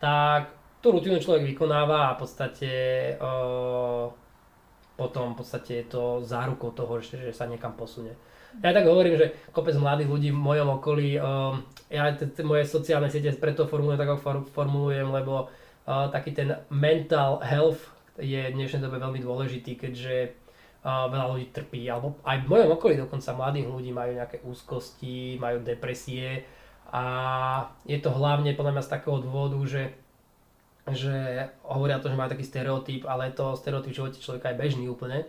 [0.00, 2.70] tak tú rutinu človek vykonáva a v podstate
[3.20, 4.12] o,
[4.96, 8.12] potom v podstate je to zárukou toho, že, že sa niekam posunie.
[8.64, 11.52] Ja tak hovorím, že kopec mladých ľudí v mojom okolí, uh,
[11.92, 12.08] ja
[12.42, 18.48] moje sociálne siete preto formulujem tak, ako formulujem, lebo uh, taký ten mental health je
[18.48, 20.32] v dnešnej dobe veľmi dôležitý, keďže
[20.80, 25.36] uh, veľa ľudí trpí, alebo aj v mojom okolí dokonca mladých ľudí majú nejaké úzkosti,
[25.36, 26.42] majú depresie
[26.88, 27.04] a
[27.84, 29.82] je to hlavne podľa mňa z takého dôvodu, že
[30.88, 34.88] že hovoria to, že majú taký stereotyp, ale to stereotyp v živote človeka je bežný
[34.88, 35.28] úplne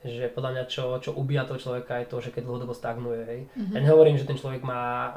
[0.00, 3.20] že podľa mňa čo, čo ubíja toho človeka je to, že keď dlhodobo stagnuje.
[3.28, 3.40] Hej.
[3.52, 3.74] Mm-hmm.
[3.76, 5.12] Ja nehovorím, že ten človek má uh,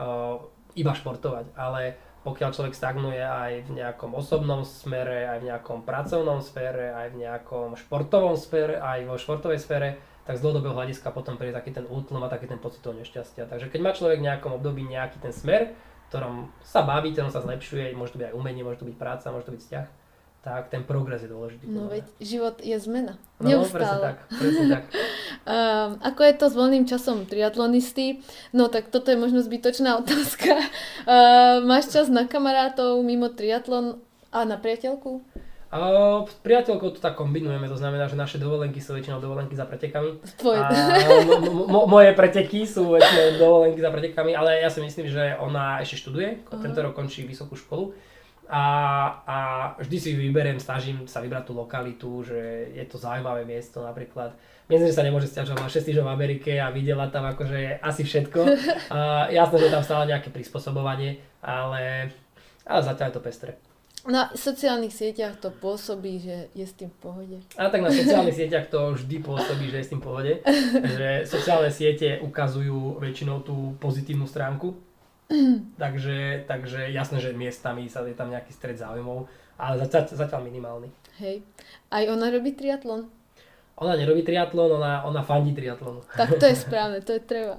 [0.75, 6.39] iba športovať, ale pokiaľ človek stagnuje aj v nejakom osobnom smere, aj v nejakom pracovnom
[6.39, 11.35] sfére, aj v nejakom športovom sfére, aj vo športovej sfére, tak z dlhodobého hľadiska potom
[11.35, 13.43] príde taký ten útlom a taký ten pocit toho nešťastia.
[13.51, 15.75] Takže keď má človek v nejakom období nejaký ten smer,
[16.07, 19.27] ktorom sa baví, ktorom sa zlepšuje, môže to byť aj umenie, môže to byť práca,
[19.35, 19.85] môže to byť vzťah,
[20.43, 21.72] tak ten progres je dôležitý.
[21.72, 23.15] No veď život je zmena.
[23.39, 23.72] No, Neustále.
[23.80, 24.17] presne tak.
[24.27, 24.83] Presne tak.
[24.91, 28.19] um, ako je to s voľným časom triatlonisty?
[28.51, 30.51] No tak toto je možno zbytočná otázka.
[31.07, 34.03] Uh, máš čas na kamarátov mimo triatlon
[34.35, 35.23] a na priateľku?
[35.73, 39.65] Uh, s priateľkou to tak kombinujeme, to znamená, že naše dovolenky sú väčšinou dovolenky za
[39.65, 40.22] pretekami.
[40.38, 40.59] Tvoje.
[40.59, 40.69] A
[41.23, 45.81] m- m- moje preteky sú väčšinou dovolenky za pretekami, ale ja si myslím, že ona
[45.81, 46.61] ešte študuje, uh-huh.
[46.61, 47.95] tento rok končí vysokú školu
[48.49, 48.65] a,
[49.23, 49.38] a
[49.80, 54.35] vždy si vyberiem, snažím sa vybrať tú lokalitu, že je to zaujímavé miesto napríklad.
[54.67, 58.03] Myslím, že sa nemôže stiažovať, má 6 týždňov v Amerike a videla tam akože asi
[58.07, 58.39] všetko.
[58.95, 62.11] A jasné, že tam stále nejaké prispôsobovanie, ale,
[62.63, 63.51] ale zatiaľ je to pestré.
[64.03, 67.38] Na sociálnych sieťach to pôsobí, že je s tým v pohode.
[67.55, 70.33] A tak na sociálnych sieťach to vždy pôsobí, že je s tým v pohode.
[70.83, 74.75] že sociálne siete ukazujú väčšinou tú pozitívnu stránku.
[75.83, 79.25] takže, takže jasné, že miestami sa je tam nejaký stred záujmov,
[79.57, 80.89] ale zatiaľ, zatiaľ minimálny.
[81.21, 81.41] Hej.
[81.89, 83.09] Aj ona robí triatlon?
[83.73, 86.05] Ona nerobí triatlon, ona, ona fandí triatlonu.
[86.13, 87.57] Tak to je správne, to je treba.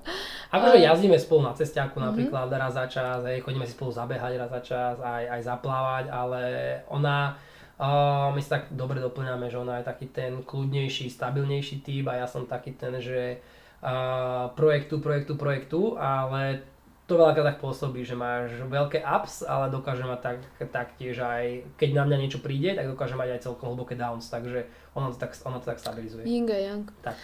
[0.54, 2.06] Akože jazdíme spolu na cestiaku mm-hmm.
[2.06, 6.04] napríklad raz za čas, aj chodíme si spolu zabehať raz za čas, aj, aj zaplávať,
[6.14, 6.42] ale
[6.86, 7.34] ona,
[7.82, 12.22] uh, my sa tak dobre doplňame, že ona je taký ten kľudnejší, stabilnejší typ a
[12.22, 13.42] ja som taký ten, že
[13.82, 16.62] uh, projektu, projektu, projektu, ale
[17.04, 20.38] to veľakrát tak pôsobí, že máš veľké ups, ale dokáže mať tak,
[20.72, 24.64] taktiež aj, keď na mňa niečo príde, tak dokáže mať aj celkom hlboké downs, takže
[24.96, 26.24] ono to tak, ono to tak stabilizuje.
[26.24, 26.84] Ying a yang.
[27.04, 27.16] Tak.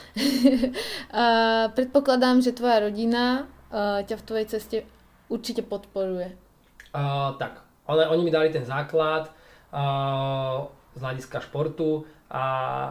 [1.16, 1.24] a
[1.72, 4.76] predpokladám, že tvoja rodina uh, ťa v tvojej ceste
[5.32, 6.36] určite podporuje.
[6.92, 9.32] Uh, tak, oni, oni mi dali ten základ
[9.72, 12.46] uh, z hľadiska športu a,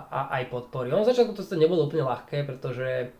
[0.10, 0.90] a aj podpory.
[0.90, 3.14] Ono začiatku to nebolo úplne ľahké, pretože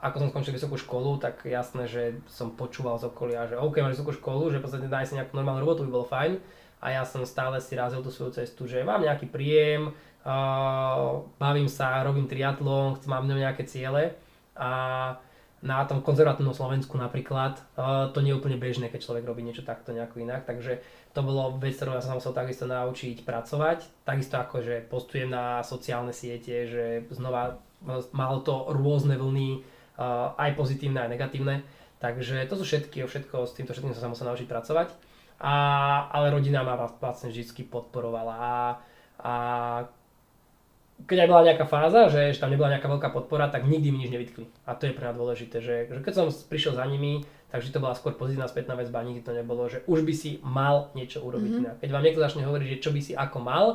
[0.00, 4.00] Ako som skončil vysokú školu, tak jasné, že som počúval z okolia, že OK, máš
[4.00, 6.40] vysokú školu, že v podstate nájsť si nejakú normálnu robotu by bolo fajn.
[6.80, 9.92] A ja som stále si razil tú svoju cestu, že mám nejaký príjem,
[10.24, 14.16] uh, bavím sa, robím triatlon, mám nejaké ciele
[14.56, 14.70] a
[15.64, 19.64] na tom konzervatívnom Slovensku napríklad uh, to nie je úplne bežné, keď človek robí niečo
[19.64, 20.84] takto nejako inak, takže
[21.16, 24.04] to bolo vec, ktorú ja som musel takisto naučiť pracovať.
[24.04, 27.63] Takisto ako, že postujem na sociálne siete, že znova
[28.12, 29.62] malo to rôzne vlny,
[30.36, 31.62] aj pozitívne, aj negatívne.
[32.02, 34.88] Takže to sú všetky, všetko, s týmto všetkým som sa musel naučiť pracovať.
[35.40, 35.54] A,
[36.12, 38.34] ale rodina ma vlastne vždy podporovala.
[38.34, 38.54] A,
[39.24, 39.34] a
[41.04, 44.06] keď aj bola nejaká fáza, že, že tam nebola nejaká veľká podpora, tak nikdy mi
[44.06, 44.46] nič nevytkli.
[44.68, 47.82] A to je pre mňa dôležité, že, že keď som prišiel za nimi, takže to
[47.82, 51.50] bola skôr pozitívna spätná väzba, nikdy to nebolo, že už by si mal niečo urobiť
[51.50, 51.80] mm-hmm.
[51.82, 53.66] Keď vám niekto začne hovoriť, že čo by si ako mal,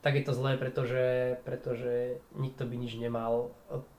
[0.00, 3.50] tak je to zlé, pretože, pretože nikto by nič nemal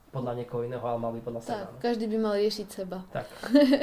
[0.10, 1.66] podľa niekoho iného, ale mal by podľa tak, seba.
[1.70, 2.98] Tak, každý by mal riešiť seba.
[3.14, 3.28] Tak.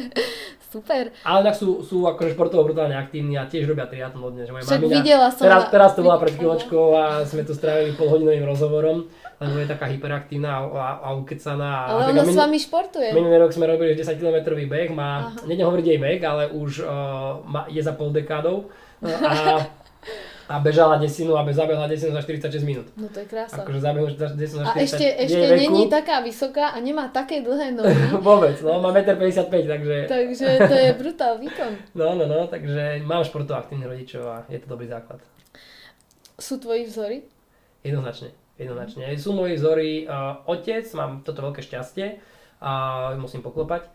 [0.75, 1.15] Super.
[1.23, 4.51] Ale tak sú, sú akože športovo brutálne aktívni a tiež robia triatlon dnes.
[4.51, 7.95] Že Však mamina, videla som teraz, teraz to bola pred chvíľočkou a sme tu strávili
[7.95, 9.07] polhodinovým rozhovorom,
[9.39, 11.95] lebo je taká hyperaktívna a, a, a ukecaná.
[11.95, 13.15] Ale ona s vami športuje.
[13.15, 17.47] Minulý rok sme robili 10 km beh, má, nedem hovoriť jej vek, ale už uh,
[17.47, 18.67] má, je za pol dekádou.
[18.99, 19.63] No, a
[20.47, 22.87] a bežala desinu a zabehla desinu za 46 minút.
[22.95, 23.67] No to je krása.
[23.67, 27.73] Akože zabehnúť desinu za 40 A ešte, ešte není taká vysoká a nemá také dlhé
[27.77, 27.95] nohy.
[28.23, 29.97] Vôbec, no má 1,55 m, takže...
[30.07, 31.73] takže to je brutál výkon.
[31.99, 35.19] No, no, no, takže mám športov aktívnych rodičov a je to dobrý základ.
[36.37, 37.25] Sú tvoji vzory?
[37.83, 39.11] Jednoznačne, jednoznačne.
[39.17, 42.21] Sú moji vzory, uh, otec, mám toto veľké šťastie
[42.61, 42.73] a
[43.17, 43.89] musím poklopať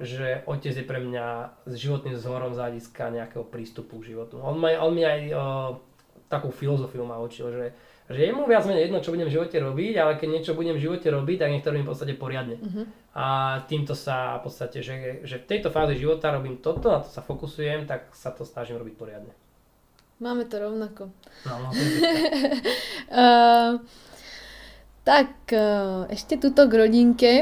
[0.00, 1.26] že otec je pre mňa
[1.68, 4.40] s životným zhorom z hľadiska nejakého prístupu k životu.
[4.40, 5.70] On, ma, on mi aj uh,
[6.32, 7.64] takú filozofiu ma učil, že,
[8.08, 10.80] že je mu viac menej jedno, čo budem v živote robiť, ale keď niečo budem
[10.80, 12.56] v živote robiť, tak nech to robím v podstate poriadne.
[12.56, 12.84] Uh-huh.
[13.12, 13.26] A
[13.68, 17.20] týmto sa v podstate, že, že v tejto fáze života robím toto, na to sa
[17.20, 19.32] fokusujem, tak sa to snažím robiť poriadne.
[20.16, 21.12] Máme to rovnako.
[21.44, 21.68] No, no,
[23.12, 23.70] uh,
[25.04, 27.32] tak, uh, ešte tuto k rodinke.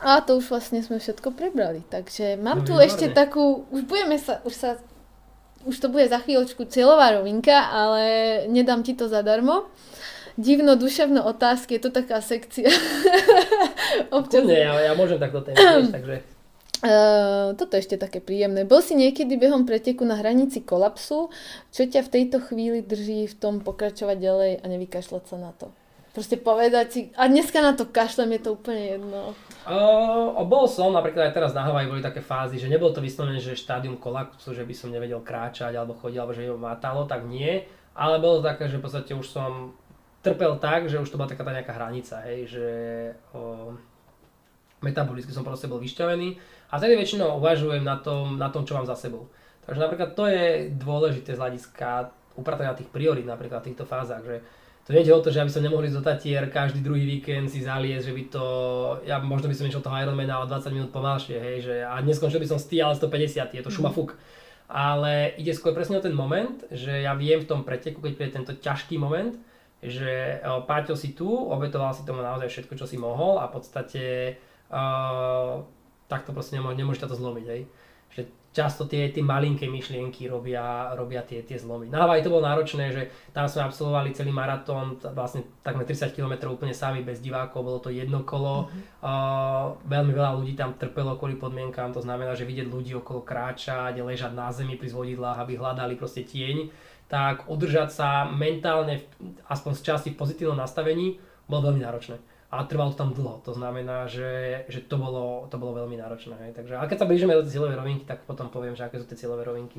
[0.00, 1.84] A to už vlastne sme všetko prebrali.
[1.84, 2.88] Takže mám no, tu výborné.
[2.88, 4.70] ešte takú, už budeme sa, už sa,
[5.68, 8.02] už to bude za chvíľočku cieľová rovinka, ale
[8.48, 9.68] nedám ti to zadarmo.
[10.40, 12.72] Divno duševno otázky, je to taká sekcia.
[14.16, 14.48] Občas...
[14.48, 16.40] Nie, ja, ja môžem takto témy, takže...
[16.80, 18.64] Uh, toto je ešte také príjemné.
[18.64, 21.28] Bol si niekedy behom preteku na hranici kolapsu?
[21.76, 25.68] Čo ťa v tejto chvíli drží v tom pokračovať ďalej a nevykašľať sa na to?
[26.10, 29.30] Proste povedať si, a dneska na to kašlem, je to úplne jedno.
[29.62, 33.38] Uh, bol som, napríklad aj teraz na Havaji boli také fázy, že nebolo to vyslovené,
[33.38, 37.06] že štádium kolapsu, že by som nevedel kráčať alebo chodiť, alebo že by ma matalo,
[37.06, 37.62] tak nie.
[37.94, 39.78] Ale bolo to také, že v podstate už som
[40.26, 42.66] trpel tak, že už to bola taká tá nejaká hranica, hej, že
[43.30, 43.70] uh,
[44.82, 46.28] metabolicky som proste bol vyšťavený
[46.70, 49.30] a vtedy väčšinou uvažujem na tom, na tom, čo mám za sebou.
[49.62, 54.40] Takže napríklad to je dôležité z hľadiska upratania tých priorít napríklad v týchto fázach, že
[54.86, 57.62] to nie je o to, že aby som nemohli do Tatier každý druhý víkend si
[57.62, 58.44] zaliesť, že by to,
[59.04, 62.40] ja možno by som išiel toho Ironmana o 20 minút pomalšie, hej, že a neskončil
[62.40, 63.96] by som stý, ale 150, je to šuma mhm.
[63.96, 64.16] fuk.
[64.70, 68.36] Ale ide skôr presne o ten moment, že ja viem v tom preteku, keď príde
[68.38, 69.34] tento ťažký moment,
[69.82, 73.52] že uh, Páťo si tu, obetoval si tomu naozaj všetko, čo si mohol a v
[73.56, 74.04] podstate
[74.70, 75.64] uh,
[76.06, 77.62] takto proste nemôže, nemôže to zlomiť, hej.
[78.14, 81.86] Že často tie, tie malinké myšlienky robia, robia tie, tie zlomy.
[81.86, 86.50] Na Havaji to bolo náročné, že tam sme absolvovali celý maratón, vlastne takmer 30 km
[86.50, 88.66] úplne sami, bez divákov, bolo to jedno kolo.
[88.66, 88.82] Mm-hmm.
[89.06, 94.02] Uh, veľmi veľa ľudí tam trpelo kvôli podmienkám, to znamená, že vidieť ľudí okolo kráčať,
[94.02, 96.74] ležať na zemi pri zvodidlách, aby hľadali proste tieň,
[97.06, 99.06] tak udržať sa mentálne,
[99.46, 103.38] aspoň z časti v pozitívnom nastavení, bolo veľmi náročné a trvalo to tam dlho.
[103.46, 106.34] To znamená, že, že to, bolo, to bolo veľmi náročné.
[106.46, 106.52] Hej.
[106.58, 109.18] Takže, ale keď sa blížime do cieľovej rovinky, tak potom poviem, že aké sú tie
[109.18, 109.78] cieľové rovinky.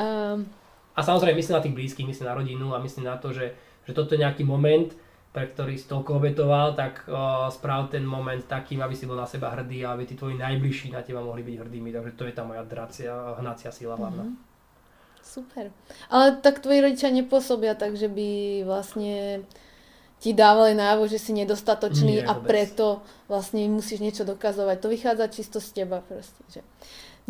[0.00, 0.48] um...
[0.98, 3.54] A samozrejme myslím na tých blízkych, myslím na rodinu a myslím na to, že,
[3.86, 4.90] že toto je nejaký moment,
[5.30, 9.22] pre ktorý si toľko obetoval, tak uh, správ ten moment takým, aby si bol na
[9.22, 11.94] seba hrdý a aby tí tvoji najbližší na teba mohli byť hrdými.
[11.94, 14.26] Takže to je tá moja dracia, hnacia sila hlavná.
[14.26, 14.42] Mm-hmm.
[15.22, 15.70] Super.
[16.10, 18.28] Ale tak tvoji rodičia nepôsobia tak, že by
[18.66, 19.46] vlastne
[20.18, 24.76] ti dávali návo, že si nedostatočný Nie, a preto vlastne musíš niečo dokazovať.
[24.82, 26.60] To vychádza čisto z teba proste, že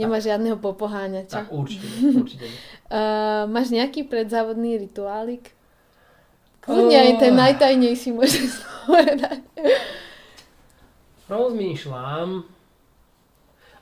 [0.01, 1.45] nemá žiadneho popoháňača.
[1.45, 1.85] Tak určite,
[2.25, 2.49] určite.
[2.89, 5.53] uh, máš nejaký predzávodný rituálik?
[6.65, 9.45] Kľudne uh, aj ten najtajnejší môžeš povedať.
[11.29, 12.49] Rozmýšľam.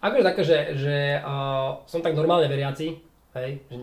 [0.02, 2.98] Akože také, že, že uh, som tak normálne veriaci,
[3.38, 3.74] hej, že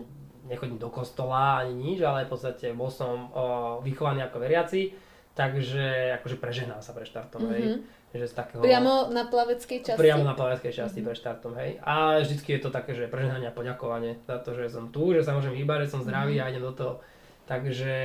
[0.44, 5.03] nechodím do kostola ani nič, ale v podstate bol som uh, vychovaný ako veriaci
[5.34, 7.54] takže akože prežehnám sa pre štartom, mm-hmm.
[7.54, 7.64] hej.
[7.66, 7.78] Mhm.
[8.14, 9.98] Že z takého, priamo na plaveckej časti?
[9.98, 11.08] Priamo na plaveckej časti mm-hmm.
[11.10, 11.70] pre štartom, hej.
[11.82, 15.26] A vždycky je to také, že prežehnanie a poďakovanie za to, že som tu, že
[15.26, 16.46] sa môžem vybať, že som zdravý mm-hmm.
[16.46, 17.02] a idem do toho.
[17.50, 17.98] Takže,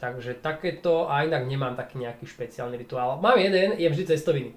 [0.00, 3.20] takže takéto a inak nemám taký nejaký špeciálny rituál.
[3.20, 4.56] Mám jeden, je vždy cestoviny.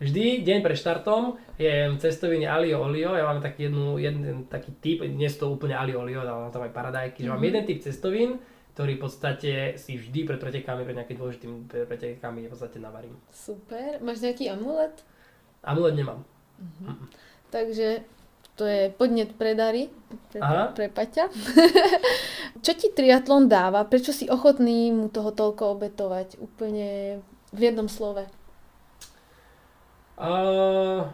[0.00, 5.04] Vždy deň pred štartom je cestoviny alio olio, ja mám taký jednu, jeden taký typ,
[5.04, 7.28] dnes to úplne alio olio, ale tam aj paradajky, mm-hmm.
[7.28, 7.48] že mám mhm.
[7.52, 8.30] jeden typ cestovín,
[8.74, 11.56] ktorý v podstate si vždy pred pretekami, pred nejakými dôležitými
[11.88, 13.18] pretekami v podstate navarím.
[13.34, 13.98] Super.
[14.00, 15.02] Máš nejaký amulet?
[15.66, 16.22] Amulet nemám.
[16.60, 16.96] Uh-huh.
[17.50, 18.06] Takže
[18.54, 19.88] to je podnet pre Dary,
[20.28, 20.76] pre, Aha.
[20.76, 21.32] pre Paťa.
[22.64, 23.88] Čo ti triatlon dáva?
[23.88, 26.36] Prečo si ochotný mu toho toľko obetovať?
[26.36, 27.18] Úplne
[27.50, 28.28] v jednom slove.
[30.20, 31.08] Uh,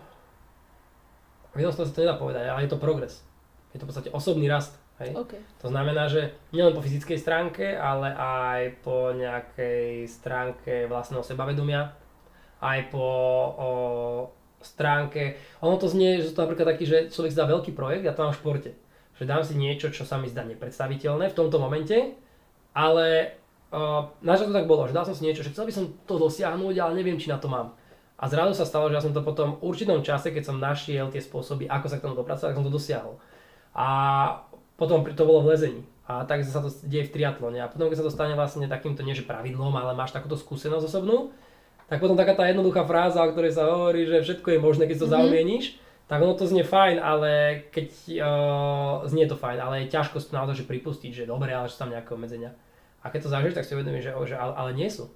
[1.55, 3.23] v jednom slove sa to nedá povedať, ale je to progres.
[3.71, 4.75] Je to v podstate osobný rast.
[4.97, 5.13] Hej?
[5.13, 5.41] Okay.
[5.61, 11.93] To znamená, že nielen po fyzickej stránke, ale aj po nejakej stránke vlastného sebavedomia,
[12.65, 13.71] aj po o,
[14.65, 18.17] stránke, ono to znie, že to napríklad taký, že človek si dá veľký projekt, ja
[18.17, 18.71] to mám v športe,
[19.21, 22.17] že dám si niečo, čo sa mi zdá nepredstaviteľné v tomto momente,
[22.73, 23.37] ale
[23.73, 26.17] uh, na to tak bolo, že dal som si niečo, že chcel by som to
[26.17, 27.77] dosiahnuť, ale neviem, či na to mám.
[28.17, 31.13] A zrazu sa stalo, že ja som to potom v určitom čase, keď som našiel
[31.13, 33.21] tie spôsoby, ako sa k tomu dopracovať, tak som to dosiahol.
[33.77, 33.89] A
[34.77, 35.83] potom to bolo v lezení.
[36.07, 37.59] A tak sa to deje v triatlone.
[37.59, 40.87] A potom, keď sa to stane vlastne takýmto, nie že pravidlom, ale máš takúto skúsenosť
[40.87, 41.35] osobnú,
[41.91, 45.03] tak potom taká tá jednoduchá fráza, o ktorej sa hovorí, že všetko je možné, keď
[45.03, 45.19] to mm-hmm.
[45.19, 45.67] zaumieníš,
[46.07, 47.31] tak ono to znie fajn, ale
[47.75, 47.89] keď
[48.23, 51.75] uh, znie to fajn, ale je ťažko na to, že pripustiť, že dobre, ale že
[51.75, 52.55] sú tam nejaké obmedzenia.
[53.03, 55.11] A keď to zažiješ, tak si uvedomíš, že, že ale, ale nie sú.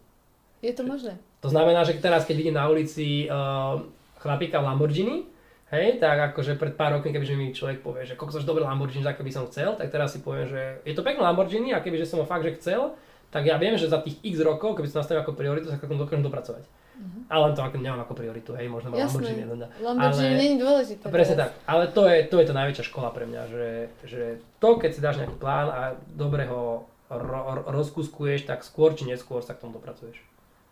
[0.59, 1.15] Je to možné.
[1.47, 3.79] To znamená, že teraz, keď vidím na ulici uh,
[4.19, 5.30] chlapíka v Lamborghini,
[5.71, 9.23] Hej, tak akože pred pár rokmi, kebyže mi človek povie, že koľko dobrý Lamborghini, tak
[9.23, 12.19] by som chcel, tak teraz si poviem, že je to pekný Lamborghini a kebyže som
[12.19, 12.99] ho fakt, že chcel,
[13.31, 15.95] tak ja viem, že za tých x rokov, keby som nastavil ako prioritu, tak ako
[15.95, 16.67] dokážem dopracovať.
[16.67, 17.23] Uh-huh.
[17.31, 19.47] Ale len to ako nemám ako prioritu, hej, možno mám Lamborghini.
[19.47, 21.05] Jasné, Lamborghini nie je dôležité.
[21.07, 23.67] Presne tak, ale to je, to je tá najväčšia škola pre mňa, že,
[24.11, 24.23] že
[24.59, 25.83] to, keď si dáš nejaký plán a
[26.19, 30.19] dobre ho ro, ro, rozkuskuješ, tak skôr či neskôr sa k tomu dopracuješ.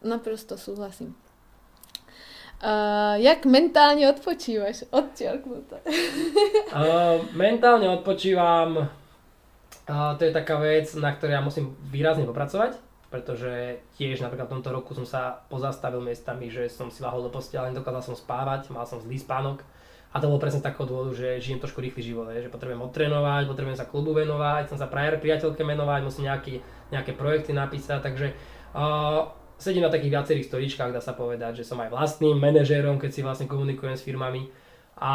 [0.03, 1.15] Naprosto súhlasím.
[2.59, 4.91] Uh, jak mentálne odpočívaš?
[4.91, 5.79] Odčiarknuté.
[5.87, 12.75] uh, mentálne odpočívam, uh, to je taká vec, na ktorej ja musím výrazne popracovať,
[13.15, 17.31] pretože tiež napríklad v tomto roku som sa pozastavil miestami, že som si lahol do
[17.31, 19.63] postele, nedokázal som spávať, mal som zlý spánok.
[20.11, 23.79] A to bolo presne takého dôvodu, že žijem trošku rýchly život, že potrebujem odtrénovať, potrebujem
[23.79, 26.59] sa klubu venovať, chcem sa priateľke venovať, musím nejaký,
[26.91, 28.33] nejaké projekty napísať, takže
[28.73, 33.11] uh, sedím na takých viacerých stoličkách, dá sa povedať, že som aj vlastným manažérom, keď
[33.11, 34.49] si vlastne komunikujem s firmami.
[34.99, 35.13] A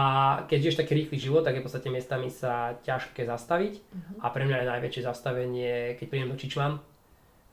[0.48, 3.74] keď žiješ taký rýchly život, tak je v podstate miestami sa ťažké zastaviť.
[3.76, 4.24] Uh-huh.
[4.24, 6.80] A pre mňa je najväčšie zastavenie, keď prídem do Čičvan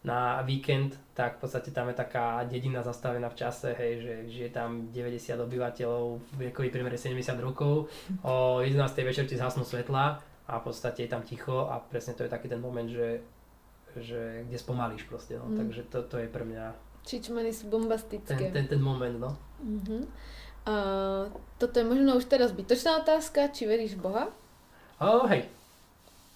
[0.01, 4.49] na víkend, tak v podstate tam je taká dedina zastavená v čase, hej, že žije
[4.49, 6.05] tam 90 obyvateľov,
[6.41, 7.93] vekový priemer 70 rokov,
[8.25, 8.81] o 11.
[9.05, 12.49] večer ti zhasnú svetla a v podstate je tam ticho a presne to je taký
[12.49, 13.21] ten moment, že
[13.97, 15.51] že kde spomalíš proste, no.
[15.51, 15.57] Mm.
[15.67, 16.65] Takže to, to je pre mňa...
[17.03, 18.37] Čičmeny sú bombastické.
[18.37, 19.31] Ten, ten, ten moment, no.
[19.65, 20.05] Uh-huh.
[20.69, 24.25] Uh, toto je možno už teraz bytočná otázka, či veríš v Boha?
[25.01, 25.49] Oh, hej.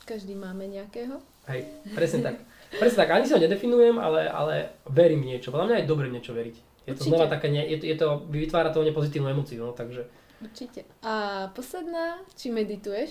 [0.08, 1.20] Každý máme nejakého.
[1.44, 2.36] Hej, presne tak.
[2.80, 4.54] Presne tak, ani si ho nedefinujem, ale, ale
[4.88, 5.52] verím v niečo.
[5.52, 6.56] Podľa mňa je dobre niečo veriť.
[6.88, 10.04] Je to znova také, je to, je to, vytvára to nepozitívnu emociu, no, takže
[10.44, 10.84] Určite.
[11.00, 13.10] A posledná, či medituješ?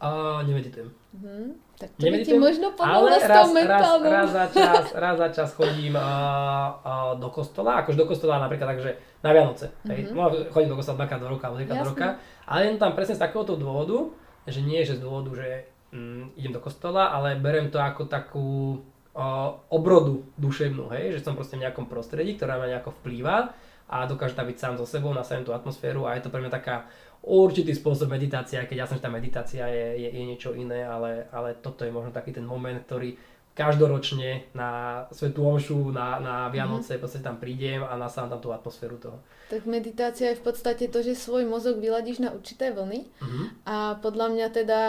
[0.00, 0.92] A nemeditujem.
[1.16, 1.67] Mhm.
[1.78, 4.10] Tak to by ti možno pomohlo s tou mentálnou.
[4.10, 8.42] Raz, raz, za čas, raz za čas chodím uh, uh, do kostola, akože do kostola
[8.42, 9.70] napríklad takže na Vianoce.
[9.86, 10.10] Hej.
[10.10, 10.50] Mm-hmm.
[10.50, 12.08] chodím do kostola dvakrát do roka alebo do roka,
[12.50, 14.10] ale jen tam presne z takéhoto dôvodu,
[14.50, 18.82] že nie že z dôvodu, že mm, idem do kostola, ale berem to ako takú
[19.14, 23.54] uh, obrodu duševnú, hej, že som proste v nejakom prostredí, ktorá ma nejako vplýva
[23.88, 26.52] a dokáže tam byť sám so sebou, nastavím tú atmosféru a je to pre mňa
[26.52, 26.84] taká
[27.22, 31.58] určitý spôsob meditácia, keď jasne, že tá meditácia je, je, je niečo iné, ale, ale
[31.58, 33.18] toto je možno taký ten moment, ktorý
[33.58, 37.02] každoročne na Svetú Omšu, na, na Vianoce, mm-hmm.
[37.02, 39.18] podstate tam prídem a nasávam tam tú atmosféru toho.
[39.50, 43.46] Tak meditácia je v podstate to, že svoj mozog vyladíš na určité vlny mm-hmm.
[43.66, 44.80] a podľa mňa teda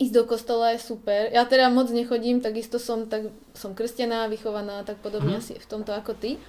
[0.00, 1.28] ísť do kostola je super.
[1.28, 5.52] Ja teda moc nechodím, takisto som, tak, som krstená, vychovaná, tak podobne mm-hmm.
[5.52, 6.40] asi v tomto ako ty.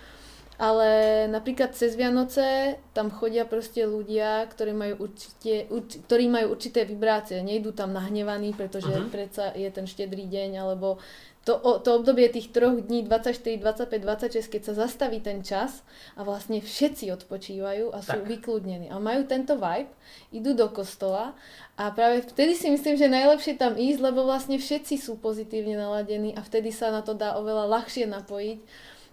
[0.56, 0.90] Ale
[1.28, 7.44] napríklad cez Vianoce tam chodia proste ľudia, ktorí majú, určite, urč, ktorí majú určité vibrácie.
[7.44, 9.12] Nejdú tam nahnevaní, pretože uh-huh.
[9.12, 11.04] predsa je ten štedrý deň, alebo
[11.46, 15.86] to, to obdobie tých troch dní 24, 25, 26, keď sa zastaví ten čas
[16.18, 18.26] a vlastne všetci odpočívajú a sú tak.
[18.26, 18.90] vykludnení.
[18.90, 19.94] A majú tento vibe,
[20.34, 21.38] idú do kostola
[21.78, 26.34] a práve vtedy si myslím, že najlepšie tam ísť, lebo vlastne všetci sú pozitívne naladení
[26.34, 28.60] a vtedy sa na to dá oveľa ľahšie napojiť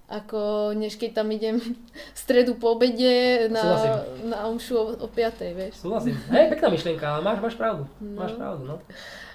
[0.09, 1.57] ako než keď tam idem
[2.15, 5.57] v stredu po obede na, na omšu o, o 5.
[5.57, 5.75] vieš.
[5.81, 6.19] Súhlasím.
[6.29, 7.89] Hej, pekná myšlienka, ale máš, máš pravdu.
[8.01, 8.19] No.
[8.21, 8.77] Máš pravdu, no.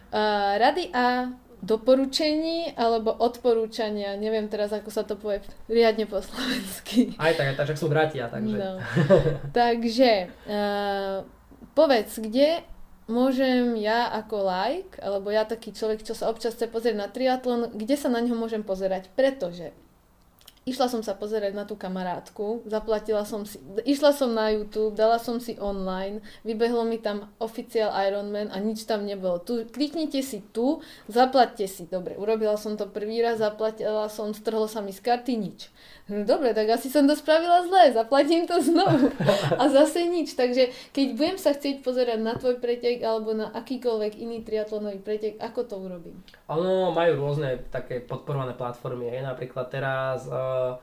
[0.07, 7.17] Uh, rady a doporučení alebo odporúčania, neviem teraz, ako sa to povie riadne po slovensky.
[7.17, 8.57] Aj tak, aj tak, že sú bratia, takže.
[8.57, 8.77] No.
[9.57, 11.25] takže, uh,
[11.73, 12.61] povedz, kde
[13.09, 17.73] môžem ja ako like, alebo ja taký človek, čo sa občas chce pozrieť na triatlon,
[17.73, 19.73] kde sa na ňo môžem pozerať, pretože
[20.67, 23.55] Išla som sa pozerať na tú kamarátku, zaplatila som si,
[23.87, 28.83] išla som na YouTube, dala som si online, vybehlo mi tam oficiál Ironman a nič
[28.83, 29.39] tam nebolo.
[29.39, 31.87] Tu, kliknite si tu, zaplatte si.
[31.87, 35.71] Dobre, urobila som to prvý raz, zaplatila som, strhlo sa mi z karty, nič.
[36.07, 39.11] No dobre, tak asi som to spravila zle, zaplatím to znovu.
[39.59, 40.39] A zase nič.
[40.39, 45.35] Takže keď budem sa chcieť pozerať na tvoj pretek alebo na akýkoľvek iný triatlonový pretek,
[45.35, 46.23] ako to urobím?
[46.47, 49.11] Ono majú rôzne také podporované platformy.
[49.11, 49.27] Hej.
[49.27, 50.79] Napríklad teraz uh,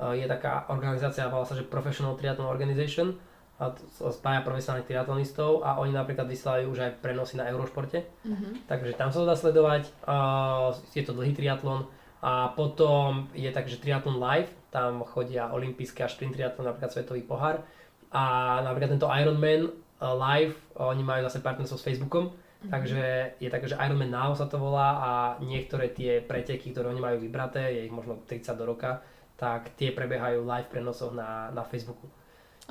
[0.00, 3.20] uh, je taká organizácia, volá sa, že Professional Triathlon Organization
[3.60, 3.76] a
[4.08, 8.02] spája profesionálnych triatlonistov a oni napríklad vysielajú už aj prenosy na Eurošporte.
[8.24, 8.66] Mm-hmm.
[8.66, 9.86] Takže tam sa to dá sledovať.
[10.08, 11.86] Uh, je to dlhý triatlon
[12.24, 17.20] a potom je tak, že triatlon live, tam chodia olimpijské a sprint triatlon, napríklad svetový
[17.28, 17.60] pohár.
[18.08, 22.70] A napríklad tento Ironman uh, live, oni majú zase partnerstvo s Facebookom, mm-hmm.
[22.72, 23.04] takže
[23.36, 25.10] je také, že Ironman Now sa to volá a
[25.44, 29.04] niektoré tie preteky, ktoré oni majú vybraté, je ich možno 30 do roka,
[29.36, 32.08] tak tie prebiehajú live prenosoch na, na Facebooku.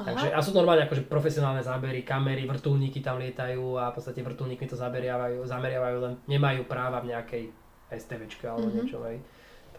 [0.01, 0.07] Aha.
[0.07, 4.65] Takže, a sú normálne akože profesionálne zábery, kamery, vrtulníky tam lietajú a v podstate vrtulníky
[4.65, 7.43] to zameriavajú, zameriavajú len nemajú práva v nejakej
[7.91, 8.77] STVčke alebo mm-hmm.
[8.87, 8.97] niečo.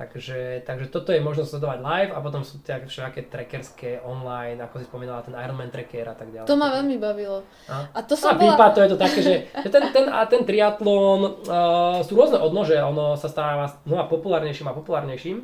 [0.02, 4.82] Takže, takže toto je možnosť sledovať live a potom sú tie všaké trackerské online, ako
[4.82, 6.50] si spomínala, ten Ironman tracker a tak ďalej.
[6.50, 7.46] To ma veľmi bavilo.
[7.70, 8.74] A, a to som a bola...
[8.74, 12.74] to je to také, že, že ten, ten, a ten triatlon uh, sú rôzne odnože,
[12.82, 15.38] ono sa stáva znova populárnejším a populárnejším.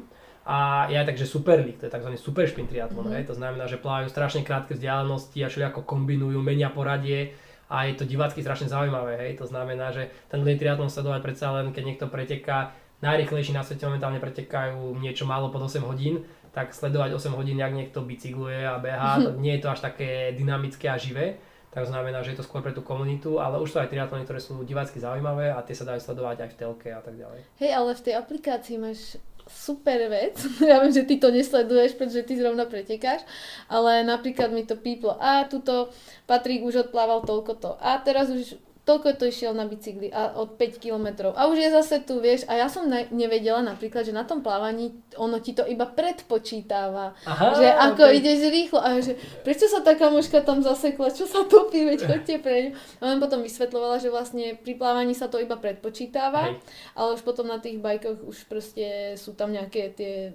[0.48, 2.08] A je aj tak, že super league, to je tzv.
[2.16, 3.28] super špin triatlon, mm-hmm.
[3.28, 7.36] to znamená, že plávajú strašne krátke vzdialenosti a všelijako kombinujú, menia poradie
[7.68, 11.76] a je to divácky strašne zaujímavé, hej, to znamená, že ten triatlon sledovať predsa len,
[11.76, 17.14] keď niekto preteká najrychlejší na svete momentálne pretekajú niečo málo pod 8 hodín, tak sledovať
[17.14, 20.98] 8 hodín, jak niekto bicykluje a beha, to nie je to až také dynamické a
[20.98, 21.38] živé.
[21.68, 24.40] Tak znamená, že je to skôr pre tú komunitu, ale už sú aj triatlony, ktoré
[24.40, 27.40] sú divácky zaujímavé a tie sa dajú sledovať aj v telke a tak ďalej.
[27.60, 30.36] Hej, ale v tej aplikácii máš super vec.
[30.68, 33.24] Ja viem, že ty to nesleduješ, pretože ty zrovna pretekáš,
[33.68, 35.88] ale napríklad mi to píplo, a tuto
[36.28, 40.56] Patrik už odplával toľko to, a teraz už toľko to išiel na bicykli a od
[40.56, 41.36] 5 kilometrov.
[41.36, 44.40] A už je zase tu, vieš, a ja som ne, nevedela napríklad, že na tom
[44.40, 47.12] plávaní ono ti to iba predpočítava.
[47.28, 48.16] Aha, že ako okay.
[48.24, 52.34] ideš rýchlo a že prečo sa taká mužka tam zasekla, čo sa topí, veď chodte
[52.40, 52.70] pre ňu.
[53.04, 56.64] A on potom vysvetlovala, že vlastne pri plávaní sa to iba predpočítava, Hej.
[56.96, 60.32] ale už potom na tých bajkoch už proste sú tam nejaké tie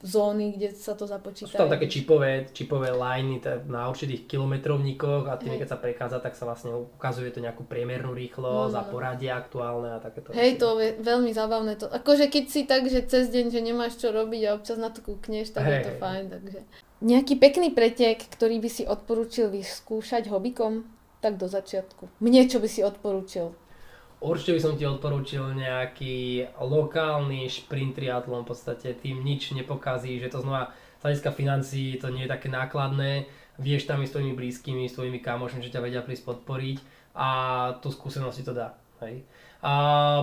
[0.00, 1.52] zóny, kde sa to započíta.
[1.52, 3.36] Sú tam také čipové, čipové liney
[3.68, 8.16] na určitých kilometrovníkoch a tým, keď sa prechádza, tak sa vlastne ukazuje to nejakú priemernú
[8.16, 8.80] rýchlosť no, no.
[8.80, 10.32] a poradie aktuálne a takéto.
[10.32, 11.76] Hej, to je veľmi zábavné.
[11.76, 14.88] To, akože keď si tak, že cez deň, že nemáš čo robiť a občas na
[14.88, 16.00] to kúkneš, tak hey, je to hey.
[16.00, 16.24] fajn.
[16.32, 16.60] Takže.
[17.00, 20.88] Nejaký pekný pretek, ktorý by si odporúčil vyskúšať hobikom?
[21.20, 22.08] Tak do začiatku.
[22.24, 23.52] Mne čo by si odporúčil?
[24.20, 30.28] Určite by som ti odporúčil nejaký lokálny šprint triatlon, v podstate tým nič nepokazí, že
[30.28, 33.24] to znova z hľadiska financií to nie je také nákladné,
[33.56, 36.78] vieš tam s tvojimi blízkymi, s tvojimi kamošmi, že ťa vedia prísť podporiť
[37.16, 37.28] a
[37.80, 38.76] tú skúsenosť si to dá.
[39.00, 39.24] Hej.
[39.64, 39.72] A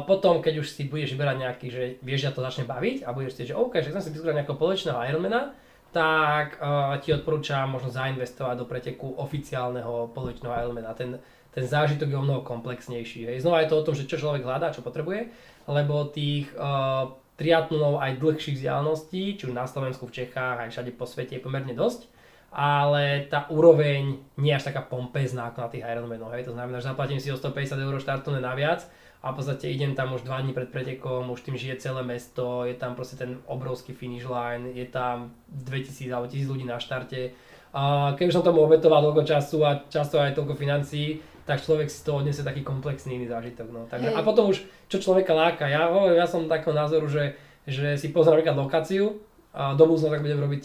[0.06, 3.38] potom, keď už si budeš vyberať nejaký, že vieš, že to začne baviť a budeš
[3.38, 5.54] si, že OK, že chcem si vyskúšať nejakého polovičného Ironmana,
[5.94, 10.94] tak uh, ti odporúčam možno zainvestovať do preteku oficiálneho polovičného Ironmana.
[10.94, 11.18] Ten,
[11.58, 13.34] ten zážitok je o mnoho komplexnejší.
[13.34, 13.42] Hej.
[13.42, 15.34] Znova je to o tom, že čo človek hľadá, čo potrebuje,
[15.66, 20.94] lebo tých uh, triatlonov aj dlhších vzdialeností, či už na Slovensku, v Čechách, aj všade
[20.94, 22.14] po svete je pomerne dosť
[22.58, 26.32] ale tá úroveň nie je až taká pompezná ako na tých Ironmanoch.
[26.48, 28.88] To znamená, že zaplatím si o 150 eur štartovné naviac
[29.20, 32.64] a v podstate idem tam už 2 dní pred pretekom, už tým žije celé mesto,
[32.64, 37.36] je tam proste ten obrovský finish line, je tam 2000 alebo 1000 ľudí na štarte.
[37.76, 42.04] A keby som tomu obetoval toľko času a často aj toľko financií, tak človek si
[42.04, 43.68] to odniesie taký komplexný iný zážitok.
[43.72, 43.88] No.
[43.88, 48.12] Takže, a potom už, čo človeka láka, ja, ja som takého názoru, že, že si
[48.12, 49.24] pozriem napríklad lokáciu,
[49.56, 50.64] a do budúcna tak budem robiť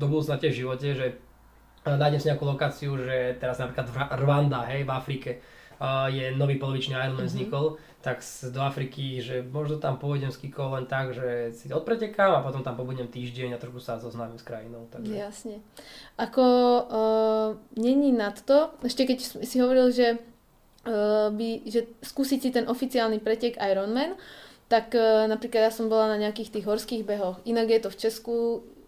[0.00, 1.06] do budúcna tiež v živote, že
[1.84, 3.86] nájdem si nejakú lokáciu, že teraz napríklad
[4.16, 5.30] Rwanda, hej, v Afrike
[5.82, 7.28] uh, je nový polovičný Ironman mm-hmm.
[7.28, 8.18] vznikol, tak
[8.50, 12.66] do Afriky, že možno tam pôjdem s Kikou len tak, že si odpretekám a potom
[12.66, 14.90] tam pobudem týždeň a trošku sa zoznámim s krajinou.
[14.90, 15.14] Takže...
[15.14, 15.56] Jasne.
[16.18, 16.44] Ako
[16.82, 17.48] uh,
[17.78, 23.22] není nad to, ešte keď si hovoril, že, uh, by, že skúsiť si ten oficiálny
[23.22, 24.18] pretek Ironman,
[24.66, 27.38] tak uh, napríklad ja som bola na nejakých tých horských behoch.
[27.46, 28.36] Inak je to v Česku,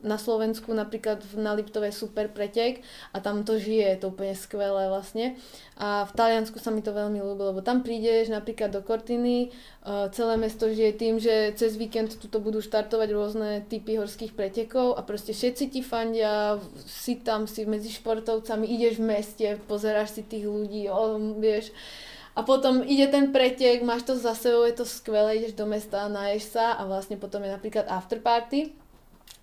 [0.05, 2.85] na Slovensku napríklad na Liptove super pretek
[3.17, 5.41] a tam to žije, je to úplne skvelé vlastne.
[5.75, 9.51] A v Taliansku sa mi to veľmi ľúbilo, lebo tam prídeš napríklad do Cortiny,
[9.83, 14.95] uh, celé mesto žije tým, že cez víkend tuto budú štartovať rôzne typy horských pretekov
[14.95, 20.23] a proste všetci ti fandia, si tam si medzi športovcami, ideš v meste, pozeráš si
[20.23, 21.75] tých ľudí, o, vieš,
[22.35, 26.11] a potom ide ten pretek, máš to za sebou, je to skvelé, ideš do mesta,
[26.11, 28.84] naješ sa a vlastne potom je napríklad afterparty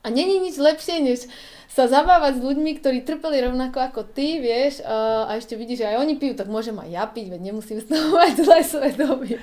[0.01, 1.29] a není nič lepšie, než
[1.71, 6.03] sa zabávať s ľuďmi, ktorí trpeli rovnako ako ty, vieš, a, ešte vidíš, že aj
[6.03, 9.39] oni pijú, tak môžem aj ja piť, veď nemusím z toho mať zlé svedomie.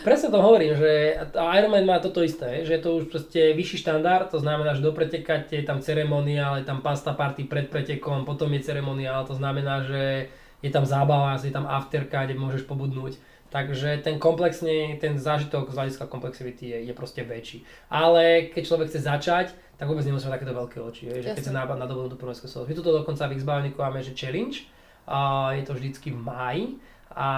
[0.00, 4.32] Presne to hovorím, že Ironman má toto isté, že je to už proste vyšší štandard,
[4.32, 8.64] to znamená, že do je tam ceremoniál, je tam pasta party pred pretekom, potom je
[8.64, 10.32] ceremoniál, to znamená, že
[10.64, 13.20] je tam zábava, je tam afterka, kde môžeš pobudnúť.
[13.48, 17.64] Takže ten komplexný, ten zážitok z hľadiska komplexivity je, je proste väčší.
[17.88, 19.46] Ale keď človek chce začať,
[19.78, 21.02] tak vôbec nemusí mať takéto veľké oči.
[21.06, 22.34] Je, že keď sa na, na dobu do prvého
[22.66, 24.66] My tuto dokonca v x máme, že challenge,
[25.08, 26.64] a je to vždycky v máji
[27.14, 27.28] a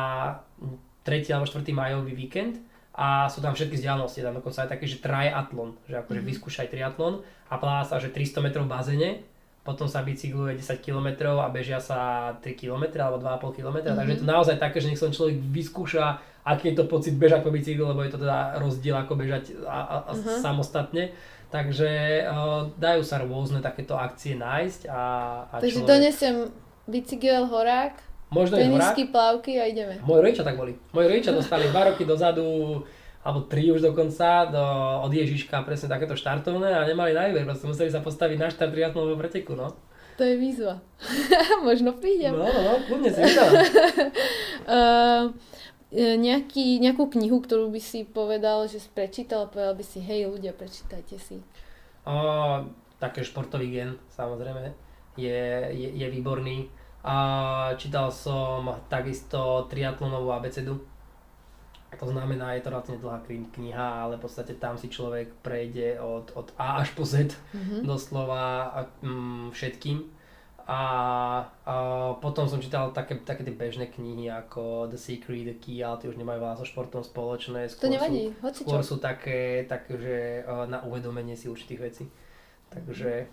[1.07, 1.31] 3.
[1.31, 1.63] alebo 4.
[1.71, 2.59] majový víkend
[2.97, 6.31] a sú tam všetky vzdialenosti, tam dokonca aj také, že triatlon, že akože mm-hmm.
[6.35, 9.11] vyskúšaj triatlon a plá sa, že 300 metrov v bazene
[9.63, 13.97] potom sa bicykluje 10 km a bežia sa 3 km alebo 2,5 km, mm-hmm.
[14.03, 16.05] takže je to naozaj také, že nech sa človek vyskúša,
[16.45, 19.79] aký je to pocit bežať po bicykli, lebo je to teda rozdiel ako bežať a,
[19.79, 20.41] a, a uh-huh.
[20.41, 21.13] samostatne.
[21.51, 21.91] Takže
[22.31, 25.03] uh, dajú sa rôzne takéto akcie nájsť a,
[25.51, 25.91] a Takže človek...
[25.91, 26.37] donesiem
[26.87, 27.99] bicykel, horák,
[28.31, 29.99] Možno tenisky, plavky a ideme.
[30.07, 30.79] Moji rodičia tak boli.
[30.95, 32.47] Moji rodičia dostali 2 roky dozadu
[33.21, 34.65] alebo tri už dokonca do,
[35.05, 38.73] od Ježiška presne takéto štartovné a nemali na výber, proste museli sa postaviť na štart
[38.73, 39.77] triatlonového preteku, no.
[40.17, 40.81] To je výzva.
[41.69, 42.33] Možno prídem.
[42.33, 43.29] No, no, no, kľudne si uh,
[45.95, 50.55] nejaký, nejakú knihu, ktorú by si povedal, že si prečítal, povedal by si, hej ľudia,
[50.55, 51.43] prečítajte si.
[52.07, 52.67] Uh,
[53.03, 54.71] také športový gen, samozrejme,
[55.19, 55.43] je,
[55.75, 56.71] je, je výborný.
[57.01, 60.79] Uh, čítal som takisto triatlonovú abecedu
[61.99, 66.31] to znamená, je to relatívne dlhá kniha, ale v podstate tam si človek prejde od,
[66.39, 67.83] od A až po Z mm-hmm.
[67.83, 68.71] doslova
[69.03, 69.99] mm, všetkým.
[70.71, 70.81] A,
[71.67, 71.75] a
[72.23, 76.07] potom som čítal také, také tie bežné knihy ako The Secret, The Key, ale tie
[76.07, 77.67] už nemajú veľa so športom spoločné.
[77.67, 80.17] Skôr to nevadí, sú, Skôr sú také, také, že
[80.71, 82.05] na uvedomenie si určitých vecí.
[82.71, 83.27] Takže...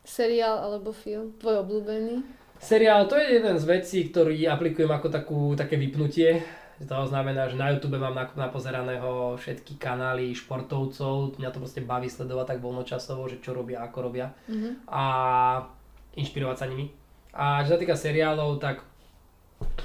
[0.00, 2.24] Seriál alebo film, tvoj obľúbený?
[2.56, 6.40] Seriál, to je jeden z vecí, ktorý aplikujem ako takú, také vypnutie
[6.78, 12.54] to znamená, že na YouTube mám napozeraného všetky kanály športovcov, mňa to proste baví sledovať
[12.54, 14.86] tak voľnočasovo, že čo robia, ako robia mm-hmm.
[14.86, 15.04] a
[16.16, 16.92] inšpirovať sa nimi.
[17.34, 18.86] A čo sa týka seriálov, tak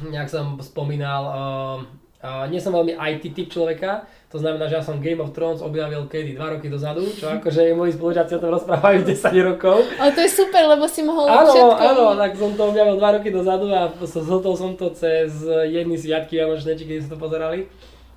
[0.06, 1.78] nejak som spomínal, uh,
[2.22, 5.62] uh, nie som veľmi IT typ človeka, to znamená, že ja som Game of Thrones
[5.62, 6.34] objavil kedy?
[6.34, 9.86] Dva roky dozadu, čo akože moji spolužiaci o tom rozprávajú 10 rokov.
[10.02, 11.84] Ale to je super, lebo si mohol áno, všetko...
[11.86, 16.42] Áno, tak som to objavil dva roky dozadu a zhodol som to cez jedny sviatky
[16.42, 17.70] Vianočné, či keď sme to pozerali.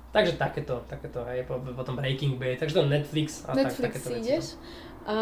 [0.09, 4.21] Takže takéto, takéto, hej, potom Breaking Bad, takže to Netflix a Netflix tak, takéto veci.
[4.23, 4.45] ideš.
[4.55, 4.59] No.
[5.05, 5.15] A,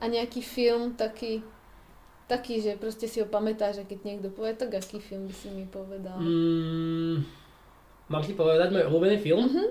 [0.00, 1.44] a nejaký film taký,
[2.24, 5.52] taký, že proste si ho pamätáš a keď niekto povie, tak aký film by si
[5.52, 6.16] mi povedal?
[6.16, 7.22] Mm,
[8.10, 9.46] Mám ti povedať môj obľúbený film?
[9.46, 9.68] Mm-hmm.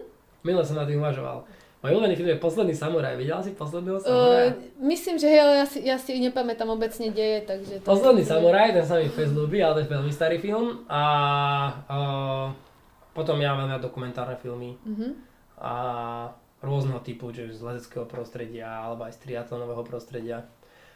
[0.48, 1.44] Minule som na tým uvažoval.
[1.84, 3.20] Môj obľúbený film je Posledný samuraj.
[3.20, 4.56] Videla si Posledného samuraja?
[4.56, 7.84] Uh, myslím, že hej, ale ja si, ja si nepamätám obecne deje, takže...
[7.84, 8.32] To Posledný je...
[8.32, 10.88] samuraj, ten sa mi fest ľúbi, ale to je veľmi starý film.
[10.88, 11.04] A
[11.92, 12.48] uh,
[13.12, 14.80] potom ja mám dokumentárne filmy.
[14.88, 15.12] Uh-huh.
[15.60, 15.74] A
[16.60, 20.44] rôzneho typu, čiže z lezeckého prostredia, alebo aj z triatlonového prostredia.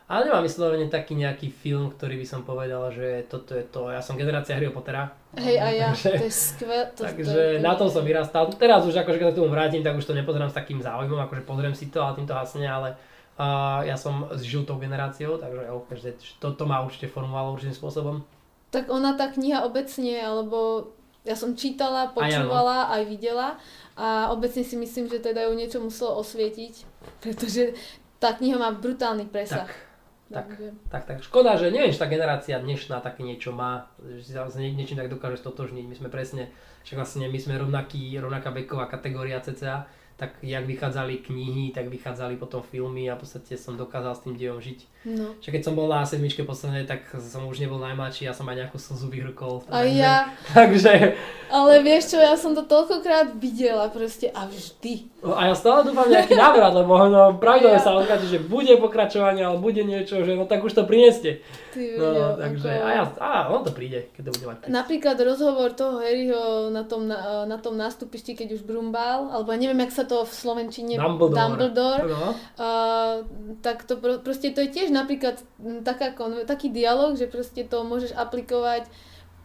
[0.03, 3.87] Ale nemám vyslovene taký nejaký film, ktorý by som povedal, že toto je to.
[3.87, 5.15] Ja som generácia Harry Pottera.
[5.39, 6.79] Hej, a ja, takže, to je skvelé.
[6.91, 7.49] To, takže to je...
[7.63, 8.51] na tom som vyrastal.
[8.51, 11.47] Teraz už akože keď sa tomu vrátim, tak už to nepozerám s takým záujmom, akože
[11.47, 12.99] pozriem si to, ale týmto hasne, ale
[13.39, 18.27] uh, ja som žil tou generáciou, takže okay, to, to ma určite formovalo určitým spôsobom.
[18.75, 20.91] Tak ona tá kniha obecne, alebo
[21.23, 22.93] ja som čítala, počúvala, aj, no.
[22.99, 23.47] aj videla
[23.93, 26.73] a obecne si myslím, že teda ju niečo muselo osvietiť,
[27.21, 27.77] pretože
[28.17, 29.69] tá kniha má brutálny presah.
[29.69, 29.93] Tak
[30.33, 30.49] tak,
[30.89, 31.17] tak, tak.
[31.21, 35.13] Škoda, že neviem, či tá generácia dnešná také niečo má, že si sa niečím tak
[35.13, 35.85] dokáže stotožniť.
[35.85, 36.49] My sme presne,
[36.87, 39.85] však vlastne my sme rovnaký, rovnaká veková kategória cca
[40.17, 44.35] tak jak vychádzali knihy, tak vychádzali potom filmy a v podstate som dokázal s tým
[44.37, 44.79] dejom žiť.
[45.03, 45.35] No.
[45.43, 48.55] Čiže keď som bol na sedmičke poslednej, tak som už nebol najmladší, ja som aj
[48.55, 49.67] nejakú slzu vyhrkol.
[49.67, 50.31] A ja.
[50.57, 51.19] Takže...
[51.51, 55.11] Ale vieš čo, ja som to toľkokrát videla proste a vždy.
[55.21, 57.85] No, a ja stále dúfam nejaký návrat, lebo no, pravidelne ja.
[57.85, 61.43] sa odkáže, že bude pokračovanie, ale bude niečo, že no tak už to prineste.
[61.75, 62.85] Ty no, takže ako...
[62.85, 64.57] a ja, a on to príde, keď to bude mať.
[64.71, 69.83] Napríklad rozhovor toho Harryho na tom, na, na tom nástupišti, keď už brumbal, alebo neviem,
[69.87, 72.25] jak sa to v Slovenčine Dumbledore, Dumbledore no.
[72.59, 73.15] uh,
[73.63, 75.41] tak to pro, proste to je tiež napríklad
[75.83, 76.13] taká,
[76.47, 78.87] taký dialog, že proste to môžeš aplikovať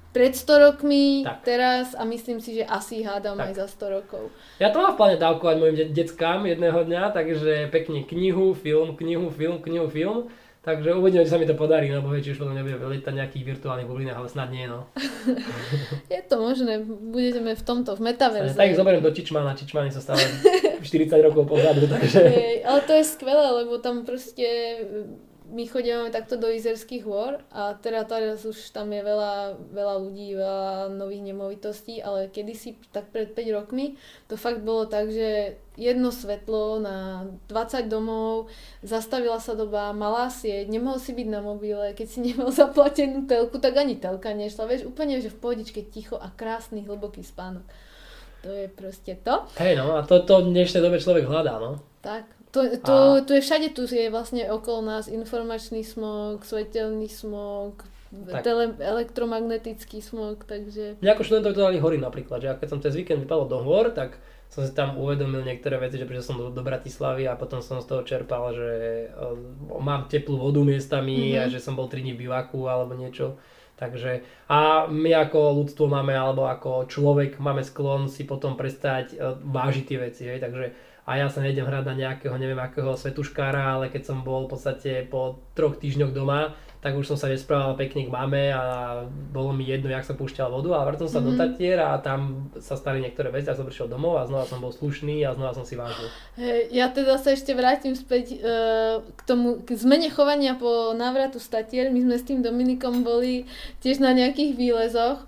[0.08, 1.44] pred 100 rokmi, tak.
[1.44, 3.52] teraz a myslím si, že asi hádam tak.
[3.52, 4.22] aj za 100 rokov.
[4.56, 8.96] Ja to mám v pláne dávkovať mojim de- deckám jedného dňa, takže pekne knihu, film,
[8.96, 10.32] knihu, film, knihu, film
[10.68, 13.88] Takže uvidíme, či sa mi to podarí, lebo či už potom nebude lietať nejakých virtuálnych
[13.88, 14.84] bublinách, ale snad nie, no.
[16.12, 18.52] je to možné, budeme v tomto, v metaverze.
[18.52, 20.20] Tak ich zoberiem do Čičmana, Čičmany sa stále
[20.84, 22.20] 40 rokov pozadu, takže...
[22.20, 24.44] Hej, ale to je skvelé, lebo tam proste
[25.48, 30.36] my chodíme takto do Izerských hôr a teda teraz už tam je veľa, veľa ľudí,
[30.36, 33.96] veľa nových nemovitostí, ale kedysi, tak pred 5 rokmi,
[34.28, 38.50] to fakt bolo tak, že jedno svetlo na 20 domov,
[38.82, 43.62] zastavila sa doba, malá sieť, nemohol si byť na mobile, keď si nemal zaplatenú telku,
[43.62, 47.62] tak ani telka nešla, vieš, úplne, že v pohodičke ticho a krásny, hlboký spánok.
[48.42, 49.46] To je proste to.
[49.58, 51.82] Hej no, a to, to v dnešnej dobe človek hľadá, no.
[52.02, 53.22] Tak, to, to, a...
[53.22, 57.82] tu je všade, tu je vlastne okolo nás informačný smog, svetelný smog,
[58.42, 61.02] tele, elektromagnetický smog, takže...
[61.02, 63.92] Mňa ako študentov to dali hory napríklad, že keď som cez víkend vypadol do hôr,
[63.92, 64.16] tak
[64.48, 67.84] som si tam uvedomil niektoré veci, že prišiel som do, do Bratislavy a potom som
[67.84, 68.70] z toho čerpal, že
[69.12, 69.36] uh,
[69.76, 71.40] mám teplú vodu miestami mm-hmm.
[71.44, 73.36] a že som bol 3 dní v bivaku alebo niečo.
[73.78, 79.36] Takže a my ako ľudstvo máme, alebo ako človek máme sklon si potom prestať uh,
[79.38, 80.74] vážiť tie veci, hej, takže
[81.08, 84.52] a ja sa nejdem hrať na nejakého neviem akého svetuškára, ale keď som bol v
[84.52, 89.02] podstate po troch týždňoch doma, tak už som sa nesprával pekne k mame a
[89.34, 91.26] bolo mi jedno, jak sa púšťal vodu a vrtom sa mm-hmm.
[91.26, 91.38] do mhm.
[91.38, 94.72] Tatier a tam sa stali niektoré veci a som prišiel domov a znova som bol
[94.72, 96.08] slušný a znova som si vážil.
[96.40, 101.36] Hey, ja teda sa ešte vrátim späť uh, k tomu, k zmene chovania po návratu
[101.42, 101.86] z Tatier.
[101.92, 103.44] My sme s tým Dominikom boli
[103.84, 105.27] tiež na nejakých výlezoch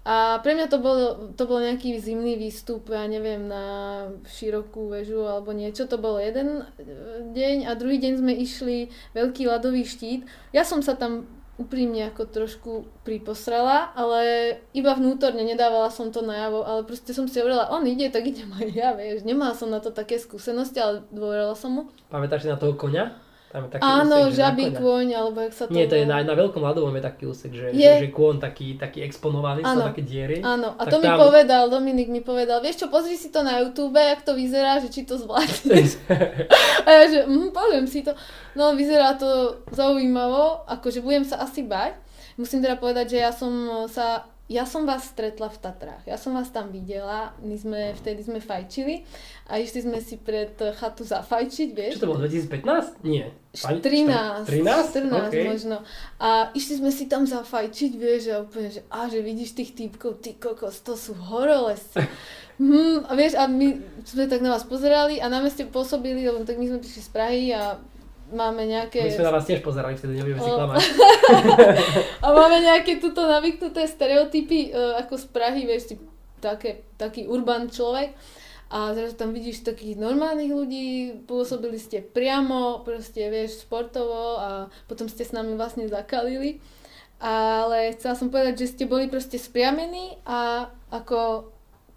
[0.00, 0.96] a pre mňa to bol,
[1.36, 3.64] to bol nejaký zimný výstup, ja neviem, na
[4.24, 5.84] širokú väžu alebo niečo.
[5.84, 6.88] To bol jeden e,
[7.36, 10.24] deň a druhý deň sme išli veľký ľadový štít.
[10.56, 11.28] Ja som sa tam
[11.60, 12.70] úprimne ako trošku
[13.04, 14.20] priposrala, ale
[14.72, 18.48] iba vnútorne, nedávala som to najavo, ale proste som si hovorila, on ide, tak idem
[18.56, 19.28] aj ja, vieš.
[19.28, 21.82] Nemala som na to také skúsenosti, ale dôverila som mu.
[22.08, 23.20] Pamätáš si na toho konia?
[23.50, 25.74] Tam je taký Áno, úsek, žabý kôň, alebo jak sa to...
[25.74, 27.82] Nie, to je na, na veľkom ľadovom je taký úsek, že, je.
[27.82, 30.38] že, že kôň taký, taký exponovaný, sú také diery.
[30.38, 31.02] Áno, a to tam...
[31.02, 34.78] mi povedal, Dominik mi povedal, vieš čo, pozri si to na YouTube, jak to vyzerá,
[34.78, 35.98] že či to zvládneš.
[36.86, 38.14] a ja že, hm, poviem si to.
[38.54, 41.98] No, vyzerá to zaujímavo, akože budem sa asi bať.
[42.38, 43.50] Musím teda povedať, že ja som
[43.90, 46.02] sa ja som vás stretla v Tatrách.
[46.10, 49.06] Ja som vás tam videla, my sme, vtedy sme fajčili
[49.46, 52.02] a išli sme si pred chatu zafajčiť, vieš.
[52.02, 52.98] Čo to bolo, 2015?
[53.06, 53.30] Nie.
[53.54, 54.50] 13.
[54.50, 54.50] 13?
[54.50, 55.46] 14 okay.
[55.46, 55.86] možno.
[56.18, 60.18] A išli sme si tam zafajčiť, vieš, a úplne, že, a že vidíš tých týpkov,
[60.18, 62.02] ty kokos, to sú horolesci.
[62.58, 66.42] hm, a vieš, a my sme tak na vás pozerali a na meste pôsobili, lebo
[66.42, 67.78] tak my sme prišli z Prahy a
[68.32, 69.04] máme nejaké...
[69.04, 70.82] My sme na vás tiež pozerali, vtedy nebudeme si klamať.
[72.24, 75.94] a máme nejaké tuto navyknuté stereotypy, uh, ako z Prahy, vieš, ty,
[76.40, 78.14] také, taký urban človek.
[78.70, 80.86] A zrazu tam vidíš takých normálnych ľudí,
[81.26, 84.50] pôsobili ste priamo, proste vieš, športovo a
[84.86, 86.62] potom ste s nami vlastne zakalili.
[87.18, 91.50] Ale chcela som povedať, že ste boli proste spriamení a ako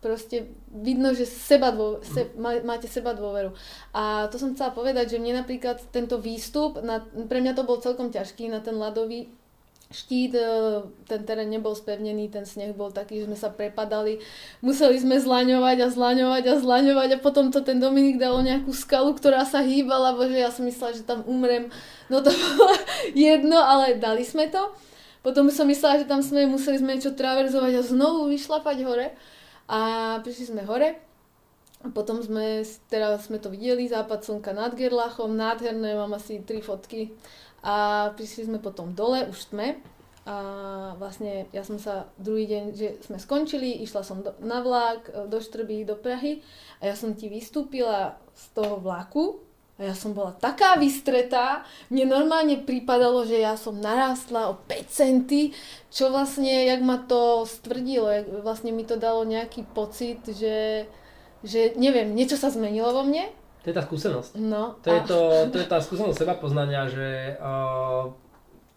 [0.04, 2.28] proste vidno, že seba dô, se,
[2.68, 3.56] máte seba dôveru.
[3.96, 7.00] A to som chcela povedať, že mne napríklad tento výstup, na,
[7.32, 9.32] pre mňa to bol celkom ťažký na ten ľadový
[9.94, 10.46] štít, e,
[11.06, 14.20] ten terén nebol spevnený, ten sneh bol taký, že sme sa prepadali,
[14.66, 19.14] museli sme zlaňovať a zlaňovať a zlaňovať a potom to ten Dominik dal nejakú skalu,
[19.14, 21.70] ktorá sa hýbala, bože ja som myslela, že tam umrem,
[22.10, 22.74] no to bolo
[23.16, 24.74] jedno, ale dali sme to.
[25.24, 29.16] Potom som myslela, že tam sme museli sme niečo traverzovať a znovu vyšlapať hore.
[29.70, 31.00] A prišli sme hore.
[31.84, 36.64] A potom sme, teraz sme to videli, západ slnka nad Gerlachom, nádherné, mám asi tri
[36.64, 37.12] fotky.
[37.60, 39.84] A prišli sme potom dole, už sme.
[40.24, 45.12] A vlastne ja som sa druhý deň, že sme skončili, išla som do, na vlak
[45.28, 46.40] do Štrby, do Prahy
[46.80, 49.44] a ja som ti vystúpila z toho vlaku
[49.74, 54.86] a ja som bola taká vystretá, mne normálne pripadalo, že ja som narástla o 5
[54.86, 55.50] centy,
[55.90, 60.86] čo vlastne, jak ma to stvrdilo, jak vlastne mi to dalo nejaký pocit, že,
[61.42, 63.34] že neviem, niečo sa zmenilo vo mne.
[63.66, 64.38] To je tá skúsenosť.
[64.46, 64.78] No.
[64.86, 64.94] To, a...
[64.94, 65.18] je, to,
[65.50, 68.14] to je tá skúsenosť seba poznania, že uh,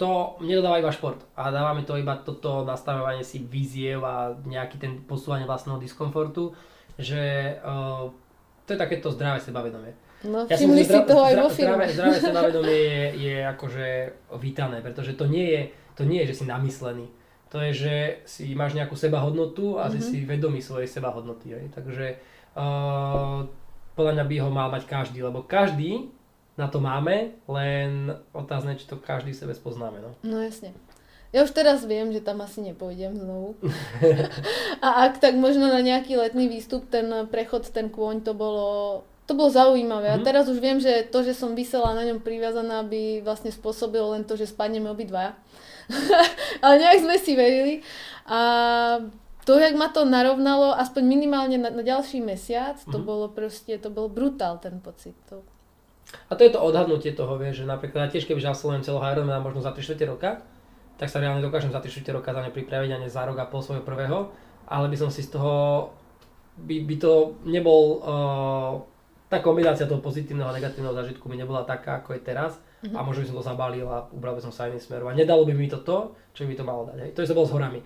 [0.00, 4.80] to nedodáva iba šport a dáva mi to iba toto nastavovanie si víziev a nejaký
[4.80, 6.56] ten posúvanie vlastného diskomfortu,
[6.96, 8.08] že uh,
[8.64, 11.84] to je takéto zdravé sebavedomie No, ja všimli si toho aj vo filme.
[11.84, 13.86] Zdravé, zdravé sebavedomie je, je akože
[14.40, 15.62] vítané, pretože to nie je,
[15.92, 17.06] to nie je, že si namyslený.
[17.52, 20.00] To je, že si máš nejakú sebahodnotu a mm-hmm.
[20.00, 21.54] si si vedomý svojej sebahodnoty.
[21.54, 21.64] Aj.
[21.78, 22.06] Takže
[22.58, 23.46] uh,
[23.94, 26.10] podľa mňa by ho mal mať každý, lebo každý
[26.56, 30.00] na to máme, len otázne, či to každý sebe spoznáme.
[30.00, 30.72] No, no jasne.
[31.34, 33.60] Ja už teraz viem, že tam asi nepôjdem znovu.
[34.86, 39.34] a ak tak možno na nejaký letný výstup, ten prechod, ten kôň, to bolo to
[39.34, 40.08] bolo zaujímavé.
[40.08, 40.22] Mm-hmm.
[40.22, 40.26] A mhm.
[40.26, 44.22] teraz už viem, že to, že som vysela na ňom priviazaná, by vlastne spôsobilo len
[44.22, 45.34] to, že spadneme obidvaja.
[46.64, 47.74] Ale nejak sme si verili.
[48.26, 48.38] A
[49.46, 53.06] to, jak ma to narovnalo, aspoň minimálne na, na ďalší mesiac, to mm-hmm.
[53.06, 55.14] bolo proste, to bol brutál ten pocit.
[55.30, 55.42] To...
[56.30, 59.42] A to je to odhadnutie toho, vieš, že napríklad ja tiež keby absolvujem celého Ironmana
[59.42, 60.42] možno za 3 roka,
[60.98, 63.46] tak sa reálne dokážem za 3 roka za ne pripraviť a nie za rok a
[63.46, 64.34] pol svojho prvého,
[64.66, 65.54] ale by som si z toho,
[66.58, 68.74] by, by to nebol uh,
[69.26, 72.94] tá kombinácia toho pozitívneho a negatívneho zážitku mi nebola taká, ako je teraz mm-hmm.
[72.94, 75.10] a možno by som to zabalil a ubral by som sa iným smerom.
[75.10, 76.98] A nedalo by mi to to, čo by mi to malo dať.
[77.02, 77.10] Hej.
[77.18, 77.80] To je bol s horami.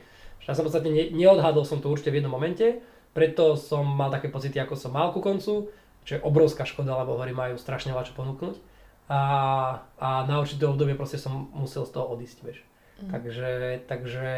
[0.45, 2.83] Ja som v podstate ne, neodhadol som to určite v jednom momente,
[3.15, 5.71] preto som mal také pocity, ako som mal ku koncu,
[6.03, 8.57] čo je obrovská škoda, lebo hory majú strašne veľa čo ponúknuť.
[9.11, 9.21] A,
[9.99, 12.59] a na určité obdobie proste som musel z toho odísť, vieš.
[13.03, 13.11] Mm.
[13.11, 13.51] Takže,
[13.91, 14.31] takže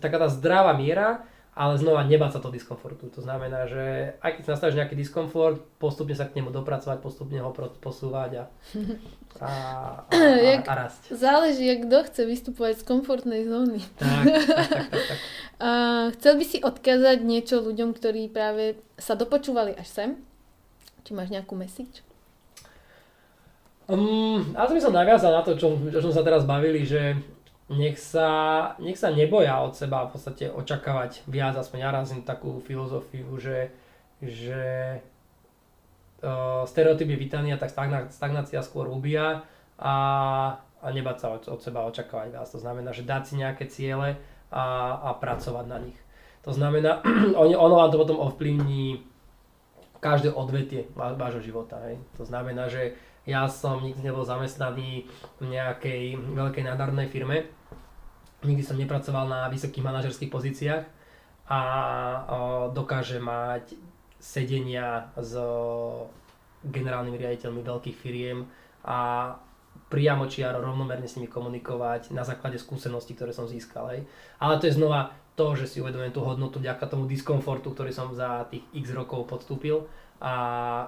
[0.00, 1.24] taká tá zdravá miera,
[1.54, 3.06] ale znova nebáť sa to diskomfortu.
[3.14, 7.38] To znamená, že aj keď si nastavíš nejaký diskomfort, postupne sa k nemu dopracovať, postupne
[7.38, 8.44] ho posúvať a,
[9.38, 9.50] a,
[10.10, 10.10] a,
[10.58, 11.14] a, a rásť.
[11.14, 13.86] Záleží, kto chce vystupovať z komfortnej zóny.
[13.94, 15.18] Tak, tak, tak, tak, tak.
[15.54, 15.70] A
[16.18, 20.10] chcel by si odkázať niečo ľuďom, ktorí práve sa dopočúvali až sem?
[21.06, 22.02] Či máš nejakú message?
[23.86, 27.14] Um, ja som som naviazal na to, čo, čo sme sa teraz bavili, že
[27.74, 28.28] nech sa,
[28.78, 33.74] nech sa neboja od seba v podstate očakávať viac, aspoň ja razím takú filozofiu, že,
[34.22, 34.62] že
[36.22, 37.74] uh, stereotyp je vítaný a tak
[38.10, 39.42] stagnácia skôr ubíja
[39.76, 39.94] a,
[40.78, 42.48] a nebať sa od, od seba očakávať viac.
[42.48, 44.16] To znamená, že dať si nejaké ciele
[44.54, 44.64] a,
[45.02, 45.98] a pracovať na nich.
[46.44, 47.02] To znamená,
[47.36, 49.02] ono vám to potom ovplyvní
[50.04, 51.80] každé odvetie vášho života.
[51.88, 51.96] Hej.
[52.20, 52.92] To znamená, že
[53.24, 55.08] ja som nikdy nebol zamestnaný
[55.40, 57.48] v nejakej veľkej nádarnej firme.
[58.44, 60.84] Nikdy som nepracoval na vysokých manažerských pozíciách
[61.48, 61.60] a
[62.72, 63.76] dokáže mať
[64.16, 65.36] sedenia s
[66.64, 68.48] generálnymi riaditeľmi veľkých firiem
[68.88, 69.32] a
[69.92, 73.92] priamo čiaro rovnomerne s nimi komunikovať na základe skúseností, ktoré som získal.
[73.92, 74.00] Hej.
[74.40, 78.14] Ale to je znova to, že si uvedomujem tú hodnotu vďaka tomu diskomfortu, ktorý som
[78.14, 79.84] za tých x rokov podstúpil
[80.22, 80.34] a,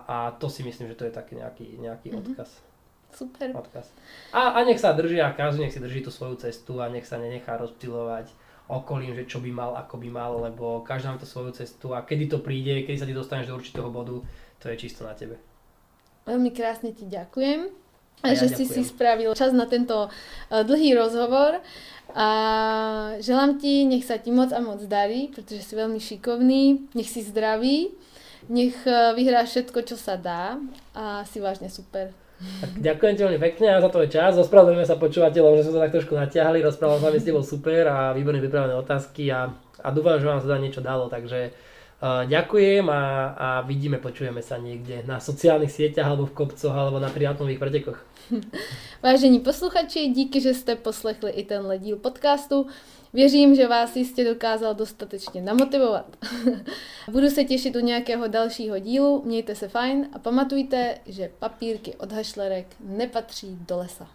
[0.06, 2.22] a to si myslím, že to je taký nejaký, nejaký mm-hmm.
[2.32, 2.50] odkaz.
[3.16, 3.48] Super.
[3.56, 3.88] Odkaz.
[4.36, 7.08] A, a nech sa drží a každý nech si drží tú svoju cestu a nech
[7.08, 8.28] sa nenechá rozptilovať
[8.68, 12.02] okolím, že čo by mal, ako by mal, lebo každý má to svoju cestu a
[12.02, 14.20] kedy to príde, kedy sa ti dostaneš do určitého bodu,
[14.58, 15.38] to je čisto na tebe.
[16.26, 17.70] Veľmi krásne ti ďakujem,
[18.20, 18.58] a ja že ďakujem.
[18.58, 21.62] si si spravil čas na tento uh, dlhý rozhovor
[22.10, 22.28] a
[23.22, 27.22] želám ti, nech sa ti moc a moc darí, pretože si veľmi šikovný, nech si
[27.22, 27.94] zdravý
[28.48, 30.58] nech e, vyhrá všetko, čo sa dá
[30.94, 32.14] a si vážne super.
[32.76, 34.36] Ďakujem ti veľmi pekne za tvoj čas.
[34.36, 36.60] Ospravedlňujeme sa počúvateľom, že sme sa tak trošku natiahli.
[36.60, 39.48] Rozprával sa mi s tebou super a výborne vypravené otázky a,
[39.80, 41.08] a dúfam, že vám sa dá niečo dalo.
[41.08, 41.56] Takže
[42.28, 47.08] ďakujem a, a vidíme, počujeme sa niekde na sociálnych sieťach alebo v kopcoch alebo na
[47.08, 47.98] triatlonových pretekoch.
[49.06, 52.66] Vážení posluchači, díky, že jste poslechli i tenhle díl podcastu.
[53.16, 56.16] Věřím, že vás jistě dokázal dostatečně namotivovat.
[57.10, 62.12] Budu se těšit u nějakého dalšího dílu, mějte se fajn a pamatujte, že papírky od
[62.12, 64.08] hašlerek nepatří do lesa.